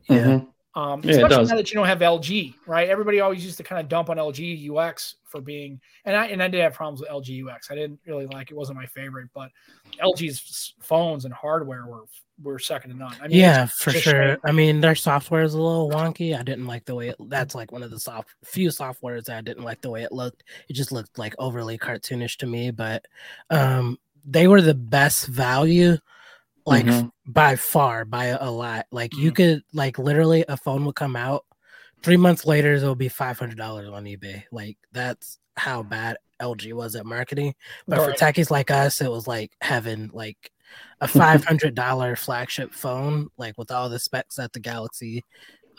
Yeah. 0.10 0.18
Mm-hmm. 0.18 0.50
Um, 0.74 1.02
yeah, 1.04 1.16
especially 1.16 1.46
now 1.46 1.56
that 1.56 1.70
you 1.70 1.76
don't 1.76 1.88
have 1.88 2.00
LG, 2.00 2.56
right? 2.66 2.88
Everybody 2.88 3.20
always 3.20 3.44
used 3.44 3.58
to 3.58 3.64
kind 3.64 3.82
of 3.82 3.90
dump 3.90 4.10
on 4.10 4.16
LG 4.16 4.70
UX 4.70 5.16
for 5.26 5.42
being, 5.42 5.82
and 6.06 6.16
I 6.16 6.28
and 6.28 6.42
I 6.42 6.48
did 6.48 6.62
have 6.62 6.74
problems 6.74 7.02
with 7.02 7.10
LG 7.10 7.46
UX. 7.46 7.70
I 7.70 7.76
didn't 7.76 8.00
really 8.06 8.26
like 8.28 8.52
it; 8.52 8.56
wasn't 8.56 8.78
my 8.78 8.86
favorite, 8.86 9.30
but 9.34 9.50
LG's 10.02 10.74
phones 10.80 11.26
and 11.26 11.34
hardware 11.34 11.86
were 11.88 12.06
were 12.42 12.58
second 12.58 12.92
to 12.92 12.98
none. 12.98 13.14
I 13.22 13.28
mean, 13.28 13.38
yeah, 13.38 13.66
for 13.66 13.92
sure. 13.92 14.38
I 14.46 14.54
mean, 14.54 14.80
their 14.80 14.96
software 14.96 15.44
is 15.44 15.56
a 15.56 15.62
little 15.62 15.90
wonky. 15.90 16.40
I 16.40 16.44
didn't 16.44 16.68
like 16.68 16.86
the 16.86 16.96
way 16.96 17.10
it. 17.10 17.18
That's 17.28 17.54
like 17.54 17.74
one 17.74 17.84
of 17.84 17.92
the 17.92 18.00
soft 18.00 18.30
few 18.46 18.70
softwares 18.70 19.26
that 19.26 19.38
I 19.38 19.42
didn't 19.42 19.64
like 19.64 19.82
the 19.82 19.92
way 19.92 20.04
it 20.04 20.14
looked. 20.14 20.46
It 20.70 20.74
just 20.74 20.94
looked 20.94 21.18
like 21.20 21.36
overly 21.38 21.78
cartoonish 21.78 22.38
to 22.38 22.48
me. 22.48 22.72
But 22.72 23.06
um, 23.50 24.00
they 24.26 24.48
were 24.48 24.62
the 24.62 24.74
best 24.74 25.28
value 25.28 25.98
like 26.66 26.86
mm-hmm. 26.86 27.08
by 27.26 27.56
far 27.56 28.06
by 28.06 28.26
a, 28.26 28.50
lot 28.50 28.86
like 28.92 29.12
mm-hmm. 29.12 29.24
you 29.24 29.32
could 29.32 29.64
like 29.74 29.98
literally 29.98 30.46
a 30.48 30.58
phone 30.58 30.86
would 30.86 30.96
come 30.96 31.16
out 31.16 31.46
three 32.04 32.18
months 32.18 32.46
later 32.46 32.74
it'll 32.74 32.96
be 32.96 33.10
$500 33.10 33.60
on 33.92 34.06
ebay 34.06 34.44
like 34.52 34.78
that's 34.92 35.40
how 35.58 35.84
bad 35.84 36.18
lg 36.42 36.74
was 36.74 36.96
at 36.96 37.06
marketing 37.06 37.54
but 37.88 38.00
right. 38.00 38.18
for 38.18 38.26
techies 38.26 38.52
like 38.52 38.72
us 38.72 39.02
it 39.02 39.12
was 39.12 39.28
like 39.28 39.52
having 39.62 40.10
like 40.14 40.52
a 41.02 41.08
$500 41.08 42.18
flagship 42.18 42.74
phone 42.74 43.28
like 43.38 43.58
with 43.58 43.72
all 43.72 43.90
the 43.90 44.00
specs 44.00 44.36
that 44.36 44.54
the 44.54 44.60
galaxy 44.60 45.24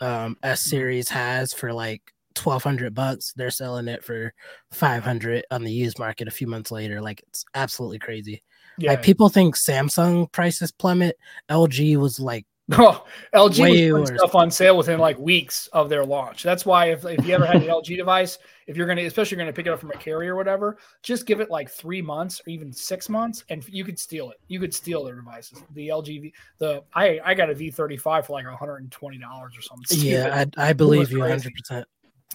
um, 0.01 0.37
s 0.43 0.61
series 0.61 1.09
has 1.09 1.53
for 1.53 1.71
like 1.71 2.01
1200 2.35 2.93
bucks 2.93 3.33
they're 3.35 3.51
selling 3.51 3.87
it 3.87 4.03
for 4.03 4.33
500 4.71 5.45
on 5.51 5.63
the 5.63 5.71
used 5.71 5.99
market 5.99 6.27
a 6.27 6.31
few 6.31 6.47
months 6.47 6.71
later 6.71 6.99
like 6.99 7.21
it's 7.27 7.45
absolutely 7.53 7.99
crazy 7.99 8.41
yeah. 8.77 8.91
Like 8.91 9.03
people 9.03 9.29
think 9.29 9.55
Samsung 9.55 10.31
prices 10.31 10.71
plummet. 10.71 11.17
LG 11.49 11.97
was 11.97 12.19
like 12.19 12.45
No, 12.69 13.03
LG 13.35 13.91
was 13.91 14.09
putting 14.09 14.17
stuff 14.19 14.35
on 14.35 14.49
sale 14.49 14.77
within 14.77 14.97
like 14.97 15.19
weeks 15.19 15.67
of 15.73 15.89
their 15.89 16.05
launch. 16.05 16.43
That's 16.43 16.65
why 16.65 16.91
if, 16.91 17.03
if 17.03 17.25
you 17.25 17.35
ever 17.35 17.45
had 17.45 17.57
an 17.57 17.63
LG 17.63 17.97
device, 17.97 18.37
if 18.67 18.77
you're 18.77 18.87
gonna, 18.87 19.01
especially 19.01 19.35
you're 19.35 19.45
gonna 19.45 19.53
pick 19.53 19.67
it 19.67 19.71
up 19.71 19.81
from 19.81 19.91
a 19.91 19.97
carrier 19.97 20.33
or 20.33 20.37
whatever, 20.37 20.77
just 21.01 21.25
give 21.25 21.41
it 21.41 21.49
like 21.49 21.69
three 21.69 22.01
months 22.01 22.39
or 22.39 22.49
even 22.51 22.71
six 22.71 23.09
months, 23.09 23.43
and 23.49 23.67
you 23.67 23.83
could 23.83 23.99
steal 23.99 24.31
it. 24.31 24.37
You 24.47 24.61
could 24.61 24.73
steal 24.73 25.03
their 25.03 25.15
devices. 25.15 25.61
The 25.73 25.89
LG, 25.89 26.21
V- 26.21 26.33
the 26.59 26.83
I 26.93 27.19
I 27.25 27.33
got 27.33 27.49
a 27.49 27.53
V35 27.53 28.27
for 28.27 28.31
like 28.31 28.45
120 28.45 29.17
dollars 29.17 29.57
or 29.57 29.61
something. 29.61 29.99
Yeah. 29.99 30.45
I, 30.57 30.69
I 30.69 30.71
believe 30.71 31.11
you 31.11 31.19
100. 31.19 31.53
percent 31.53 31.85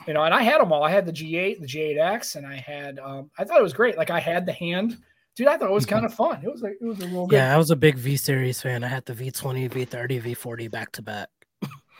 you 0.06 0.12
know, 0.12 0.22
and 0.22 0.34
I 0.34 0.42
had 0.42 0.60
them 0.60 0.72
all. 0.72 0.84
I 0.84 0.90
had 0.90 1.06
the 1.06 1.12
G8, 1.12 1.60
the 1.60 1.66
G8X, 1.66 2.36
and 2.36 2.46
I 2.46 2.56
had 2.56 2.98
um, 2.98 3.30
I 3.38 3.44
thought 3.44 3.58
it 3.58 3.62
was 3.62 3.72
great. 3.72 3.96
Like 3.96 4.10
I 4.10 4.20
had 4.20 4.46
the 4.46 4.52
hand, 4.52 4.98
dude. 5.38 5.46
I 5.48 5.56
thought 5.56 5.70
it 5.70 5.72
was 5.72 5.86
kind 5.94 6.04
of 6.04 6.12
fun. 6.12 6.40
It 6.44 6.50
was 6.52 6.60
like 6.60 6.76
it 6.80 6.84
was 6.84 7.00
a 7.02 7.06
real 7.08 7.26
good. 7.26 7.36
Yeah, 7.36 7.54
I 7.54 7.56
was 7.56 7.70
a 7.70 7.76
big 7.76 7.96
V 7.96 8.16
series 8.18 8.60
fan. 8.60 8.84
I 8.84 8.88
had 8.88 9.06
the 9.06 9.14
V20, 9.14 9.70
V30, 9.70 10.20
V40 10.22 10.70
back 10.70 10.92
to 10.92 11.02
back. 11.02 11.28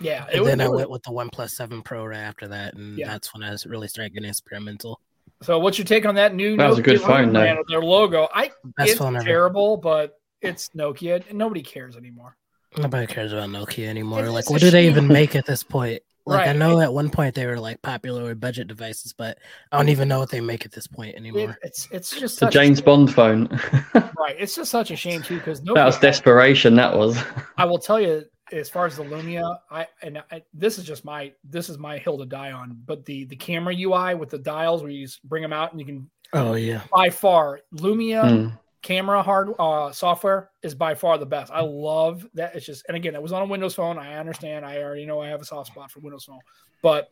yeah. 0.01 0.27
It 0.27 0.35
And 0.35 0.41
was, 0.43 0.49
then 0.51 0.61
I 0.61 0.69
was- 0.69 0.77
went 0.79 0.91
with 0.91 1.03
the 1.05 1.13
One 1.13 1.31
Plus 1.31 1.57
Seven 1.57 1.81
Pro 1.83 2.05
right 2.05 2.19
after 2.19 2.49
that, 2.49 2.75
and 2.75 2.99
Yeah. 2.99 3.09
that's 3.09 3.33
when 3.33 3.43
I 3.43 3.51
was 3.53 3.65
really 3.67 3.89
started 3.89 4.13
getting 4.13 4.29
experimental. 4.29 5.01
So, 5.43 5.59
what's 5.61 5.79
your 5.79 5.85
take 5.87 6.05
on 6.05 6.17
that 6.17 6.35
new? 6.35 6.57
That 6.57 6.69
was 6.69 6.79
a 6.81 6.83
good 6.83 6.99
Nokia 7.01 7.07
phone, 7.07 7.27
though. 7.33 7.41
brand 7.41 7.59
Their 7.69 7.81
logo. 7.83 8.29
I 8.35 8.51
Best 8.77 8.91
it's 8.91 8.99
phone 8.99 9.15
ever. 9.17 9.25
terrible, 9.25 9.77
but 9.77 10.19
it's 10.43 10.69
Nokia, 10.77 11.23
and 11.29 11.39
nobody 11.39 11.63
cares 11.63 11.97
anymore. 11.97 12.37
Nobody 12.77 13.07
cares 13.07 13.33
about 13.33 13.49
Nokia 13.49 13.87
anymore. 13.87 14.19
It's- 14.21 14.35
like, 14.35 14.51
what 14.51 14.61
do 14.61 14.71
they 14.71 14.87
even 14.89 15.07
make 15.09 15.35
at 15.37 15.47
this 15.47 15.63
point? 15.63 16.03
Like, 16.29 16.49
I 16.49 16.53
know 16.53 16.81
at 16.81 16.93
one 16.93 17.11
point 17.11 17.35
they 17.35 17.47
were 17.47 17.59
like 17.59 17.81
popular 17.83 18.25
with 18.25 18.41
budget 18.41 18.69
devices, 18.69 19.13
but 19.13 19.39
I 19.73 19.79
don't 19.79 19.89
even 19.89 20.09
know 20.09 20.19
what 20.21 20.31
they 20.31 20.41
make 20.41 20.65
at 20.65 20.73
this 20.73 20.87
point 20.87 21.15
It, 21.15 21.17
anymore. 21.17 21.59
it's 21.63 21.89
it's 21.91 22.11
just 22.19 22.41
The 22.41 22.49
a 22.49 22.51
James. 22.51 22.81
Bond 22.81 23.13
phone. 23.13 23.47
right. 23.95 24.37
It's 24.39 24.55
just 24.55 24.71
such 24.71 24.91
a 24.91 24.97
shame 24.97 25.23
too 25.23 25.39
because 25.39 25.61
that 25.63 25.85
was 25.85 25.99
desperation. 25.99 26.75
That 26.77 26.97
was. 26.97 27.19
I 27.57 27.65
will 27.65 27.79
tell 27.79 28.01
you, 28.01 28.25
as 28.53 28.69
far 28.71 28.87
as 28.87 28.97
the 28.97 29.05
Lumia, 29.05 29.59
I 29.71 29.87
and 30.03 30.23
I, 30.31 30.43
this 30.55 30.79
is 30.79 30.85
just 30.85 31.05
my 31.05 31.33
this 31.45 31.69
is 31.69 31.79
my 31.79 31.99
hill 31.99 32.19
to 32.19 32.27
die 32.27 32.53
on. 32.53 32.81
But 32.87 33.05
the 33.05 33.25
the 33.27 33.37
camera 33.37 33.75
UI 33.75 34.15
with 34.15 34.31
the 34.31 34.39
dials 34.39 34.83
where 34.83 34.91
you 34.91 35.05
just 35.07 35.23
bring 35.23 35.43
them 35.43 35.53
out 35.53 35.73
and 35.73 35.81
you 35.81 35.87
can 35.87 36.11
Oh 36.33 36.55
yeah, 36.55 36.83
by 36.93 37.11
far 37.11 37.61
Lumia 37.75 38.23
Mm. 38.25 38.59
Camera 38.83 39.23
hard 39.23 39.51
uh, 39.59 39.91
software 39.93 40.51
is 40.63 40.75
by 40.75 40.95
far 40.95 41.19
the 41.19 41.27
best. 41.27 41.53
I 41.53 41.61
love 41.61 42.27
that. 42.35 42.55
It's 42.55 42.65
just 42.67 42.85
and 42.89 42.97
again, 42.97 43.15
it 43.15 43.23
was 43.23 43.33
on 43.33 43.43
a 43.43 43.47
Windows 43.47 43.75
phone. 43.75 43.99
I 43.99 44.17
understand. 44.17 44.65
I 44.65 44.83
already 44.83 45.07
know 45.07 45.21
I 45.21 45.29
have 45.29 45.41
a 45.41 45.45
soft 45.45 45.73
spot 45.73 45.91
for 45.91 46.01
Windows 46.01 46.25
phone, 46.25 46.41
but 46.83 47.11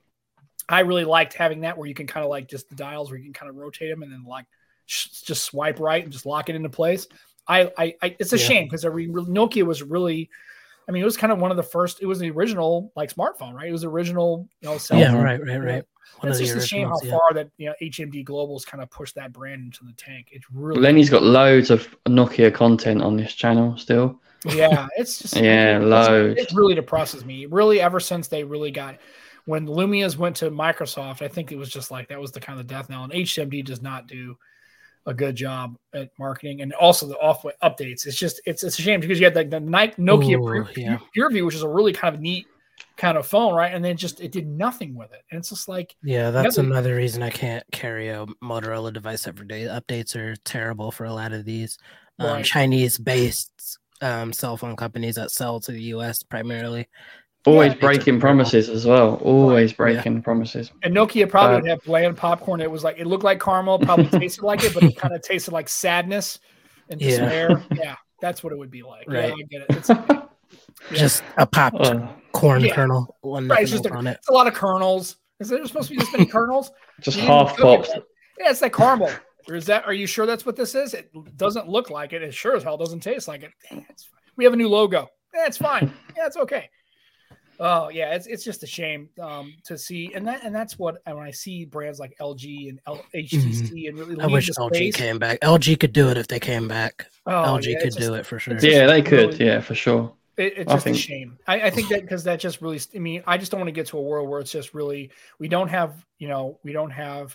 I 0.69 0.81
really 0.81 1.05
liked 1.05 1.35
having 1.35 1.61
that 1.61 1.77
where 1.79 1.87
you 1.89 1.95
can 1.95 2.07
kind 2.07 2.25
of 2.25 2.31
like 2.31 2.49
just 2.49 2.69
the 2.69 2.77
dials 2.77 3.11
where 3.11 3.19
you 3.19 3.25
can 3.25 3.33
kind 3.33 3.51
of 3.51 3.57
rotate 3.57 3.91
them 3.91 4.03
and 4.03 4.13
then 4.13 4.25
like 4.25 4.47
sh- 4.87 5.09
just 5.25 5.45
swipe 5.45 5.79
right 5.81 6.03
and 6.03 6.13
just 6.13 6.27
lock 6.27 6.49
it 6.49 6.57
into 6.57 6.69
place. 6.69 7.07
I, 7.49 7.71
I, 7.79 7.95
I 8.03 8.17
it's 8.19 8.33
a 8.33 8.39
Yeah. 8.39 8.47
shame 8.47 8.65
because 8.65 8.85
Nokia 8.85 9.63
was 9.65 9.83
really, 9.83 10.29
I 10.89 10.93
mean, 10.93 11.03
it 11.03 11.05
was 11.05 11.17
kind 11.17 11.33
of 11.33 11.39
one 11.39 11.51
of 11.51 11.57
the 11.57 11.63
first. 11.63 12.01
It 12.01 12.07
was 12.07 12.19
the 12.19 12.31
original 12.31 12.93
like 12.97 13.13
smartphone, 13.13 13.53
right? 13.55 13.69
It 13.69 13.73
was 13.73 13.83
the 13.83 13.89
original, 13.89 14.49
you 14.61 14.69
know, 14.69 14.79
cell 14.79 14.99
yeah, 14.99 15.11
phone. 15.13 15.23
right, 15.25 15.41
right, 15.41 15.59
right. 15.59 15.85
One 16.21 16.31
It's 16.31 16.41
of 16.41 16.47
the 16.47 16.55
just 16.55 16.65
a 16.65 16.69
shame 16.69 16.89
how 16.89 16.99
yeah. 17.03 17.11
far 17.11 17.35
that 17.35 17.51
you 17.59 17.67
know 17.67 17.75
HMD 17.83 18.25
Global's 18.25 18.65
kind 18.65 18.83
of 18.83 18.91
pushed 18.91 19.17
that 19.17 19.33
brand 19.33 19.63
into 19.65 19.85
the 19.85 19.93
tank. 19.93 20.29
It's 20.33 20.47
really 20.53 20.81
Lenny's 20.81 21.11
got 21.11 21.23
loads 21.23 21.71
of 21.71 21.89
Nokia 22.07 22.55
content 22.55 23.03
on 23.03 23.17
this 23.17 23.35
channel 23.35 23.77
still. 23.77 24.21
yeah, 24.47 24.87
it's 24.97 25.19
just 25.19 25.37
Yeah, 25.43 25.77
it's- 25.79 25.83
loads. 25.91 26.41
It 26.41 26.53
really 26.55 26.75
depresses 26.75 27.25
me. 27.25 27.47
Really, 27.47 27.81
ever 27.81 27.99
since 28.01 28.29
they 28.29 28.45
really 28.45 28.71
got 28.71 28.99
when 29.47 29.67
Lumia's 29.67 30.17
went 30.17 30.37
to 30.37 30.51
Microsoft, 30.51 31.23
I 31.23 31.29
think 31.29 31.53
it 31.53 31.57
was 31.57 31.69
just 31.71 31.91
like 31.91 32.09
that 32.09 32.21
was 32.21 32.33
the 32.33 32.41
kind 32.41 32.61
of 32.61 32.67
death 32.67 32.89
knell. 32.89 33.05
And 33.05 33.13
HMD 33.13 33.65
does 33.65 33.83
not 33.83 34.07
do 34.07 34.39
a 35.07 35.15
good 35.15 35.37
job 35.37 35.77
at 35.95 36.11
marketing 36.19 36.63
and 36.63 36.73
also 36.75 37.07
the 37.07 37.17
off 37.19 37.45
updates. 37.63 38.07
It's 38.07 38.17
just 38.17 38.41
it's 38.45 38.65
it's 38.65 38.79
a 38.79 38.83
shame 38.83 39.01
because 39.01 39.19
you 39.19 39.27
had 39.27 39.35
the, 39.35 39.45
the 39.45 39.61
Nike 39.61 40.01
Nokia 40.03 40.35
Ooh, 40.35 40.51
Pure, 40.51 40.71
yeah. 40.77 40.99
PureView, 41.17 41.47
which 41.47 41.55
is 41.55 41.63
a 41.63 41.69
really 41.69 41.93
kind 41.93 42.15
of 42.15 42.21
neat 42.21 42.47
kind 42.97 43.17
of 43.17 43.27
phone, 43.27 43.55
right? 43.55 43.73
And 43.73 43.85
then 43.85 43.97
just 43.97 44.21
it 44.21 44.33
did 44.33 44.47
nothing 44.47 44.95
with 44.95 45.13
it, 45.13 45.23
and 45.31 45.39
it's 45.39 45.51
just 45.51 45.69
like 45.69 45.95
Yeah, 46.03 46.31
that's 46.31 46.59
another 46.59 46.97
reason 46.97 47.23
I 47.23 47.31
can't 47.31 47.65
carry 47.73 48.09
a 48.09 48.27
Motorola 48.43 48.93
device 48.93 49.27
every 49.27 49.47
day. 49.47 49.65
Updates 49.65 50.17
are 50.17 50.37
terrible 50.45 50.91
for 50.91 51.05
a 51.05 51.13
lot 51.13 51.33
of 51.33 51.45
these 51.45 51.79
um, 52.19 52.27
Right. 52.27 52.45
Chinese-based 52.45 53.79
um, 54.01 54.33
cell 54.33 54.57
phone 54.57 54.77
companies 54.77 55.15
that 55.15 55.31
sell 55.31 55.61
to 55.61 55.73
the 55.73 55.83
U.S. 55.83 56.23
primarily. 56.23 56.89
Always 57.47 57.73
Yeah. 57.75 57.79
breaking 57.81 58.21
promises 58.21 58.69
as 58.69 58.87
well. 58.87 59.17
Always 59.23 59.73
breaking 59.73 60.23
promises. 60.23 60.71
And 60.83 60.95
Nokia 60.95 61.29
probably 61.29 61.57
Uh, 61.57 61.61
would 61.61 61.71
have 61.71 61.83
bland 61.85 62.17
popcorn. 62.17 62.61
It 62.61 62.71
was 62.71 62.83
like 62.85 62.99
it 62.99 63.07
looked 63.07 63.25
like 63.25 63.41
caramel, 63.41 63.79
probably 63.79 64.07
tasted 64.21 64.43
like 64.45 64.65
it, 64.65 64.75
but 64.75 64.83
it 64.83 64.97
kind 64.97 65.15
of 65.15 65.23
tasted 65.23 65.53
like 65.53 65.69
sadness 65.69 66.39
and 66.91 66.99
despair. 67.01 67.63
Yeah, 67.77 67.95
that's 68.21 68.43
what 68.43 68.53
it 68.53 68.59
would 68.59 68.71
be 68.71 68.83
like. 68.83 69.07
Yeah, 69.09 69.19
Right. 69.21 69.33
I 69.33 69.43
get 69.51 69.61
it. 69.63 69.67
It's, 69.71 69.89
yeah. 69.89 70.23
Just 70.93 71.23
a 71.37 71.47
popped 71.47 71.81
Uh, 71.81 72.09
corn 72.33 72.63
Yeah. 72.65 72.75
kernel, 72.75 73.17
one 73.23 73.49
Right, 73.49 73.63
it's 73.63 73.71
just 73.71 73.87
else 73.87 73.97
on 73.97 74.07
it. 74.07 74.17
it's 74.19 74.29
a 74.29 74.33
lot 74.33 74.47
of 74.47 74.55
kernels. 74.55 75.17
Is 75.41 75.49
there 75.49 75.65
supposed 75.67 75.89
to 75.89 75.95
be 75.95 76.01
this 76.01 76.13
many 76.13 76.27
kernels? 76.27 76.71
just 77.01 77.17
You 77.17 77.23
didn't 77.23 77.37
half 77.49 77.57
cook 77.57 77.81
it 77.81 77.87
pops. 77.93 78.07
Yeah, 78.41 78.51
it's 78.51 78.63
like 78.63 78.75
caramel. 78.75 79.11
Or 79.49 79.55
is 79.55 79.67
that? 79.67 79.85
Are 79.87 79.93
you 79.93 80.07
sure 80.09 80.27
that's 80.27 80.45
what 80.45 80.57
this 80.57 80.75
is? 80.75 80.93
It 80.95 81.11
doesn't 81.37 81.69
look 81.69 81.89
like 81.91 82.13
it. 82.13 82.23
It 82.23 82.35
sure 82.35 82.57
as 82.57 82.65
hell 82.65 82.77
doesn't 82.77 83.01
taste 83.01 83.29
like 83.29 83.45
it. 83.45 83.53
Dang, 83.71 83.87
it's. 83.89 84.09
We 84.37 84.43
have 84.45 84.53
a 84.53 84.57
new 84.57 84.69
logo. 84.69 85.09
Yeah, 85.35 85.47
it's 85.47 85.57
fine. 85.57 85.93
Yeah, 86.17 86.27
it's 86.27 86.37
okay. 86.37 86.69
Oh 87.59 87.89
yeah, 87.89 88.15
it's 88.15 88.27
it's 88.27 88.45
just 88.45 88.63
a 88.63 88.67
shame 88.67 89.09
um, 89.21 89.55
to 89.65 89.79
see, 89.79 90.13
and 90.15 90.27
that 90.27 90.45
and 90.45 90.55
that's 90.55 90.79
what 90.79 90.99
when 91.05 91.19
I 91.19 91.31
see 91.31 91.65
brands 91.65 91.99
like 91.99 92.15
LG 92.21 92.69
and 92.69 92.81
L- 92.87 93.05
HTC 93.15 93.89
and 93.89 93.99
really 93.99 94.15
Mm-hmm. 94.17 94.21
I 94.21 94.27
wish 94.27 94.47
the 94.49 94.53
LG 94.55 94.75
space. 94.75 94.97
came 94.97 95.19
back. 95.19 95.41
LG 95.41 95.79
could 95.81 95.93
do 95.93 96.09
it 96.11 96.19
if 96.19 96.29
they 96.29 96.41
came 96.41 96.69
back. 96.69 97.07
Oh, 97.27 97.31
LG 97.33 97.65
yeah, 97.65 97.79
could 97.79 97.87
it's 97.89 97.97
just- 97.97 98.09
do 98.09 98.15
it 98.15 98.27
for 98.27 98.39
sure. 98.39 98.59
Yeah, 98.61 98.87
they 98.87 99.03
could. 99.03 99.31
really- 99.33 99.45
Yeah, 99.47 99.61
for 99.61 99.75
sure. 99.75 100.13
It, 100.37 100.53
it's 100.59 100.71
I 100.71 100.75
just 100.75 100.85
think- 100.85 100.97
a 100.97 101.01
shame. 101.01 101.39
I, 101.47 101.61
I 101.63 101.71
think 101.71 101.89
that 101.89 102.03
because 102.03 102.25
that 102.25 102.39
just 102.41 102.61
really, 102.61 102.79
I 102.95 102.99
mean, 102.99 103.23
I 103.27 103.39
just 103.39 103.51
don't 103.51 103.59
want 103.61 103.69
to 103.69 103.73
get 103.73 103.87
to 103.89 103.99
a 103.99 104.03
world 104.03 104.29
where 104.29 104.41
it's 104.41 104.53
just 104.53 104.75
really, 104.75 105.11
we 105.39 105.49
don't 105.49 105.69
have, 105.69 106.05
you 106.19 106.29
know, 106.29 106.59
we 106.63 106.73
don't 106.73 106.91
have 106.91 107.35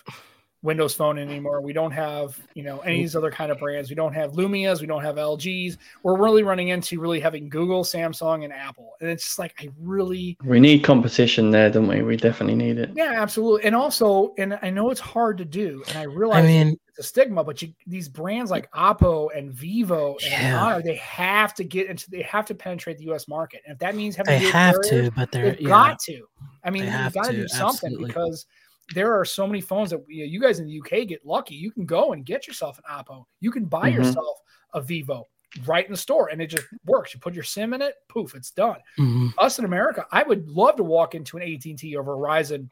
Windows 0.62 0.94
Phone 0.94 1.18
anymore. 1.18 1.60
We 1.60 1.72
don't 1.72 1.90
have, 1.90 2.38
you 2.54 2.62
know, 2.62 2.78
any 2.80 2.96
of 2.96 3.00
these 3.02 3.16
other 3.16 3.30
kind 3.32 3.50
of 3.50 3.58
brands. 3.58 3.90
We 3.90 3.96
don't 3.96 4.14
have 4.14 4.32
Lumias. 4.32 4.80
We 4.80 4.86
don't 4.86 5.02
have 5.02 5.16
LGs. 5.16 5.76
We're 6.04 6.16
really 6.16 6.44
running 6.44 6.68
into 6.68 7.00
really 7.00 7.18
having 7.18 7.48
Google, 7.48 7.82
Samsung, 7.82 8.44
and 8.44 8.52
Apple. 8.52 8.92
And 9.00 9.10
it's 9.10 9.24
just 9.24 9.38
like, 9.40 9.54
I 9.60 9.68
really, 9.80 10.38
We 10.44 10.60
need 10.60 10.84
competition 10.84 11.50
there, 11.50 11.68
don't 11.68 11.88
we? 11.88 12.02
We 12.02 12.16
definitely 12.16 12.54
need 12.54 12.78
it. 12.78 12.90
yeah, 12.94 13.14
absolutely. 13.20 13.64
And 13.64 13.74
also, 13.74 14.34
and 14.38 14.58
I 14.62 14.70
know 14.70 14.90
it's 14.90 15.00
hard 15.00 15.36
to 15.38 15.44
do, 15.44 15.82
and 15.88 15.98
I 15.98 16.04
realize 16.04 16.44
I 16.44 16.46
mean, 16.46 16.78
it's 16.88 16.98
a 17.00 17.02
stigma, 17.02 17.42
but 17.42 17.60
you, 17.62 17.72
these 17.86 18.08
brands 18.08 18.50
like 18.50 18.70
Oppo 18.72 19.30
and 19.36 19.52
Vivo 19.52 20.16
and 20.24 20.30
Yeah. 20.30 20.62
Honor, 20.62 20.82
they 20.82 20.96
have 20.96 21.54
to 21.54 21.64
get 21.64 21.88
into, 21.88 22.08
they 22.10 22.22
have 22.22 22.46
to 22.46 22.54
penetrate 22.54 22.98
the 22.98 23.04
U.S. 23.06 23.26
market. 23.26 23.62
And 23.66 23.72
if 23.72 23.78
that 23.80 23.96
means 23.96 24.14
having 24.14 24.34
they 24.34 24.40
dual 24.40 24.52
have 24.52 24.74
carriers, 24.74 25.08
to, 25.08 25.10
but 25.16 25.32
they're 25.32 25.50
They've 25.52 25.62
yeah, 25.62 25.68
got 25.68 25.98
to. 26.00 26.28
I 26.62 26.70
mean, 26.70 26.86
They 26.86 26.92
you've 27.02 27.14
got 27.14 27.24
to 27.26 27.32
to, 27.32 27.36
do 27.38 27.48
something 27.48 27.88
absolutely. 27.94 28.06
because 28.06 28.46
there 28.94 29.18
are 29.18 29.24
so 29.24 29.46
many 29.46 29.60
phones 29.60 29.90
that 29.90 30.00
you, 30.08 30.40
guys 30.40 30.58
in 30.58 30.66
the 30.66 30.80
UK 30.80 31.06
get 31.08 31.24
lucky. 31.24 31.54
You 31.54 31.70
can 31.70 31.86
go 31.86 32.12
and 32.12 32.24
get 32.24 32.46
yourself 32.46 32.78
an 32.78 32.84
Oppo. 32.90 33.24
You 33.40 33.50
can 33.50 33.64
buy 33.66 33.90
Mhm. 33.90 33.94
yourself 33.94 34.38
a 34.74 34.80
Vivo 34.80 35.28
right 35.66 35.84
in 35.84 35.92
the 35.92 35.98
store, 35.98 36.28
and 36.28 36.40
it 36.40 36.46
just 36.48 36.66
works. 36.86 37.12
You 37.14 37.20
put 37.20 37.34
your 37.34 37.44
SIM 37.44 37.74
in 37.74 37.82
it, 37.82 37.94
poof, 38.08 38.34
it's 38.34 38.50
done. 38.50 38.78
Mhm. 38.98 39.32
Us 39.38 39.58
in 39.58 39.64
America, 39.64 40.06
I 40.10 40.22
would 40.22 40.48
love 40.48 40.76
to 40.76 40.82
walk 40.84 41.14
into 41.14 41.36
an 41.36 41.42
AT 41.42 41.70
and 41.70 41.78
T 41.78 41.94
or 41.96 42.02
Verizon 42.04 42.70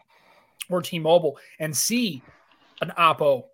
or 0.70 0.80
T-Mobile 0.82 1.38
and 1.58 1.76
see 1.76 2.22
an 2.80 2.92
Oppo 2.96 3.44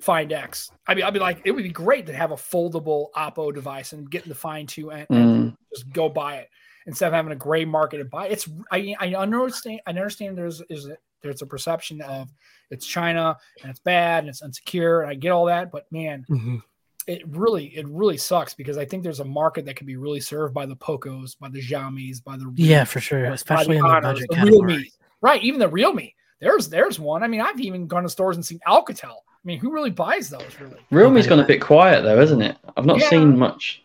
Find 0.00 0.32
X. 0.32 0.72
I 0.88 0.96
mean, 0.96 1.04
I'd 1.04 1.12
be 1.14 1.20
like, 1.20 1.42
it 1.44 1.52
would 1.52 1.62
be 1.62 1.70
great 1.70 2.06
to 2.06 2.12
have 2.12 2.32
a 2.32 2.36
foldable 2.36 3.12
Oppo 3.16 3.54
device 3.54 3.92
and 3.92 4.10
get 4.10 4.24
in 4.24 4.28
the 4.30 4.34
Find 4.34 4.68
Two 4.68 4.90
and, 4.90 5.06
and 5.10 5.52
Mm. 5.52 5.56
just 5.72 5.88
go 5.92 6.08
buy 6.08 6.38
it 6.38 6.48
instead 6.86 7.06
of 7.06 7.12
having 7.12 7.30
a 7.30 7.36
gray 7.36 7.64
market 7.64 8.00
and 8.00 8.10
buy 8.10 8.26
it. 8.26 8.32
It's 8.32 8.48
I 8.72 8.96
I 8.98 9.14
understand 9.14 9.80
I 9.86 9.90
understand 9.90 10.36
there's 10.36 10.60
is 10.68 10.86
a, 10.86 10.96
there's 11.22 11.42
a 11.42 11.46
perception 11.46 12.00
of 12.02 12.28
it's 12.70 12.86
China 12.86 13.36
and 13.62 13.70
it's 13.70 13.80
bad 13.80 14.20
and 14.20 14.28
it's 14.28 14.42
insecure 14.42 15.02
and 15.02 15.10
I 15.10 15.14
get 15.14 15.30
all 15.30 15.46
that, 15.46 15.70
but 15.70 15.90
man, 15.90 16.24
Mhm. 16.28 16.62
it 17.06 17.22
really 17.28 17.66
it 17.76 17.86
really 17.88 18.16
sucks 18.16 18.54
because 18.54 18.76
I 18.78 18.84
think 18.84 19.02
there's 19.02 19.20
a 19.20 19.24
market 19.24 19.64
that 19.66 19.76
can 19.76 19.86
be 19.86 19.96
really 19.96 20.20
served 20.20 20.52
by 20.54 20.66
the 20.66 20.76
Pocos, 20.76 21.38
by 21.38 21.48
the 21.48 21.60
Xiaomi's, 21.60 22.20
by 22.20 22.36
the 22.36 22.52
Yeah, 22.56 22.84
for 22.84 23.00
sure, 23.00 23.22
by 23.22 23.28
the 23.28 23.34
especially 23.34 23.76
in 23.76 23.82
the 23.82 24.00
budget 24.02 24.26
the 24.28 24.36
category. 24.36 24.74
Realme. 24.74 24.84
Right, 25.20 25.42
even 25.42 25.60
the 25.60 25.68
Realme. 25.68 26.08
There's 26.40 26.68
there's 26.68 26.98
one. 26.98 27.22
I 27.22 27.28
mean, 27.28 27.40
I've 27.40 27.60
even 27.60 27.86
gone 27.86 28.02
to 28.02 28.08
stores 28.08 28.36
and 28.36 28.44
seen 28.44 28.58
Alcatel. 28.66 29.14
I 29.14 29.44
mean, 29.44 29.58
who 29.58 29.72
really 29.72 29.90
buys 29.90 30.28
those 30.30 30.56
really? 30.60 30.80
Realme's 30.90 31.26
gone 31.26 31.40
a 31.40 31.44
bit 31.46 31.60
quiet 31.60 32.02
though, 32.02 32.20
isn't 32.20 32.42
it? 32.42 32.56
I've 32.76 32.86
not 32.86 32.98
Yeah. 33.00 33.08
seen 33.10 33.38
much. 33.38 33.82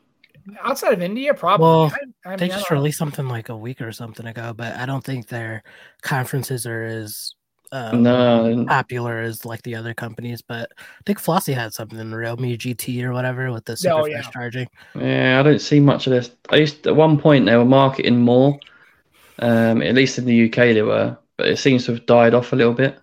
Outside 0.61 0.93
of 0.93 1.01
India, 1.01 1.33
probably. 1.33 1.83
Well, 1.83 1.93
I, 2.25 2.31
I 2.33 2.37
They 2.37 2.47
mean, 2.47 2.51
I 2.51 2.55
just 2.55 2.69
don't 2.69 2.73
know. 2.75 2.85
released 2.85 2.97
something 2.99 3.27
like 3.27 3.49
a 3.49 3.57
week 3.57 3.81
or 3.81 3.91
something 3.91 4.25
ago, 4.25 4.53
but 4.53 4.75
I 4.75 4.85
don't 4.85 5.03
think 5.03 5.27
their 5.27 5.63
conferences 6.01 6.65
are 6.67 6.83
as 6.83 7.33
um, 7.71 8.03
No, 8.03 8.65
popular 8.67 9.19
as 9.19 9.45
like 9.45 9.63
the 9.63 9.75
other 9.75 9.93
companies. 9.93 10.41
But 10.41 10.71
I 10.79 10.83
think 11.05 11.19
Flossy 11.19 11.53
had 11.53 11.73
something 11.73 11.99
in 11.99 12.11
the 12.11 12.17
Realme 12.17 12.57
GT 12.57 13.03
or 13.03 13.13
whatever 13.13 13.51
with 13.51 13.65
the 13.65 13.77
super 13.77 14.03
Oh, 14.03 14.05
fast 14.05 14.31
charging. 14.31 14.67
yeah, 14.95 15.39
I 15.39 15.43
don't 15.43 15.59
see 15.61 15.79
much 15.79 16.07
of 16.07 16.11
this. 16.11 16.31
I 16.49 16.57
used 16.57 16.87
at 16.87 16.95
one 16.95 17.19
point 17.19 17.45
they 17.45 17.55
were 17.55 17.65
marketing 17.65 18.19
more. 18.21 18.59
Um, 19.39 19.81
at 19.83 19.95
least 19.95 20.17
in 20.19 20.25
the 20.25 20.35
UK 20.35 20.73
they 20.73 20.83
were, 20.83 21.17
but 21.37 21.47
it 21.49 21.57
seems 21.57 21.85
to 21.87 21.93
have 21.95 22.05
died 22.07 22.33
off 22.35 22.53
a 22.53 22.57
little 22.57 22.73
bit. 22.73 22.99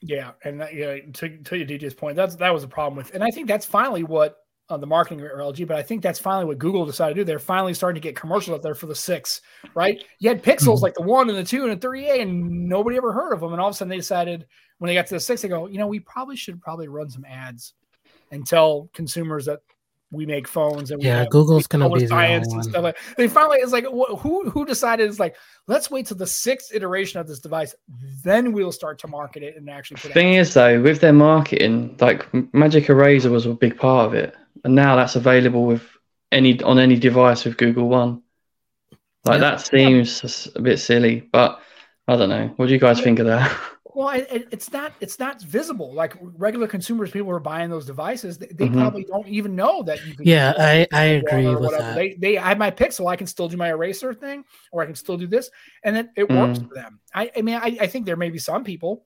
Yeah, 0.00 0.32
and 0.44 0.60
that, 0.60 0.74
yeah, 0.74 0.98
to 1.14 1.38
to 1.44 1.56
your 1.56 1.66
DJ's 1.66 1.94
point, 1.94 2.16
that's 2.16 2.36
that 2.36 2.52
was 2.52 2.64
a 2.64 2.68
problem 2.68 2.96
with, 2.96 3.14
and 3.14 3.22
I 3.22 3.30
think 3.30 3.46
that's 3.48 3.66
finally 3.66 4.02
what 4.04 4.36
uh, 4.68 4.76
the 4.76 4.86
marketing 4.86 5.20
or 5.22 5.36
LG, 5.38 5.66
but 5.66 5.76
I 5.76 5.82
think 5.82 6.02
that's 6.02 6.18
finally 6.18 6.44
what 6.46 6.58
Google 6.58 6.86
decided 6.86 7.14
to 7.14 7.20
do. 7.20 7.24
They're 7.24 7.38
finally 7.38 7.74
starting 7.74 8.00
to 8.00 8.06
get 8.08 8.16
commercials 8.16 8.54
out 8.54 8.62
there 8.62 8.74
for 8.74 8.86
the 8.86 8.94
six, 8.94 9.40
right? 9.74 10.02
You 10.18 10.28
had 10.30 10.42
pixels 10.42 10.78
Mhm. 10.78 10.82
like 10.82 10.94
the 10.94 11.02
one 11.02 11.28
and 11.28 11.36
the 11.36 11.44
two 11.44 11.64
and 11.68 11.72
the 11.72 11.76
3A, 11.86 12.22
and 12.22 12.68
nobody 12.68 12.96
ever 12.96 13.12
heard 13.12 13.32
of 13.32 13.40
them. 13.40 13.52
And 13.52 13.60
all 13.60 13.68
of 13.68 13.74
a 13.74 13.76
sudden 13.76 13.90
they 13.90 13.96
decided 13.96 14.46
when 14.78 14.88
they 14.88 14.94
got 14.94 15.06
to 15.08 15.14
the 15.14 15.20
six, 15.20 15.42
they 15.42 15.48
go, 15.48 15.66
you 15.66 15.78
know, 15.78 15.86
we 15.88 16.00
probably 16.00 16.36
should 16.36 16.60
probably 16.62 16.88
run 16.88 17.10
some 17.10 17.24
ads 17.24 17.74
and 18.30 18.46
tell 18.46 18.88
consumers 18.94 19.44
that 19.46 19.60
we 20.10 20.26
make 20.26 20.46
phones 20.46 20.90
and 20.90 21.02
Yeah, 21.02 21.20
have- 21.20 21.30
Google's 21.30 21.66
gonna 21.66 21.88
be 21.90 22.00
the 22.00 22.08
science 22.08 22.46
only 22.48 22.56
and 22.56 22.64
one. 22.64 22.70
stuff 22.70 22.82
like. 22.82 22.98
They 23.16 23.28
finally 23.28 23.58
it's 23.60 23.72
like 23.72 23.86
wh- 23.86 24.18
who 24.20 24.48
who 24.50 24.66
decided 24.66 25.08
it's 25.08 25.18
like 25.18 25.36
let's 25.68 25.90
wait 25.90 26.06
till 26.06 26.18
the 26.18 26.26
sixth 26.26 26.74
iteration 26.74 27.18
of 27.18 27.26
this 27.26 27.40
device, 27.40 27.74
then 28.22 28.52
we'll 28.52 28.72
start 28.72 28.98
to 29.00 29.08
market 29.08 29.42
it 29.42 29.56
and 29.56 29.68
actually 29.70 30.00
put. 30.00 30.12
Thing 30.12 30.36
ads. 30.36 30.48
is, 30.48 30.54
though, 30.54 30.82
with 30.82 31.00
their 31.00 31.14
marketing, 31.14 31.96
like 32.00 32.26
Magic 32.54 32.88
Eraser 32.90 33.30
was 33.30 33.46
a 33.46 33.54
big 33.54 33.78
part 33.78 34.06
of 34.06 34.12
it, 34.14 34.34
and 34.64 34.74
now 34.74 34.96
that's 34.96 35.16
available 35.16 35.64
with 35.66 35.82
any 36.30 36.60
on 36.62 36.78
any 36.78 36.96
device 36.98 37.44
with 37.44 37.56
Google 37.56 37.88
One. 37.88 38.22
Like 39.24 39.40
Yeah. 39.40 39.50
that 39.50 39.60
seems 39.60 40.48
a 40.56 40.60
bit 40.62 40.78
silly, 40.78 41.28
but 41.32 41.60
I 42.08 42.16
don't 42.16 42.28
know. 42.28 42.52
What 42.56 42.66
do 42.66 42.72
you 42.72 42.80
guys 42.80 43.00
think 43.00 43.18
of 43.18 43.26
that? 43.26 43.50
Well, 43.94 44.08
it, 44.08 44.26
it- 44.32 44.48
it's 44.50 44.72
not 44.72 44.94
it's 45.00 45.18
not 45.18 45.42
visible. 45.42 45.92
Like 45.92 46.14
regular 46.22 46.66
consumers, 46.66 47.10
people 47.10 47.26
who 47.28 47.34
are 47.36 47.40
buying 47.40 47.68
those 47.68 47.84
devices, 47.84 48.38
they, 48.38 48.46
they 48.46 48.66
Mhm. 48.66 48.72
probably 48.80 49.04
don't 49.04 49.28
even 49.28 49.54
know 49.54 49.82
that 49.82 49.98
you 50.06 50.14
can. 50.16 50.26
Yeah, 50.26 50.54
I, 50.58 50.86
I 50.94 51.04
agree 51.20 51.46
with 51.46 51.60
whatever. 51.60 51.82
that. 51.82 51.94
They 51.96 52.14
they 52.14 52.38
I 52.38 52.48
have 52.48 52.56
my 52.58 52.70
Pixel, 52.70 53.06
I 53.10 53.16
can 53.16 53.26
still 53.26 53.48
do 53.48 53.58
my 53.58 53.68
eraser 53.68 54.14
thing, 54.14 54.44
or 54.72 54.82
I 54.82 54.86
can 54.86 54.94
still 54.94 55.18
do 55.18 55.26
this, 55.26 55.50
and 55.84 55.94
then 55.94 56.08
it 56.16 56.26
works 56.30 56.58
Mm. 56.58 56.68
for 56.68 56.74
them. 56.74 57.00
I 57.14 57.30
I 57.36 57.42
mean, 57.42 57.56
I, 57.56 57.76
I 57.82 57.86
think 57.86 58.06
there 58.06 58.16
may 58.16 58.30
be 58.30 58.38
some 58.38 58.64
people, 58.64 59.04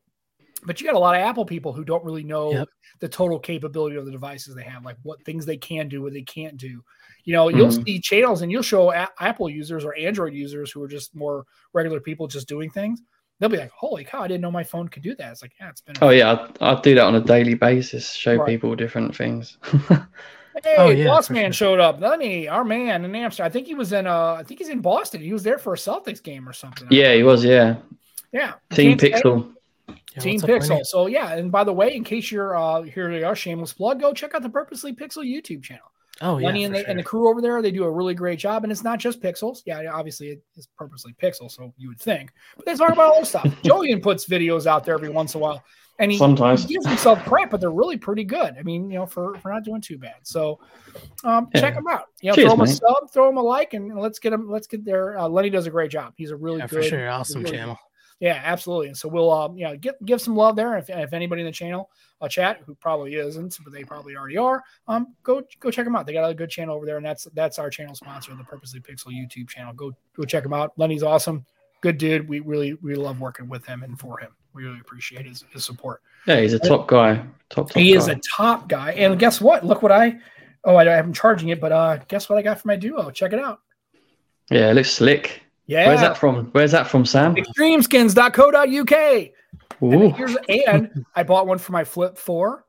but 0.65 0.81
you 0.81 0.87
got 0.87 0.97
a 0.97 0.99
lot 0.99 1.15
of 1.15 1.21
Apple 1.21 1.45
people 1.45 1.73
who 1.73 1.85
don't 1.85 2.05
really 2.05 2.25
know 2.25 2.53
Yep. 2.53 2.69
the 3.01 3.09
total 3.09 3.39
capability 3.39 3.97
of 3.97 4.07
the 4.07 4.11
devices 4.13 4.55
they 4.55 4.63
have, 4.65 4.85
like 4.85 4.97
what 5.03 5.23
things 5.25 5.45
they 5.47 5.57
can 5.57 5.89
do, 5.89 6.03
what 6.03 6.13
they 6.13 6.23
can't 6.23 6.57
do. 6.57 6.83
You 7.25 7.33
know, 7.35 7.49
you'll 7.49 7.69
Mhm. 7.69 7.85
see 7.85 8.01
channels 8.01 8.43
and 8.43 8.51
you'll 8.51 8.63
show 8.63 8.93
a- 8.93 9.09
Apple 9.21 9.51
users 9.51 9.85
or 9.85 9.95
Android 9.97 10.33
users 10.33 10.71
who 10.71 10.83
are 10.83 10.89
just 10.89 11.15
more 11.15 11.45
regular 11.73 12.01
people 12.01 12.27
just 12.27 12.49
doing 12.49 12.71
things. 12.71 13.03
They'll 13.39 13.51
be 13.51 13.59
like, 13.59 13.71
"Holy 13.73 14.03
cow! 14.03 14.23
I 14.23 14.29
didn't 14.29 14.41
know 14.41 14.51
my 14.51 14.65
phone 14.65 14.89
could 14.89 15.03
do 15.03 15.15
that." 15.17 15.31
It's 15.33 15.43
like, 15.43 15.53
yeah, 15.61 15.69
it's 15.69 15.83
been. 15.83 15.97
Oh 16.01 16.09
yeah, 16.09 16.47
I, 16.61 16.73
I 16.73 16.81
do 16.81 16.95
that 16.95 17.05
on 17.05 17.17
a 17.17 17.21
daily 17.21 17.53
basis. 17.55 18.13
Show 18.15 18.37
Right. 18.37 18.47
people 18.47 18.75
different 18.75 19.15
things. 19.15 19.59
Hey, 20.65 20.75
Oh, 20.79 20.89
yeah, 20.89 21.05
Boss 21.05 21.29
Man 21.29 21.53
sure. 21.53 21.69
showed 21.77 21.81
up. 21.81 22.01
Lenny, 22.01 22.49
our 22.49 22.65
man 22.65 23.05
in 23.05 23.15
Amsterdam. 23.15 23.47
I 23.47 23.51
think 23.51 23.67
he 23.67 23.75
was 23.75 23.93
in. 23.93 24.07
Uh, 24.07 24.37
I 24.39 24.43
think 24.43 24.59
he's 24.59 24.71
in 24.71 24.81
Boston. 24.81 25.21
He 25.21 25.35
was 25.35 25.43
there 25.43 25.59
for 25.59 25.75
a 25.75 25.77
Celtics 25.77 26.23
game 26.23 26.49
or 26.49 26.55
something. 26.55 26.89
yeah, 26.91 27.13
he 27.15 27.23
was. 27.23 27.45
Yeah, 27.45 27.77
yeah. 28.33 28.55
Team 28.73 28.97
Pixel. 28.97 29.53
Yeah, 30.17 30.23
Team 30.23 30.41
Pixel. 30.41 30.71
Lenny? 30.71 30.85
So 30.85 31.07
yeah, 31.07 31.35
and 31.35 31.53
by 31.53 31.64
the 31.64 31.73
way, 31.73 31.95
in 31.95 32.03
case 32.05 32.31
you're 32.31 32.57
uh 32.57 32.83
here 32.83 33.11
they 33.11 33.23
are, 33.23 33.37
shameless 33.37 33.73
plug, 33.73 34.01
go 34.01 34.12
check 34.12 34.35
out 34.35 34.43
the 34.43 34.49
Purposely 34.49 34.95
Pixel 34.95 35.25
YouTube 35.25 35.62
channel. 35.62 35.93
Oh 36.23 36.39
yeah, 36.39 36.47
Lenny 36.47 36.64
and 36.64 36.75
for 36.75 36.83
the, 36.83 36.89
and 36.89 36.99
the 36.99 37.03
crew 37.03 37.29
over 37.29 37.43
there, 37.43 37.61
they 37.61 37.71
do 37.71 37.85
a 37.85 37.91
really 37.91 38.14
great 38.14 38.39
job. 38.39 38.64
And 38.64 38.73
it's 38.73 38.83
not 38.83 38.99
just 38.99 39.21
pixels. 39.21 39.59
Yeah, 39.67 39.83
obviously 39.93 40.29
it 40.29 40.43
is 40.57 40.67
purposely 40.79 41.14
pixel, 41.23 41.51
so 41.51 41.75
you 41.77 41.89
would 41.89 42.01
think. 42.01 42.33
But 42.57 42.64
they 42.64 42.75
talk 42.75 42.93
about 42.93 43.12
all 43.12 43.21
this 43.21 43.29
stuff. 43.29 43.47
Julian 43.62 44.01
puts 44.01 44.27
videos 44.27 44.67
out 44.67 44.85
there 44.85 44.95
every 44.95 45.11
once 45.11 45.35
in 45.35 45.41
a 45.41 45.43
while. 45.43 45.62
And 45.99 46.12
he, 46.12 46.19
Sometimes. 46.19 46.64
he 46.64 46.75
gives 46.75 46.87
himself 46.87 47.23
crap, 47.25 47.51
but 47.51 47.61
they're 47.61 47.71
really 47.71 47.97
pretty 47.97 48.25
good. 48.25 48.57
I 48.59 48.62
mean, 48.62 48.91
you 48.91 48.99
know, 48.99 49.07
for, 49.07 49.35
for 49.39 49.51
not 49.51 49.64
doing 49.64 49.81
too 49.81 49.99
bad. 49.99 50.17
So 50.23 50.59
um, 51.25 51.49
Yeah. 51.55 51.61
check 51.61 51.75
them 51.75 51.87
out. 51.89 52.05
You 52.21 52.31
know, 52.31 52.35
Cheers, 52.35 52.49
throw 52.49 52.57
them 52.57 52.67
a 52.67 52.69
sub, 52.69 53.12
throw 53.12 53.27
them 53.27 53.37
a 53.39 53.43
like, 53.43 53.75
and 53.75 53.99
let's 53.99 54.19
get 54.19 54.31
them. 54.31 54.51
Let's 54.51 54.67
get 54.67 54.85
there. 54.85 55.19
Uh, 55.19 55.29
Lenny 55.29 55.51
does 55.51 55.67
a 55.67 55.71
great 55.71 55.91
job. 55.91 56.12
He's 56.17 56.31
a 56.31 56.37
really 56.37 56.59
Yeah, 56.59 56.67
good, 56.67 56.77
for 56.77 56.83
sure. 56.83 57.11
Awesome 57.11 57.43
really 57.43 57.57
good. 57.59 57.77
Yeah, 58.21 58.41
absolutely. 58.43 58.89
And 58.89 58.97
so 58.97 59.09
we'll, 59.09 59.31
um, 59.31 59.59
you 59.59 59.64
know, 59.64 59.77
give 59.77 59.95
give 60.05 60.23
some 60.23 60.37
love 60.37 60.57
there. 60.57 60.79
If, 60.79 60.89
if 60.89 61.12
anybody 61.12 61.43
in 61.43 61.47
the 61.47 61.53
channel, 61.53 61.91
uh, 62.21 62.29
chat, 62.29 62.61
who 62.64 62.75
probably 62.75 63.14
isn't, 63.14 63.59
but 63.62 63.73
they 63.73 63.85
probably 63.85 64.17
already 64.17 64.39
are, 64.39 64.62
um, 64.89 65.14
go 65.23 65.43
go 65.61 65.71
check 65.71 65.85
them 65.85 65.95
out. 65.95 66.07
They 66.07 66.14
got 66.14 66.31
a 66.31 66.35
good 66.35 66.49
channel 66.49 66.75
over 66.75 66.87
there, 66.87 66.97
and 66.97 67.05
that's 67.05 67.25
that's 67.35 67.59
our 67.59 67.69
channel 67.69 67.95
sponsor, 67.95 68.35
the 68.35 68.45
Purposely 68.45 68.81
Pixel 68.81 69.09
YouTube 69.09 69.49
channel. 69.49 69.75
Go 69.75 69.93
go 70.17 70.25
check 70.25 70.47
him 70.47 70.55
out. 70.55 70.73
Lenny's 70.79 71.03
awesome, 71.03 71.45
good 71.83 71.99
dude. 71.99 72.27
We 72.27 72.41
really 72.41 72.75
we 72.83 72.95
love 72.95 73.21
working 73.21 73.49
with 73.49 73.67
him 73.67 73.83
and 73.83 74.01
for 74.01 74.19
him. 74.19 74.31
We 74.55 74.64
really 74.64 74.81
appreciate 74.81 75.27
his, 75.27 75.45
his 75.51 75.67
support. 75.67 76.01
Yeah, 76.27 76.41
he's 76.41 76.55
a 76.55 76.59
top 76.59 76.89
guy. 76.89 77.17
Top 77.51 77.69
top 77.69 77.77
he 77.77 77.93
is 77.93 78.09
a 78.09 78.19
top 78.37 78.67
guy. 78.67 78.93
And 78.93 79.19
guess 79.19 79.43
what? 79.43 79.64
Look 79.64 79.83
what 79.83 79.93
I. 79.93 80.19
Oh, 80.64 80.77
I 80.77 80.85
haven't 80.87 81.12
charging 81.12 81.51
it, 81.51 81.61
but 81.61 81.71
uh, 81.71 81.99
guess 82.09 82.29
what 82.29 82.39
I 82.39 82.43
got 82.43 82.59
for 82.59 82.67
my 82.69 82.77
Duo? 82.77 83.11
Check 83.11 83.35
it 83.35 83.39
out. 83.39 83.61
Yeah, 84.51 84.71
it 84.71 84.75
looks 84.75 84.91
slick. 84.91 85.43
Yeah, 85.67 85.89
Where's 85.89 86.01
that 86.01 86.17
from? 86.17 86.47
Where's 86.53 86.73
that 86.73 86.87
from, 86.87 87.05
Sam? 87.05 87.35
extremeskins.co.uk. 87.35 89.31
And 89.81 90.03
Ooh. 90.03 90.11
here's 90.12 90.37
and 90.49 91.05
I 91.14 91.23
bought 91.23 91.47
one 91.47 91.59
for 91.59 91.73
my 91.73 91.85
Flip 91.85 92.17
Four. 92.17 92.64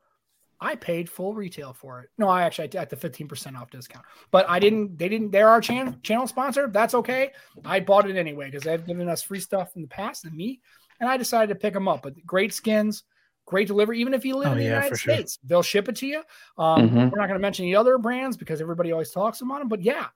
I 0.59 0.75
paid 0.75 1.07
full 1.09 1.35
retail 1.35 1.71
for 1.73 2.01
it. 2.01 2.09
No, 2.17 2.27
I 2.27 2.41
actually 2.43 2.75
at 2.75 2.89
the 2.89 2.95
fifteen 2.95 3.27
percent 3.27 3.55
off 3.55 3.69
discount, 3.69 4.05
but 4.31 4.49
I 4.49 4.57
didn't. 4.59 4.97
They 4.97 5.07
didn't. 5.07 5.31
They're 5.31 5.47
our 5.49 5.61
channel 5.61 5.93
channel 6.01 6.25
sponsor. 6.27 6.67
That's 6.67 6.95
okay. 6.95 7.31
I 7.63 7.79
bought 7.79 8.09
it 8.09 8.15
anyway 8.17 8.45
because 8.47 8.63
they've 8.63 8.83
given 8.85 9.07
us 9.07 9.21
free 9.21 9.39
stuff 9.39 9.75
in 9.75 9.83
the 9.83 9.87
past 9.87 10.25
and 10.25 10.33
me, 10.35 10.59
and 10.99 11.07
I 11.09 11.17
decided 11.17 11.53
to 11.53 11.59
pick 11.59 11.73
them 11.75 11.87
up. 11.87 12.01
But 12.01 12.25
great 12.25 12.53
skins, 12.53 13.03
great 13.45 13.67
delivery. 13.67 14.01
Even 14.01 14.15
if 14.15 14.25
you 14.25 14.35
live 14.35 14.49
Oh, 14.49 14.51
in 14.53 14.57
the 14.57 14.63
yeah, 14.63 14.69
United 14.71 14.89
for 14.89 14.97
sure. 14.97 15.13
States, 15.13 15.37
they'll 15.43 15.61
ship 15.61 15.87
it 15.89 15.95
to 15.97 16.07
you. 16.07 16.23
Um, 16.57 16.89
Mhm. 16.89 17.11
We're 17.11 17.19
not 17.19 17.27
going 17.27 17.33
to 17.33 17.39
mention 17.39 17.65
the 17.65 17.75
other 17.75 17.99
brands 17.99 18.35
because 18.35 18.59
everybody 18.59 18.91
always 18.91 19.11
talks 19.11 19.41
about 19.41 19.59
them. 19.59 19.67
But 19.69 19.83
yeah, 19.83 20.07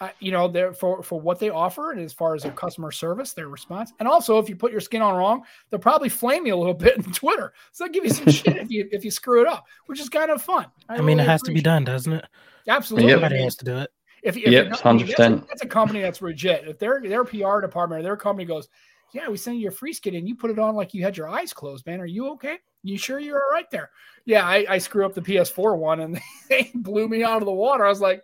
I, 0.00 0.12
you 0.18 0.32
know, 0.32 0.48
they're 0.48 0.72
for 0.72 1.02
for 1.02 1.20
what 1.20 1.38
they 1.38 1.50
offer 1.50 1.92
and 1.92 2.00
as 2.00 2.12
far 2.12 2.34
as 2.34 2.42
their 2.42 2.52
customer 2.52 2.90
service, 2.90 3.34
their 3.34 3.48
response, 3.48 3.92
and 3.98 4.08
also 4.08 4.38
if 4.38 4.48
you 4.48 4.56
put 4.56 4.72
your 4.72 4.80
skin 4.80 5.02
on 5.02 5.14
wrong, 5.14 5.42
they'll 5.68 5.78
probably 5.80 6.08
flame 6.08 6.46
you 6.46 6.54
a 6.54 6.56
little 6.56 6.74
bit 6.86 6.96
in 6.96 7.02
Twitter. 7.12 7.52
So 7.72 7.84
they'll 7.84 7.92
give 7.92 8.04
you 8.04 8.10
some 8.10 8.26
shit 8.32 8.56
if 8.56 8.70
you 8.70 8.88
if 8.92 9.04
you 9.04 9.10
screw 9.10 9.42
it 9.42 9.46
up, 9.46 9.66
which 9.86 10.00
is 10.00 10.08
kind 10.08 10.30
of 10.30 10.40
fun. 10.42 10.66
I 10.88 11.00
mean, 11.02 11.20
it 11.20 11.26
has 11.26 11.42
to 11.42 11.52
be 11.52 11.60
done, 11.60 11.84
doesn't 11.84 12.12
it? 12.12 12.24
it. 12.24 12.70
Absolutely. 12.70 13.08
Yep. 13.08 13.16
Everybody 13.16 13.34
mean, 13.36 13.44
has 13.44 13.56
to 13.56 13.64
do 13.64 13.76
it. 13.78 13.90
if, 14.22 14.36
if 14.36 14.44
Yep, 14.44 14.52
you're 14.52 14.64
not- 14.70 14.86
I 14.86 14.92
mean, 14.92 15.06
that's 15.06 15.18
a- 15.20 15.22
100%. 15.22 15.48
That's 15.48 15.62
a 15.62 15.66
company 15.66 16.00
that's 16.00 16.22
legit. 16.22 16.66
If 16.68 16.78
their 16.78 17.02
their 17.02 17.24
PR 17.24 17.60
department 17.60 18.00
or 18.00 18.02
their 18.02 18.16
company 18.16 18.46
goes, 18.46 18.68
yeah, 19.12 19.28
we 19.28 19.36
send 19.36 19.60
you 19.60 19.68
a 19.68 19.72
free 19.72 19.92
skin 19.92 20.14
and 20.14 20.26
you 20.28 20.34
put 20.34 20.50
it 20.50 20.58
on 20.58 20.74
like 20.76 20.94
you 20.94 21.02
had 21.02 21.16
your 21.16 21.28
eyes 21.28 21.52
closed, 21.52 21.84
man. 21.84 22.00
Are 22.00 22.06
you 22.06 22.28
okay? 22.30 22.58
You 22.82 22.96
sure 22.96 23.18
you're 23.18 23.42
all 23.42 23.50
right 23.52 23.70
there? 23.70 23.90
Yeah, 24.24 24.46
I, 24.46 24.64
I 24.68 24.78
screw 24.78 25.04
up 25.04 25.12
the 25.14 25.20
PS4 25.20 25.76
one 25.76 26.00
and 26.00 26.18
they 26.48 26.70
blew 26.74 27.06
me 27.08 27.22
out 27.22 27.42
of 27.42 27.46
the 27.46 27.52
water. 27.52 27.84
I 27.84 27.88
was 27.90 28.00
like, 28.00 28.22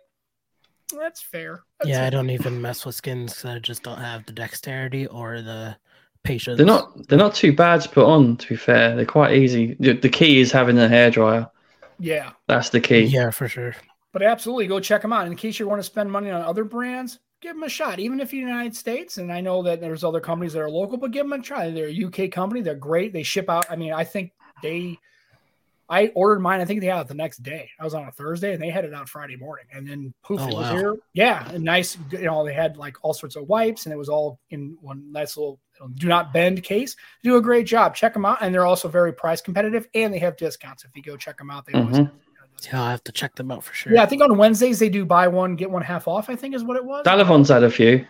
that's 0.95 1.21
fair. 1.21 1.63
That's 1.79 1.89
Yeah, 1.89 2.05
I 2.05 2.09
don't 2.09 2.29
even 2.29 2.61
mess 2.61 2.85
with 2.85 2.95
skins 2.95 3.33
'cause 3.41 3.45
I 3.45 3.59
just 3.59 3.83
don't 3.83 3.99
have 3.99 4.25
the 4.25 4.31
dexterity 4.33 5.07
or 5.07 5.41
the 5.41 5.77
patience. 6.23 6.57
They're 6.57 6.65
not. 6.65 7.07
They're 7.07 7.17
not 7.17 7.35
too 7.35 7.53
bad 7.53 7.81
to 7.81 7.89
put 7.89 8.05
on. 8.05 8.37
To 8.37 8.47
be 8.47 8.55
fair, 8.55 8.95
they're 8.95 9.05
quite 9.05 9.35
easy. 9.35 9.75
The, 9.79 9.93
the 9.93 10.09
key 10.09 10.39
is 10.39 10.51
having 10.51 10.77
a 10.77 10.87
hairdryer. 10.87 11.49
Yeah, 11.99 12.31
That's 12.47 12.69
the 12.69 12.79
key. 12.79 13.01
Yeah, 13.05 13.31
for 13.31 13.47
sure. 13.47 13.75
but 14.13 14.21
absolutely 14.21 14.67
go 14.67 14.79
check 14.79 15.01
them 15.01 15.13
out. 15.13 15.27
In 15.27 15.35
case 15.35 15.59
you 15.59 15.67
want 15.67 15.79
to 15.79 15.83
spend 15.83 16.11
money 16.11 16.29
on 16.29 16.41
other 16.41 16.63
brands, 16.63 17.19
give 17.41 17.55
them 17.55 17.63
a 17.63 17.69
shot. 17.69 17.99
Even 17.99 18.19
if 18.19 18.31
you're 18.33 18.43
in 18.43 18.47
the 18.47 18.53
United 18.53 18.75
States, 18.75 19.17
and 19.17 19.31
I 19.31 19.41
know 19.41 19.63
that 19.63 19.81
there's 19.81 20.03
other 20.03 20.19
companies 20.19 20.53
that 20.53 20.61
are 20.61 20.69
local, 20.69 20.97
but 20.97 21.11
give 21.11 21.25
them 21.27 21.39
a 21.39 21.41
try. 21.43 21.71
They're 21.71 21.87
a 21.87 21.91
UK 22.05 22.31
company. 22.31 22.61
They're 22.61 22.75
great. 22.75 23.13
They 23.13 23.23
ship 23.23 23.49
out. 23.49 23.65
I 23.69 23.75
mean, 23.75 23.93
I 23.93 24.03
think 24.03 24.31
they. 24.61 24.99
I 25.89 26.07
ordered 26.15 26.39
mine. 26.41 26.59
I 26.59 26.65
think 26.65 26.81
they 26.81 26.87
had 26.87 27.01
it 27.01 27.07
the 27.07 27.13
next 27.13 27.43
day. 27.43 27.69
I 27.79 27.83
was 27.83 27.93
on 27.93 28.07
a 28.07 28.11
Thursday, 28.11 28.53
and 28.53 28.61
they 28.61 28.69
had 28.69 28.83
it 28.85 28.93
out 28.93 29.07
Friday 29.07 29.37
morning. 29.37 29.65
And 29.73 29.87
then 29.87 30.13
poof, 30.23 30.41
Oh, 30.41 30.47
it 30.47 30.53
was 30.53 30.69
wow. 30.69 30.75
here. 30.75 30.95
Yeah, 31.13 31.49
and 31.49 31.63
nice. 31.63 31.97
You 32.11 32.23
know, 32.25 32.45
they 32.45 32.53
had 32.53 32.75
like 32.77 32.97
all 33.03 33.13
sorts 33.13 33.35
of 33.35 33.47
wipes, 33.47 33.85
and 33.85 33.93
it 33.93 33.97
was 33.97 34.09
all 34.09 34.39
in 34.49 34.77
one 34.81 35.11
nice 35.11 35.37
little 35.37 35.59
you 35.79 35.85
know, 35.85 35.91
do 35.95 36.07
not 36.07 36.33
bend 36.33 36.61
case. 36.63 36.95
They 37.23 37.29
do 37.29 37.37
a 37.37 37.41
great 37.41 37.65
job. 37.67 37.95
Check 37.95 38.13
them 38.13 38.25
out, 38.25 38.39
and 38.41 38.53
they're 38.53 38.65
also 38.65 38.87
very 38.89 39.13
price 39.13 39.41
competitive, 39.41 39.87
and 39.93 40.13
they 40.13 40.19
have 40.19 40.35
discounts. 40.35 40.83
If 40.83 40.91
you 40.95 41.01
go 41.03 41.15
check 41.15 41.37
them 41.37 41.49
out, 41.49 41.65
they 41.65 41.73
always. 41.73 41.97
Mhm. 41.99 42.11
Yeah, 42.65 42.81
I'll 42.81 42.89
have 42.89 43.03
to 43.03 43.11
check 43.11 43.35
them 43.35 43.51
out 43.51 43.63
for 43.63 43.73
sure. 43.75 43.93
Yeah, 43.93 44.01
I 44.01 44.07
think 44.07 44.23
on 44.23 44.35
Wednesdays 44.35 44.79
they 44.79 44.89
do 44.89 45.05
buy 45.05 45.27
one 45.27 45.55
get 45.55 45.69
one 45.69 45.83
half 45.83 46.07
off. 46.07 46.27
I 46.29 46.35
think 46.35 46.55
is 46.55 46.63
what 46.63 46.75
it 46.75 46.83
was. 46.83 47.05
Dalevon's 47.05 47.49
had 47.49 47.63
a 47.63 47.69
few. 47.69 48.03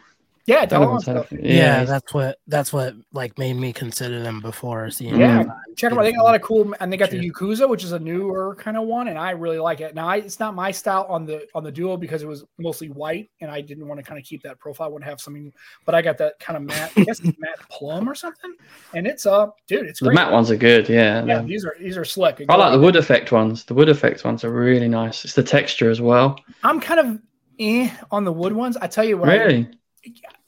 Yeah, 0.47 0.65
Dalevon's 0.65 1.03
Dalevon's 1.03 1.27
stuff. 1.27 1.31
yeah, 1.33 1.39
Yeah, 1.79 1.83
that's 1.83 2.13
what 2.13 2.37
that's 2.47 2.71
what 2.71 2.93
like 3.11 3.37
made 3.37 3.55
me 3.57 3.73
consider 3.73 4.23
them 4.23 4.39
before 4.39 4.89
seeing. 4.89 5.19
Yeah, 5.19 5.43
them. 5.43 5.51
check 5.75 5.89
them 5.89 5.99
out. 5.99 6.03
They 6.03 6.13
got 6.13 6.21
a 6.21 6.23
lot 6.23 6.35
of 6.35 6.41
cool, 6.41 6.73
and 6.79 6.91
they 6.91 6.95
got 6.95 7.09
the 7.11 7.19
Cheers. 7.19 7.33
Yakuza, 7.33 7.67
which 7.69 7.83
is 7.83 7.91
a 7.91 7.99
newer 7.99 8.55
kind 8.55 8.77
of 8.77 8.87
one, 8.87 9.09
and 9.09 9.19
I 9.19 9.31
really 9.31 9.59
like 9.59 9.81
it. 9.81 9.93
Now, 9.93 10.07
I, 10.07 10.15
it's 10.17 10.39
not 10.39 10.55
my 10.55 10.71
style 10.71 11.05
on 11.09 11.25
the 11.25 11.45
on 11.53 11.65
the 11.65 11.71
Duo 11.71 11.97
because 11.97 12.23
it 12.23 12.27
was 12.27 12.45
mostly 12.57 12.87
white, 12.87 13.29
and 13.41 13.51
I 13.51 13.59
didn't 13.59 13.89
want 13.89 13.99
to 13.99 14.05
kind 14.05 14.17
of 14.17 14.25
keep 14.25 14.41
that 14.43 14.57
profile. 14.57 14.87
I 14.87 14.89
want 14.89 15.03
to 15.03 15.09
have 15.09 15.19
something, 15.19 15.51
but 15.85 15.93
I 15.95 16.01
got 16.01 16.17
that 16.19 16.39
kind 16.39 16.55
of 16.55 16.63
matte, 16.63 16.93
I 16.95 17.03
guess 17.03 17.19
it's 17.19 17.37
matte 17.37 17.59
plum 17.69 18.09
or 18.09 18.15
something, 18.15 18.53
and 18.93 19.05
it's 19.05 19.25
uh, 19.25 19.47
dude, 19.67 19.85
it's 19.85 19.99
the 19.99 20.05
great. 20.05 20.15
matte 20.15 20.31
ones 20.31 20.49
are 20.49 20.55
good. 20.55 20.87
Yeah, 20.87 21.25
yeah, 21.25 21.39
they're- 21.39 21.43
these 21.43 21.65
are 21.65 21.75
these 21.77 21.97
are 21.97 22.05
slick. 22.05 22.41
I 22.47 22.55
like 22.55 22.71
the 22.71 22.79
wood 22.79 22.95
effect 22.95 23.33
ones. 23.33 23.65
The 23.65 23.73
wood 23.73 23.89
effect 23.89 24.23
ones 24.23 24.45
are 24.45 24.49
really 24.51 24.87
nice. 24.87 25.25
It's 25.25 25.33
the 25.33 25.43
texture 25.43 25.89
as 25.89 25.99
well. 25.99 26.39
I'm 26.63 26.79
kind 26.79 27.01
of 27.01 27.19
eh 27.59 27.89
on 28.11 28.23
the 28.23 28.31
wood 28.31 28.53
ones. 28.53 28.77
I 28.77 28.87
tell 28.87 29.03
you 29.03 29.17
what, 29.17 29.27
I, 29.27 29.35
Really? 29.35 29.69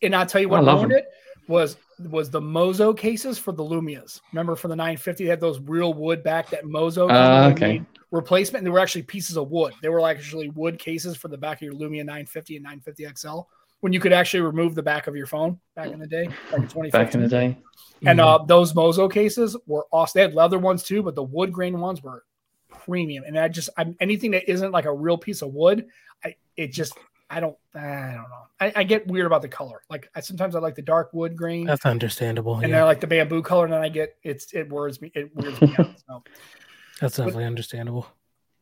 And 0.02 0.16
I'll 0.16 0.26
tell 0.26 0.42
you 0.42 0.50
what 0.50 0.64
them. 0.64 0.92
it 0.92 1.08
was 1.48 1.78
was 2.10 2.30
the 2.30 2.40
Mozo 2.40 2.94
cases 2.94 3.38
for 3.38 3.52
the 3.52 3.64
Lumias. 3.64 4.22
Remember 4.32 4.56
for 4.56 4.68
the 4.68 4.76
950, 4.76 5.24
they 5.24 5.30
had 5.30 5.42
those 5.42 5.60
real 5.60 5.94
wood 5.94 6.24
back 6.24 6.50
that 6.52 6.66
Mozo 6.66 7.08
company 7.08 7.52
okay. 7.52 7.82
replacement. 8.12 8.62
And 8.62 8.68
they 8.68 8.72
were 8.72 8.80
actually 8.80 9.04
pieces 9.04 9.38
of 9.38 9.50
wood. 9.50 9.74
They 9.82 9.90
were 9.90 10.08
actually 10.08 10.50
wood 10.50 10.80
cases 10.80 11.18
for 11.18 11.28
the 11.28 11.38
back 11.38 11.58
of 11.58 11.64
your 11.64 11.74
Lumia 11.74 12.06
950 12.06 12.56
and 12.56 12.64
950 12.64 13.08
XL 13.16 13.40
when 13.82 13.94
you 13.94 14.00
could 14.00 14.14
actually 14.14 14.42
remove 14.42 14.76
the 14.76 14.84
back 14.84 15.08
of 15.08 15.16
your 15.16 15.28
phone 15.28 15.60
back 15.76 15.90
in 15.90 16.00
the 16.00 16.08
day, 16.08 16.26
like 16.52 16.62
in 16.62 16.68
2015. 16.68 16.92
Back 16.92 17.14
in 17.16 17.22
the 17.22 17.28
day. 17.28 17.58
And 18.06 18.20
Mhm. 18.20 18.24
uh, 18.24 18.46
those 18.46 18.76
Mozo 18.76 19.10
cases 19.10 19.58
were 19.68 19.86
awesome. 19.92 20.20
They 20.20 20.24
had 20.24 20.34
leather 20.34 20.60
ones 20.60 20.84
too, 20.84 21.04
but 21.04 21.16
the 21.16 21.24
wood 21.24 21.52
grain 21.52 21.80
ones 21.80 22.02
were 22.04 22.24
premium, 22.70 23.24
and 23.26 23.38
I 23.38 23.48
just 23.48 23.70
I'm 23.78 23.96
anything 24.00 24.32
that 24.32 24.50
isn't 24.50 24.72
like 24.72 24.86
a 24.86 24.94
real 24.94 25.18
piece 25.18 25.42
of 25.42 25.54
wood, 25.54 25.88
I 26.24 26.36
it 26.56 26.72
just 26.72 26.94
I 27.30 27.40
don't 27.40 27.56
I 27.76 27.80
don't 27.80 28.30
know. 28.30 28.44
I, 28.60 28.74
I 28.78 28.84
get 28.84 29.08
weird 29.08 29.26
about 29.28 29.42
the 29.42 29.48
color. 29.48 29.82
Like 29.90 30.10
I 30.16 30.20
sometimes 30.22 30.56
I 30.56 30.60
like 30.60 30.76
the 30.76 30.82
dark 30.82 31.12
wood 31.14 31.36
green, 31.36 31.66
That's 31.68 31.86
understandable. 31.86 32.56
and 32.60 32.74
then 32.74 32.80
I 32.82 32.84
like 32.84 33.00
the 33.02 33.08
bamboo 33.08 33.42
color, 33.44 33.66
and 33.66 33.74
then 33.74 33.82
I 33.82 33.90
get 33.90 34.16
it's 34.24 34.52
it 34.54 34.70
weirds 34.72 35.02
me 35.02 35.12
it 35.14 35.30
weirds 35.36 35.62
me 35.62 35.76
out. 35.78 35.92
So 36.08 36.24
that's 37.00 37.18
definitely 37.18 37.46
understandable. 37.46 38.08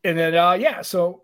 and 0.04 0.18
then 0.18 0.36
uh 0.36 0.54
yeah, 0.54 0.82
so 0.82 1.22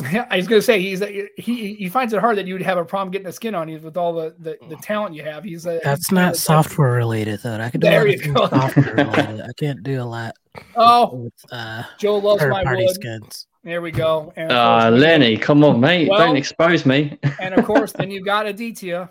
yeah, 0.12 0.26
I 0.30 0.36
was 0.38 0.46
gonna 0.48 0.62
say 0.62 0.80
he's 0.80 1.02
a, 1.02 1.28
he 1.36 1.74
he 1.74 1.88
finds 1.88 2.12
it 2.14 2.20
hard 2.20 2.38
that 2.38 2.46
you 2.46 2.54
would 2.54 2.62
have 2.62 2.78
a 2.78 2.84
problem 2.84 3.10
getting 3.10 3.26
the 3.26 3.32
skin 3.32 3.54
on 3.54 3.68
you 3.68 3.78
with 3.78 3.96
all 3.96 4.12
the 4.14 4.34
the, 4.38 4.56
the 4.68 4.76
talent 4.76 5.14
you 5.14 5.22
have. 5.24 5.44
He's 5.44 5.66
a 5.66 5.80
That's 5.84 6.06
he's 6.08 6.12
not 6.12 6.32
a- 6.34 6.38
software 6.38 6.92
related 6.92 7.40
though. 7.42 7.56
I 7.60 7.70
can 7.70 7.80
do 7.80 7.88
a 7.88 7.90
There 7.90 8.06
you 8.06 8.32
go. 8.32 8.48
software 8.48 8.94
related. 8.96 9.40
I 9.42 9.52
can't 9.58 9.82
do 9.82 10.00
a 10.00 10.04
lot 10.04 10.34
Oh, 10.76 11.30
uh, 11.50 11.82
Joe 11.98 12.18
loves 12.18 12.44
my 12.46 12.62
party 12.64 12.84
wood. 12.84 12.94
skins. 12.94 13.46
There 13.64 13.80
we 13.80 13.90
go. 13.92 14.32
And 14.36 14.50
of, 14.50 14.56
Ah, 14.58 14.88
Lenny, 14.88 15.36
come 15.36 15.64
on, 15.64 15.80
mate. 15.80 16.08
Well- 16.08 16.18
Don't 16.18 16.36
expose 16.36 16.84
me. 16.84 17.18
and 17.40 17.54
of 17.54 17.64
course, 17.64 17.92
then 17.92 18.10
you've 18.12 18.24
got 18.26 18.46
Aditya. 18.46 19.10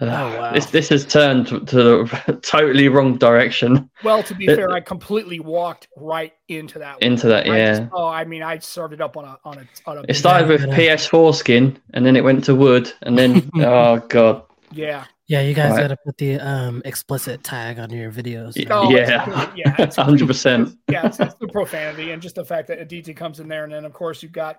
Oh, 0.00 0.06
wow. 0.06 0.52
This 0.52 0.66
this 0.66 0.88
has 0.90 1.04
turned 1.04 1.48
to, 1.48 1.58
to 1.58 1.76
the 2.04 2.38
totally 2.42 2.88
wrong 2.88 3.18
direction. 3.18 3.90
Well, 4.04 4.22
to 4.22 4.34
be 4.36 4.46
It- 4.46 4.54
fair, 4.54 4.70
I 4.70 4.78
completely 4.80 5.40
walked 5.40 5.88
right 5.96 6.32
into 6.46 6.78
that. 6.78 6.94
one. 6.94 7.02
Into 7.02 7.26
that, 7.26 7.48
I 7.48 7.56
yeah. 7.56 7.78
just- 7.80 7.90
oh, 7.92 8.06
I 8.06 8.24
mean, 8.24 8.44
I 8.44 8.58
served 8.60 8.94
it 8.94 9.00
up 9.00 9.16
on 9.16 9.24
a 9.24 9.36
on 9.44 9.58
a 9.58 9.90
on 9.90 9.98
a. 9.98 10.02
It 10.08 10.14
started 10.14 10.46
with 10.48 10.60
PS4 10.70 11.34
skin, 11.34 11.80
and 11.94 12.06
then 12.06 12.14
it 12.14 12.22
went 12.22 12.44
to 12.44 12.54
wood, 12.54 12.92
and 13.02 13.18
then 13.18 13.50
oh 13.56 13.98
god, 14.08 14.44
yeah. 14.70 15.04
Yeah, 15.28 15.42
you 15.42 15.52
guys 15.54 15.72
Right. 15.72 15.82
gotta 15.82 15.96
put 16.04 16.16
the 16.16 16.40
um 16.40 16.80
explicit 16.84 17.44
tag 17.44 17.78
on 17.78 17.90
your 17.90 18.10
videos. 18.10 18.56
Y- 18.56 18.64
now. 18.68 18.82
Oh, 18.84 18.90
yeah, 18.90 19.52
yeah, 19.54 19.74
it's- 19.74 19.96
hundred 19.96 20.26
percent. 20.26 20.76
Yeah, 20.90 21.06
it's, 21.06 21.20
it's 21.20 21.34
the 21.34 21.48
profanity 21.48 22.10
and 22.12 22.20
just 22.22 22.34
the 22.36 22.44
fact 22.44 22.68
that 22.68 22.78
Aditya 22.80 23.14
comes 23.14 23.38
in 23.38 23.46
there, 23.48 23.64
and 23.64 23.72
then 23.72 23.84
of 23.84 23.92
course 23.92 24.22
you've 24.22 24.32
got 24.32 24.56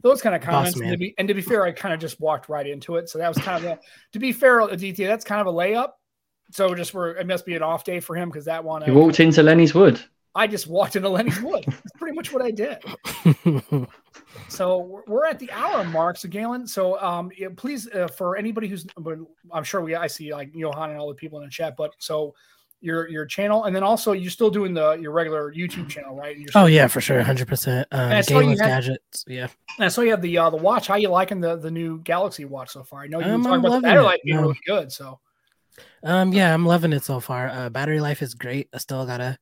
those 0.00 0.22
kind 0.22 0.34
of 0.34 0.40
Boss 0.40 0.48
comments. 0.74 0.80
And 0.80 0.90
to, 0.92 0.96
be, 0.96 1.14
and 1.18 1.28
to 1.28 1.34
be 1.34 1.42
fair, 1.42 1.64
I 1.64 1.72
kind 1.72 1.92
of 1.92 2.00
just 2.00 2.18
walked 2.20 2.48
right 2.48 2.66
into 2.66 2.96
it. 2.96 3.10
So 3.10 3.18
that 3.18 3.28
was 3.28 3.36
kind 3.38 3.62
of 3.62 3.72
a, 3.72 3.78
to 4.14 4.18
be 4.18 4.32
fair, 4.32 4.60
Aditya, 4.60 5.06
that's 5.06 5.24
kind 5.24 5.40
of 5.40 5.46
a 5.48 5.52
layup. 5.56 5.90
So 6.52 6.74
just 6.74 6.94
where 6.94 7.10
it 7.10 7.26
must 7.26 7.44
be 7.44 7.56
an 7.56 7.62
off 7.62 7.84
day 7.84 8.00
for 8.00 8.14
him 8.16 8.28
because 8.30 8.44
that 8.46 8.62
one, 8.64 8.82
You 8.86 8.92
I, 8.94 8.96
walked 8.96 9.20
into 9.20 9.42
Lenny's 9.42 9.74
wood. 9.74 10.00
I 10.34 10.46
just 10.46 10.66
walked 10.66 10.96
into 10.96 11.10
Lenny's 11.10 11.40
Wood. 11.42 11.64
That's 11.66 11.92
pretty 11.98 12.14
much 12.16 12.32
what 12.32 12.40
I 12.42 12.50
did. 12.52 12.78
So 14.48 15.02
we're- 15.06 15.28
at 15.30 15.38
the 15.38 15.50
hour 15.52 15.84
mark. 15.84 16.16
So 16.18 16.28
Gaylon, 16.28 16.66
so 16.66 17.00
um, 17.00 17.30
yeah, 17.36 17.48
please 17.56 17.88
uh, 17.90 18.08
for 18.08 18.36
anybody 18.36 18.68
who's, 18.68 18.86
I'm 19.52 19.64
sure 19.64 19.80
we 19.80 19.94
I 19.94 20.06
see 20.06 20.32
like 20.32 20.54
Johan 20.54 20.90
and 20.90 20.98
all 20.98 21.08
the 21.08 21.14
people 21.14 21.38
in 21.38 21.44
the 21.44 21.50
chat, 21.50 21.74
but 21.76 21.94
so 21.98 22.34
your 22.80 23.08
your 23.08 23.24
channel, 23.24 23.64
and 23.64 23.74
then 23.74 23.84
also 23.84 24.10
you're 24.12 24.30
still 24.30 24.50
doing 24.50 24.74
the 24.74 24.94
your 24.94 25.12
regular 25.12 25.54
YouTube 25.54 25.88
channel, 25.88 26.16
right? 26.16 26.36
Oh 26.56 26.66
yeah, 26.66 26.88
for 26.88 27.00
sure, 27.00 27.22
hundred 27.22 27.46
percent. 27.46 27.86
Um, 27.92 28.20
Gaylon's 28.26 28.60
gadgets. 28.60 29.24
Yeah, 29.28 29.46
And 29.78 29.84
I 29.84 29.88
saw 29.88 30.00
you 30.02 30.10
have 30.10 30.20
the 30.20 30.36
uh, 30.36 30.50
the 30.50 30.56
watch. 30.56 30.88
How 30.88 30.96
you 30.96 31.08
liking 31.08 31.40
the 31.40 31.56
the 31.56 31.70
new 31.70 32.00
Galaxy 32.00 32.44
watch 32.44 32.70
so 32.70 32.82
far? 32.82 33.02
I 33.02 33.06
know 33.06 33.20
you 33.20 33.26
Um, 33.26 33.42
talking 33.44 33.54
I'm 33.54 33.64
about 33.64 33.76
the 33.76 33.80
battery 33.82 34.02
life 34.02 34.20
being 34.24 34.38
Um, 34.38 34.42
really 34.44 34.58
good. 34.66 34.90
So 34.90 35.20
um, 36.02 36.32
yeah, 36.32 36.52
I'm 36.52 36.66
loving 36.66 36.92
it 36.92 37.04
so 37.04 37.20
far. 37.20 37.48
Uh, 37.48 37.70
battery 37.70 38.00
life 38.00 38.20
is 38.20 38.34
great. 38.34 38.68
I 38.74 38.78
still 38.78 39.06
gotta 39.06 39.38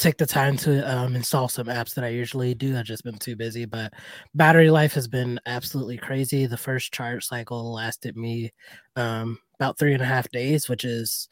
take 0.00 0.16
the 0.16 0.26
time 0.26 0.56
to 0.56 0.80
um, 0.90 1.14
install 1.14 1.48
some 1.48 1.66
apps 1.66 1.94
that 1.94 2.04
I 2.04 2.08
usually 2.08 2.54
do. 2.54 2.76
I've 2.76 2.86
just 2.86 3.04
been 3.04 3.18
too 3.18 3.36
busy, 3.36 3.66
but 3.66 3.92
battery 4.34 4.70
life 4.70 4.94
has 4.94 5.06
been 5.06 5.38
absolutely 5.46 5.98
crazy. 5.98 6.46
The 6.46 6.56
first 6.56 6.92
charge 6.92 7.24
cycle 7.26 7.72
lasted 7.74 8.16
me 8.16 8.52
um, 8.96 9.38
about 9.58 9.78
three 9.78 9.92
and 9.92 10.02
a 10.02 10.06
half 10.06 10.28
days, 10.30 10.68
which 10.68 10.84
is 10.84 11.28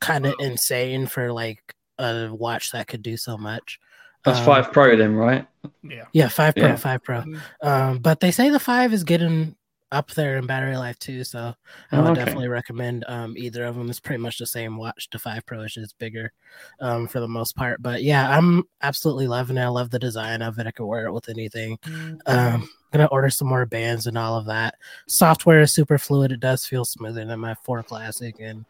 kind 0.00 0.24
of 0.24 0.34
insane 0.38 1.06
for 1.06 1.32
like 1.32 1.74
a 1.98 2.28
watch 2.32 2.70
that 2.72 2.86
could 2.86 3.02
do 3.02 3.16
so 3.16 3.36
much. 3.36 3.78
That's 4.24 4.38
Um, 4.38 4.44
five 4.46 4.72
pro 4.72 4.96
then, 4.96 5.16
right? 5.16 5.46
yeah, 5.82 6.04
Yeah, 6.12 6.28
five 6.28 6.54
pro, 6.54 6.68
Yeah. 6.68 6.76
five 6.76 7.02
pro. 7.02 7.22
Mhm. 7.22 7.40
Um, 7.62 7.98
but 7.98 8.20
they 8.20 8.30
say 8.30 8.50
the 8.50 8.60
five 8.60 8.92
is 8.92 9.02
getting 9.04 9.56
up 9.92 10.10
there 10.12 10.36
in 10.38 10.46
battery 10.46 10.76
life 10.76 10.98
too, 10.98 11.22
so 11.22 11.54
I 11.92 11.96
Oh, 11.96 12.02
would 12.02 12.10
okay. 12.12 12.20
definitely 12.24 12.48
recommend 12.48 13.04
um, 13.08 13.34
either 13.36 13.64
of 13.64 13.76
them. 13.76 13.88
It's 13.90 14.00
pretty 14.00 14.20
much 14.22 14.38
the 14.38 14.46
same 14.46 14.76
watch. 14.76 15.08
The 15.12 15.18
five 15.20 15.46
pro 15.46 15.60
is 15.62 15.74
just 15.74 15.96
bigger 15.98 16.32
um, 16.80 17.06
for 17.06 17.20
the 17.20 17.28
most 17.28 17.54
part. 17.54 17.80
But 17.82 18.02
yeah, 18.02 18.36
I'm 18.36 18.64
absolutely 18.82 19.28
loving 19.28 19.56
it. 19.58 19.62
I 19.62 19.68
love 19.68 19.90
the 19.90 19.98
design 20.00 20.42
of 20.42 20.58
it. 20.58 20.66
I 20.66 20.72
could 20.72 20.86
wear 20.86 21.06
it 21.06 21.12
with 21.12 21.28
anything. 21.28 21.78
Um, 22.26 22.68
gonna 22.92 23.06
order 23.06 23.30
some 23.30 23.48
more 23.48 23.64
bands 23.66 24.06
and 24.06 24.18
all 24.18 24.36
of 24.36 24.46
that. 24.46 24.74
Software 25.06 25.60
is 25.60 25.72
super 25.72 25.98
fluid. 25.98 26.32
It 26.32 26.40
does 26.40 26.66
feel 26.66 26.84
smoother 26.84 27.24
than 27.24 27.40
my 27.40 27.54
four 27.62 27.82
classic, 27.82 28.36
and 28.40 28.64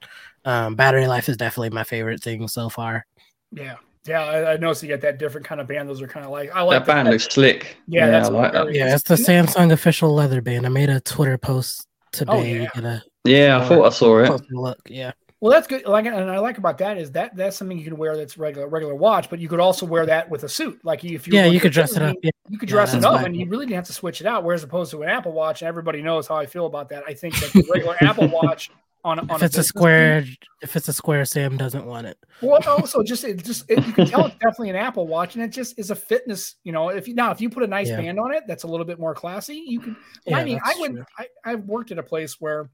um, 0.44 0.74
battery 0.74 1.06
life 1.06 1.28
is 1.28 1.36
definitely 1.36 1.70
my 1.70 1.84
favorite 1.84 2.22
thing 2.22 2.46
so 2.48 2.68
far. 2.68 3.06
yeah, 3.52 3.76
yeah. 4.06 4.24
I, 4.24 4.52
I 4.52 4.56
noticed 4.56 4.82
you 4.82 4.88
got 4.88 5.00
that 5.02 5.18
different 5.18 5.46
kind 5.46 5.60
of 5.60 5.66
band. 5.66 5.88
Those 5.88 6.02
are 6.02 6.06
kind 6.08 6.24
of 6.26 6.32
like 6.32 6.54
I 6.54 6.62
like 6.62 6.84
that 6.84 6.86
band 6.86 7.08
looks 7.10 7.24
slick. 7.24 7.76
Yeah, 7.86 8.06
Yeah, 8.06 8.10
that's 8.10 8.28
I 8.28 8.32
like 8.32 8.52
that. 8.52 8.74
Yeah, 8.74 8.94
it's 8.94 9.04
the 9.04 9.14
Samsung 9.14 9.72
official 9.72 10.14
leather 10.14 10.40
band. 10.40 10.66
I 10.66 10.68
made 10.68 10.90
a 10.90 11.00
Twitter 11.00 11.38
post 11.38 11.86
today. 12.12 12.68
Oh, 12.74 12.80
yeah. 12.80 12.88
A 12.88 13.02
Yeah, 13.24 13.58
I 13.60 13.68
thought 13.68 13.84
I 13.86 13.88
saw 13.90 14.18
it. 14.18 14.42
look. 14.50 14.78
Yeah. 14.88 15.12
Well, 15.40 15.50
that's 15.50 15.66
good. 15.66 15.84
Like, 15.86 16.06
and 16.06 16.30
I 16.30 16.38
like 16.38 16.58
about 16.58 16.78
that 16.78 16.98
is 16.98 17.10
that 17.12 17.34
that's 17.34 17.56
something 17.56 17.76
you 17.76 17.82
can 17.82 17.96
wear 17.96 18.16
that's 18.16 18.38
regular 18.38 18.68
regular 18.68 18.94
watch, 18.94 19.28
but 19.28 19.40
you 19.40 19.48
could 19.48 19.58
also 19.58 19.84
wear 19.84 20.06
that 20.06 20.30
with 20.30 20.44
a 20.44 20.48
suit. 20.48 20.78
Like 20.84 21.04
if 21.04 21.26
you 21.26 21.34
Yeah, 21.34 21.46
you 21.46 21.58
could 21.58 21.72
dress 21.72 21.96
it 21.96 22.02
up. 22.02 22.10
in, 22.14 22.20
Yeah. 22.22 22.30
You 22.48 22.58
could 22.58 22.68
Yeah, 22.68 22.74
dress 22.76 22.94
it 22.94 23.04
up, 23.04 23.22
and 23.24 23.36
you 23.36 23.48
really 23.48 23.66
didn't 23.66 23.74
have 23.76 23.86
to 23.86 23.92
switch 23.92 24.20
it 24.20 24.26
out. 24.28 24.44
Whereas 24.44 24.62
opposed 24.62 24.92
to 24.92 25.02
an 25.02 25.08
Apple 25.08 25.32
Watch, 25.32 25.62
and 25.62 25.68
everybody 25.68 26.00
knows 26.00 26.28
how 26.28 26.36
I 26.36 26.46
feel 26.46 26.66
about 26.66 26.90
that. 26.90 27.02
I 27.08 27.14
think 27.14 27.34
that 27.40 27.52
the 27.52 27.66
regular 27.72 27.96
Apple 28.00 28.28
Watch 28.42 28.70
on, 29.04 29.18
on 29.18 29.24
If 29.24 29.42
it's 29.42 29.54
a 29.54 29.58
business 29.58 29.66
square, 29.68 30.24
if 30.62 30.76
it's 30.76 30.88
a 30.88 30.92
square, 30.92 31.24
Sam 31.24 31.56
doesn't 31.56 31.84
want 31.86 32.06
it. 32.06 32.18
Well, 32.40 32.60
also 32.68 33.02
just 33.02 33.24
it 33.24 33.44
just 33.44 33.68
it, 33.68 33.84
you 33.86 33.92
can 33.92 34.06
tell 34.06 34.26
it's 34.26 34.34
definitely 34.36 34.70
an 34.70 34.76
Apple 34.76 35.06
Watch, 35.06 35.34
and 35.34 35.42
it 35.44 35.48
just 35.48 35.78
is 35.78 35.90
a 35.90 35.96
fitness. 35.96 36.56
You 36.62 36.72
know, 36.72 36.90
if 36.90 37.08
you 37.08 37.14
now 37.14 37.30
if 37.32 37.40
you 37.40 37.50
put 37.50 37.62
a 37.62 37.66
nice 37.66 37.88
Yeah. 37.88 37.96
band 37.96 38.20
on 38.20 38.32
it, 38.32 38.44
that's 38.46 38.62
a 38.62 38.68
little 38.68 38.86
bit 38.86 39.00
more 39.00 39.14
classy. 39.14 39.64
You 39.66 39.80
can. 39.80 39.96
Yeah, 40.26 40.38
I 40.38 40.44
mean, 40.44 40.60
I 40.64 40.68
that's 40.68 40.80
would. 40.80 40.92
true. 40.92 41.04
I, 41.18 41.26
I've 41.44 41.64
worked 41.64 41.90
at 41.90 41.98
a 41.98 42.02
place 42.02 42.40
where 42.40 42.70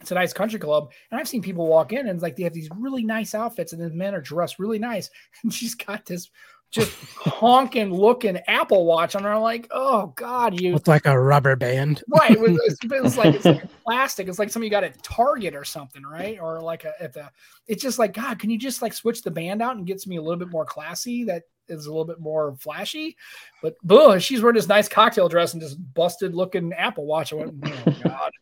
it's 0.00 0.10
a 0.10 0.14
nice 0.14 0.32
country 0.32 0.58
club, 0.58 0.92
and 1.10 1.20
I've 1.20 1.28
seen 1.28 1.42
people 1.42 1.66
walk 1.66 1.92
in 1.92 2.08
and 2.08 2.22
like 2.22 2.36
they 2.36 2.44
have 2.44 2.54
these 2.54 2.70
really 2.78 3.04
nice 3.04 3.34
outfits, 3.34 3.74
and 3.74 3.82
the 3.82 3.90
men 3.90 4.14
are 4.14 4.20
dressed 4.22 4.58
really 4.58 4.78
nice, 4.78 5.10
and 5.42 5.52
she's 5.52 5.74
got 5.74 6.06
this 6.06 6.30
just 6.70 6.96
honking 7.16 7.92
looking 7.92 8.38
Apple 8.46 8.86
Watch 8.86 9.16
on 9.16 9.24
her. 9.24 9.38
Like, 9.38 9.66
oh 9.72 10.12
God, 10.16 10.60
you 10.60 10.72
with 10.72 10.86
like 10.86 11.06
a 11.06 11.20
rubber 11.20 11.56
band. 11.56 12.02
right? 12.08 12.30
It 12.30 12.40
was, 12.40 12.78
it 12.82 13.02
was 13.02 13.16
like 13.16 13.34
it's 13.34 13.44
like 13.44 13.82
plastic. 13.84 14.28
It's 14.28 14.38
like 14.38 14.50
something 14.50 14.66
you 14.66 14.70
got 14.70 14.84
at 14.84 15.02
Target 15.02 15.54
or 15.54 15.64
something, 15.64 16.02
right? 16.02 16.38
Or 16.40 16.60
like 16.60 16.84
a, 16.84 16.92
at 17.02 17.12
the. 17.12 17.28
It's 17.66 17.82
just 17.82 17.98
like 17.98 18.12
God. 18.12 18.38
Can 18.38 18.50
you 18.50 18.58
just 18.58 18.82
like 18.82 18.92
switch 18.92 19.22
the 19.22 19.30
band 19.30 19.62
out 19.62 19.76
and 19.76 19.86
get 19.86 20.06
me 20.06 20.16
a 20.16 20.22
little 20.22 20.38
bit 20.38 20.50
more 20.50 20.64
classy? 20.64 21.24
That 21.24 21.42
is 21.68 21.86
a 21.86 21.90
little 21.90 22.04
bit 22.04 22.20
more 22.20 22.54
flashy. 22.60 23.16
But 23.62 23.74
boo, 23.82 24.20
she's 24.20 24.40
wearing 24.40 24.56
this 24.56 24.68
nice 24.68 24.88
cocktail 24.88 25.28
dress 25.28 25.52
and 25.54 25.62
just 25.62 25.78
busted 25.94 26.34
looking 26.34 26.72
Apple 26.72 27.06
Watch. 27.06 27.32
I 27.32 27.36
went, 27.36 27.54
oh 27.64 27.96
God. 28.02 28.30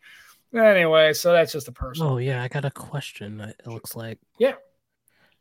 Anyway, 0.55 1.13
so 1.13 1.31
that's 1.33 1.53
just 1.53 1.69
a 1.69 1.73
person. 1.73 2.07
Oh 2.07 2.17
yeah, 2.17 2.43
I 2.43 2.49
got 2.49 2.65
a 2.65 2.71
question. 2.71 3.39
It 3.41 3.67
looks 3.67 3.95
like. 3.95 4.19
Yeah. 4.39 4.55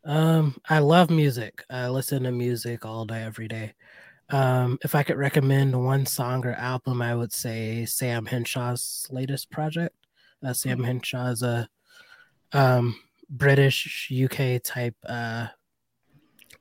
Um, 0.07 0.55
I 0.69 0.79
love 0.79 1.09
music. 1.09 1.65
I 1.69 1.89
listen 1.89 2.23
to 2.23 2.31
music 2.31 2.85
all 2.85 3.03
day, 3.03 3.23
every 3.23 3.49
day. 3.49 3.73
Um, 4.29 4.79
if 4.81 4.95
I 4.95 5.03
could 5.03 5.17
recommend 5.17 5.83
one 5.83 6.05
song 6.05 6.45
or 6.45 6.53
album, 6.53 7.01
I 7.01 7.13
would 7.13 7.33
say 7.33 7.85
Sam 7.85 8.25
Henshaw's 8.25 9.05
latest 9.11 9.51
project. 9.51 9.95
Uh, 10.45 10.53
Sam 10.53 10.81
Henshaw 10.81 11.27
is 11.31 11.43
a 11.43 11.67
um, 12.53 12.97
British 13.29 14.09
UK 14.09 14.63
type 14.63 14.95
uh, 15.07 15.47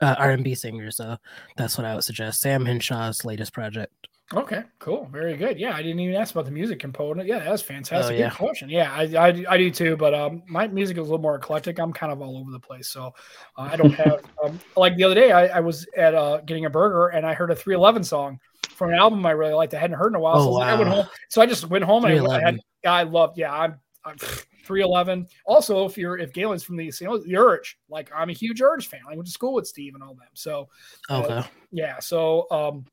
uh, 0.00 0.14
R&B 0.18 0.56
singer, 0.56 0.90
so 0.90 1.16
that's 1.56 1.78
what 1.78 1.84
I 1.84 1.94
would 1.94 2.04
suggest. 2.04 2.40
Sam 2.40 2.64
Henshaw's 2.64 3.24
latest 3.24 3.52
project. 3.52 4.08
Okay, 4.34 4.64
cool, 4.80 5.08
very 5.12 5.36
good. 5.36 5.56
Yeah, 5.56 5.76
I 5.76 5.82
didn't 5.82 6.00
even 6.00 6.16
ask 6.16 6.34
about 6.34 6.46
the 6.46 6.50
music 6.50 6.80
component. 6.80 7.28
Yeah, 7.28 7.38
that's 7.38 7.62
fantastic. 7.62 8.16
Oh, 8.16 8.18
yeah. 8.18 8.28
Good 8.28 8.36
question. 8.36 8.68
Yeah, 8.68 8.92
I, 8.92 9.02
I 9.02 9.44
I 9.48 9.56
do 9.56 9.70
too. 9.70 9.96
But 9.96 10.14
um, 10.14 10.42
my 10.48 10.66
music 10.66 10.96
is 10.96 11.00
a 11.00 11.02
little 11.04 11.20
more 11.20 11.36
eclectic. 11.36 11.78
I'm 11.78 11.92
kind 11.92 12.10
of 12.10 12.20
all 12.20 12.36
over 12.36 12.50
the 12.50 12.58
place, 12.58 12.88
so 12.88 13.14
uh, 13.56 13.68
I 13.70 13.76
don't 13.76 13.94
have 13.94 14.18
um, 14.44 14.58
like 14.76 14.96
the 14.96 15.04
other 15.04 15.14
day. 15.14 15.30
I, 15.30 15.46
I 15.46 15.60
was 15.60 15.86
at 15.96 16.14
uh 16.14 16.40
getting 16.40 16.64
a 16.64 16.70
burger 16.70 17.08
and 17.08 17.24
I 17.24 17.34
heard 17.34 17.52
a 17.52 17.54
311 17.54 18.02
song 18.02 18.40
from 18.70 18.90
an 18.90 18.96
album 18.96 19.24
I 19.24 19.30
really 19.30 19.54
liked. 19.54 19.74
I 19.74 19.78
hadn't 19.78 19.96
heard 19.96 20.08
in 20.08 20.16
a 20.16 20.20
while. 20.20 20.40
Oh, 20.40 20.56
so 20.56 20.60
I, 20.60 20.72
I 20.72 20.74
went 20.74 20.90
home. 20.90 21.06
So 21.28 21.40
I 21.40 21.46
just 21.46 21.68
went 21.68 21.84
home 21.84 22.04
and 22.04 22.26
I, 22.26 22.36
I 22.36 22.40
had 22.40 22.58
I 22.84 23.02
loved. 23.04 23.38
Yeah, 23.38 23.52
I'm. 23.52 23.80
I'm 24.04 24.16
311. 24.66 25.26
Also, 25.46 25.84
if 25.84 25.96
you're 25.96 26.18
if 26.18 26.32
Gaylon's 26.32 26.62
from 26.62 26.76
the 26.76 26.84
you 26.84 27.06
know, 27.06 27.18
the 27.18 27.36
Urge, 27.36 27.78
like 27.88 28.10
I'm 28.14 28.30
a 28.30 28.32
huge 28.32 28.60
Urge 28.60 28.88
fan. 28.88 29.00
I 29.08 29.14
went 29.14 29.26
to 29.26 29.32
school 29.32 29.54
with 29.54 29.66
Steve 29.66 29.94
and 29.94 30.02
all 30.02 30.14
them. 30.14 30.28
So 30.34 30.68
Okay. 31.10 31.42
yeah, 31.72 31.98
so 31.98 32.46
um, 32.50 32.84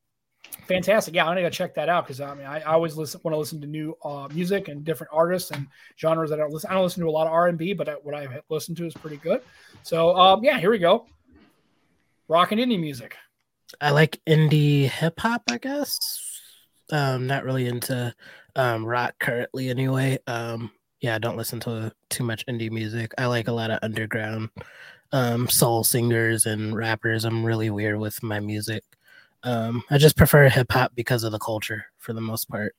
fantastic. 0.66 1.14
Yeah, 1.14 1.24
I'm 1.24 1.30
gonna 1.30 1.42
go 1.42 1.50
check 1.50 1.74
that 1.74 1.88
out 1.88 2.06
because 2.06 2.20
I 2.20 2.34
mean, 2.34 2.46
I, 2.46 2.60
I 2.60 2.72
always 2.72 2.96
listen 2.96 3.20
want 3.24 3.34
to 3.34 3.38
listen 3.38 3.60
to 3.60 3.66
new 3.66 3.96
uh, 4.04 4.28
music 4.32 4.68
and 4.68 4.84
different 4.84 5.12
artists 5.12 5.50
and 5.50 5.66
genres. 5.98 6.30
that 6.30 6.38
I 6.38 6.42
don't 6.42 6.52
listen. 6.52 6.70
I 6.70 6.74
don't 6.74 6.84
listen 6.84 7.02
to 7.02 7.08
a 7.08 7.10
lot 7.10 7.26
of 7.26 7.32
R 7.32 7.48
and 7.48 7.58
B, 7.58 7.72
but 7.72 7.88
I, 7.88 7.92
what 7.94 8.14
I 8.14 8.40
listen 8.48 8.74
to 8.76 8.86
is 8.86 8.94
pretty 8.94 9.16
good. 9.16 9.42
So 9.82 10.16
um, 10.16 10.44
yeah, 10.44 10.58
here 10.58 10.70
we 10.70 10.78
go. 10.78 11.06
Rock 12.28 12.52
and 12.52 12.60
indie 12.60 12.80
music. 12.80 13.16
I 13.80 13.90
like 13.90 14.20
indie 14.26 14.88
hip 14.88 15.18
hop, 15.20 15.42
I 15.50 15.58
guess. 15.58 15.98
Um, 16.92 17.26
not 17.26 17.44
really 17.44 17.66
into 17.66 18.14
um 18.56 18.84
rock 18.84 19.14
currently 19.18 19.68
anyway. 19.68 20.18
Um, 20.26 20.70
yeah, 21.00 21.16
I 21.16 21.18
don't 21.18 21.36
listen 21.36 21.60
to 21.60 21.92
too 22.08 22.24
much 22.24 22.46
indie 22.46 22.70
music. 22.70 23.12
I 23.18 23.26
like 23.26 23.48
a 23.48 23.52
lot 23.52 23.70
of 23.70 23.78
underground 23.82 24.48
um, 25.12 25.48
soul 25.48 25.84
singers 25.84 26.46
and 26.46 26.74
rappers. 26.74 27.24
I'm 27.24 27.44
really 27.44 27.68
weird 27.68 27.98
with 27.98 28.22
my 28.22 28.40
music. 28.40 28.82
Um, 29.44 29.82
I 29.90 29.98
just 29.98 30.16
prefer 30.16 30.48
hip 30.48 30.72
hop 30.72 30.92
because 30.94 31.22
of 31.22 31.32
the 31.32 31.38
culture 31.38 31.86
for 31.98 32.12
the 32.12 32.20
most 32.20 32.48
part. 32.48 32.74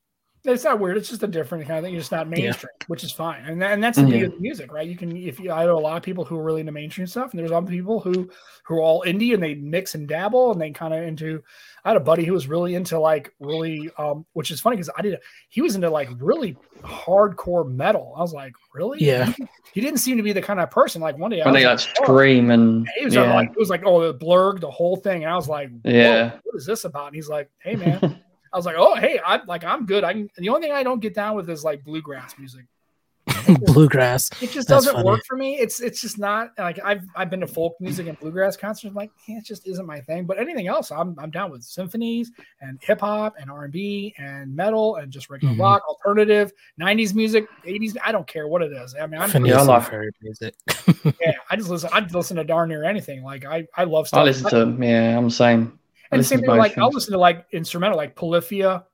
It's 0.45 0.63
not 0.63 0.79
weird. 0.79 0.97
It's 0.97 1.09
just 1.09 1.23
a 1.23 1.27
different 1.27 1.65
kind 1.67 1.77
of 1.77 1.83
thing. 1.83 1.93
You're 1.93 2.01
just 2.01 2.11
not 2.11 2.27
mainstream, 2.27 2.69
yeah. 2.79 2.85
which 2.87 3.03
is 3.03 3.11
fine. 3.11 3.43
And, 3.45 3.63
and 3.63 3.83
that's 3.83 3.97
the 3.97 4.03
mm-hmm. 4.03 4.11
beauty 4.11 4.25
of 4.25 4.31
the 4.33 4.39
music, 4.39 4.71
right? 4.71 4.87
You 4.87 4.95
can, 4.95 5.15
if 5.15 5.39
you, 5.39 5.51
I 5.51 5.65
know 5.65 5.77
a 5.77 5.79
lot 5.79 5.97
of 5.97 6.03
people 6.03 6.23
who 6.23 6.37
are 6.37 6.43
really 6.43 6.61
into 6.61 6.71
mainstream 6.71 7.07
stuff, 7.07 7.31
and 7.31 7.39
there's 7.39 7.51
other 7.51 7.67
people 7.67 7.99
who, 7.99 8.29
who 8.63 8.75
are 8.75 8.81
all 8.81 9.03
indie 9.05 9.33
and 9.33 9.41
they 9.41 9.55
mix 9.55 9.95
and 9.95 10.07
dabble 10.07 10.51
and 10.51 10.61
they 10.61 10.71
kind 10.71 10.93
of 10.93 11.03
into. 11.03 11.41
I 11.83 11.89
had 11.89 11.97
a 11.97 12.01
buddy 12.01 12.25
who 12.25 12.33
was 12.33 12.47
really 12.47 12.73
into 12.75 12.99
like 12.99 13.33
really, 13.39 13.91
um, 13.97 14.25
which 14.33 14.49
is 14.49 14.59
funny 14.59 14.75
because 14.75 14.89
I 14.97 15.01
did. 15.01 15.19
He 15.49 15.61
was 15.61 15.75
into 15.75 15.89
like 15.89 16.09
really 16.17 16.57
hardcore 16.81 17.69
metal. 17.69 18.13
I 18.17 18.21
was 18.21 18.33
like, 18.33 18.53
really? 18.73 18.99
Yeah. 19.01 19.33
He, 19.73 19.81
didn't 19.81 19.99
seem 19.99 20.15
to 20.15 20.23
be 20.23 20.31
the 20.31 20.41
kind 20.41 20.61
of 20.61 20.71
person. 20.71 21.01
Like 21.01 21.17
one 21.17 21.31
day, 21.31 21.41
when 21.43 21.53
they 21.53 21.63
got 21.63 21.85
like, 21.85 21.97
scream 21.97 22.49
and 22.49 22.87
he 22.97 23.03
was 23.03 23.13
yeah. 23.13 23.33
like, 23.33 23.49
it 23.49 23.59
was 23.59 23.69
like, 23.69 23.83
oh, 23.85 24.07
the 24.07 24.13
blurred 24.13 24.61
the 24.61 24.71
whole 24.71 24.95
thing, 24.95 25.25
and 25.25 25.33
I 25.33 25.35
was 25.35 25.49
like, 25.49 25.69
yeah, 25.83 26.37
what 26.43 26.55
is 26.55 26.65
this 26.65 26.85
about? 26.85 27.07
And 27.07 27.15
he's 27.15 27.27
like, 27.27 27.49
hey 27.59 27.75
man. 27.75 28.21
I 28.55 28.57
was 28.57 28.65
like, 28.65 28.77
oh 28.79 28.95
hey, 28.95 29.19
I'm 29.23 29.41
like 29.47 29.65
I'm 29.65 29.85
good. 29.85 30.05
I 30.05 30.13
can, 30.13 30.29
the 30.37 30.47
only 30.47 30.61
thing 30.61 30.71
I 30.71 30.81
don't 30.81 31.01
get 31.01 31.13
down 31.13 31.35
with 31.35 31.49
is 31.49 31.65
like 31.65 31.83
bluegrass 31.83 32.39
music. 32.39 32.63
bluegrass. 33.65 34.29
It 34.41 34.51
just 34.51 34.69
doesn't 34.69 34.93
funny. 34.93 35.05
work 35.05 35.25
for 35.27 35.35
me. 35.35 35.55
It's 35.57 35.81
it's 35.81 35.99
just 35.99 36.17
not 36.17 36.51
like 36.57 36.79
I've 36.81 37.03
I've 37.17 37.29
been 37.29 37.41
to 37.41 37.47
folk 37.47 37.75
music 37.81 38.07
and 38.07 38.17
bluegrass 38.17 38.55
concerts. 38.55 38.89
I'm 38.89 38.95
like 38.95 39.11
yeah, 39.27 39.39
it 39.39 39.43
just 39.43 39.67
isn't 39.67 39.85
my 39.85 39.99
thing. 39.99 40.23
But 40.23 40.39
anything 40.39 40.67
else, 40.67 40.89
I'm 40.89 41.19
I'm 41.19 41.31
down 41.31 41.51
with 41.51 41.63
symphonies 41.65 42.31
and 42.61 42.79
hip 42.81 43.01
hop 43.01 43.35
and 43.37 43.51
R 43.51 43.65
and 43.65 43.73
B 43.73 44.15
and 44.17 44.55
metal 44.55 44.95
and 44.95 45.11
just 45.11 45.29
regular 45.29 45.53
mm-hmm. 45.53 45.61
rock, 45.61 45.83
alternative, 45.85 46.53
'90s 46.79 47.13
music, 47.13 47.49
'80s. 47.65 47.97
I 48.05 48.13
don't 48.13 48.25
care 48.25 48.47
what 48.47 48.61
it 48.61 48.71
is. 48.71 48.95
I 48.95 49.05
mean, 49.05 49.19
I'm 49.19 49.45
yeah, 49.45 49.59
I 49.59 49.63
love 49.63 49.91
music. 50.21 50.55
yeah, 51.19 51.33
I 51.49 51.57
just 51.57 51.69
listen. 51.69 51.89
I 51.91 51.99
listen 51.99 52.37
to 52.37 52.45
darn 52.45 52.69
near 52.69 52.85
anything. 52.85 53.21
Like 53.21 53.43
I 53.43 53.67
I 53.75 53.83
love 53.83 54.07
stuff. 54.07 54.21
I 54.21 54.23
listen 54.23 54.49
to 54.49 54.85
yeah, 54.85 55.17
I'm 55.17 55.25
the 55.25 55.31
same. 55.31 55.77
And 56.15 56.23
the 56.23 56.27
same 56.27 56.39
thing, 56.41 56.49
like 56.49 56.77
I'll 56.77 56.91
listen 56.91 57.13
to 57.13 57.19
like 57.19 57.45
instrumental, 57.51 57.97
like 57.97 58.15
Polyphia, 58.15 58.85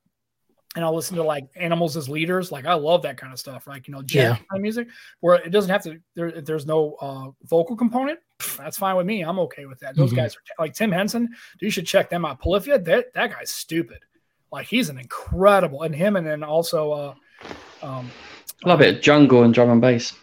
and 0.76 0.86
I'll 0.86 0.96
listen 0.96 1.18
to 1.18 1.24
like 1.24 1.50
Animals 1.56 1.98
as 1.98 2.08
Leaders. 2.08 2.52
Like 2.52 2.66
I 2.66 2.74
love 2.74 3.02
that 3.04 3.18
kind 3.18 3.34
of 3.34 3.40
stuff, 3.40 3.68
like 3.68 3.88
you 3.88 3.94
know, 3.94 4.02
jazz 4.02 4.24
yeah. 4.24 4.36
kind 4.36 4.46
of 4.56 4.62
music 4.62 4.88
where 5.20 5.36
it 5.36 5.50
doesn't 5.50 5.70
have 5.70 5.84
to. 5.84 6.00
There, 6.16 6.42
there's 6.42 6.66
no 6.66 6.96
uh, 7.02 7.32
vocal 7.44 7.76
component. 7.76 8.20
That's 8.58 8.78
fine 8.78 8.96
with 8.96 9.06
me. 9.06 9.22
I'm 9.22 9.40
okay 9.40 9.66
with 9.66 9.80
that. 9.80 9.96
Those 9.96 10.10
mm-hmm. 10.10 10.18
guys 10.18 10.36
are 10.36 10.64
like 10.64 10.74
Tim 10.74 10.92
Henson. 10.92 11.30
You 11.60 11.70
should 11.70 11.86
check 11.86 12.10
them 12.10 12.26
out. 12.26 12.40
Polyphia, 12.40 12.80
that 12.80 13.14
that 13.14 13.32
guy's 13.32 13.50
stupid. 13.50 14.00
Like 14.52 14.68
he's 14.68 14.90
an 14.90 14.98
incredible, 14.98 15.84
and 15.84 15.96
him, 15.96 16.16
and 16.16 16.26
then 16.26 16.44
also, 16.44 16.92
uh, 16.92 17.14
um, 17.82 18.10
love 18.66 18.82
it, 18.82 19.02
jungle 19.02 19.44
and 19.44 19.54
drum 19.54 19.70
and 19.70 19.82
bass. 19.82 20.14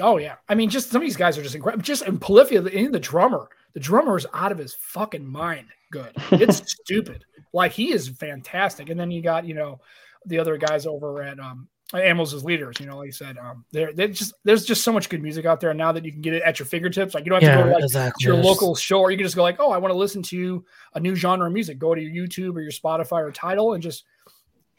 Oh 0.00 0.16
yeah, 0.16 0.36
I 0.48 0.54
mean, 0.54 0.70
just 0.70 0.90
some 0.90 1.02
of 1.02 1.06
these 1.06 1.16
guys 1.16 1.38
are 1.38 1.42
just 1.42 1.54
incredible. 1.54 1.82
Just 1.82 2.06
in 2.06 2.18
Polyphia, 2.18 2.62
in 2.62 2.90
the 2.90 2.98
drummer, 2.98 3.48
the 3.74 3.80
drummer 3.80 4.16
is 4.16 4.26
out 4.32 4.50
of 4.50 4.58
his 4.58 4.74
fucking 4.74 5.26
mind 5.26 5.68
good. 5.94 6.12
It's 6.32 6.72
stupid. 6.72 7.24
Like 7.52 7.72
he 7.72 7.92
is 7.92 8.08
fantastic. 8.08 8.90
And 8.90 8.98
then 8.98 9.10
you 9.10 9.22
got, 9.22 9.46
you 9.46 9.54
know, 9.54 9.80
the 10.26 10.38
other 10.38 10.56
guys 10.56 10.86
over 10.86 11.22
at 11.22 11.38
um 11.38 11.68
Animals 11.92 12.34
as 12.34 12.44
leaders, 12.44 12.80
you 12.80 12.86
know, 12.86 12.96
like 12.96 13.08
I 13.08 13.10
said, 13.10 13.36
um, 13.38 13.64
there, 13.70 13.92
just 14.08 14.32
there's 14.42 14.64
just 14.64 14.82
so 14.82 14.90
much 14.90 15.08
good 15.08 15.22
music 15.22 15.44
out 15.44 15.60
there 15.60 15.72
now 15.74 15.92
that 15.92 16.04
you 16.04 16.10
can 16.10 16.22
get 16.22 16.32
it 16.32 16.42
at 16.42 16.58
your 16.58 16.66
fingertips. 16.66 17.14
Like 17.14 17.24
you 17.24 17.30
don't 17.30 17.42
have 17.42 17.50
yeah, 17.50 17.56
to 17.56 17.62
go 17.62 17.68
to 17.68 17.74
like 17.74 17.84
exactly. 17.84 18.24
your 18.24 18.36
local 18.36 18.74
show, 18.74 19.00
or 19.00 19.10
you 19.10 19.18
can 19.18 19.24
just 19.24 19.36
go 19.36 19.42
like, 19.42 19.60
oh, 19.60 19.70
I 19.70 19.76
want 19.76 19.92
to 19.92 19.98
listen 19.98 20.22
to 20.24 20.64
a 20.94 21.00
new 21.00 21.14
genre 21.14 21.46
of 21.46 21.52
music. 21.52 21.78
Go 21.78 21.94
to 21.94 22.00
your 22.00 22.26
YouTube 22.26 22.56
or 22.56 22.62
your 22.62 22.72
Spotify 22.72 23.20
or 23.22 23.30
Tidal 23.30 23.74
and 23.74 23.82
just 23.82 24.04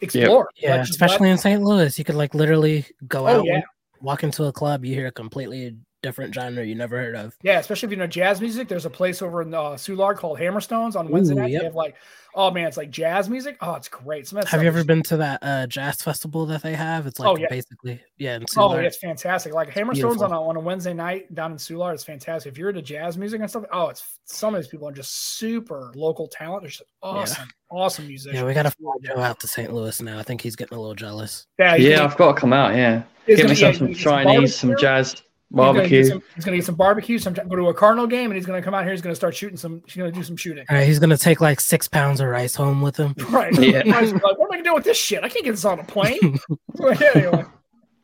explore. 0.02 0.50
Yep. 0.56 0.68
Yeah, 0.68 0.82
especially 0.82 1.30
in 1.30 1.38
St. 1.38 1.62
Louis, 1.62 1.98
you 1.98 2.04
could 2.04 2.16
like 2.16 2.34
literally 2.34 2.86
go 3.08 3.28
oh, 3.28 3.40
out, 3.40 3.46
yeah. 3.46 3.62
walk 4.02 4.24
into 4.24 4.46
a 4.46 4.52
club, 4.52 4.84
you 4.84 4.94
hear 4.94 5.08
a 5.08 5.12
completely 5.12 5.78
different 6.06 6.36
genre 6.36 6.64
you 6.64 6.76
never 6.76 6.98
heard 6.98 7.16
of. 7.16 7.36
Yeah, 7.42 7.58
especially 7.58 7.88
if 7.88 7.92
you 7.92 7.98
know 7.98 8.06
jazz 8.06 8.40
music. 8.40 8.68
There's 8.68 8.86
a 8.86 8.90
place 8.92 9.24
over 9.24 9.42
in 9.42 9.54
uh, 9.54 9.72
Soulard 9.72 10.18
called 10.18 10.38
Hammerstones 10.38 10.96
on 10.96 11.10
Wednesday 11.10 11.34
Ooh, 11.34 11.40
night. 11.40 11.52
Yep. 11.52 11.62
They 11.62 11.66
have 11.66 11.76
like, 11.76 11.96
oh 12.36 12.52
man, 12.52 12.68
it's 12.68 12.78
like 12.78 12.92
jazz 12.92 13.28
music. 13.28 13.58
Oh, 13.62 13.74
it's 13.74 13.88
great. 13.88 14.28
Smith. 14.28 14.48
Have 14.48 14.62
you 14.62 14.68
ever 14.68 14.84
been 14.84 15.02
to 15.04 15.18
that 15.18 15.40
uh, 15.42 15.66
jazz 15.66 16.04
festival 16.04 16.46
that 16.46 16.62
they 16.62 16.76
have? 16.76 17.08
It's 17.08 17.20
like 17.20 17.28
oh, 17.28 17.38
yeah. 17.38 17.48
basically, 17.50 18.02
yeah. 18.18 18.38
oh, 18.56 18.76
yeah, 18.76 18.82
it's 18.82 18.98
fantastic. 18.98 19.54
Like 19.54 19.72
Hammerstones 19.72 20.22
on 20.22 20.32
a, 20.32 20.40
on 20.40 20.56
a 20.56 20.60
Wednesday 20.60 20.94
night 20.94 21.34
down 21.34 21.52
in 21.52 21.58
Soulard 21.58 21.96
is 21.96 22.04
fantastic. 22.04 22.52
If 22.52 22.58
you're 22.60 22.70
into 22.70 22.84
jazz 22.84 23.18
music 23.18 23.42
and 23.42 23.50
stuff, 23.50 23.64
oh, 23.72 23.88
it's 23.88 24.20
some 24.26 24.54
of 24.54 24.62
these 24.62 24.70
people 24.70 24.88
are 24.88 24.94
just 24.94 25.38
super 25.38 25.92
local 25.96 26.28
talent. 26.28 26.62
They're 26.62 26.70
just 26.70 26.84
awesome, 27.02 27.48
yeah. 27.48 27.78
awesome 27.78 28.08
musicians. 28.08 28.40
Yeah, 28.40 28.46
we 28.46 28.54
got 28.54 28.72
to 28.72 28.76
go 29.08 29.22
out 29.22 29.40
to 29.40 29.48
St. 29.48 29.74
Louis 29.74 30.00
now. 30.04 30.20
I 30.20 30.24
think 30.24 30.42
he's 30.42 30.56
getting 30.56 30.78
a 30.78 30.82
little 30.82 30.96
jealous. 30.96 31.48
Yeah, 31.58 31.76
yeah, 31.76 32.04
I've 32.04 32.16
got 32.16 32.34
to 32.36 32.40
come 32.40 32.54
out. 32.54 32.76
Yeah, 32.76 33.02
give 33.26 33.50
me 33.50 33.56
some 33.56 33.96
Chinese, 33.96 34.56
some 34.56 34.76
jazz 34.78 35.24
Barbecue. 35.52 35.98
He's 35.98 36.10
gonna, 36.10 36.22
some, 36.22 36.30
he's 36.36 36.46
gonna 36.46 36.58
get 36.58 36.66
some 36.66 36.76
barbecue. 36.76 37.18
Some 37.20 37.34
go 37.34 37.56
to 37.56 37.68
a 37.70 37.74
Cardinal 37.74 38.08
game, 38.08 38.32
and 38.32 38.36
he's 38.36 38.46
gonna 38.46 38.62
come 38.62 38.74
out 38.74 38.84
here. 38.84 38.92
He's 38.92 39.02
gonna 39.02 39.16
start 39.16 39.36
shooting 39.36 39.58
some. 39.58 39.82
He's 39.86 39.96
gonna 39.96 40.12
do 40.12 40.24
some 40.24 40.36
shooting. 40.36 40.66
All 40.70 40.76
right, 40.76 40.88
he's 40.88 41.00
gonna 41.00 41.18
take 41.18 41.40
like 41.40 41.60
six 41.60 41.88
pounds 41.88 42.20
of 42.20 42.28
rice 42.28 42.56
home 42.56 42.82
with 42.82 42.98
him. 42.98 43.16
Right. 43.36 43.54
Yeah. 43.60 43.82
like, 43.86 44.14
what 44.22 44.46
am 44.46 44.52
I 44.52 44.56
gonna 44.56 44.64
do 44.64 44.74
with 44.76 44.86
this 44.86 44.98
shit? 44.98 45.24
I 45.24 45.28
can't 45.28 45.44
get 45.44 45.52
this 45.52 45.66
on 45.66 45.80
a 45.80 45.84
plane. 45.84 46.40
anyway. 47.16 47.44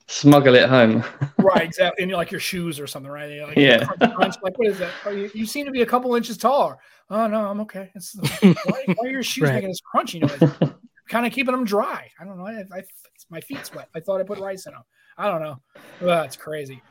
Smuggle 0.08 0.56
it 0.56 0.68
home. 0.68 1.06
right. 1.38 1.62
Exactly. 1.62 2.04
And 2.04 2.12
like 2.12 2.32
your 2.32 2.40
shoes 2.42 2.82
or 2.82 2.88
something, 2.88 3.10
right? 3.10 3.42
Like, 3.42 3.56
yeah. 3.56 3.86
Crunch, 3.86 4.36
like 4.44 4.58
what 4.58 4.68
is 4.68 4.80
that? 4.80 4.92
Oh, 5.06 5.12
you, 5.12 5.32
you, 5.34 5.46
seem 5.46 5.66
to 5.68 5.72
be 5.72 5.84
a 5.84 5.86
couple 5.86 6.14
inches 6.16 6.38
taller. 6.38 6.78
Oh 7.10 7.28
no, 7.28 7.46
I'm 7.46 7.62
okay. 7.62 7.92
It's, 7.96 8.16
why, 8.42 8.54
why, 8.66 8.96
are 9.04 9.08
your 9.08 9.24
shoes 9.24 9.44
right. 9.44 9.56
making 9.56 9.70
this 9.70 9.80
crunchy 9.96 10.22
noise? 10.22 10.74
kind 11.08 11.26
of 11.26 11.32
keeping 11.32 11.54
them 11.54 11.64
dry. 11.64 12.10
I 12.20 12.26
don't 12.26 12.38
know. 12.38 12.48
I, 12.48 12.64
I, 12.74 12.84
my 13.30 13.40
feet 13.40 13.66
sweat. 13.66 13.88
I 13.96 14.02
thought 14.02 14.20
I 14.20 14.24
put 14.24 14.40
rice 14.40 14.66
in 14.66 14.74
them. 14.74 14.84
I 15.18 15.30
don't 15.30 15.42
know. 15.42 15.62
That's 16.02 16.36
crazy. 16.36 16.82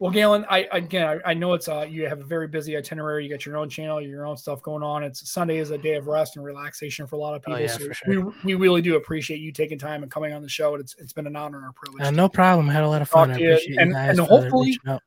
Well, 0.00 0.10
Gaylon, 0.10 0.44
I 0.50 0.66
again, 0.72 1.06
I, 1.06 1.30
I, 1.30 1.34
know 1.34 1.54
it's 1.54 1.68
uh, 1.68 1.86
you 1.88 2.08
have 2.08 2.20
a 2.20 2.24
very 2.24 2.48
busy 2.48 2.76
itinerary. 2.76 3.24
You 3.24 3.30
got 3.30 3.46
your 3.46 3.56
own 3.56 3.68
channel, 3.68 4.00
your 4.00 4.26
own 4.26 4.36
stuff 4.36 4.60
going 4.60 4.82
on. 4.82 5.04
It's 5.04 5.30
Sunday 5.30 5.58
is 5.58 5.70
a 5.70 5.78
day 5.78 5.94
of 5.94 6.08
rest 6.08 6.34
and 6.34 6.44
relaxation 6.44 7.06
for 7.06 7.14
a 7.14 7.18
lot 7.18 7.34
of 7.34 7.42
oh, 7.46 7.52
people. 7.52 7.54
Oh, 7.54 7.60
yeah, 7.60 7.66
so 7.68 7.92
sure. 7.92 8.24
we, 8.24 8.32
we 8.44 8.54
really 8.54 8.82
do 8.82 8.96
appreciate 8.96 9.38
you 9.38 9.52
taking 9.52 9.78
time 9.78 10.02
and 10.02 10.10
coming 10.10 10.32
on 10.32 10.42
the 10.42 10.48
show. 10.48 10.74
It's 10.74 10.96
it's 10.98 11.12
been 11.12 11.28
an 11.28 11.36
honor 11.36 11.58
and 11.58 11.68
a 11.68 11.72
privilege. 11.72 12.02
Uh, 12.06 12.10
no 12.10 12.28
problem. 12.28 12.68
I 12.68 12.72
had 12.72 12.82
a 12.82 12.88
lot 12.88 13.02
of 13.02 13.08
fun. 13.08 13.30
I 13.30 13.34
appreciate 13.34 13.78
and, 13.78 13.90
you 13.90 13.94
guys 13.94 14.18
and 14.18 14.26
hopefully, 14.26 14.76
yeah, 14.84 14.98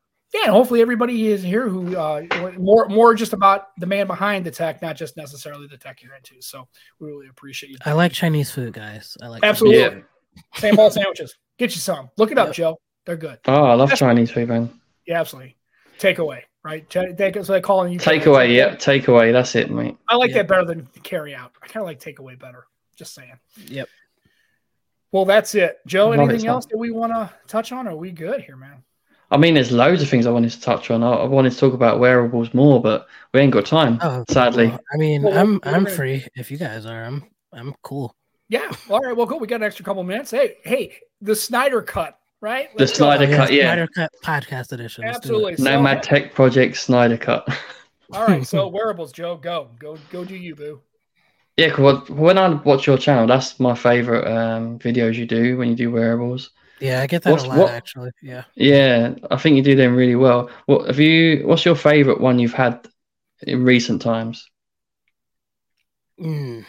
and 0.44 0.52
hopefully 0.52 0.82
everybody 0.82 1.28
is 1.28 1.44
here 1.44 1.68
who 1.68 1.98
uh, 1.98 2.24
more 2.58 2.88
more 2.88 3.14
just 3.14 3.34
about 3.34 3.78
the 3.80 3.86
man 3.86 4.08
behind 4.08 4.46
the 4.46 4.52
tech, 4.52 4.82
not 4.82 4.96
just 4.96 5.18
necessarily 5.18 5.68
the 5.68 5.78
tech 5.78 6.02
you're 6.02 6.16
into. 6.16 6.42
So 6.42 6.66
we 7.00 7.08
really 7.08 7.28
appreciate 7.28 7.72
you. 7.72 7.78
I 7.86 7.92
like 7.92 8.14
Chinese 8.14 8.52
food, 8.52 8.72
guys. 8.72 9.18
I 9.22 9.28
like 9.28 9.44
absolutely 9.44 9.80
yeah. 9.82 10.00
St. 10.56 10.76
Paul 10.78 10.92
sandwiches. 10.92 11.36
Get 11.58 11.74
you 11.76 11.82
some. 11.82 12.10
Look 12.18 12.32
it 12.32 12.38
up, 12.38 12.48
yep. 12.48 12.56
Joe. 12.56 12.80
They're 13.08 13.16
good. 13.16 13.40
Oh, 13.46 13.64
I 13.64 13.74
love 13.74 13.88
That's 13.88 14.00
Chinese 14.00 14.32
food, 14.32 14.50
man. 14.50 14.70
Yeah, 15.06 15.22
absolutely. 15.22 15.56
Takeaway, 15.98 16.42
right? 16.62 16.88
Take 16.90 17.36
so 17.36 17.54
they 17.54 17.62
call 17.62 17.86
it. 17.86 17.98
Takeaway, 18.00 18.54
yeah, 18.54 18.76
takeaway. 18.76 19.32
That's 19.32 19.56
it, 19.56 19.72
mate. 19.72 19.96
I 20.10 20.18
like 20.18 20.34
that 20.34 20.50
better 20.50 20.66
than 20.66 20.88
carry 21.04 21.34
out. 21.34 21.54
I 21.64 21.68
kind 21.68 21.82
of 21.82 21.88
like 21.88 22.02
takeaway 22.02 22.38
better. 22.38 22.68
Just 22.98 23.16
saying. 23.16 23.40
Yep. 23.68 23.88
Well, 25.14 25.24
that's 25.24 25.56
it, 25.56 25.80
Joe. 25.88 26.12
Anything 26.12 26.48
else 26.48 26.66
that 26.66 26.78
we 26.78 26.92
want 26.92 27.14
to 27.14 27.32
touch 27.48 27.72
on? 27.72 27.88
Are 27.88 27.96
we 27.96 28.12
good 28.12 28.42
here, 28.42 28.58
man? 28.58 28.84
I 29.32 29.38
mean, 29.38 29.54
there's 29.54 29.72
loads 29.72 30.02
of 30.02 30.10
things 30.10 30.26
I 30.26 30.32
wanted 30.32 30.52
to 30.52 30.60
touch 30.60 30.92
on. 30.92 31.02
I, 31.02 31.12
I 31.12 31.24
wanted 31.24 31.54
to 31.54 31.58
talk 31.58 31.74
about 31.74 32.00
wearables 32.02 32.54
more, 32.54 32.82
but 32.82 33.08
we 33.34 33.40
ain't 33.40 33.54
got 33.54 33.66
time. 33.66 34.00
Oh, 34.02 34.26
sadly. 34.30 34.68
Well, 34.68 34.80
I 34.94 34.98
mean, 34.98 35.22
well, 35.22 35.38
I'm 35.38 35.62
I'm 35.64 35.86
free. 35.86 36.28
If 36.36 36.52
you 36.52 36.58
guys 36.58 36.86
are, 36.86 37.06
I'm 37.06 37.24
I'm 37.54 37.74
cool. 37.84 38.14
Yeah. 38.50 38.70
All 38.90 39.00
right. 39.00 39.16
Well, 39.16 39.28
cool. 39.28 39.40
We 39.40 39.48
got 39.48 39.62
an 39.62 39.64
extra 39.64 39.86
couple 39.86 40.04
minutes. 40.04 40.32
Hey, 40.32 40.58
hey, 40.66 40.98
the 41.22 41.36
Snyder 41.36 41.82
cut 41.82 42.20
right? 42.42 42.70
Let's 42.78 42.92
the 42.92 42.98
Snyder 42.98 43.28
Cut, 43.28 43.52
yeah. 43.52 43.74
Snyder 43.74 43.88
Cut 43.88 44.12
podcast 44.24 44.72
edition. 44.72 45.04
Absolutely. 45.04 45.56
Nomad 45.64 46.04
so, 46.04 46.10
Tech 46.10 46.34
Project 46.34 46.78
Snyder 46.78 47.18
Cut. 47.18 47.48
all 48.14 48.26
right, 48.26 48.46
so 48.46 48.68
wearables, 48.70 49.12
Joe, 49.12 49.36
go, 49.38 49.70
go, 49.80 49.98
go, 50.12 50.24
do 50.24 50.36
you, 50.36 50.56
boo. 50.56 50.82
Yeah, 51.58 51.72
cause 51.72 52.08
when 52.10 52.38
I 52.38 52.50
watch 52.50 52.86
your 52.86 53.00
channel, 53.00 53.26
that's 53.26 53.60
my 53.60 53.74
favorite 53.74 54.28
um, 54.28 54.78
videos 54.78 55.16
you 55.16 55.26
do 55.26 55.58
when 55.58 55.70
you 55.70 55.76
do 55.76 55.92
wearables. 55.92 56.52
Yeah, 56.80 57.02
I 57.02 57.08
get 57.08 57.24
that 57.24 57.32
what's, 57.32 57.46
a 57.46 57.48
lot 57.48 57.58
what, 57.58 57.72
actually. 57.72 58.12
Yeah. 58.22 58.44
Yeah, 58.56 59.16
I 59.32 59.38
think 59.38 59.56
you 59.56 59.64
do 59.64 59.76
them 59.76 59.96
really 59.96 60.16
well. 60.16 60.52
What 60.68 60.86
have 60.86 61.00
you? 61.00 61.48
What's 61.48 61.66
your 61.66 61.76
favorite 61.76 62.22
one 62.22 62.38
you've 62.38 62.54
had 62.54 62.88
in 63.42 63.64
recent 63.64 64.04
times? 64.04 64.48
Mm. 66.20 66.66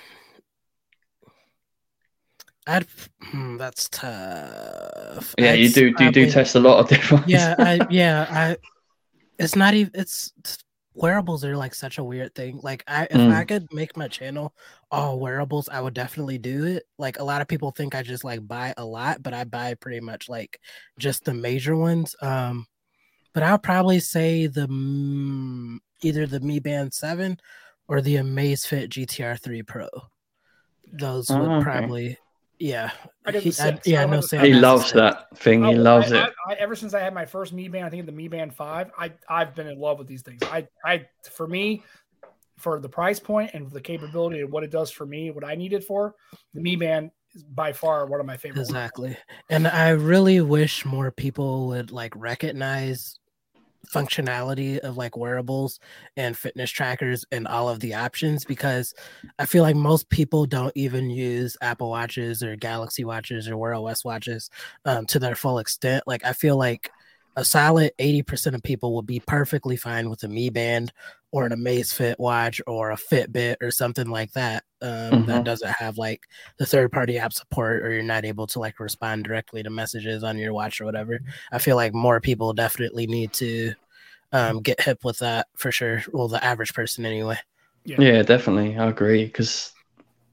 I'd 2.68 2.86
hmm, 3.22 3.56
that's 3.56 3.88
tough. 3.88 5.34
Yeah, 5.38 5.52
I'd, 5.52 5.58
you 5.58 5.70
do 5.70 5.94
do, 5.94 6.12
do 6.12 6.30
test 6.30 6.54
a 6.54 6.60
lot 6.60 6.78
of 6.78 6.88
different. 6.88 7.26
Yeah, 7.26 7.54
I 7.58 7.80
yeah, 7.90 8.26
I 8.30 8.56
it's 9.38 9.56
not 9.56 9.72
even 9.74 9.92
it's, 9.94 10.32
wearables 10.94 11.44
are 11.44 11.56
like 11.56 11.74
such 11.74 11.96
a 11.96 12.04
weird 12.04 12.34
thing. 12.34 12.60
Like 12.62 12.84
I 12.86 13.04
if 13.04 13.12
mm. 13.12 13.32
I 13.32 13.44
could 13.44 13.72
make 13.72 13.96
my 13.96 14.06
channel 14.06 14.52
all 14.90 15.18
wearables, 15.18 15.70
I 15.70 15.80
would 15.80 15.94
definitely 15.94 16.36
do 16.36 16.66
it. 16.66 16.84
Like 16.98 17.18
a 17.18 17.24
lot 17.24 17.40
of 17.40 17.48
people 17.48 17.70
think 17.70 17.94
I 17.94 18.02
just 18.02 18.24
like 18.24 18.46
buy 18.46 18.74
a 18.76 18.84
lot, 18.84 19.22
but 19.22 19.32
I 19.32 19.44
buy 19.44 19.74
pretty 19.74 20.00
much 20.00 20.28
like 20.28 20.60
just 20.98 21.24
the 21.24 21.34
major 21.34 21.74
ones. 21.74 22.14
Um 22.20 22.66
but 23.32 23.42
I'll 23.42 23.58
probably 23.58 24.00
say 24.00 24.46
the 24.46 24.66
mm, 24.68 25.78
either 26.02 26.26
the 26.26 26.40
Mi 26.40 26.58
Band 26.58 26.92
7 26.92 27.38
or 27.86 28.00
the 28.00 28.16
Amazfit 28.16 28.88
GTR 28.88 29.40
3 29.40 29.62
Pro. 29.62 29.88
Those 30.92 31.30
would 31.30 31.40
oh, 31.40 31.54
okay. 31.56 31.64
probably 31.64 32.18
Yeah, 32.60 32.90
I 33.24 33.30
did 33.30 33.42
He- 33.44 33.50
the 33.50 33.74
I- 33.74 33.80
yeah, 33.84 34.02
I 34.02 34.06
no 34.06 34.20
Sam 34.20 34.40
the 34.42 34.48
He 34.48 34.54
loves 34.54 34.92
that 34.92 35.36
thing. 35.38 35.62
He 35.64 35.74
Oh, 35.76 35.80
loves 35.80 36.10
I, 36.12 36.24
it. 36.26 36.32
I, 36.48 36.52
I, 36.52 36.56
ever 36.56 36.74
since 36.74 36.92
I 36.94 37.00
had 37.00 37.14
my 37.14 37.24
first 37.24 37.52
Mi 37.52 37.68
Band, 37.68 37.84
I 37.86 37.90
think 37.90 38.04
the 38.06 38.12
Mi 38.12 38.26
Band 38.28 38.54
Five, 38.54 38.90
I 38.98 39.12
I've 39.28 39.54
been 39.54 39.68
in 39.68 39.78
love 39.78 39.98
with 39.98 40.08
these 40.08 40.22
things. 40.22 40.42
I 40.42 40.66
I 40.84 41.06
for 41.30 41.46
me, 41.46 41.84
for 42.56 42.80
the 42.80 42.88
price 42.88 43.20
point 43.20 43.52
and 43.54 43.70
the 43.70 43.80
capability 43.80 44.40
and 44.40 44.50
what 44.50 44.64
it 44.64 44.70
does 44.70 44.90
for 44.90 45.06
me, 45.06 45.30
what 45.30 45.44
I 45.44 45.54
need 45.54 45.72
it 45.72 45.84
for, 45.84 46.14
the 46.54 46.60
Mi 46.60 46.74
Band 46.74 47.10
is 47.34 47.44
by 47.44 47.72
far 47.72 48.06
one 48.06 48.18
of 48.20 48.26
my 48.26 48.36
favorite. 48.36 48.58
ones. 48.58 48.70
Exactly. 48.70 49.16
And 49.50 49.68
I 49.68 49.90
really 49.90 50.40
wish 50.40 50.84
more 50.84 51.10
people 51.12 51.68
would 51.68 51.92
like 51.92 52.12
recognize 52.16 53.20
functionality 53.92 54.78
of 54.78 54.96
like 54.96 55.16
wearables 55.16 55.80
and 56.16 56.36
fitness 56.36 56.70
trackers 56.70 57.24
and 57.32 57.46
all 57.46 57.68
of 57.68 57.80
the 57.80 57.94
options 57.94 58.44
because 58.44 58.94
I 59.38 59.46
feel 59.46 59.62
like 59.62 59.76
most 59.76 60.08
people 60.10 60.46
don't 60.46 60.72
even 60.74 61.10
use 61.10 61.56
Apple 61.60 61.90
Watches 61.90 62.42
or 62.42 62.56
Galaxy 62.56 63.04
Watches 63.04 63.48
or 63.48 63.56
Wear 63.56 63.74
OS 63.74 64.04
watches 64.04 64.50
um, 64.84 65.06
to 65.06 65.18
their 65.18 65.34
full 65.34 65.58
extent. 65.58 66.04
Like 66.06 66.24
I 66.24 66.32
feel 66.32 66.56
like 66.56 66.90
a 67.38 67.44
solid 67.44 67.92
80% 68.00 68.54
of 68.56 68.62
people 68.64 68.92
will 68.92 69.02
be 69.02 69.20
perfectly 69.20 69.76
fine 69.76 70.10
with 70.10 70.24
a 70.24 70.28
Mi 70.28 70.50
Band 70.50 70.92
or 71.30 71.46
an 71.46 71.52
Amazfit 71.52 72.16
watch 72.18 72.60
or 72.66 72.90
a 72.90 72.96
Fitbit 72.96 73.56
or 73.62 73.70
something 73.70 74.08
like 74.10 74.32
that 74.32 74.64
um, 74.82 75.24
that 75.26 75.42
Mhm. 75.42 75.44
doesn't 75.44 75.70
have 75.70 75.98
like 75.98 76.22
the 76.58 76.66
third 76.66 76.90
party 76.90 77.16
app 77.16 77.32
support 77.32 77.84
or 77.84 77.92
you're 77.92 78.02
not 78.02 78.24
able 78.24 78.48
to 78.48 78.58
like 78.58 78.80
respond 78.80 79.22
directly 79.22 79.62
to 79.62 79.70
messages 79.70 80.24
on 80.24 80.36
your 80.36 80.52
watch 80.52 80.80
or 80.80 80.84
whatever. 80.84 81.20
I 81.52 81.58
feel 81.58 81.76
like 81.76 81.94
more 81.94 82.20
people 82.20 82.52
definitely 82.54 83.06
need 83.06 83.32
to 83.34 83.72
um, 84.32 84.60
get 84.60 84.80
hip 84.80 85.04
with 85.04 85.18
that 85.20 85.46
for 85.54 85.70
sure. 85.70 86.02
Well, 86.12 86.26
the 86.26 86.42
average 86.44 86.74
person 86.74 87.06
anyway. 87.06 87.38
Yeah, 87.84 88.22
definitely. 88.22 88.76
I 88.76 88.88
agree. 88.88 89.26
Because, 89.26 89.72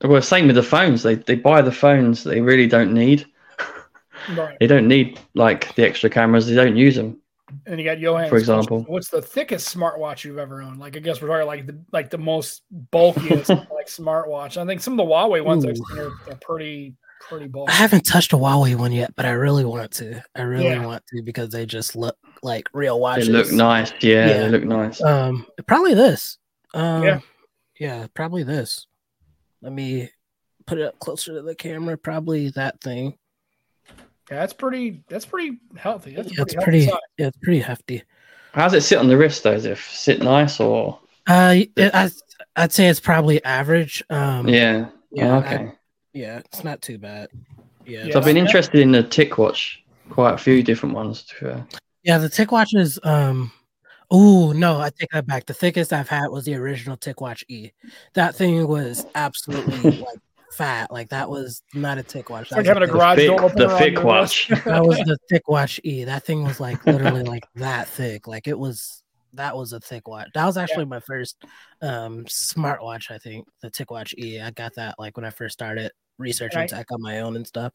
well, 0.03 0.23
same 0.23 0.47
with 0.47 0.55
the 0.55 0.63
phones. 0.63 1.03
They 1.03 1.15
they 1.15 1.35
buy 1.35 1.61
the 1.61 1.71
phones 1.71 2.23
they 2.23 2.41
really 2.41 2.67
don't 2.67 2.93
need. 2.93 3.27
Right. 4.35 4.57
They 4.59 4.67
don't 4.67 4.87
need 4.87 5.19
like 5.33 5.73
the 5.75 5.83
extra 5.83 6.09
cameras. 6.09 6.47
They 6.47 6.55
don't 6.55 6.75
use 6.75 6.95
them. 6.95 7.19
And 7.67 7.79
you 7.79 7.85
got 7.85 7.99
Johan. 7.99 8.27
For 8.29 8.37
example. 8.37 8.83
what's 8.87 9.09
the 9.09 9.21
thickest 9.21 9.75
smartwatch 9.75 10.23
you've 10.23 10.39
ever 10.39 10.61
owned? 10.61 10.79
Like 10.79 10.95
I 10.97 10.99
guess 10.99 11.21
we're 11.21 11.27
talking 11.27 11.45
like 11.47 11.67
the 11.67 11.79
like 11.93 12.09
the 12.09 12.17
most 12.17 12.63
bulkiest 12.91 13.49
like 13.71 13.87
smartwatch. 13.87 14.57
I 14.57 14.65
think 14.65 14.81
some 14.81 14.93
of 14.99 15.05
the 15.05 15.11
Huawei 15.11 15.43
ones 15.43 15.65
I've 15.65 15.77
seen 15.77 15.99
are, 15.99 16.07
are 16.29 16.35
pretty 16.41 16.95
pretty 17.21 17.47
bulky. 17.47 17.71
I 17.71 17.75
haven't 17.75 18.03
touched 18.05 18.33
a 18.33 18.37
Huawei 18.37 18.75
one 18.75 18.91
yet, 18.91 19.15
but 19.15 19.25
I 19.25 19.31
really 19.31 19.65
want 19.65 19.91
to. 19.93 20.23
I 20.35 20.41
really 20.41 20.65
Yeah. 20.65 20.85
want 20.85 21.03
to 21.13 21.21
because 21.21 21.49
they 21.49 21.65
just 21.65 21.95
look 21.95 22.17
like 22.41 22.67
real 22.73 22.99
watches. 22.99 23.27
They 23.27 23.33
look 23.33 23.51
nice. 23.51 23.91
Yeah, 24.01 24.27
Yeah. 24.27 24.37
they 24.39 24.49
look 24.49 24.63
nice. 24.63 25.01
Um, 25.01 25.45
probably 25.67 25.93
this. 25.93 26.37
Um, 26.73 27.03
Yeah. 27.03 27.19
yeah, 27.79 28.07
probably 28.13 28.43
this. 28.43 28.87
Let 29.61 29.71
me 29.71 30.09
put 30.65 30.79
it 30.79 30.85
up 30.85 30.99
closer 30.99 31.33
to 31.35 31.41
the 31.41 31.55
camera. 31.55 31.97
Probably 31.97 32.49
that 32.51 32.81
thing. 32.81 33.17
Yeah, 34.29 34.39
that's 34.39 34.53
pretty. 34.53 35.03
That's 35.07 35.25
pretty 35.25 35.59
healthy. 35.75 36.15
That's 36.15 36.31
a 36.31 36.35
Yeah, 36.35 36.41
it's 36.41 36.55
pretty. 36.55 36.85
size. 36.85 36.93
Yeah, 37.17 37.27
it's 37.27 37.37
pretty 37.37 37.59
hefty. 37.59 38.03
How 38.53 38.63
does 38.63 38.73
it 38.73 38.81
sit 38.81 38.97
on 38.97 39.07
the 39.07 39.17
wrist 39.17 39.43
though? 39.43 39.53
Does 39.53 39.65
it 39.65 39.77
sit 39.77 40.21
nice 40.21 40.59
or? 40.59 40.99
Uh, 41.27 41.55
it, 41.75 41.93
I 41.93 42.09
I'd 42.55 42.71
say 42.71 42.87
it's 42.87 42.99
probably 42.99 43.43
average. 43.43 44.03
Um, 44.09 44.47
Yeah. 44.47 44.87
yeah, 45.11 45.27
Oh, 45.27 45.39
I- 45.39 45.45
okay. 45.55 45.71
yeah, 46.13 46.37
it's 46.39 46.63
not 46.63 46.81
too 46.81 46.97
bad. 46.97 47.29
Yeah, 47.85 48.05
Yeah. 48.05 48.13
so 48.13 48.19
I've 48.19 48.25
been 48.25 48.37
interested 48.37 48.79
in 48.79 48.91
the 48.91 49.03
TicWatch. 49.03 49.77
Quite 50.09 50.33
a 50.35 50.37
few 50.37 50.63
different 50.63 50.95
ones. 50.95 51.23
To 51.23 51.33
be 51.33 51.39
fair. 51.51 51.67
Yeah, 52.03 52.17
the 52.19 52.29
TicWatch 52.29 52.75
is 52.79 52.99
um 53.03 53.51
oh 54.11 54.53
no, 54.53 54.79
I 54.79 54.89
take 54.89 55.09
that 55.11 55.27
back. 55.27 55.45
The 55.45 55.53
thickest 55.53 55.91
I've 55.93 56.09
had 56.09 56.27
was 56.29 56.45
the 56.45 56.55
original 56.55 56.95
TicWatch 56.97 57.43
E. 57.49 57.71
That 58.13 58.35
thing 58.35 58.65
was 58.67 59.05
absolutely 59.15 59.91
like 59.99 60.19
fat. 60.55 60.91
Like 60.91 61.09
that 61.09 61.29
was 61.29 61.61
not 61.73 61.97
a 61.97 62.03
TicWatch. 62.03 62.49
That 62.49 62.51
like 62.51 62.57
was 62.59 62.67
having 62.67 62.83
a 62.83 62.85
thick- 62.87 62.93
garage 62.93 63.17
thick, 63.17 63.27
door 63.27 63.43
opener 63.43 63.67
the 63.67 63.73
on 63.73 63.79
thick 63.79 64.03
watch. 64.03 64.47
that 64.49 64.85
was 64.85 64.97
the 64.99 65.17
Thick 65.29 65.43
Watch 65.47 65.79
E. 65.83 66.03
That 66.03 66.25
thing 66.25 66.43
was 66.43 66.59
like 66.59 66.85
literally 66.85 67.23
like 67.23 67.45
that 67.55 67.87
thick. 67.87 68.27
Like 68.27 68.47
it 68.47 68.57
was 68.57 69.01
that 69.33 69.55
was 69.55 69.73
a 69.73 69.79
thick 69.79 70.07
watch. 70.07 70.29
That 70.33 70.45
was 70.45 70.57
actually 70.57 70.85
my 70.85 70.99
first 70.99 71.43
um 71.81 72.25
smartwatch, 72.25 73.11
I 73.11 73.17
think. 73.17 73.47
The 73.61 73.69
TicWatch 73.69 74.13
E. 74.17 74.39
I 74.39 74.51
got 74.51 74.73
that 74.75 74.95
like 74.97 75.17
when 75.17 75.25
I 75.25 75.29
first 75.29 75.53
started 75.53 75.91
researching 76.17 76.59
Right. 76.61 76.69
tech 76.69 76.91
on 76.91 77.01
my 77.01 77.19
own 77.21 77.35
and 77.35 77.45
stuff. 77.45 77.73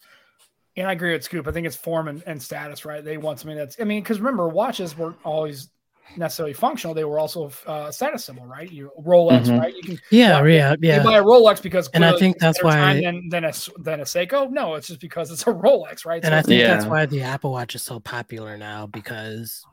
And 0.76 0.86
I 0.86 0.92
agree 0.92 1.12
with 1.12 1.24
Scoop. 1.24 1.46
I 1.48 1.52
think 1.52 1.66
it's 1.66 1.76
form 1.76 2.08
and, 2.08 2.22
and 2.26 2.40
status, 2.40 2.84
right? 2.84 3.04
They 3.04 3.18
want 3.18 3.40
something 3.40 3.56
that's. 3.58 3.76
I 3.80 3.84
mean, 3.84 4.02
because 4.02 4.20
remember, 4.20 4.48
watches 4.48 4.96
weren't 4.96 5.16
always 5.24 5.68
necessarily 6.16 6.52
functional. 6.52 6.94
They 6.94 7.04
were 7.04 7.18
also 7.18 7.50
uh, 7.66 7.90
status 7.92 8.24
symbol, 8.24 8.44
right? 8.46 8.70
You 8.70 8.90
Rolex, 9.00 9.46
Mhm. 9.46 9.60
right? 9.60 9.74
You 9.74 9.82
can 9.82 9.98
Yeah, 10.10 10.40
Well, 10.40 10.48
yeah, 10.48 10.74
you 10.98 11.04
buy 11.04 11.18
a 11.18 11.22
Rolex 11.22 11.62
because 11.62 11.88
And 11.94 12.04
I 12.04 12.16
think 12.18 12.38
that's 12.38 12.58
better 12.58 12.70
time 12.76 12.96
why- 12.96 13.02
than 13.02 13.28
than 13.28 13.44
a 13.44 13.52
than 13.78 14.00
a 14.00 14.04
Seiko. 14.04 14.50
No, 14.50 14.74
it's 14.74 14.88
just 14.88 15.00
because 15.00 15.30
it's 15.30 15.42
a 15.42 15.52
Rolex, 15.52 16.04
right? 16.04 16.22
And 16.24 16.34
I 16.34 16.38
it's- 16.40 16.46
think 16.46 16.62
that's 16.62 16.86
why 16.86 17.06
the 17.06 17.22
Apple 17.22 17.52
Watch 17.52 17.74
is 17.74 17.82
so 17.82 18.00
popular 18.00 18.56
now 18.56 18.86
because 18.86 19.64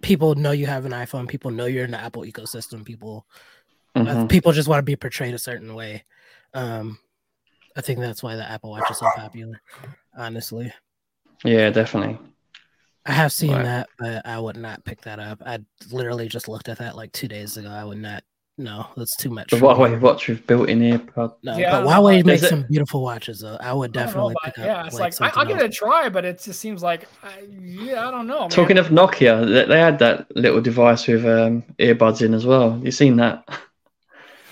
people 0.00 0.34
know 0.34 0.50
you 0.52 0.66
have 0.66 0.84
an 0.84 0.92
iPhone, 0.92 1.28
people 1.28 1.50
know 1.50 1.66
you're 1.66 1.84
in 1.84 1.90
the 1.92 2.00
Apple 2.00 2.22
ecosystem, 2.22 2.84
people 2.84 3.26
uh, 3.94 4.00
Mhm. 4.00 4.28
people 4.30 4.52
just 4.52 4.68
want 4.68 4.78
to 4.78 4.82
be 4.82 4.96
portrayed 4.96 5.34
a 5.34 5.38
certain 5.38 5.74
way. 5.74 6.04
Um 6.54 6.98
I 7.76 7.80
think 7.80 7.98
that's 8.00 8.22
why 8.22 8.36
the 8.36 8.48
Apple 8.48 8.70
Watch 8.70 8.90
is 8.90 8.98
so 8.98 9.06
popular, 9.16 9.60
honestly. 10.16 10.72
Yeah, 11.44 11.70
definitely. 11.70 12.18
I 13.06 13.12
have 13.12 13.32
seen 13.32 13.52
Right. 13.52 13.64
that, 13.64 13.88
but 13.98 14.24
I 14.26 14.38
would 14.38 14.56
not 14.56 14.84
pick 14.84 15.00
that 15.02 15.18
up. 15.18 15.42
I 15.44 15.58
literally 15.90 16.28
just 16.28 16.48
looked 16.48 16.68
at 16.68 16.78
that 16.78 16.94
like 16.96 17.12
two 17.12 17.28
days 17.28 17.56
ago. 17.56 17.68
I 17.68 17.84
would 17.84 17.98
not. 17.98 18.22
No, 18.58 18.86
that's 18.98 19.16
too 19.16 19.30
much. 19.30 19.48
The 19.50 19.56
for 19.56 19.74
me. 19.74 19.80
Huawei 19.96 20.00
watch 20.00 20.28
with 20.28 20.46
built-in 20.46 20.80
earpod. 20.80 21.34
No, 21.42 21.56
Yeah, 21.56 21.70
but 21.70 21.76
don't 21.78 21.86
know. 21.86 21.90
Huawei 21.90 22.24
makes 22.24 22.42
Is 22.42 22.46
it- 22.46 22.50
some 22.50 22.66
beautiful 22.68 23.02
watches, 23.02 23.40
though. 23.40 23.56
I 23.58 23.72
would 23.72 23.96
I 23.96 24.00
know 24.00 24.06
definitely 24.06 24.34
pick 24.44 24.58
up. 24.58 24.64
yeah, 24.66 24.86
it's 24.86 25.00
like, 25.00 25.20
I, 25.22 25.30
I'll 25.34 25.46
give 25.46 25.56
it 25.58 25.64
a 25.64 25.68
try, 25.70 26.10
but 26.10 26.24
it 26.26 26.40
just 26.42 26.60
seems 26.60 26.82
like, 26.82 27.08
I, 27.24 27.40
yeah, 27.60 28.06
I 28.06 28.10
don't 28.10 28.26
know. 28.26 28.40
Man. 28.40 28.50
Talking 28.50 28.76
of 28.78 28.88
Nokia, 28.88 29.50
they, 29.50 29.64
they 29.64 29.80
had 29.80 29.98
that 30.00 30.26
little 30.36 30.60
device 30.60 31.06
with 31.06 31.24
um, 31.24 31.62
earbuds 31.78 32.20
in 32.20 32.34
as 32.34 32.44
well. 32.46 32.78
You 32.84 32.90
seen 32.90 33.16
that? 33.16 33.48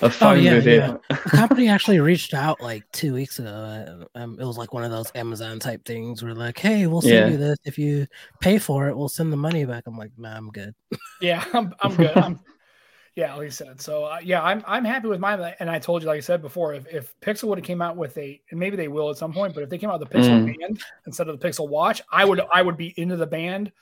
A 0.02 0.10
phone 0.10 0.38
Oh, 0.38 0.40
yeah, 0.40 0.54
with 0.54 0.66
yeah. 0.66 0.72
ear. 0.72 1.00
the 1.24 1.30
company 1.30 1.68
actually 1.68 2.00
reached 2.00 2.34
out 2.34 2.60
like 2.62 2.84
two 2.92 3.12
weeks 3.14 3.38
ago. 3.38 3.48
uh, 3.48 4.18
Um, 4.18 4.38
it 4.40 4.44
was 4.44 4.56
like 4.58 4.72
one 4.72 4.84
of 4.84 4.90
those 4.90 5.10
Amazon 5.14 5.58
type 5.58 5.84
things 5.84 6.22
where 6.22 6.34
like, 6.34 6.58
hey, 6.58 6.86
we'll 6.86 7.02
send 7.02 7.14
Yeah. 7.14 7.28
you 7.28 7.36
this 7.36 7.58
if 7.64 7.78
you 7.78 8.06
pay 8.40 8.58
for 8.58 8.88
it. 8.88 8.96
We'll 8.96 9.08
send 9.08 9.32
the 9.32 9.36
money 9.36 9.64
back. 9.64 9.84
I'm 9.86 9.98
like, 9.98 10.12
nah, 10.16 10.36
I'm 10.36 10.48
good. 10.50 10.74
Yeah, 11.20 11.44
I'm, 11.52 11.74
I'm 11.80 11.96
good. 11.96 12.16
I'm, 12.16 12.40
yeah, 13.16 13.34
like 13.34 13.46
I 13.48 13.50
said. 13.50 13.80
So 13.80 14.04
uh, 14.04 14.18
yeah, 14.22 14.42
I'm 14.42 14.62
I'm 14.66 14.84
happy 14.84 15.08
with 15.08 15.20
mine. 15.20 15.54
And 15.60 15.68
I 15.68 15.78
told 15.78 16.02
you, 16.02 16.08
like 16.08 16.16
I 16.18 16.20
said 16.20 16.40
before, 16.40 16.72
if, 16.74 16.86
if 16.86 17.14
Pixel 17.20 17.44
would 17.48 17.58
have 17.58 17.66
came 17.66 17.82
out 17.82 17.96
with 17.96 18.16
a, 18.16 18.40
and 18.50 18.58
maybe 18.58 18.76
they 18.76 18.88
will 18.88 19.10
at 19.10 19.18
some 19.18 19.32
point, 19.32 19.54
but 19.54 19.62
if 19.62 19.68
they 19.68 19.78
came 19.78 19.90
out 19.90 20.00
with 20.00 20.08
the 20.08 20.18
Pixel 20.18 20.30
Mm. 20.42 20.46
band 20.58 20.82
instead 21.06 21.28
of 21.28 21.38
the 21.38 21.46
Pixel 21.48 21.68
Watch, 21.68 22.00
I 22.10 22.24
would 22.24 22.40
I 22.52 22.62
would 22.62 22.76
be 22.76 22.94
into 22.96 23.16
the 23.16 23.26
band 23.26 23.72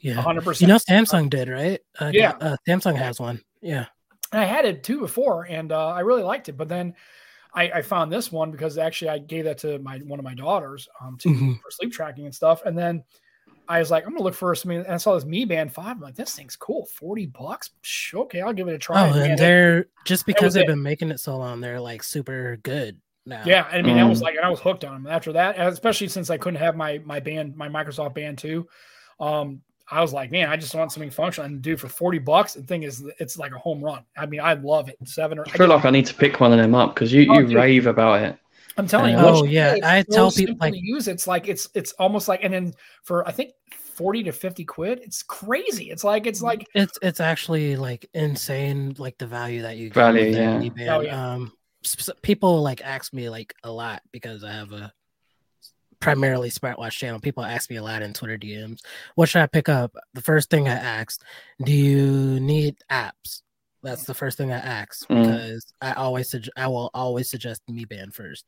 Yeah, 0.00 0.16
100. 0.16 0.42
percent 0.42 0.68
you 0.68 0.74
know, 0.74 0.78
Samsung 0.78 1.30
did 1.30 1.48
right. 1.48 1.80
Uh, 2.00 2.10
Yeah. 2.12 2.32
uh, 2.40 2.56
Samsung 2.66 2.96
has 2.96 3.20
one. 3.20 3.40
Yeah, 3.60 3.78
And 3.78 3.86
I 4.32 4.44
had 4.44 4.64
it 4.64 4.82
too 4.82 5.00
before, 5.00 5.44
and 5.44 5.72
uh, 5.72 5.88
I 5.88 6.00
really 6.00 6.22
liked 6.22 6.48
it. 6.48 6.56
But 6.56 6.68
then 6.68 6.94
I, 7.54 7.70
I 7.70 7.82
found 7.82 8.10
this 8.12 8.32
one 8.32 8.50
because 8.50 8.78
actually 8.78 9.10
I 9.10 9.18
gave 9.18 9.44
that 9.44 9.58
to 9.58 9.78
my 9.80 9.98
one 9.98 10.18
of 10.18 10.24
my 10.24 10.34
daughters 10.34 10.88
um, 11.00 11.18
to 11.18 11.28
Mhm. 11.28 11.60
for 11.60 11.70
sleep 11.70 11.92
tracking 11.92 12.24
and 12.24 12.34
stuff. 12.34 12.62
And 12.64 12.76
then 12.78 13.04
I 13.68 13.78
was 13.78 13.90
like, 13.90 14.04
I'm 14.06 14.12
gonna 14.12 14.24
look 14.24 14.34
for 14.34 14.54
something. 14.54 14.78
And 14.78 14.88
I 14.94 14.96
saw 14.96 15.14
this 15.14 15.24
Mi 15.24 15.44
Band 15.44 15.72
Five. 15.72 15.96
I'm 15.96 16.00
like, 16.00 16.14
this 16.14 16.34
thing's 16.34 16.56
cool, 16.56 16.86
forty 16.86 17.26
bucks. 17.26 17.70
Sh- 17.82 18.14
Okay, 18.14 18.40
I'll 18.40 18.52
give 18.52 18.68
it 18.68 18.74
a 18.74 18.78
try. 18.78 19.08
Oh, 19.08 19.12
man, 19.14 19.30
and 19.32 19.38
they're 19.38 19.86
just 20.04 20.26
because 20.26 20.54
they've 20.54 20.62
it. 20.64 20.66
been 20.68 20.82
making 20.82 21.10
it 21.10 21.20
so 21.20 21.36
long, 21.36 21.60
they're 21.60 21.80
like 21.80 22.02
super 22.02 22.56
good 22.62 23.00
now. 23.24 23.44
yeah, 23.46 23.68
I 23.70 23.82
mean, 23.82 23.98
I 23.98 24.04
was 24.04 24.18
Mm. 24.20 24.22
like, 24.24 24.34
and 24.36 24.44
I 24.44 24.50
was 24.50 24.58
hooked 24.60 24.84
on 24.84 25.02
them 25.04 25.12
after 25.12 25.32
that, 25.34 25.60
especially 25.60 26.08
since 26.08 26.28
I 26.30 26.38
couldn't 26.38 26.58
have 26.60 26.74
my 26.74 26.98
my 27.04 27.20
band, 27.20 27.54
my 27.56 27.68
Microsoft 27.68 28.14
Band 28.14 28.38
two. 28.38 28.66
Um, 29.20 29.60
I 29.90 30.00
was 30.00 30.12
like, 30.12 30.30
man, 30.30 30.48
I 30.48 30.56
just 30.56 30.74
want 30.74 30.92
something 30.92 31.10
functional. 31.10 31.46
And 31.50 31.60
dude, 31.60 31.80
for 31.80 31.88
forty 31.88 32.18
bucks, 32.18 32.54
the 32.54 32.62
thing 32.62 32.82
is, 32.84 33.04
it's 33.18 33.36
like 33.38 33.52
a 33.52 33.58
home 33.58 33.82
run. 33.82 34.04
I 34.16 34.26
mean, 34.26 34.40
I 34.40 34.54
love 34.54 34.88
it. 34.88 34.96
Seven 35.04 35.38
or 35.38 35.44
I 35.46 35.50
feel 35.50 35.66
like 35.68 35.84
I 35.84 35.90
need 35.90 36.06
to 36.06 36.14
pick 36.14 36.40
one 36.40 36.52
of 36.52 36.58
them 36.58 36.74
up 36.74 36.94
because 36.94 37.12
you, 37.12 37.26
Oh, 37.30 37.40
you 37.40 37.46
dude. 37.46 37.56
rave 37.56 37.86
about 37.86 38.22
it. 38.22 38.38
I'm 38.78 38.86
telling 38.86 39.12
you. 39.12 39.18
Oh, 39.18 39.44
yeah, 39.44 39.74
get 39.74 39.84
I 39.84 39.98
it's 39.98 40.14
tell 40.14 40.30
so 40.30 40.40
people, 40.40 40.52
simple 40.54 40.66
like- 40.66 40.72
to 40.74 40.80
use. 40.80 41.08
It's 41.08 41.26
like 41.26 41.48
it's 41.48 41.68
it's 41.74 41.92
almost 41.94 42.28
like, 42.28 42.42
and 42.42 42.54
then 42.54 42.74
for 43.02 43.26
I 43.28 43.32
think 43.32 43.52
forty 43.70 44.22
to 44.22 44.32
fifty 44.32 44.64
quid, 44.64 45.00
it's 45.02 45.22
crazy. 45.22 45.90
It's 45.90 46.04
like 46.04 46.26
it's 46.26 46.40
like 46.40 46.66
it's 46.74 46.98
it's 47.02 47.20
actually 47.20 47.76
like 47.76 48.08
insane, 48.14 48.94
like 48.96 49.18
the 49.18 49.26
value 49.26 49.62
that 49.62 49.76
you 49.76 49.88
get 49.88 49.94
Value, 49.96 50.30
yeah. 50.30 50.96
Oh, 50.96 51.00
yeah. 51.00 51.32
Um, 51.34 51.52
people 52.22 52.62
like 52.62 52.80
ask 52.80 53.12
me 53.12 53.28
like 53.28 53.54
a 53.64 53.70
lot 53.70 54.02
because 54.12 54.42
I 54.44 54.52
have 54.52 54.72
a 54.72 54.92
primarily 56.02 56.50
smartwatch 56.50 56.90
channel. 56.92 57.20
People 57.20 57.44
ask 57.44 57.70
me 57.70 57.76
a 57.76 57.82
lot 57.82 58.02
in 58.02 58.12
Twitter 58.12 58.36
DMs. 58.36 58.80
What 59.14 59.28
should 59.28 59.40
I 59.42 59.46
pick 59.46 59.68
up? 59.68 59.96
The 60.12 60.20
first 60.20 60.50
thing 60.50 60.68
I 60.68 60.72
asked, 60.72 61.22
do 61.64 61.72
you 61.72 62.40
need 62.40 62.76
apps? 62.90 63.42
That's 63.82 64.04
the 64.04 64.14
first 64.14 64.38
thing 64.38 64.52
I 64.52 64.58
ask 64.58 65.08
Mm. 65.08 65.22
because 65.24 65.72
I 65.80 65.92
always 65.94 66.30
sug- 66.30 66.46
I 66.56 66.68
will 66.68 66.90
always 66.94 67.28
suggest 67.28 67.62
Mi 67.68 67.84
Band 67.84 68.14
first, 68.14 68.44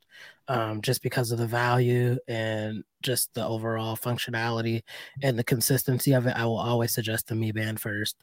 um, 0.49 0.81
just 0.81 1.03
because 1.03 1.33
of 1.33 1.39
the 1.39 1.47
value 1.47 2.17
and 2.29 2.85
just 3.03 3.35
the 3.35 3.45
overall 3.45 3.97
functionality 3.97 4.83
and 5.23 5.37
the 5.39 5.43
consistency 5.45 6.13
of 6.13 6.27
it. 6.27 6.37
I 6.37 6.45
will 6.45 6.59
always 6.59 6.95
suggest 6.95 7.27
the 7.27 7.35
Mi 7.35 7.51
Band 7.51 7.81
first. 7.81 8.17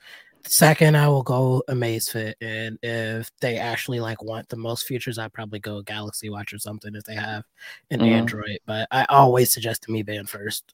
Second, 0.47 0.95
I 0.97 1.07
will 1.07 1.21
go 1.21 1.61
Amazfit, 1.69 2.33
and 2.41 2.79
if 2.81 3.29
they 3.41 3.57
actually 3.57 3.99
like 3.99 4.23
want 4.23 4.47
the 4.49 4.57
most 4.57 4.87
features, 4.87 5.19
I 5.19 5.27
probably 5.27 5.59
go 5.59 5.81
Galaxy 5.83 6.29
Watch 6.31 6.51
or 6.53 6.57
something 6.59 6.95
if 6.95 7.03
they 7.03 7.13
have 7.15 7.43
an 7.91 7.99
Mhm. 7.99 8.07
Android. 8.11 8.59
But 8.65 8.87
I 8.89 9.05
always 9.09 9.53
suggest 9.53 9.85
the 9.85 9.91
Mi 9.91 10.01
Band 10.01 10.29
first. 10.29 10.73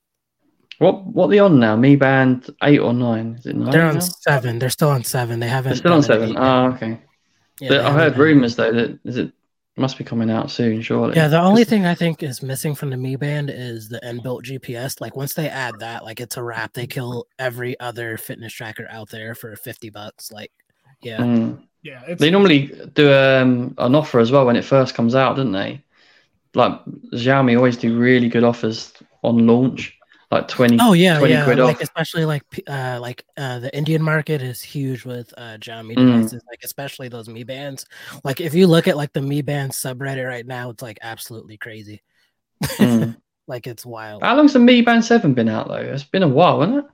What 0.80 1.06
what 1.06 1.26
are 1.26 1.30
they 1.30 1.40
on 1.40 1.60
now? 1.60 1.76
Mi 1.76 1.96
Band 1.96 2.50
eight 2.64 2.80
or 2.80 2.94
nine? 2.94 3.36
Is 3.40 3.46
it 3.46 3.56
nine? 3.56 3.72
They're 3.72 3.88
on 3.88 3.96
now? 3.96 4.00
seven. 4.00 4.60
They're 4.60 4.70
still 4.70 4.90
on 4.90 5.04
seven. 5.04 5.40
They 5.40 5.48
haven't. 5.48 5.72
They're 5.72 5.78
still 5.78 5.94
on 5.94 6.04
seven. 6.04 6.30
eight 6.30 6.34
yet. 6.34 6.42
Oh, 6.42 6.66
okay. 6.74 7.00
Yeah, 7.60 7.72
I 7.72 7.74
haven't 7.76 7.96
heard 7.96 8.18
rumors 8.18 8.56
though 8.56 8.72
that 8.72 9.00
is 9.04 9.18
it 9.18 9.32
must 9.76 9.98
be 9.98 10.04
coming 10.04 10.30
out 10.32 10.50
soon, 10.50 10.82
surely. 10.82 11.16
Yeah, 11.16 11.28
the 11.28 11.40
only 11.42 11.64
thing 11.64 11.86
I 11.86 11.94
think 11.96 12.24
is 12.24 12.42
missing 12.42 12.74
from 12.76 12.90
the 12.90 12.98
Mi 12.98 13.16
Band 13.16 13.52
is 13.52 13.90
the 13.90 14.00
inbuilt 14.04 14.44
GPS. 14.44 15.00
Like 15.00 15.16
once 15.16 15.34
they 15.34 15.50
add 15.50 15.80
that, 15.80 16.04
like 16.04 16.20
it's 16.20 16.38
a 16.38 16.44
wrap. 16.44 16.74
They 16.74 16.88
kill 16.88 17.28
every 17.40 17.80
other 17.80 18.18
fitness 18.18 18.54
tracker 18.54 18.88
out 18.90 19.10
there 19.10 19.36
for 19.36 19.56
fifty 19.56 19.90
bucks. 19.90 20.32
Like, 20.32 20.52
yeah, 21.02 21.20
Mm. 21.20 21.64
Yeah, 21.84 22.02
it's 22.08 22.20
They 22.20 22.32
normally 22.32 22.72
do 22.94 23.14
um, 23.14 23.74
an 23.78 23.96
offer 23.96 24.20
as 24.20 24.32
well 24.32 24.46
when 24.46 24.56
it 24.56 24.66
first 24.66 24.94
comes 24.94 25.16
out, 25.16 25.38
don't 25.38 25.52
they? 25.52 25.82
Like 26.54 26.84
Xiaomi 27.14 27.56
always 27.56 27.78
do 27.78 27.98
really 27.98 28.30
good 28.30 28.44
offers 28.44 28.92
on 29.24 29.46
launch, 29.46 29.97
like 30.32 30.48
20, 30.48 30.78
Oh 30.82 30.94
yeah, 30.94 31.18
20 31.20 31.34
yeah. 31.34 31.44
quid 31.46 31.60
Like 31.60 31.76
off. 31.78 31.82
especially 31.82 32.26
like 32.26 32.44
uh 32.68 33.00
like 33.02 33.24
uh 33.38 33.60
the 33.60 33.76
Indian 33.76 34.02
market 34.04 34.42
is 34.42 34.62
huge 34.62 35.06
with 35.06 35.34
uh 35.38 35.58
Xiaomi 35.58 35.96
Mm. 35.96 35.96
devices, 35.96 36.44
like 36.50 36.60
especially 36.64 37.08
those 37.10 37.30
Mi 37.30 37.44
Bands. 37.44 37.86
Like 38.24 38.42
if 38.42 38.54
you 38.54 38.68
look 38.68 38.88
at 38.88 38.98
like 38.98 39.14
the 39.14 39.22
Mi 39.22 39.42
Band 39.42 39.72
subreddit 39.72 40.28
right 40.28 40.46
now, 40.46 40.70
it's 40.70 40.82
like 40.84 41.00
absolutely 41.02 41.58
crazy. 41.58 42.02
Mm. 42.64 43.16
Like 43.50 43.66
it's 43.66 43.86
wild. 43.86 44.24
How 44.24 44.36
long's 44.36 44.52
the 44.52 44.60
Mi 44.60 44.82
Band 44.82 45.06
7 45.06 45.34
been 45.34 45.48
out 45.48 45.70
though? 45.70 45.76
It's 45.76 46.04
been 46.04 46.22
a 46.24 46.28
while, 46.28 46.60
hasn't 46.60 46.80
it? 46.80 46.86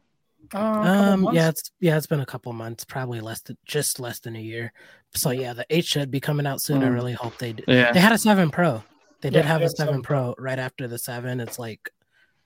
uh, 0.54 0.60
Um 0.60 1.30
yeah, 1.34 1.50
it's 1.50 1.72
yeah, 1.80 1.98
it's 1.98 2.06
been 2.06 2.20
a 2.20 2.28
couple 2.28 2.54
months, 2.54 2.86
probably 2.86 3.22
less 3.22 3.42
than 3.42 3.58
just 3.66 4.00
less 4.00 4.20
than 4.20 4.36
a 4.36 4.40
year. 4.40 4.72
So 5.16 5.32
yeah, 5.32 5.54
the 5.54 5.66
eight 5.72 5.86
should 5.86 6.12
be 6.12 6.20
coming 6.20 6.46
out 6.46 6.62
soon. 6.62 6.84
I 6.84 6.90
Mm. 6.90 6.94
really 6.94 7.14
hope 7.14 7.40
they 7.40 7.54
do. 7.54 7.64
Yeah. 7.68 7.92
They 7.92 8.00
had 8.00 8.12
a 8.12 8.20
seven 8.20 8.52
pro. 8.52 8.84
They 9.22 9.32
did 9.32 9.38
Yeah, 9.46 9.48
have 9.48 9.62
they 9.62 9.66
a 9.66 9.70
seven 9.70 9.94
7 9.96 10.02
pro 10.04 10.36
right 10.38 10.60
after 10.60 10.88
the 10.88 11.00
seven. 11.00 11.40
It's 11.40 11.58
like 11.58 11.90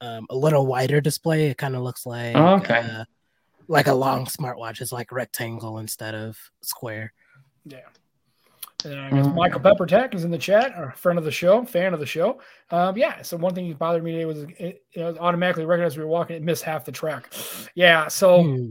um, 0.02 0.26
a 0.30 0.36
little 0.36 0.66
wider 0.66 1.02
display. 1.02 1.48
It 1.48 1.58
kind 1.58 1.76
of 1.76 1.82
looks 1.82 2.06
like 2.06 2.36
Oh, 2.36 2.56
okay. 2.56 2.80
uh, 2.80 3.06
like 3.68 3.88
a 3.88 3.94
long 3.94 4.26
smartwatch. 4.26 4.82
It's 4.82 4.92
like 4.92 5.12
rectangle 5.12 5.80
instead 5.80 6.16
of 6.16 6.38
square. 6.62 7.14
Yeah. 7.66 7.80
And 8.86 9.00
I 9.00 9.10
guess 9.10 9.26
Mm. 9.26 9.36
Michael 9.36 9.60
Pepper 9.60 9.86
Tech 9.88 10.14
is 10.14 10.24
in 10.24 10.30
the 10.32 10.38
chat, 10.38 10.72
a 10.78 10.92
friend 10.96 11.18
of 11.18 11.26
the 11.26 11.32
show, 11.32 11.66
fan 11.66 11.94
of 11.96 12.00
the 12.00 12.06
show. 12.06 12.40
Um, 12.70 12.96
yeah. 12.96 13.22
So 13.24 13.36
one 13.36 13.56
thing 13.56 13.68
that 13.70 13.80
bothered 13.80 14.04
me 14.04 14.12
today 14.12 14.26
was 14.26 14.44
it, 14.44 14.84
it 14.94 15.04
was 15.04 15.18
automatically 15.18 15.66
recognized 15.66 15.98
we 15.98 16.04
were 16.04 16.10
walking, 16.10 16.36
it 16.36 16.44
missed 16.44 16.64
half 16.64 16.86
the 16.86 16.92
track. 16.92 17.34
Yeah. 17.74 18.08
So, 18.08 18.44
Hmm. 18.44 18.70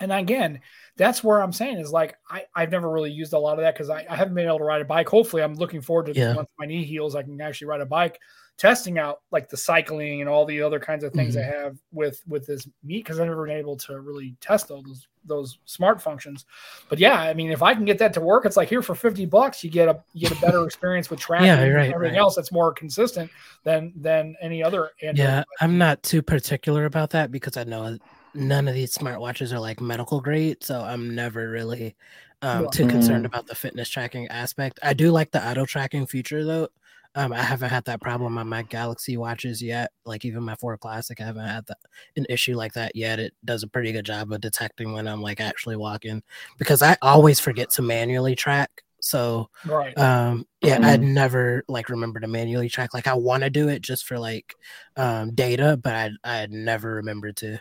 and 0.00 0.12
again, 0.12 0.60
that's 0.96 1.22
where 1.22 1.42
I'm 1.42 1.52
saying 1.52 1.78
is 1.78 1.92
like 1.92 2.16
I, 2.30 2.44
I've 2.54 2.70
never 2.70 2.90
really 2.90 3.10
used 3.12 3.34
a 3.34 3.38
lot 3.38 3.58
of 3.58 3.64
that 3.64 3.74
because 3.74 3.90
I, 3.90 4.06
I 4.08 4.16
haven't 4.16 4.34
been 4.34 4.46
able 4.46 4.58
to 4.58 4.64
ride 4.64 4.80
a 4.80 4.84
bike. 4.86 5.08
Hopefully, 5.08 5.42
I'm 5.42 5.54
looking 5.54 5.82
forward 5.82 6.06
to 6.06 6.14
Yeah. 6.14 6.34
once 6.34 6.48
my 6.58 6.64
knee 6.66 6.84
heals, 6.84 7.14
I 7.14 7.22
can 7.22 7.38
actually 7.40 7.66
ride 7.68 7.80
a 7.82 7.86
bike, 7.86 8.18
testing 8.56 8.98
out 8.98 9.20
like 9.32 9.48
the 9.48 9.56
cycling 9.56 10.20
and 10.20 10.30
all 10.30 10.44
the 10.44 10.62
other 10.62 10.78
kinds 10.78 11.02
of 11.02 11.12
things 11.12 11.36
I 11.36 11.42
have 11.42 11.76
with 11.92 12.22
with 12.26 12.46
this 12.46 12.68
meat 12.84 13.04
because 13.04 13.18
I've 13.18 13.26
never 13.26 13.46
been 13.46 13.56
able 13.56 13.76
to 13.78 14.00
really 14.00 14.36
test 14.40 14.70
all 14.70 14.82
those 14.82 15.06
those 15.24 15.58
smart 15.64 16.00
functions. 16.00 16.44
But 16.88 16.98
yeah, 16.98 17.20
I 17.20 17.34
mean, 17.34 17.50
if 17.50 17.62
I 17.62 17.74
can 17.74 17.84
get 17.84 17.98
that 17.98 18.12
to 18.14 18.20
work, 18.20 18.44
it's 18.46 18.56
like 18.56 18.68
here 18.68 18.82
for 18.82 18.94
fifty 18.94 19.26
bucks, 19.26 19.64
you 19.64 19.70
get 19.70 19.88
a 19.88 20.00
you 20.12 20.28
get 20.28 20.36
a 20.36 20.40
better 20.40 20.64
experience 20.66 21.10
with 21.10 21.18
tracking 21.20 21.46
Yeah, 21.46 21.60
and 21.62 21.92
everything 21.92 22.14
right. 22.14 22.20
else 22.20 22.36
that's 22.36 22.52
more 22.52 22.72
consistent 22.72 23.30
than 23.64 23.92
than 23.96 24.36
any 24.40 24.62
other. 24.62 24.90
Android 25.02 25.18
Yeah, 25.18 25.30
device. 25.40 25.44
I'm 25.60 25.78
not 25.78 26.02
too 26.02 26.22
particular 26.22 26.84
about 26.84 27.10
that 27.10 27.32
because 27.32 27.56
I 27.56 27.64
know 27.64 27.98
none 28.34 28.68
of 28.68 28.74
these 28.74 28.96
smartwatches 28.96 29.52
are 29.52 29.60
like 29.60 29.80
medical 29.80 30.20
grade, 30.20 30.62
so 30.62 30.80
I'm 30.80 31.14
never 31.14 31.48
really 31.50 31.96
um, 32.42 32.64
Yeah. 32.64 32.70
too 32.70 32.86
concerned 32.88 33.24
Mm. 33.24 33.28
about 33.28 33.46
the 33.46 33.54
fitness 33.54 33.88
tracking 33.88 34.28
aspect. 34.28 34.78
I 34.82 34.92
do 34.92 35.10
like 35.10 35.30
the 35.30 35.44
auto 35.44 35.64
tracking 35.64 36.06
feature 36.06 36.44
though. 36.44 36.68
Um, 37.14 37.32
I 37.32 37.42
haven't 37.42 37.70
had 37.70 37.84
that 37.84 38.00
problem 38.00 38.38
on 38.38 38.48
my 38.48 38.62
Galaxy 38.62 39.16
watches 39.16 39.62
yet. 39.62 39.92
Like 40.04 40.24
even 40.24 40.42
my 40.42 40.56
Four 40.56 40.76
Classic, 40.78 41.20
I 41.20 41.24
haven't 41.24 41.46
had 41.46 41.66
that 41.66 41.78
an 42.16 42.26
issue 42.28 42.56
like 42.56 42.72
that 42.74 42.96
yet. 42.96 43.20
It 43.20 43.34
does 43.44 43.62
a 43.62 43.68
pretty 43.68 43.92
good 43.92 44.04
job 44.04 44.32
of 44.32 44.40
detecting 44.40 44.92
when 44.92 45.06
I'm 45.06 45.22
like 45.22 45.40
actually 45.40 45.76
walking 45.76 46.22
because 46.58 46.82
I 46.82 46.96
always 47.02 47.38
forget 47.40 47.70
to 47.70 47.82
manually 47.82 48.34
track. 48.34 48.82
So 49.00 49.50
right. 49.66 49.96
um 49.98 50.46
yeah 50.62 50.78
i'd 50.82 51.00
Mhm. 51.00 51.12
never 51.14 51.62
like 51.68 51.90
remember 51.90 52.18
to 52.20 52.26
manually 52.26 52.70
track 52.70 52.94
like 52.94 53.06
i 53.06 53.12
want 53.14 53.42
to 53.42 53.50
do 53.50 53.68
it 53.68 53.82
just 53.82 54.06
for 54.06 54.18
like 54.18 54.56
um 54.96 55.34
data 55.34 55.76
but 55.76 55.94
i 55.94 56.10
i'd 56.24 56.50
never 56.50 56.94
remembered 56.94 57.36
to 57.36 57.60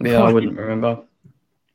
Yeah, 0.00 0.22
I 0.22 0.32
wouldn't 0.32 0.56
remember. 0.58 1.02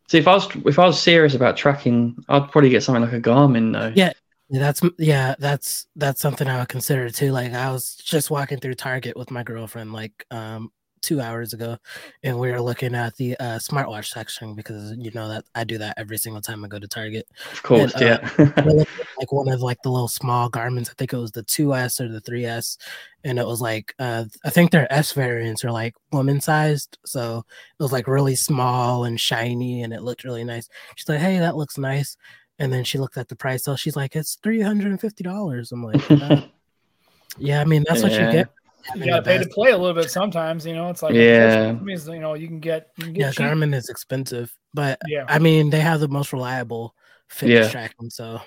See, 0.10 0.20
if 0.20 0.28
I 0.28 0.36
was 0.36 0.48
if 0.66 0.80
I 0.80 0.86
was 0.86 1.02
serious 1.02 1.36
about 1.36 1.58
tracking, 1.58 2.24
I'd 2.30 2.52
probably 2.52 2.70
get 2.70 2.84
something 2.84 3.04
like 3.04 3.14
a 3.14 3.22
Garmin 3.22 3.74
though. 3.74 3.94
Yeah. 3.96 4.14
Yeah, 4.50 4.60
that's 4.60 4.82
yeah 5.00 5.36
that's 5.40 5.88
that's 5.96 6.22
something 6.22 6.48
i 6.48 6.60
would 6.60 6.70
consider 6.70 7.10
too 7.10 7.32
like 7.32 7.52
i 7.54 7.72
was 7.72 7.96
just 7.96 8.30
walking 8.30 8.60
through 8.60 8.76
target 8.76 9.18
with 9.18 9.32
my 9.32 9.42
girlfriend 9.42 9.92
like 9.92 10.24
um 10.30 10.72
two 11.02 11.20
hours 11.20 11.54
ago 11.54 11.78
and 12.24 12.40
we 12.40 12.52
were 12.52 12.62
looking 12.62 12.94
at 12.94 13.16
the 13.16 13.36
uh 13.38 13.58
smartwatch 13.58 14.06
section 14.06 14.54
because 14.54 14.94
you 14.98 15.10
know 15.16 15.28
that 15.30 15.46
i 15.56 15.64
do 15.64 15.80
that 15.80 15.96
every 15.98 16.18
single 16.18 16.42
time 16.42 16.64
i 16.64 16.68
go 16.68 16.78
to 16.80 16.88
target 16.88 17.28
Of 17.52 17.64
course, 17.64 17.94
And, 17.96 18.04
uh, 18.04 18.20
yeah. 18.38 18.52
At, 18.56 18.88
like 19.18 19.32
one 19.32 19.50
of 19.50 19.62
like 19.62 19.82
the 19.84 19.90
little 19.90 20.08
small 20.08 20.50
Garmins. 20.50 20.90
I 20.90 20.94
think 20.98 21.14
it 21.14 21.18
was 21.18 21.32
the 21.32 21.44
2S 21.44 22.00
or 22.02 22.08
the 22.08 22.22
3S, 22.22 22.78
and 23.24 23.40
it 23.40 23.46
was 23.46 23.62
like 23.62 23.94
uh, 24.00 24.26
I 24.44 24.50
think 24.50 24.72
their 24.72 24.92
S 24.92 25.14
variants 25.14 25.64
are 25.64 25.72
like 25.72 25.94
woman 26.12 26.42
sized, 26.42 26.98
so 27.06 27.40
it 27.80 27.84
was 27.84 27.92
like 27.92 28.08
really 28.08 28.36
small 28.36 29.06
and 29.06 29.20
shiny, 29.20 29.84
and 29.84 29.94
it 29.94 30.04
looked 30.04 30.24
really 30.24 30.44
nice. 30.44 30.68
She's 30.96 31.08
like, 31.08 31.20
"Hey, 31.20 31.40
that 31.40 31.56
looks 31.56 31.78
nice," 31.78 32.18
and 32.60 32.72
then 32.72 32.84
she 32.84 32.98
looked 32.98 33.18
at 33.18 33.28
the 33.28 33.36
price. 33.36 33.64
So 33.64 33.76
she's 33.76 33.96
like, 33.96 34.16
"It's 34.16 34.36
three 34.36 34.62
hundred 34.62 34.92
and 34.92 35.02
fifty 35.02 35.24
dollars." 35.24 35.72
I'm 35.72 35.84
like, 35.84 36.02
uh, 36.10 36.42
"Yeah, 37.38 37.62
I 37.62 37.66
mean 37.66 37.84
that's 37.88 38.04
what 38.04 38.14
you 38.14 38.30
get." 38.32 38.50
You 38.96 39.06
gotta 39.06 39.24
pay 39.24 39.38
to 39.40 39.48
play 39.48 39.72
a 39.72 39.78
little 39.78 39.96
bit 39.96 40.10
sometimes, 40.12 40.66
you 40.66 40.74
know. 40.74 40.90
It's 40.90 41.02
like 41.02 41.16
Yeah. 41.16 41.72
it 41.72 41.82
means 41.82 42.08
you 42.08 42.20
know 42.20 42.36
you 42.36 42.48
can 42.48 42.60
get 42.60 42.90
you 42.98 43.06
can 43.06 43.14
get 43.14 43.22
Yeah, 43.22 43.32
cheap. 43.32 43.46
Garmin 43.46 43.74
is 43.74 43.90
expensive, 43.90 44.56
but 44.74 45.00
Yeah, 45.08 45.26
I 45.28 45.40
mean 45.40 45.70
they 45.70 45.80
have 45.80 46.00
the 46.00 46.08
most 46.08 46.34
reliable 46.34 46.96
fitness 47.28 47.68
Yeah. 47.68 47.72
tracking. 47.72 48.10
So 48.10 48.40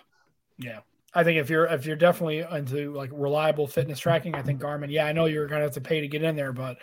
yeah. 0.59 0.81
I 1.15 1.25
think 1.25 1.39
if 1.41 1.51
you're 1.51 1.65
if 1.67 1.87
you're 1.87 1.97
definitely 1.97 2.41
into 2.41 2.93
like 2.93 3.11
reliable 3.13 3.67
fitness 3.67 3.99
tracking, 3.99 4.35
I 4.35 4.43
think 4.43 4.61
Garmin. 4.61 4.91
Yeah, 4.91 5.07
I 5.07 5.13
know 5.13 5.25
you're 5.25 5.47
gonna 5.47 5.63
have 5.63 5.73
to 5.73 5.81
pay 5.81 6.01
to 6.01 6.09
get 6.09 6.23
in 6.23 6.37
there, 6.37 6.53
but 6.53 6.79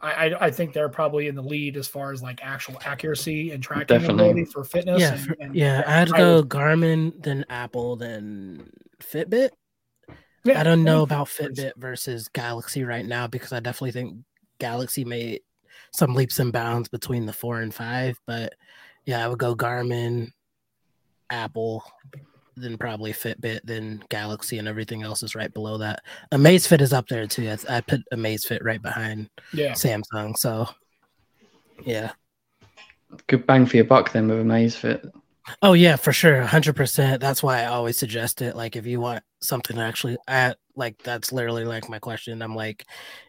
I 0.00 0.12
I, 0.28 0.46
I 0.46 0.50
think 0.50 0.72
they're 0.72 0.88
probably 0.88 1.26
in 1.28 1.34
the 1.34 1.42
lead 1.42 1.76
as 1.76 1.86
far 1.88 2.12
as 2.12 2.22
like 2.22 2.40
actual 2.42 2.78
accuracy 2.84 3.50
and 3.52 3.62
tracking 3.62 3.98
Definitely. 3.98 4.24
ability 4.30 4.44
for 4.46 4.64
fitness. 4.64 5.00
yeah, 5.00 5.12
and- 5.12 5.20
for- 5.26 5.36
and- 5.40 5.54
yeah, 5.54 5.82
I'd 5.86 6.12
I 6.12 6.16
go 6.18 6.36
would- 6.36 6.48
Garmin, 6.48 7.22
then 7.22 7.44
Apple, 7.48 7.96
then 7.96 8.70
Fitbit. 9.02 9.50
Yeah, 10.44 10.58
I 10.58 10.62
don't 10.62 10.84
know 10.84 11.02
about 11.02 11.26
Fitbit 11.28 11.72
versus 11.76 12.28
Galaxy 12.28 12.82
right 12.84 13.04
now 13.04 13.26
because 13.26 13.52
I 13.52 13.60
definitely 13.60 13.92
think 13.92 14.16
Galaxy 14.58 15.04
made 15.04 15.42
some 15.92 16.14
leaps 16.14 16.38
and 16.38 16.50
bounds 16.50 16.88
between 16.88 17.26
the 17.26 17.32
four 17.34 17.60
and 17.60 17.74
five. 17.74 18.18
But 18.26 18.54
yeah, 19.04 19.22
I 19.22 19.28
would 19.28 19.38
go 19.38 19.54
Garmin, 19.54 20.32
Apple, 21.28 21.84
then 22.56 22.76
probably 22.78 23.12
Fitbit, 23.12 23.60
then 23.64 24.02
Galaxy, 24.08 24.58
and 24.58 24.68
everything 24.68 25.02
else 25.02 25.22
is 25.22 25.34
right 25.34 25.52
below 25.52 25.78
that. 25.78 26.02
Amazfit 26.32 26.80
is 26.80 26.92
up 26.92 27.08
there 27.08 27.26
too. 27.26 27.48
I, 27.48 27.76
I 27.76 27.80
put 27.80 28.02
Amazfit 28.12 28.62
right 28.62 28.82
behind 28.82 29.28
Yeah, 29.52 29.72
Samsung. 29.72 30.36
So 30.36 30.68
yeah. 31.84 32.12
Good 33.26 33.46
bang 33.46 33.66
for 33.66 33.76
your 33.76 33.86
buck 33.86 34.12
then 34.12 34.28
with 34.28 34.44
Amazfit. 34.44 35.10
Oh 35.62 35.72
yeah, 35.72 35.96
for 35.96 36.12
sure, 36.12 36.42
hundred 36.42 36.76
percent. 36.76 37.20
That's 37.20 37.42
why 37.42 37.62
I 37.62 37.66
always 37.66 37.96
suggest 37.96 38.42
it. 38.42 38.54
Like, 38.54 38.76
if 38.76 38.86
you 38.86 39.00
want 39.00 39.24
something 39.40 39.76
to 39.76 39.82
actually, 39.82 40.16
at 40.28 40.58
like 40.76 41.02
that's 41.02 41.32
literally 41.32 41.64
like 41.64 41.88
my 41.88 41.98
question. 41.98 42.42
I'm 42.42 42.54
like, 42.54 42.84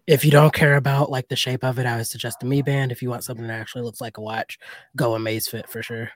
if 0.08 0.24
you 0.24 0.32
don't 0.32 0.54
care 0.54 0.76
about 0.76 1.10
like 1.10 1.30
the 1.30 1.36
shape 1.36 1.64
of 1.64 1.80
it, 1.80 1.86
I 1.86 1.98
would 1.98 2.08
suggest 2.08 2.40
the 2.40 2.46
Mi 2.46 2.62
Band. 2.62 2.92
If 2.92 3.02
you 3.02 3.10
want 3.10 3.24
something 3.24 3.48
that 3.48 3.60
actually 3.60 3.84
looks 3.84 4.02
like 4.02 4.18
a 4.18 4.22
watch, 4.22 4.60
go 4.96 5.12
Amazfit 5.12 5.68
for 5.68 5.82
sure. 5.82 6.10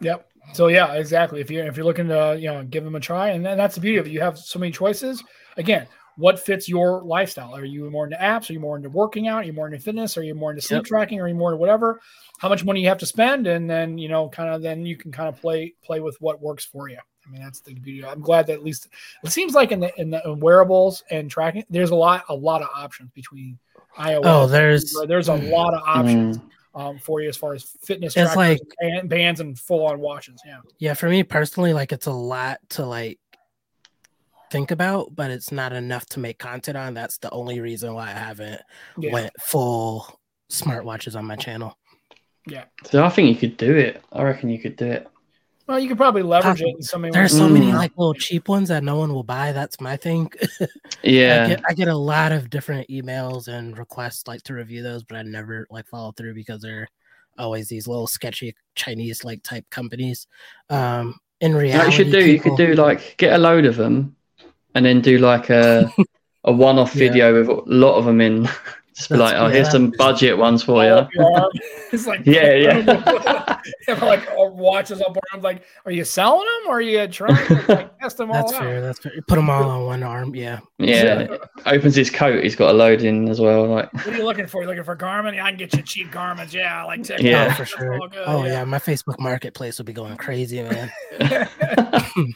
Yep. 0.00 0.29
So 0.52 0.68
yeah, 0.68 0.94
exactly. 0.94 1.40
If 1.40 1.50
you're 1.50 1.66
if 1.66 1.76
you're 1.76 1.86
looking 1.86 2.08
to 2.08 2.36
you 2.38 2.48
know 2.52 2.64
give 2.64 2.84
them 2.84 2.96
a 2.96 3.00
try, 3.00 3.30
and 3.30 3.44
then 3.44 3.56
that's 3.56 3.74
the 3.74 3.80
beauty 3.80 3.98
of 3.98 4.06
it. 4.06 4.10
You 4.10 4.20
have 4.20 4.38
so 4.38 4.58
many 4.58 4.72
choices. 4.72 5.22
Again, 5.56 5.86
what 6.16 6.40
fits 6.40 6.68
your 6.68 7.02
lifestyle? 7.02 7.54
Are 7.54 7.64
you 7.64 7.88
more 7.90 8.04
into 8.04 8.16
apps? 8.16 8.50
Are 8.50 8.52
you 8.52 8.60
more 8.60 8.76
into 8.76 8.88
working 8.90 9.28
out? 9.28 9.42
Are 9.42 9.46
you 9.46 9.52
more 9.52 9.66
into 9.66 9.78
fitness? 9.78 10.16
Are 10.16 10.22
you 10.22 10.34
more 10.34 10.50
into 10.50 10.62
sleep 10.62 10.78
Yep. 10.78 10.84
tracking? 10.86 11.20
Are 11.20 11.28
you 11.28 11.34
more 11.34 11.50
into 11.50 11.60
whatever? 11.60 12.00
How 12.40 12.48
much 12.48 12.64
money 12.64 12.80
you 12.80 12.88
have 12.88 12.98
to 12.98 13.06
spend, 13.06 13.46
and 13.46 13.70
then 13.70 13.96
you 13.98 14.08
know, 14.08 14.28
kind 14.28 14.48
of 14.52 14.62
then 14.62 14.84
you 14.84 14.96
can 14.96 15.12
kind 15.12 15.28
of 15.28 15.36
play 15.40 15.74
play 15.84 16.00
with 16.00 16.16
what 16.20 16.40
works 16.40 16.64
for 16.64 16.88
you. 16.88 16.98
I 17.26 17.30
mean, 17.30 17.42
that's 17.42 17.60
the 17.60 17.74
beauty. 17.74 18.04
I'm 18.04 18.20
glad 18.22 18.46
that 18.48 18.54
at 18.54 18.64
least 18.64 18.88
it 19.22 19.30
seems 19.30 19.54
like 19.54 19.70
in 19.72 19.80
the 19.80 19.92
in 20.00 20.10
the 20.10 20.36
wearables 20.40 21.04
and 21.10 21.30
tracking, 21.30 21.64
there's 21.70 21.90
a 21.90 21.94
lot 21.94 22.24
a 22.28 22.34
lot 22.34 22.62
of 22.62 22.68
options 22.74 23.10
between 23.12 23.58
iOS. 23.98 24.22
Oh, 24.24 24.46
there's 24.46 24.92
there's 25.06 25.28
a 25.28 25.34
lot 25.34 25.74
of 25.74 25.82
options 25.86 26.38
Mm. 26.38 26.42
Um, 26.74 26.98
for 26.98 27.20
you 27.20 27.28
as 27.28 27.36
far 27.36 27.54
as 27.54 27.64
fitness 27.82 28.16
It's 28.16 28.36
like- 28.36 28.60
and 28.78 29.08
bands 29.08 29.40
and 29.40 29.58
full 29.58 29.86
on 29.86 30.00
watches. 30.00 30.40
Yeah. 30.46 30.60
Yeah, 30.78 30.94
for 30.94 31.08
me 31.08 31.22
personally, 31.22 31.72
like 31.72 31.92
it's 31.92 32.06
a 32.06 32.12
lot 32.12 32.60
to 32.70 32.86
like 32.86 33.18
think 34.50 34.70
about, 34.70 35.14
but 35.14 35.30
it's 35.30 35.52
not 35.52 35.72
enough 35.72 36.06
to 36.06 36.20
make 36.20 36.38
content 36.38 36.76
on. 36.76 36.94
That's 36.94 37.18
the 37.18 37.30
only 37.30 37.60
reason 37.60 37.94
why 37.94 38.08
I 38.08 38.12
haven't 38.12 38.60
Yeah. 38.98 39.12
went 39.12 39.32
full 39.40 40.18
smartwatches 40.50 41.16
on 41.16 41.24
my 41.24 41.36
channel. 41.36 41.76
Yeah. 42.46 42.64
So 42.84 43.04
I 43.04 43.08
think 43.10 43.28
you 43.28 43.36
could 43.36 43.56
do 43.56 43.76
it. 43.76 44.02
I 44.12 44.22
reckon 44.22 44.48
you 44.48 44.58
could 44.58 44.76
do 44.76 44.86
it. 44.86 45.06
Well, 45.70 45.78
you 45.78 45.86
could 45.86 45.98
probably 45.98 46.22
leverage 46.24 46.60
it 46.60 46.74
in 46.76 46.82
so 46.82 46.98
many 46.98 47.12
There's 47.12 47.30
ways. 47.30 47.38
so 47.38 47.48
many 47.48 47.66
Mm. 47.70 47.74
like 47.76 47.92
little 47.96 48.12
cheap 48.12 48.48
ones 48.48 48.70
that 48.70 48.82
no 48.82 48.96
one 48.96 49.14
will 49.14 49.22
buy. 49.22 49.52
That's 49.52 49.80
my 49.80 49.96
thing. 49.96 50.28
I 50.60 50.66
Yeah. 51.04 51.46
get 51.46 51.62
I 51.68 51.74
get 51.74 51.86
a 51.86 51.94
lot 51.94 52.32
of 52.32 52.50
different 52.50 52.88
emails 52.88 53.46
and 53.46 53.78
requests 53.78 54.26
like 54.26 54.42
to 54.44 54.54
review 54.54 54.82
those, 54.82 55.04
but 55.04 55.16
I 55.18 55.22
never 55.22 55.68
like 55.70 55.86
follow 55.86 56.10
through 56.10 56.34
because 56.34 56.60
they're 56.60 56.88
always 57.38 57.68
these 57.68 57.86
little 57.86 58.08
sketchy 58.08 58.52
Chinese 58.74 59.22
like 59.22 59.44
type 59.44 59.64
companies. 59.70 60.26
Um 60.70 61.20
in 61.40 61.52
You 61.52 61.54
know 61.58 61.60
reality, 61.62 61.90
you 61.92 61.96
should 61.96 62.10
do? 62.10 62.26
You 62.32 62.40
could 62.40 62.56
do 62.56 62.74
like 62.74 63.16
get 63.16 63.32
a 63.34 63.38
load 63.38 63.64
of 63.64 63.76
them, 63.76 64.16
and 64.74 64.84
then 64.84 65.00
do 65.00 65.18
like 65.18 65.50
a 65.50 65.88
a 66.44 66.50
one-off 66.50 66.96
Yeah. 66.96 66.98
video 66.98 67.32
with 67.34 67.48
a 67.48 67.62
lot 67.66 67.94
of 67.94 68.06
them 68.06 68.20
in. 68.20 68.48
Just 68.96 69.08
be 69.08 69.16
That's- 69.16 69.32
like, 69.32 69.40
oh, 69.40 69.46
yeah, 69.46 69.52
here's 69.54 69.70
some 69.70 69.90
budget 69.96 70.36
ones 70.36 70.62
for 70.62 70.82
you. 70.84 70.90
up 70.90 71.08
your 71.14 71.40
arm. 71.40 71.50
It's 71.92 72.06
like 72.06 72.26
Yeah, 72.26 72.54
yeah. 72.54 73.60
Have, 73.88 74.02
like 74.02 74.26
uh, 74.30 74.44
watches 74.44 75.00
up. 75.00 75.16
I'm 75.32 75.40
like, 75.42 75.62
are 75.84 75.92
you 75.92 76.04
selling 76.04 76.46
them 76.46 76.70
or 76.70 76.78
are 76.78 76.80
you 76.80 77.06
trying 77.08 77.36
to 77.46 77.64
like, 77.68 77.98
test 78.00 78.16
them 78.16 78.30
all 78.30 78.36
That's 78.36 78.52
out? 78.54 78.60
fair. 78.62 78.80
That's 78.80 78.98
fair. 78.98 79.12
Put 79.28 79.36
them 79.36 79.50
all 79.50 79.68
on 79.68 79.84
one 79.86 80.02
arm. 80.02 80.34
Yeah. 80.34 80.60
Yeah. 80.78 81.36
Opens 81.66 81.94
his 81.94 82.10
coat. 82.10 82.42
He's 82.42 82.56
got 82.56 82.70
a 82.70 82.72
load 82.76 83.02
in 83.02 83.28
as 83.28 83.40
well. 83.40 83.66
Like, 83.66 83.92
What 83.92 84.06
are 84.08 84.16
you 84.16 84.24
looking 84.24 84.46
for? 84.46 84.62
You 84.62 84.68
looking 84.68 84.84
for 84.84 84.96
Garmin? 84.96 85.34
Yeah, 85.34 85.44
I 85.44 85.50
can 85.50 85.58
get 85.58 85.74
you 85.74 85.82
cheap 85.82 86.10
Garmins. 86.10 86.52
Yeah, 86.52 86.82
I 86.82 86.86
like 86.86 87.02
TikTok. 87.02 87.24
Yeah. 87.24 87.48
Oh, 87.50 87.54
for 87.54 87.64
sure. 87.64 87.98
good, 88.08 88.18
oh 88.26 88.44
yeah. 88.44 88.64
my 88.64 88.78
Facebook 88.78 89.18
Marketplace 89.18 89.78
will 89.78 89.84
be 89.84 89.92
going 89.92 90.16
crazy, 90.16 90.62
man. 90.62 90.90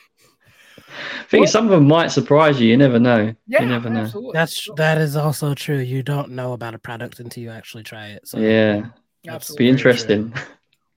I 1.20 1.24
think 1.24 1.48
some 1.48 1.64
of 1.64 1.70
them 1.70 1.86
might 1.88 2.08
surprise 2.12 2.60
you. 2.60 2.68
You 2.68 2.76
never 2.76 2.98
know. 2.98 3.34
yeah, 3.46 3.62
you 3.62 3.68
never 3.68 3.90
know. 3.90 4.00
absolutely. 4.02 4.32
That's 4.34 4.68
that 4.76 4.98
is 4.98 5.16
also 5.16 5.54
true. 5.54 5.78
You 5.78 6.02
don't 6.02 6.30
know 6.30 6.52
about 6.52 6.74
a 6.74 6.78
product 6.78 7.20
until 7.20 7.42
you 7.42 7.50
actually 7.50 7.82
try 7.82 8.08
it. 8.08 8.26
So 8.28 8.38
Yeah. 8.38 8.86
that's 9.24 9.34
Absolutely. 9.50 9.64
Be 9.64 9.70
very 9.70 9.78
true. 9.80 9.90
interesting. 9.90 10.34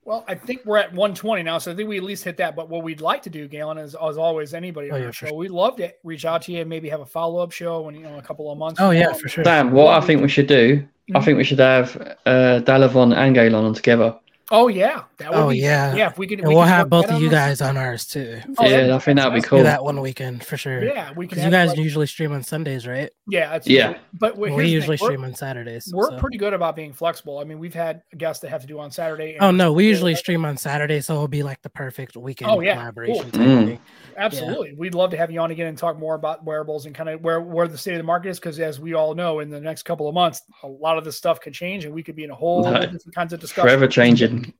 Well, 0.04 0.24
I 0.26 0.34
think 0.36 0.62
we're 0.64 0.78
at 0.78 0.90
120 0.94 1.42
now, 1.42 1.58
so 1.58 1.70
I 1.70 1.74
think 1.74 1.86
we 1.86 1.98
at 1.98 2.02
least 2.02 2.24
hit 2.24 2.38
that. 2.38 2.56
But 2.56 2.70
what 2.70 2.82
we'd 2.82 3.02
like 3.02 3.20
to 3.24 3.30
do, 3.30 3.46
Gaylon, 3.46 3.76
is 3.76 3.94
as 3.94 4.16
always, 4.16 4.54
anybody 4.54 4.90
Oh, 4.90 4.96
yeah, 4.96 5.06
the 5.08 5.12
for 5.12 5.26
show, 5.26 5.34
we'd 5.34 5.50
love 5.50 5.76
to 5.76 5.92
reach 6.02 6.24
out 6.24 6.40
to 6.42 6.52
you 6.52 6.60
and 6.62 6.70
maybe 6.70 6.88
have 6.88 7.00
a 7.00 7.06
follow 7.06 7.42
up 7.42 7.52
show 7.52 7.86
in 7.90 7.94
you 7.96 8.00
know 8.04 8.16
a 8.16 8.22
couple 8.22 8.50
of 8.50 8.56
months. 8.56 8.80
Oh 8.80 8.90
yeah, 8.90 9.12
for 9.12 9.28
sure. 9.28 9.44
Sam, 9.44 9.70
what 9.70 9.88
I 10.02 10.06
think 10.06 10.22
we 10.22 10.28
should 10.30 10.46
do, 10.46 10.82
I 11.14 11.18
Mhm. 11.18 11.24
think 11.26 11.36
we 11.36 11.44
should 11.44 11.58
have 11.58 11.94
uh, 12.24 12.60
Dalevon 12.64 13.14
and 13.14 13.34
Gaylon 13.34 13.64
on 13.66 13.74
together. 13.74 14.14
Oh 14.50 14.68
yeah, 14.68 15.02
that 15.18 15.30
would 15.30 15.38
Oh, 15.38 15.48
be, 15.50 15.58
yeah. 15.58 15.94
yeah. 15.94 16.06
If 16.08 16.16
we 16.16 16.26
could, 16.26 16.40
we 16.40 16.54
we'll 16.54 16.64
could 16.64 16.68
have 16.70 16.88
both 16.88 17.10
of 17.10 17.20
you 17.20 17.28
guys 17.28 17.60
on 17.60 17.76
ours 17.76 18.06
too. 18.06 18.40
Oh, 18.48 18.52
that'd 18.56 18.70
yeah, 18.70 18.86
be 18.86 18.92
I 18.92 18.98
think 18.98 19.16
that'd 19.18 19.34
be 19.34 19.42
cool. 19.46 19.58
Do 19.58 19.64
that 19.64 19.84
one 19.84 20.00
weekend 20.00 20.42
for 20.42 20.56
sure. 20.56 20.82
Yeah, 20.82 21.12
we 21.14 21.26
can. 21.26 21.36
Because 21.36 21.44
you 21.44 21.50
guys 21.50 21.68
like- 21.70 21.78
usually 21.78 22.06
stream 22.06 22.32
on 22.32 22.42
Sundays, 22.42 22.86
right? 22.86 23.10
yeah, 23.28 23.54
it's 23.56 23.66
Yeah. 23.66 23.98
But 24.14 24.38
Well, 24.38 24.54
we 24.54 24.66
usually 24.68 24.96
stream 24.96 25.22
on 25.24 25.34
Saturdays. 25.34 25.90
We're 25.94 26.08
so- 26.10 26.16
pretty 26.18 26.38
good 26.38 26.54
about 26.54 26.76
being 26.76 26.94
flexible. 26.94 27.38
I 27.40 27.44
mean, 27.44 27.58
we've 27.58 27.74
had 27.74 28.00
guests 28.16 28.40
that 28.40 28.48
have 28.48 28.62
to 28.62 28.66
do 28.66 28.78
on 28.80 28.90
Saturday. 28.90 29.34
and- 29.34 29.42
Oh 29.42 29.50
no, 29.50 29.72
we 29.72 29.86
usually 29.86 30.14
stream 30.14 30.46
on 30.46 30.56
Saturday, 30.56 31.00
so 31.02 31.12
it'll 31.14 31.28
be 31.28 31.42
like 31.42 31.60
the 31.60 31.68
perfect 31.70 32.16
weekend 32.16 32.50
Oh, 32.50 32.60
yeah, 32.60 32.74
collaboration 32.74 33.30
cool. 33.30 33.30
type 33.32 33.40
Mm. 33.48 33.78
Thing. 34.18 34.24
Absolutely. 34.24 34.74
We'd 34.74 34.94
love 34.94 35.10
to 35.12 35.16
have 35.16 35.30
you 35.30 35.40
on 35.40 35.50
again 35.50 35.68
and 35.68 35.78
talk 35.78 35.98
more 35.98 36.14
about 36.14 36.44
wearables 36.44 36.86
and 36.86 36.94
kind 36.94 37.08
of 37.08 37.22
where, 37.22 37.40
where 37.40 37.68
the 37.68 37.78
state 37.78 37.92
of 37.92 37.98
the 37.98 38.04
market 38.04 38.30
is. 38.30 38.40
Because 38.40 38.58
as 38.58 38.80
we 38.80 38.94
all 38.94 39.14
know, 39.14 39.38
in 39.38 39.48
the 39.48 39.60
next 39.60 39.84
couple 39.84 40.08
of 40.08 40.14
months, 40.14 40.42
a 40.62 40.68
lot 40.68 40.98
of 40.98 41.04
this 41.04 41.16
stuff 41.16 41.40
could 41.40 41.54
change 41.54 41.84
and 41.84 41.94
we 41.94 42.02
could 42.02 42.16
be 42.16 42.24
in 42.24 42.30
a 42.30 42.34
whole 42.34 42.64
No. 42.64 42.80
different 42.80 43.14
kinds 43.14 43.32
of 43.32 43.40
discussion. 43.40 43.68
Forever 43.68 43.86
changing. 43.86 44.52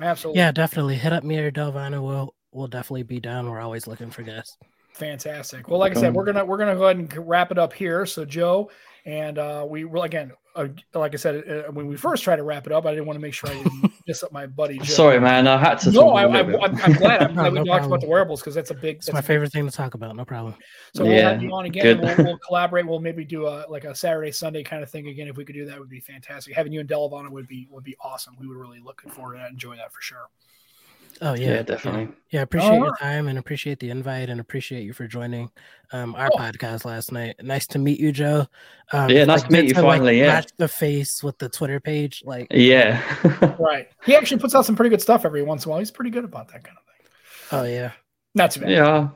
Absolutely. 0.00 0.40
Yeah, 0.40 0.52
definitely. 0.52 0.96
Hit 0.96 1.12
up 1.12 1.24
me 1.24 1.38
or 1.38 1.50
Dalevon. 1.50 1.90
We'll 2.02 2.34
we'll 2.52 2.66
definitely 2.66 3.04
be 3.04 3.20
down. 3.20 3.48
We're 3.48 3.60
always 3.60 3.86
looking 3.86 4.10
for 4.10 4.22
guests. 4.22 4.56
Fantastic. 4.92 5.68
Well, 5.68 5.78
like 5.78 5.96
I 5.96 6.00
said, 6.00 6.14
we're 6.14 6.24
gonna 6.24 6.44
we're 6.44 6.58
gonna 6.58 6.74
go 6.74 6.84
ahead 6.84 6.96
and 6.96 7.28
wrap 7.28 7.50
it 7.50 7.58
up 7.58 7.72
here. 7.72 8.06
So 8.06 8.24
Joe 8.24 8.70
and 9.06 9.38
uh, 9.38 9.64
we 9.68 9.84
will 9.84 10.02
again, 10.02 10.32
uh, 10.56 10.66
like 10.92 11.14
I 11.14 11.16
said, 11.16 11.48
uh, 11.48 11.70
when 11.70 11.86
we 11.86 11.96
first 11.96 12.24
tried 12.24 12.36
to 12.36 12.42
wrap 12.42 12.66
it 12.66 12.72
up, 12.72 12.86
I 12.86 12.90
didn't 12.90 13.06
want 13.06 13.16
to 13.16 13.20
make 13.20 13.32
sure 13.34 13.48
I 13.48 13.54
didn't 13.54 13.92
miss 14.08 14.24
up 14.24 14.32
my 14.32 14.46
buddy 14.46 14.78
Joe. 14.78 14.84
Sorry, 14.84 15.20
man. 15.20 15.46
I 15.46 15.56
had 15.56 15.78
to. 15.80 15.92
No, 15.92 16.10
talk 16.10 16.16
I, 16.16 16.22
a 16.24 16.28
I. 16.28 16.40
I'm, 16.40 16.76
I'm 16.82 16.92
glad. 16.94 17.22
I'm 17.22 17.34
glad 17.34 17.34
No, 17.34 17.50
we 17.50 17.58
no 17.60 17.64
talked 17.64 17.86
about 17.86 18.00
the 18.00 18.08
wearables 18.08 18.40
because 18.40 18.56
that's 18.56 18.72
a 18.72 18.74
big. 18.74 18.96
It's 18.96 19.06
that's 19.06 19.14
my 19.14 19.20
big 19.20 19.26
favorite 19.28 19.52
thing 19.52 19.64
to 19.64 19.72
talk 19.72 19.94
about. 19.94 20.16
No 20.16 20.24
problem. 20.24 20.56
So 20.92 21.04
we'll 21.04 21.22
have 21.22 21.40
you 21.40 21.54
on 21.54 21.66
again. 21.66 21.86
and 21.86 22.00
We'll, 22.00 22.26
we'll 22.26 22.38
collaborate. 22.46 22.84
We'll 22.84 22.98
maybe 22.98 23.24
do 23.24 23.46
a 23.46 23.64
like 23.68 23.84
a 23.84 23.94
Saturday 23.94 24.32
Sunday 24.32 24.64
kind 24.64 24.82
of 24.82 24.90
thing 24.90 25.06
again. 25.06 25.28
If 25.28 25.36
we 25.36 25.44
could 25.44 25.54
do 25.54 25.66
that, 25.66 25.78
would 25.78 25.88
be 25.88 26.00
fantastic. 26.00 26.54
Having 26.56 26.72
you 26.72 26.80
and 26.80 26.88
Dalevon 26.88 27.30
would 27.30 27.46
be 27.46 27.68
would 27.70 27.84
be 27.84 27.96
awesome. 28.00 28.34
We 28.40 28.48
would 28.48 28.56
really 28.56 28.80
looking 28.80 29.12
forward 29.12 29.34
to 29.34 29.38
that. 29.38 29.50
Enjoy 29.50 29.76
that 29.76 29.92
for 29.92 30.00
sure. 30.00 30.28
Oh 31.22 31.34
yeah, 31.34 31.54
yeah, 31.54 31.62
definitely. 31.62 32.08
Yeah, 32.30 32.40
I 32.40 32.42
appreciate 32.42 32.76
your 32.76 32.96
time 32.96 33.28
and 33.28 33.38
appreciate 33.38 33.78
the 33.80 33.90
invite 33.90 34.28
and 34.28 34.40
appreciate 34.40 34.82
you 34.84 34.92
for 34.92 35.06
joining 35.06 35.50
um, 35.92 36.14
our 36.14 36.28
Oh. 36.32 36.36
podcast 36.36 36.84
last 36.84 37.12
night. 37.12 37.36
Nice 37.42 37.66
to 37.68 37.78
meet 37.78 37.98
you, 38.00 38.12
Joe. 38.12 38.46
Um, 38.92 39.08
Yeah, 39.10 39.20
it's, 39.20 39.26
nice 39.28 39.42
to 39.44 39.52
meet 39.52 39.64
you 39.68 39.74
like, 39.74 39.82
finally, 39.84 40.18
yeah. 40.20 40.26
match 40.26 40.50
the 40.56 40.68
face 40.68 41.22
with 41.22 41.38
the 41.38 41.48
Twitter 41.48 41.80
page. 41.80 42.22
Like, 42.24 42.48
Yeah. 42.50 43.00
Right. 43.58 43.88
He 44.04 44.14
actually 44.14 44.40
puts 44.40 44.54
out 44.54 44.66
some 44.66 44.76
pretty 44.76 44.90
good 44.90 45.00
stuff 45.02 45.24
every 45.24 45.42
once 45.42 45.64
in 45.64 45.68
a 45.68 45.70
while. 45.70 45.78
He's 45.78 45.90
pretty 45.90 46.10
good 46.10 46.24
about 46.24 46.48
that 46.48 46.64
kind 46.64 46.76
of 46.76 46.84
thing. 46.84 47.58
oh 47.60 47.64
yeah, 47.64 47.92
Not 48.34 48.50
too 48.50 48.60
bad. 48.60 48.70
yeah. 48.70 49.08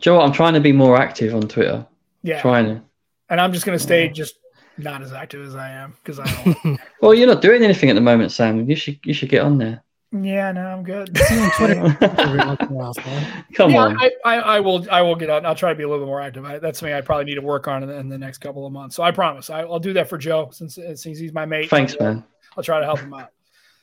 Joe, 0.00 0.20
I'm 0.20 0.32
trying 0.32 0.54
to 0.54 0.60
be 0.60 0.72
more 0.72 0.96
active 0.96 1.34
on 1.34 1.42
Twitter. 1.42 1.86
Yeah. 2.22 2.40
Trying 2.40 2.64
to. 2.66 2.82
And 3.28 3.40
I'm 3.40 3.52
just 3.52 3.64
gonna 3.66 3.78
stay 3.78 4.08
just 4.08 4.34
not 4.78 5.02
as 5.02 5.12
active 5.12 5.46
as 5.46 5.54
I 5.54 5.70
am 5.70 5.94
because 6.02 6.18
I 6.18 6.54
don't. 6.64 6.80
Well, 7.02 7.14
you're 7.14 7.26
not 7.26 7.42
doing 7.42 7.62
anything 7.62 7.90
at 7.90 7.94
the 7.94 8.00
moment, 8.00 8.32
Sam. 8.32 8.68
You 8.68 8.74
should 8.74 8.98
you 9.04 9.12
should 9.14 9.28
get 9.28 9.42
on 9.42 9.58
there. 9.58 9.82
Yeah, 10.12 10.50
no, 10.50 10.66
I'm 10.66 10.82
good. 10.82 11.16
See 11.16 11.34
you 11.34 11.40
on 11.40 11.50
Twitter 11.52 11.96
every 12.18 12.38
once 12.38 12.60
in 12.62 12.66
a 12.66 12.72
while, 12.72 12.92
man. 13.06 13.44
Come 13.54 13.70
yeah, 13.70 13.78
on. 13.84 13.96
I, 13.96 14.10
I, 14.24 14.34
I 14.38 14.60
will. 14.60 14.84
I 14.90 15.02
will 15.02 15.14
get 15.14 15.30
on. 15.30 15.46
I'll 15.46 15.54
try 15.54 15.70
to 15.70 15.76
be 15.76 15.84
a 15.84 15.88
little 15.88 16.04
bit 16.04 16.08
more 16.08 16.20
active. 16.20 16.44
I, 16.44 16.58
that's 16.58 16.80
something 16.80 16.92
I 16.92 17.00
probably 17.00 17.26
need 17.26 17.36
to 17.36 17.42
work 17.42 17.68
on 17.68 17.84
in 17.84 17.88
the, 17.88 17.96
in 17.96 18.08
the 18.08 18.18
next 18.18 18.38
couple 18.38 18.66
of 18.66 18.72
months. 18.72 18.96
So 18.96 19.04
I 19.04 19.12
promise. 19.12 19.50
I, 19.50 19.60
I'll 19.60 19.78
do 19.78 19.92
that 19.92 20.08
for 20.08 20.18
Joe 20.18 20.48
since 20.52 20.74
since 20.74 21.04
he's 21.04 21.32
my 21.32 21.46
mate. 21.46 21.70
Thanks, 21.70 21.94
I'll, 22.00 22.14
man. 22.14 22.24
I'll 22.56 22.64
try 22.64 22.80
to 22.80 22.84
help 22.84 22.98
him 22.98 23.14
out. 23.14 23.30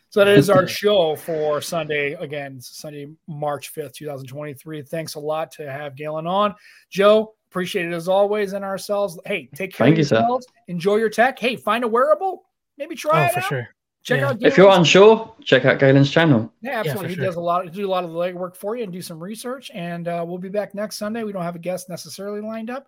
So 0.10 0.20
that 0.24 0.28
is 0.28 0.50
our 0.50 0.68
show 0.68 1.16
for 1.16 1.62
Sunday. 1.62 2.14
Again, 2.14 2.60
Sunday, 2.60 3.08
March 3.28 3.70
fifth, 3.70 3.94
two 3.94 4.06
thousand 4.06 4.28
twenty-three. 4.28 4.82
Thanks 4.82 5.16
a 5.16 5.20
lot 5.22 5.52
to 5.52 5.72
have 5.72 5.96
Gaylon 5.96 6.28
on. 6.28 6.56
Joe, 6.90 7.36
appreciate 7.50 7.86
it 7.86 7.94
as 7.94 8.10
always, 8.10 8.52
and 8.52 8.66
ourselves. 8.66 9.18
Hey, 9.26 9.50
take 9.56 9.74
care 9.74 9.86
Thank 9.86 9.94
of 9.94 10.00
you, 10.00 10.04
sir. 10.04 10.16
yourselves. 10.18 10.48
Enjoy 10.68 10.98
your 10.98 11.10
tech. 11.10 11.40
Hey, 11.40 11.56
find 11.56 11.86
a 11.86 11.88
wearable. 11.88 12.44
Maybe 12.78 12.96
try 12.96 13.24
Oh, 13.24 13.26
it 13.28 13.32
for 13.34 13.40
out. 13.40 13.46
sure. 13.46 13.70
Check 14.08 14.22
Yeah. 14.22 14.30
out. 14.30 14.38
If 14.42 14.58
you're 14.58 14.72
unsure, 14.72 15.36
check 15.44 15.66
out 15.66 15.80
Gaylon's 15.80 16.10
channel. 16.10 16.52
yeah, 16.62 16.80
absolutely. 16.80 17.10
sure. 17.16 17.22
He 17.22 17.26
does 17.28 17.36
a 17.36 17.42
lot, 17.42 17.70
do 17.74 17.86
a 17.86 17.92
lot 17.92 18.06
of 18.06 18.12
the 18.12 18.18
legwork 18.18 18.56
for 18.56 18.78
you 18.78 18.84
and 18.84 18.94
do 18.94 19.02
some 19.02 19.22
research. 19.22 19.70
And 19.74 20.08
uh, 20.08 20.24
we'll 20.26 20.38
be 20.38 20.48
back 20.50 20.74
next 20.74 20.96
Sunday. 20.98 21.24
We 21.24 21.34
don't 21.34 21.44
have 21.44 21.56
a 21.56 21.60
guest 21.60 21.90
necessarily 21.90 22.40
lined 22.40 22.70
up. 22.70 22.88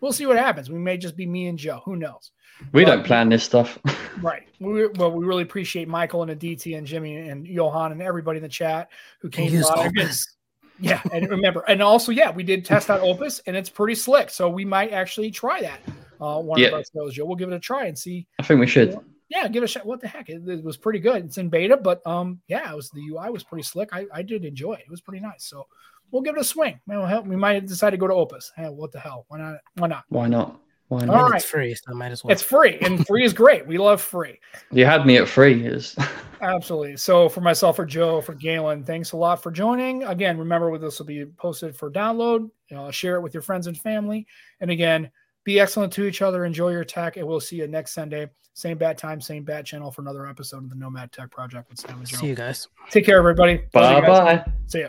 We'll 0.00 0.12
see 0.12 0.26
what 0.26 0.36
happens. 0.36 0.68
We 0.68 0.78
may 0.80 0.96
just 0.96 1.16
be 1.16 1.26
me 1.26 1.46
and 1.46 1.56
Joe. 1.58 1.80
Who 1.84 1.94
knows? 1.94 2.32
We 2.72 2.84
Well, 2.84 2.96
don't 2.96 3.06
plan 3.06 3.28
this 3.28 3.44
stuff. 3.44 3.78
Right. 4.20 4.48
We, 4.58 4.88
well, 4.88 5.12
we 5.12 5.24
really 5.24 5.44
appreciate 5.44 5.86
Michael 5.86 6.22
and 6.22 6.30
Aditi 6.32 6.74
and 6.74 6.84
Jimmy 6.84 7.28
and 7.28 7.46
Johan 7.46 7.92
and 7.92 8.02
everybody 8.02 8.38
in 8.38 8.42
the 8.42 8.48
chat 8.48 8.90
who 9.20 9.28
came 9.28 9.52
use 9.52 9.70
by. 9.70 9.86
Opus. 9.86 10.26
Yeah, 10.80 11.00
and 11.12 11.30
remember, 11.30 11.60
and 11.68 11.80
also, 11.80 12.10
yeah, 12.10 12.32
we 12.32 12.42
did 12.42 12.64
test 12.64 12.90
out 12.90 13.00
Opus, 13.00 13.40
and 13.46 13.56
it's 13.56 13.70
pretty 13.70 13.94
slick. 13.94 14.28
So 14.30 14.48
we 14.48 14.64
might 14.64 14.90
actually 14.92 15.30
try 15.30 15.60
that. 15.60 15.78
Uh, 16.20 16.40
one 16.40 16.58
Yeah. 16.58 16.68
of 16.68 16.74
our 16.74 16.82
shows, 16.92 17.14
Joe. 17.14 17.26
We'll 17.26 17.36
give 17.36 17.48
it 17.48 17.54
a 17.54 17.60
try 17.60 17.84
and 17.86 17.96
see. 17.96 18.26
I 18.40 18.42
think 18.42 18.58
we 18.58 18.66
should. 18.66 18.98
Yeah, 19.28 19.46
give 19.48 19.62
it 19.62 19.66
a 19.66 19.68
shot. 19.68 19.86
What 19.86 20.00
the 20.00 20.08
heck? 20.08 20.28
It, 20.28 20.48
it 20.48 20.64
was 20.64 20.76
pretty 20.76 20.98
good. 21.00 21.24
It's 21.24 21.38
in 21.38 21.48
beta, 21.48 21.76
but 21.76 22.06
um, 22.06 22.40
yeah, 22.48 22.72
it 22.72 22.76
was 22.76 22.90
the 22.90 23.00
UI 23.00 23.30
was 23.30 23.44
pretty 23.44 23.62
slick. 23.62 23.90
I, 23.92 24.06
I 24.12 24.22
did 24.22 24.44
enjoy 24.44 24.74
it. 24.74 24.84
It 24.86 24.90
was 24.90 25.00
pretty 25.00 25.20
nice. 25.20 25.44
So 25.44 25.66
we'll 26.10 26.22
give 26.22 26.36
it 26.36 26.40
a 26.40 26.44
swing. 26.44 26.80
Man, 26.86 27.06
hell, 27.06 27.22
we 27.22 27.36
might 27.36 27.66
decide 27.66 27.90
to 27.90 27.96
go 27.96 28.06
to 28.06 28.14
Opus. 28.14 28.52
Hey, 28.56 28.68
what 28.68 28.92
the 28.92 29.00
hell? 29.00 29.26
Why 29.28 29.38
not? 29.38 29.56
Why 29.74 29.88
not? 29.88 30.04
Why 30.08 30.28
not? 30.28 30.60
Why 30.88 31.04
not? 31.04 31.16
All 31.16 31.28
right. 31.28 31.36
It's 31.36 31.44
free, 31.44 31.74
so 31.74 31.82
I 31.88 31.92
might 31.92 32.12
as 32.12 32.24
well. 32.24 32.32
It's 32.32 32.42
free, 32.42 32.78
and 32.80 33.06
free 33.06 33.24
is 33.24 33.34
great. 33.34 33.66
We 33.66 33.76
love 33.76 34.00
free. 34.00 34.40
You 34.72 34.86
had 34.86 35.04
me 35.06 35.18
at 35.18 35.28
free. 35.28 35.66
Is 35.66 35.94
Absolutely. 36.40 36.96
So 36.96 37.28
for 37.28 37.42
myself, 37.42 37.76
for 37.76 37.84
Joe, 37.84 38.20
for 38.22 38.34
Gaylon, 38.34 38.84
thanks 38.84 39.12
a 39.12 39.16
lot 39.16 39.42
for 39.42 39.50
joining. 39.50 40.04
Again, 40.04 40.38
remember 40.38 40.76
this 40.78 40.98
will 40.98 41.06
be 41.06 41.26
posted 41.26 41.76
for 41.76 41.90
download. 41.90 42.50
Uh, 42.74 42.90
share 42.90 43.16
it 43.16 43.22
with 43.22 43.34
your 43.34 43.42
friends 43.42 43.66
and 43.66 43.76
family. 43.76 44.26
And 44.60 44.70
again, 44.70 45.10
be 45.48 45.58
excellent 45.58 45.90
to 45.94 46.04
each 46.04 46.20
other. 46.20 46.44
Enjoy 46.44 46.70
your 46.70 46.84
tech, 46.84 47.16
and 47.16 47.26
we'll 47.26 47.40
see 47.40 47.56
you 47.56 47.66
next 47.66 47.92
Sunday. 47.92 48.28
Same 48.52 48.76
bat 48.76 48.98
time, 48.98 49.18
same 49.18 49.44
bat 49.44 49.64
channel 49.64 49.90
for 49.90 50.02
another 50.02 50.26
episode 50.26 50.62
of 50.62 50.68
the 50.68 50.76
Nomad 50.76 51.10
Tech 51.10 51.30
Project 51.30 51.70
with 51.70 51.78
Sam 51.80 51.96
and 51.96 52.06
Joe. 52.06 52.18
See 52.18 52.26
you 52.26 52.34
guys. 52.34 52.68
Take 52.90 53.06
care, 53.06 53.16
everybody. 53.16 53.62
Bye 53.72 54.02
bye. 54.02 54.44
See 54.66 54.80
ya. 54.80 54.88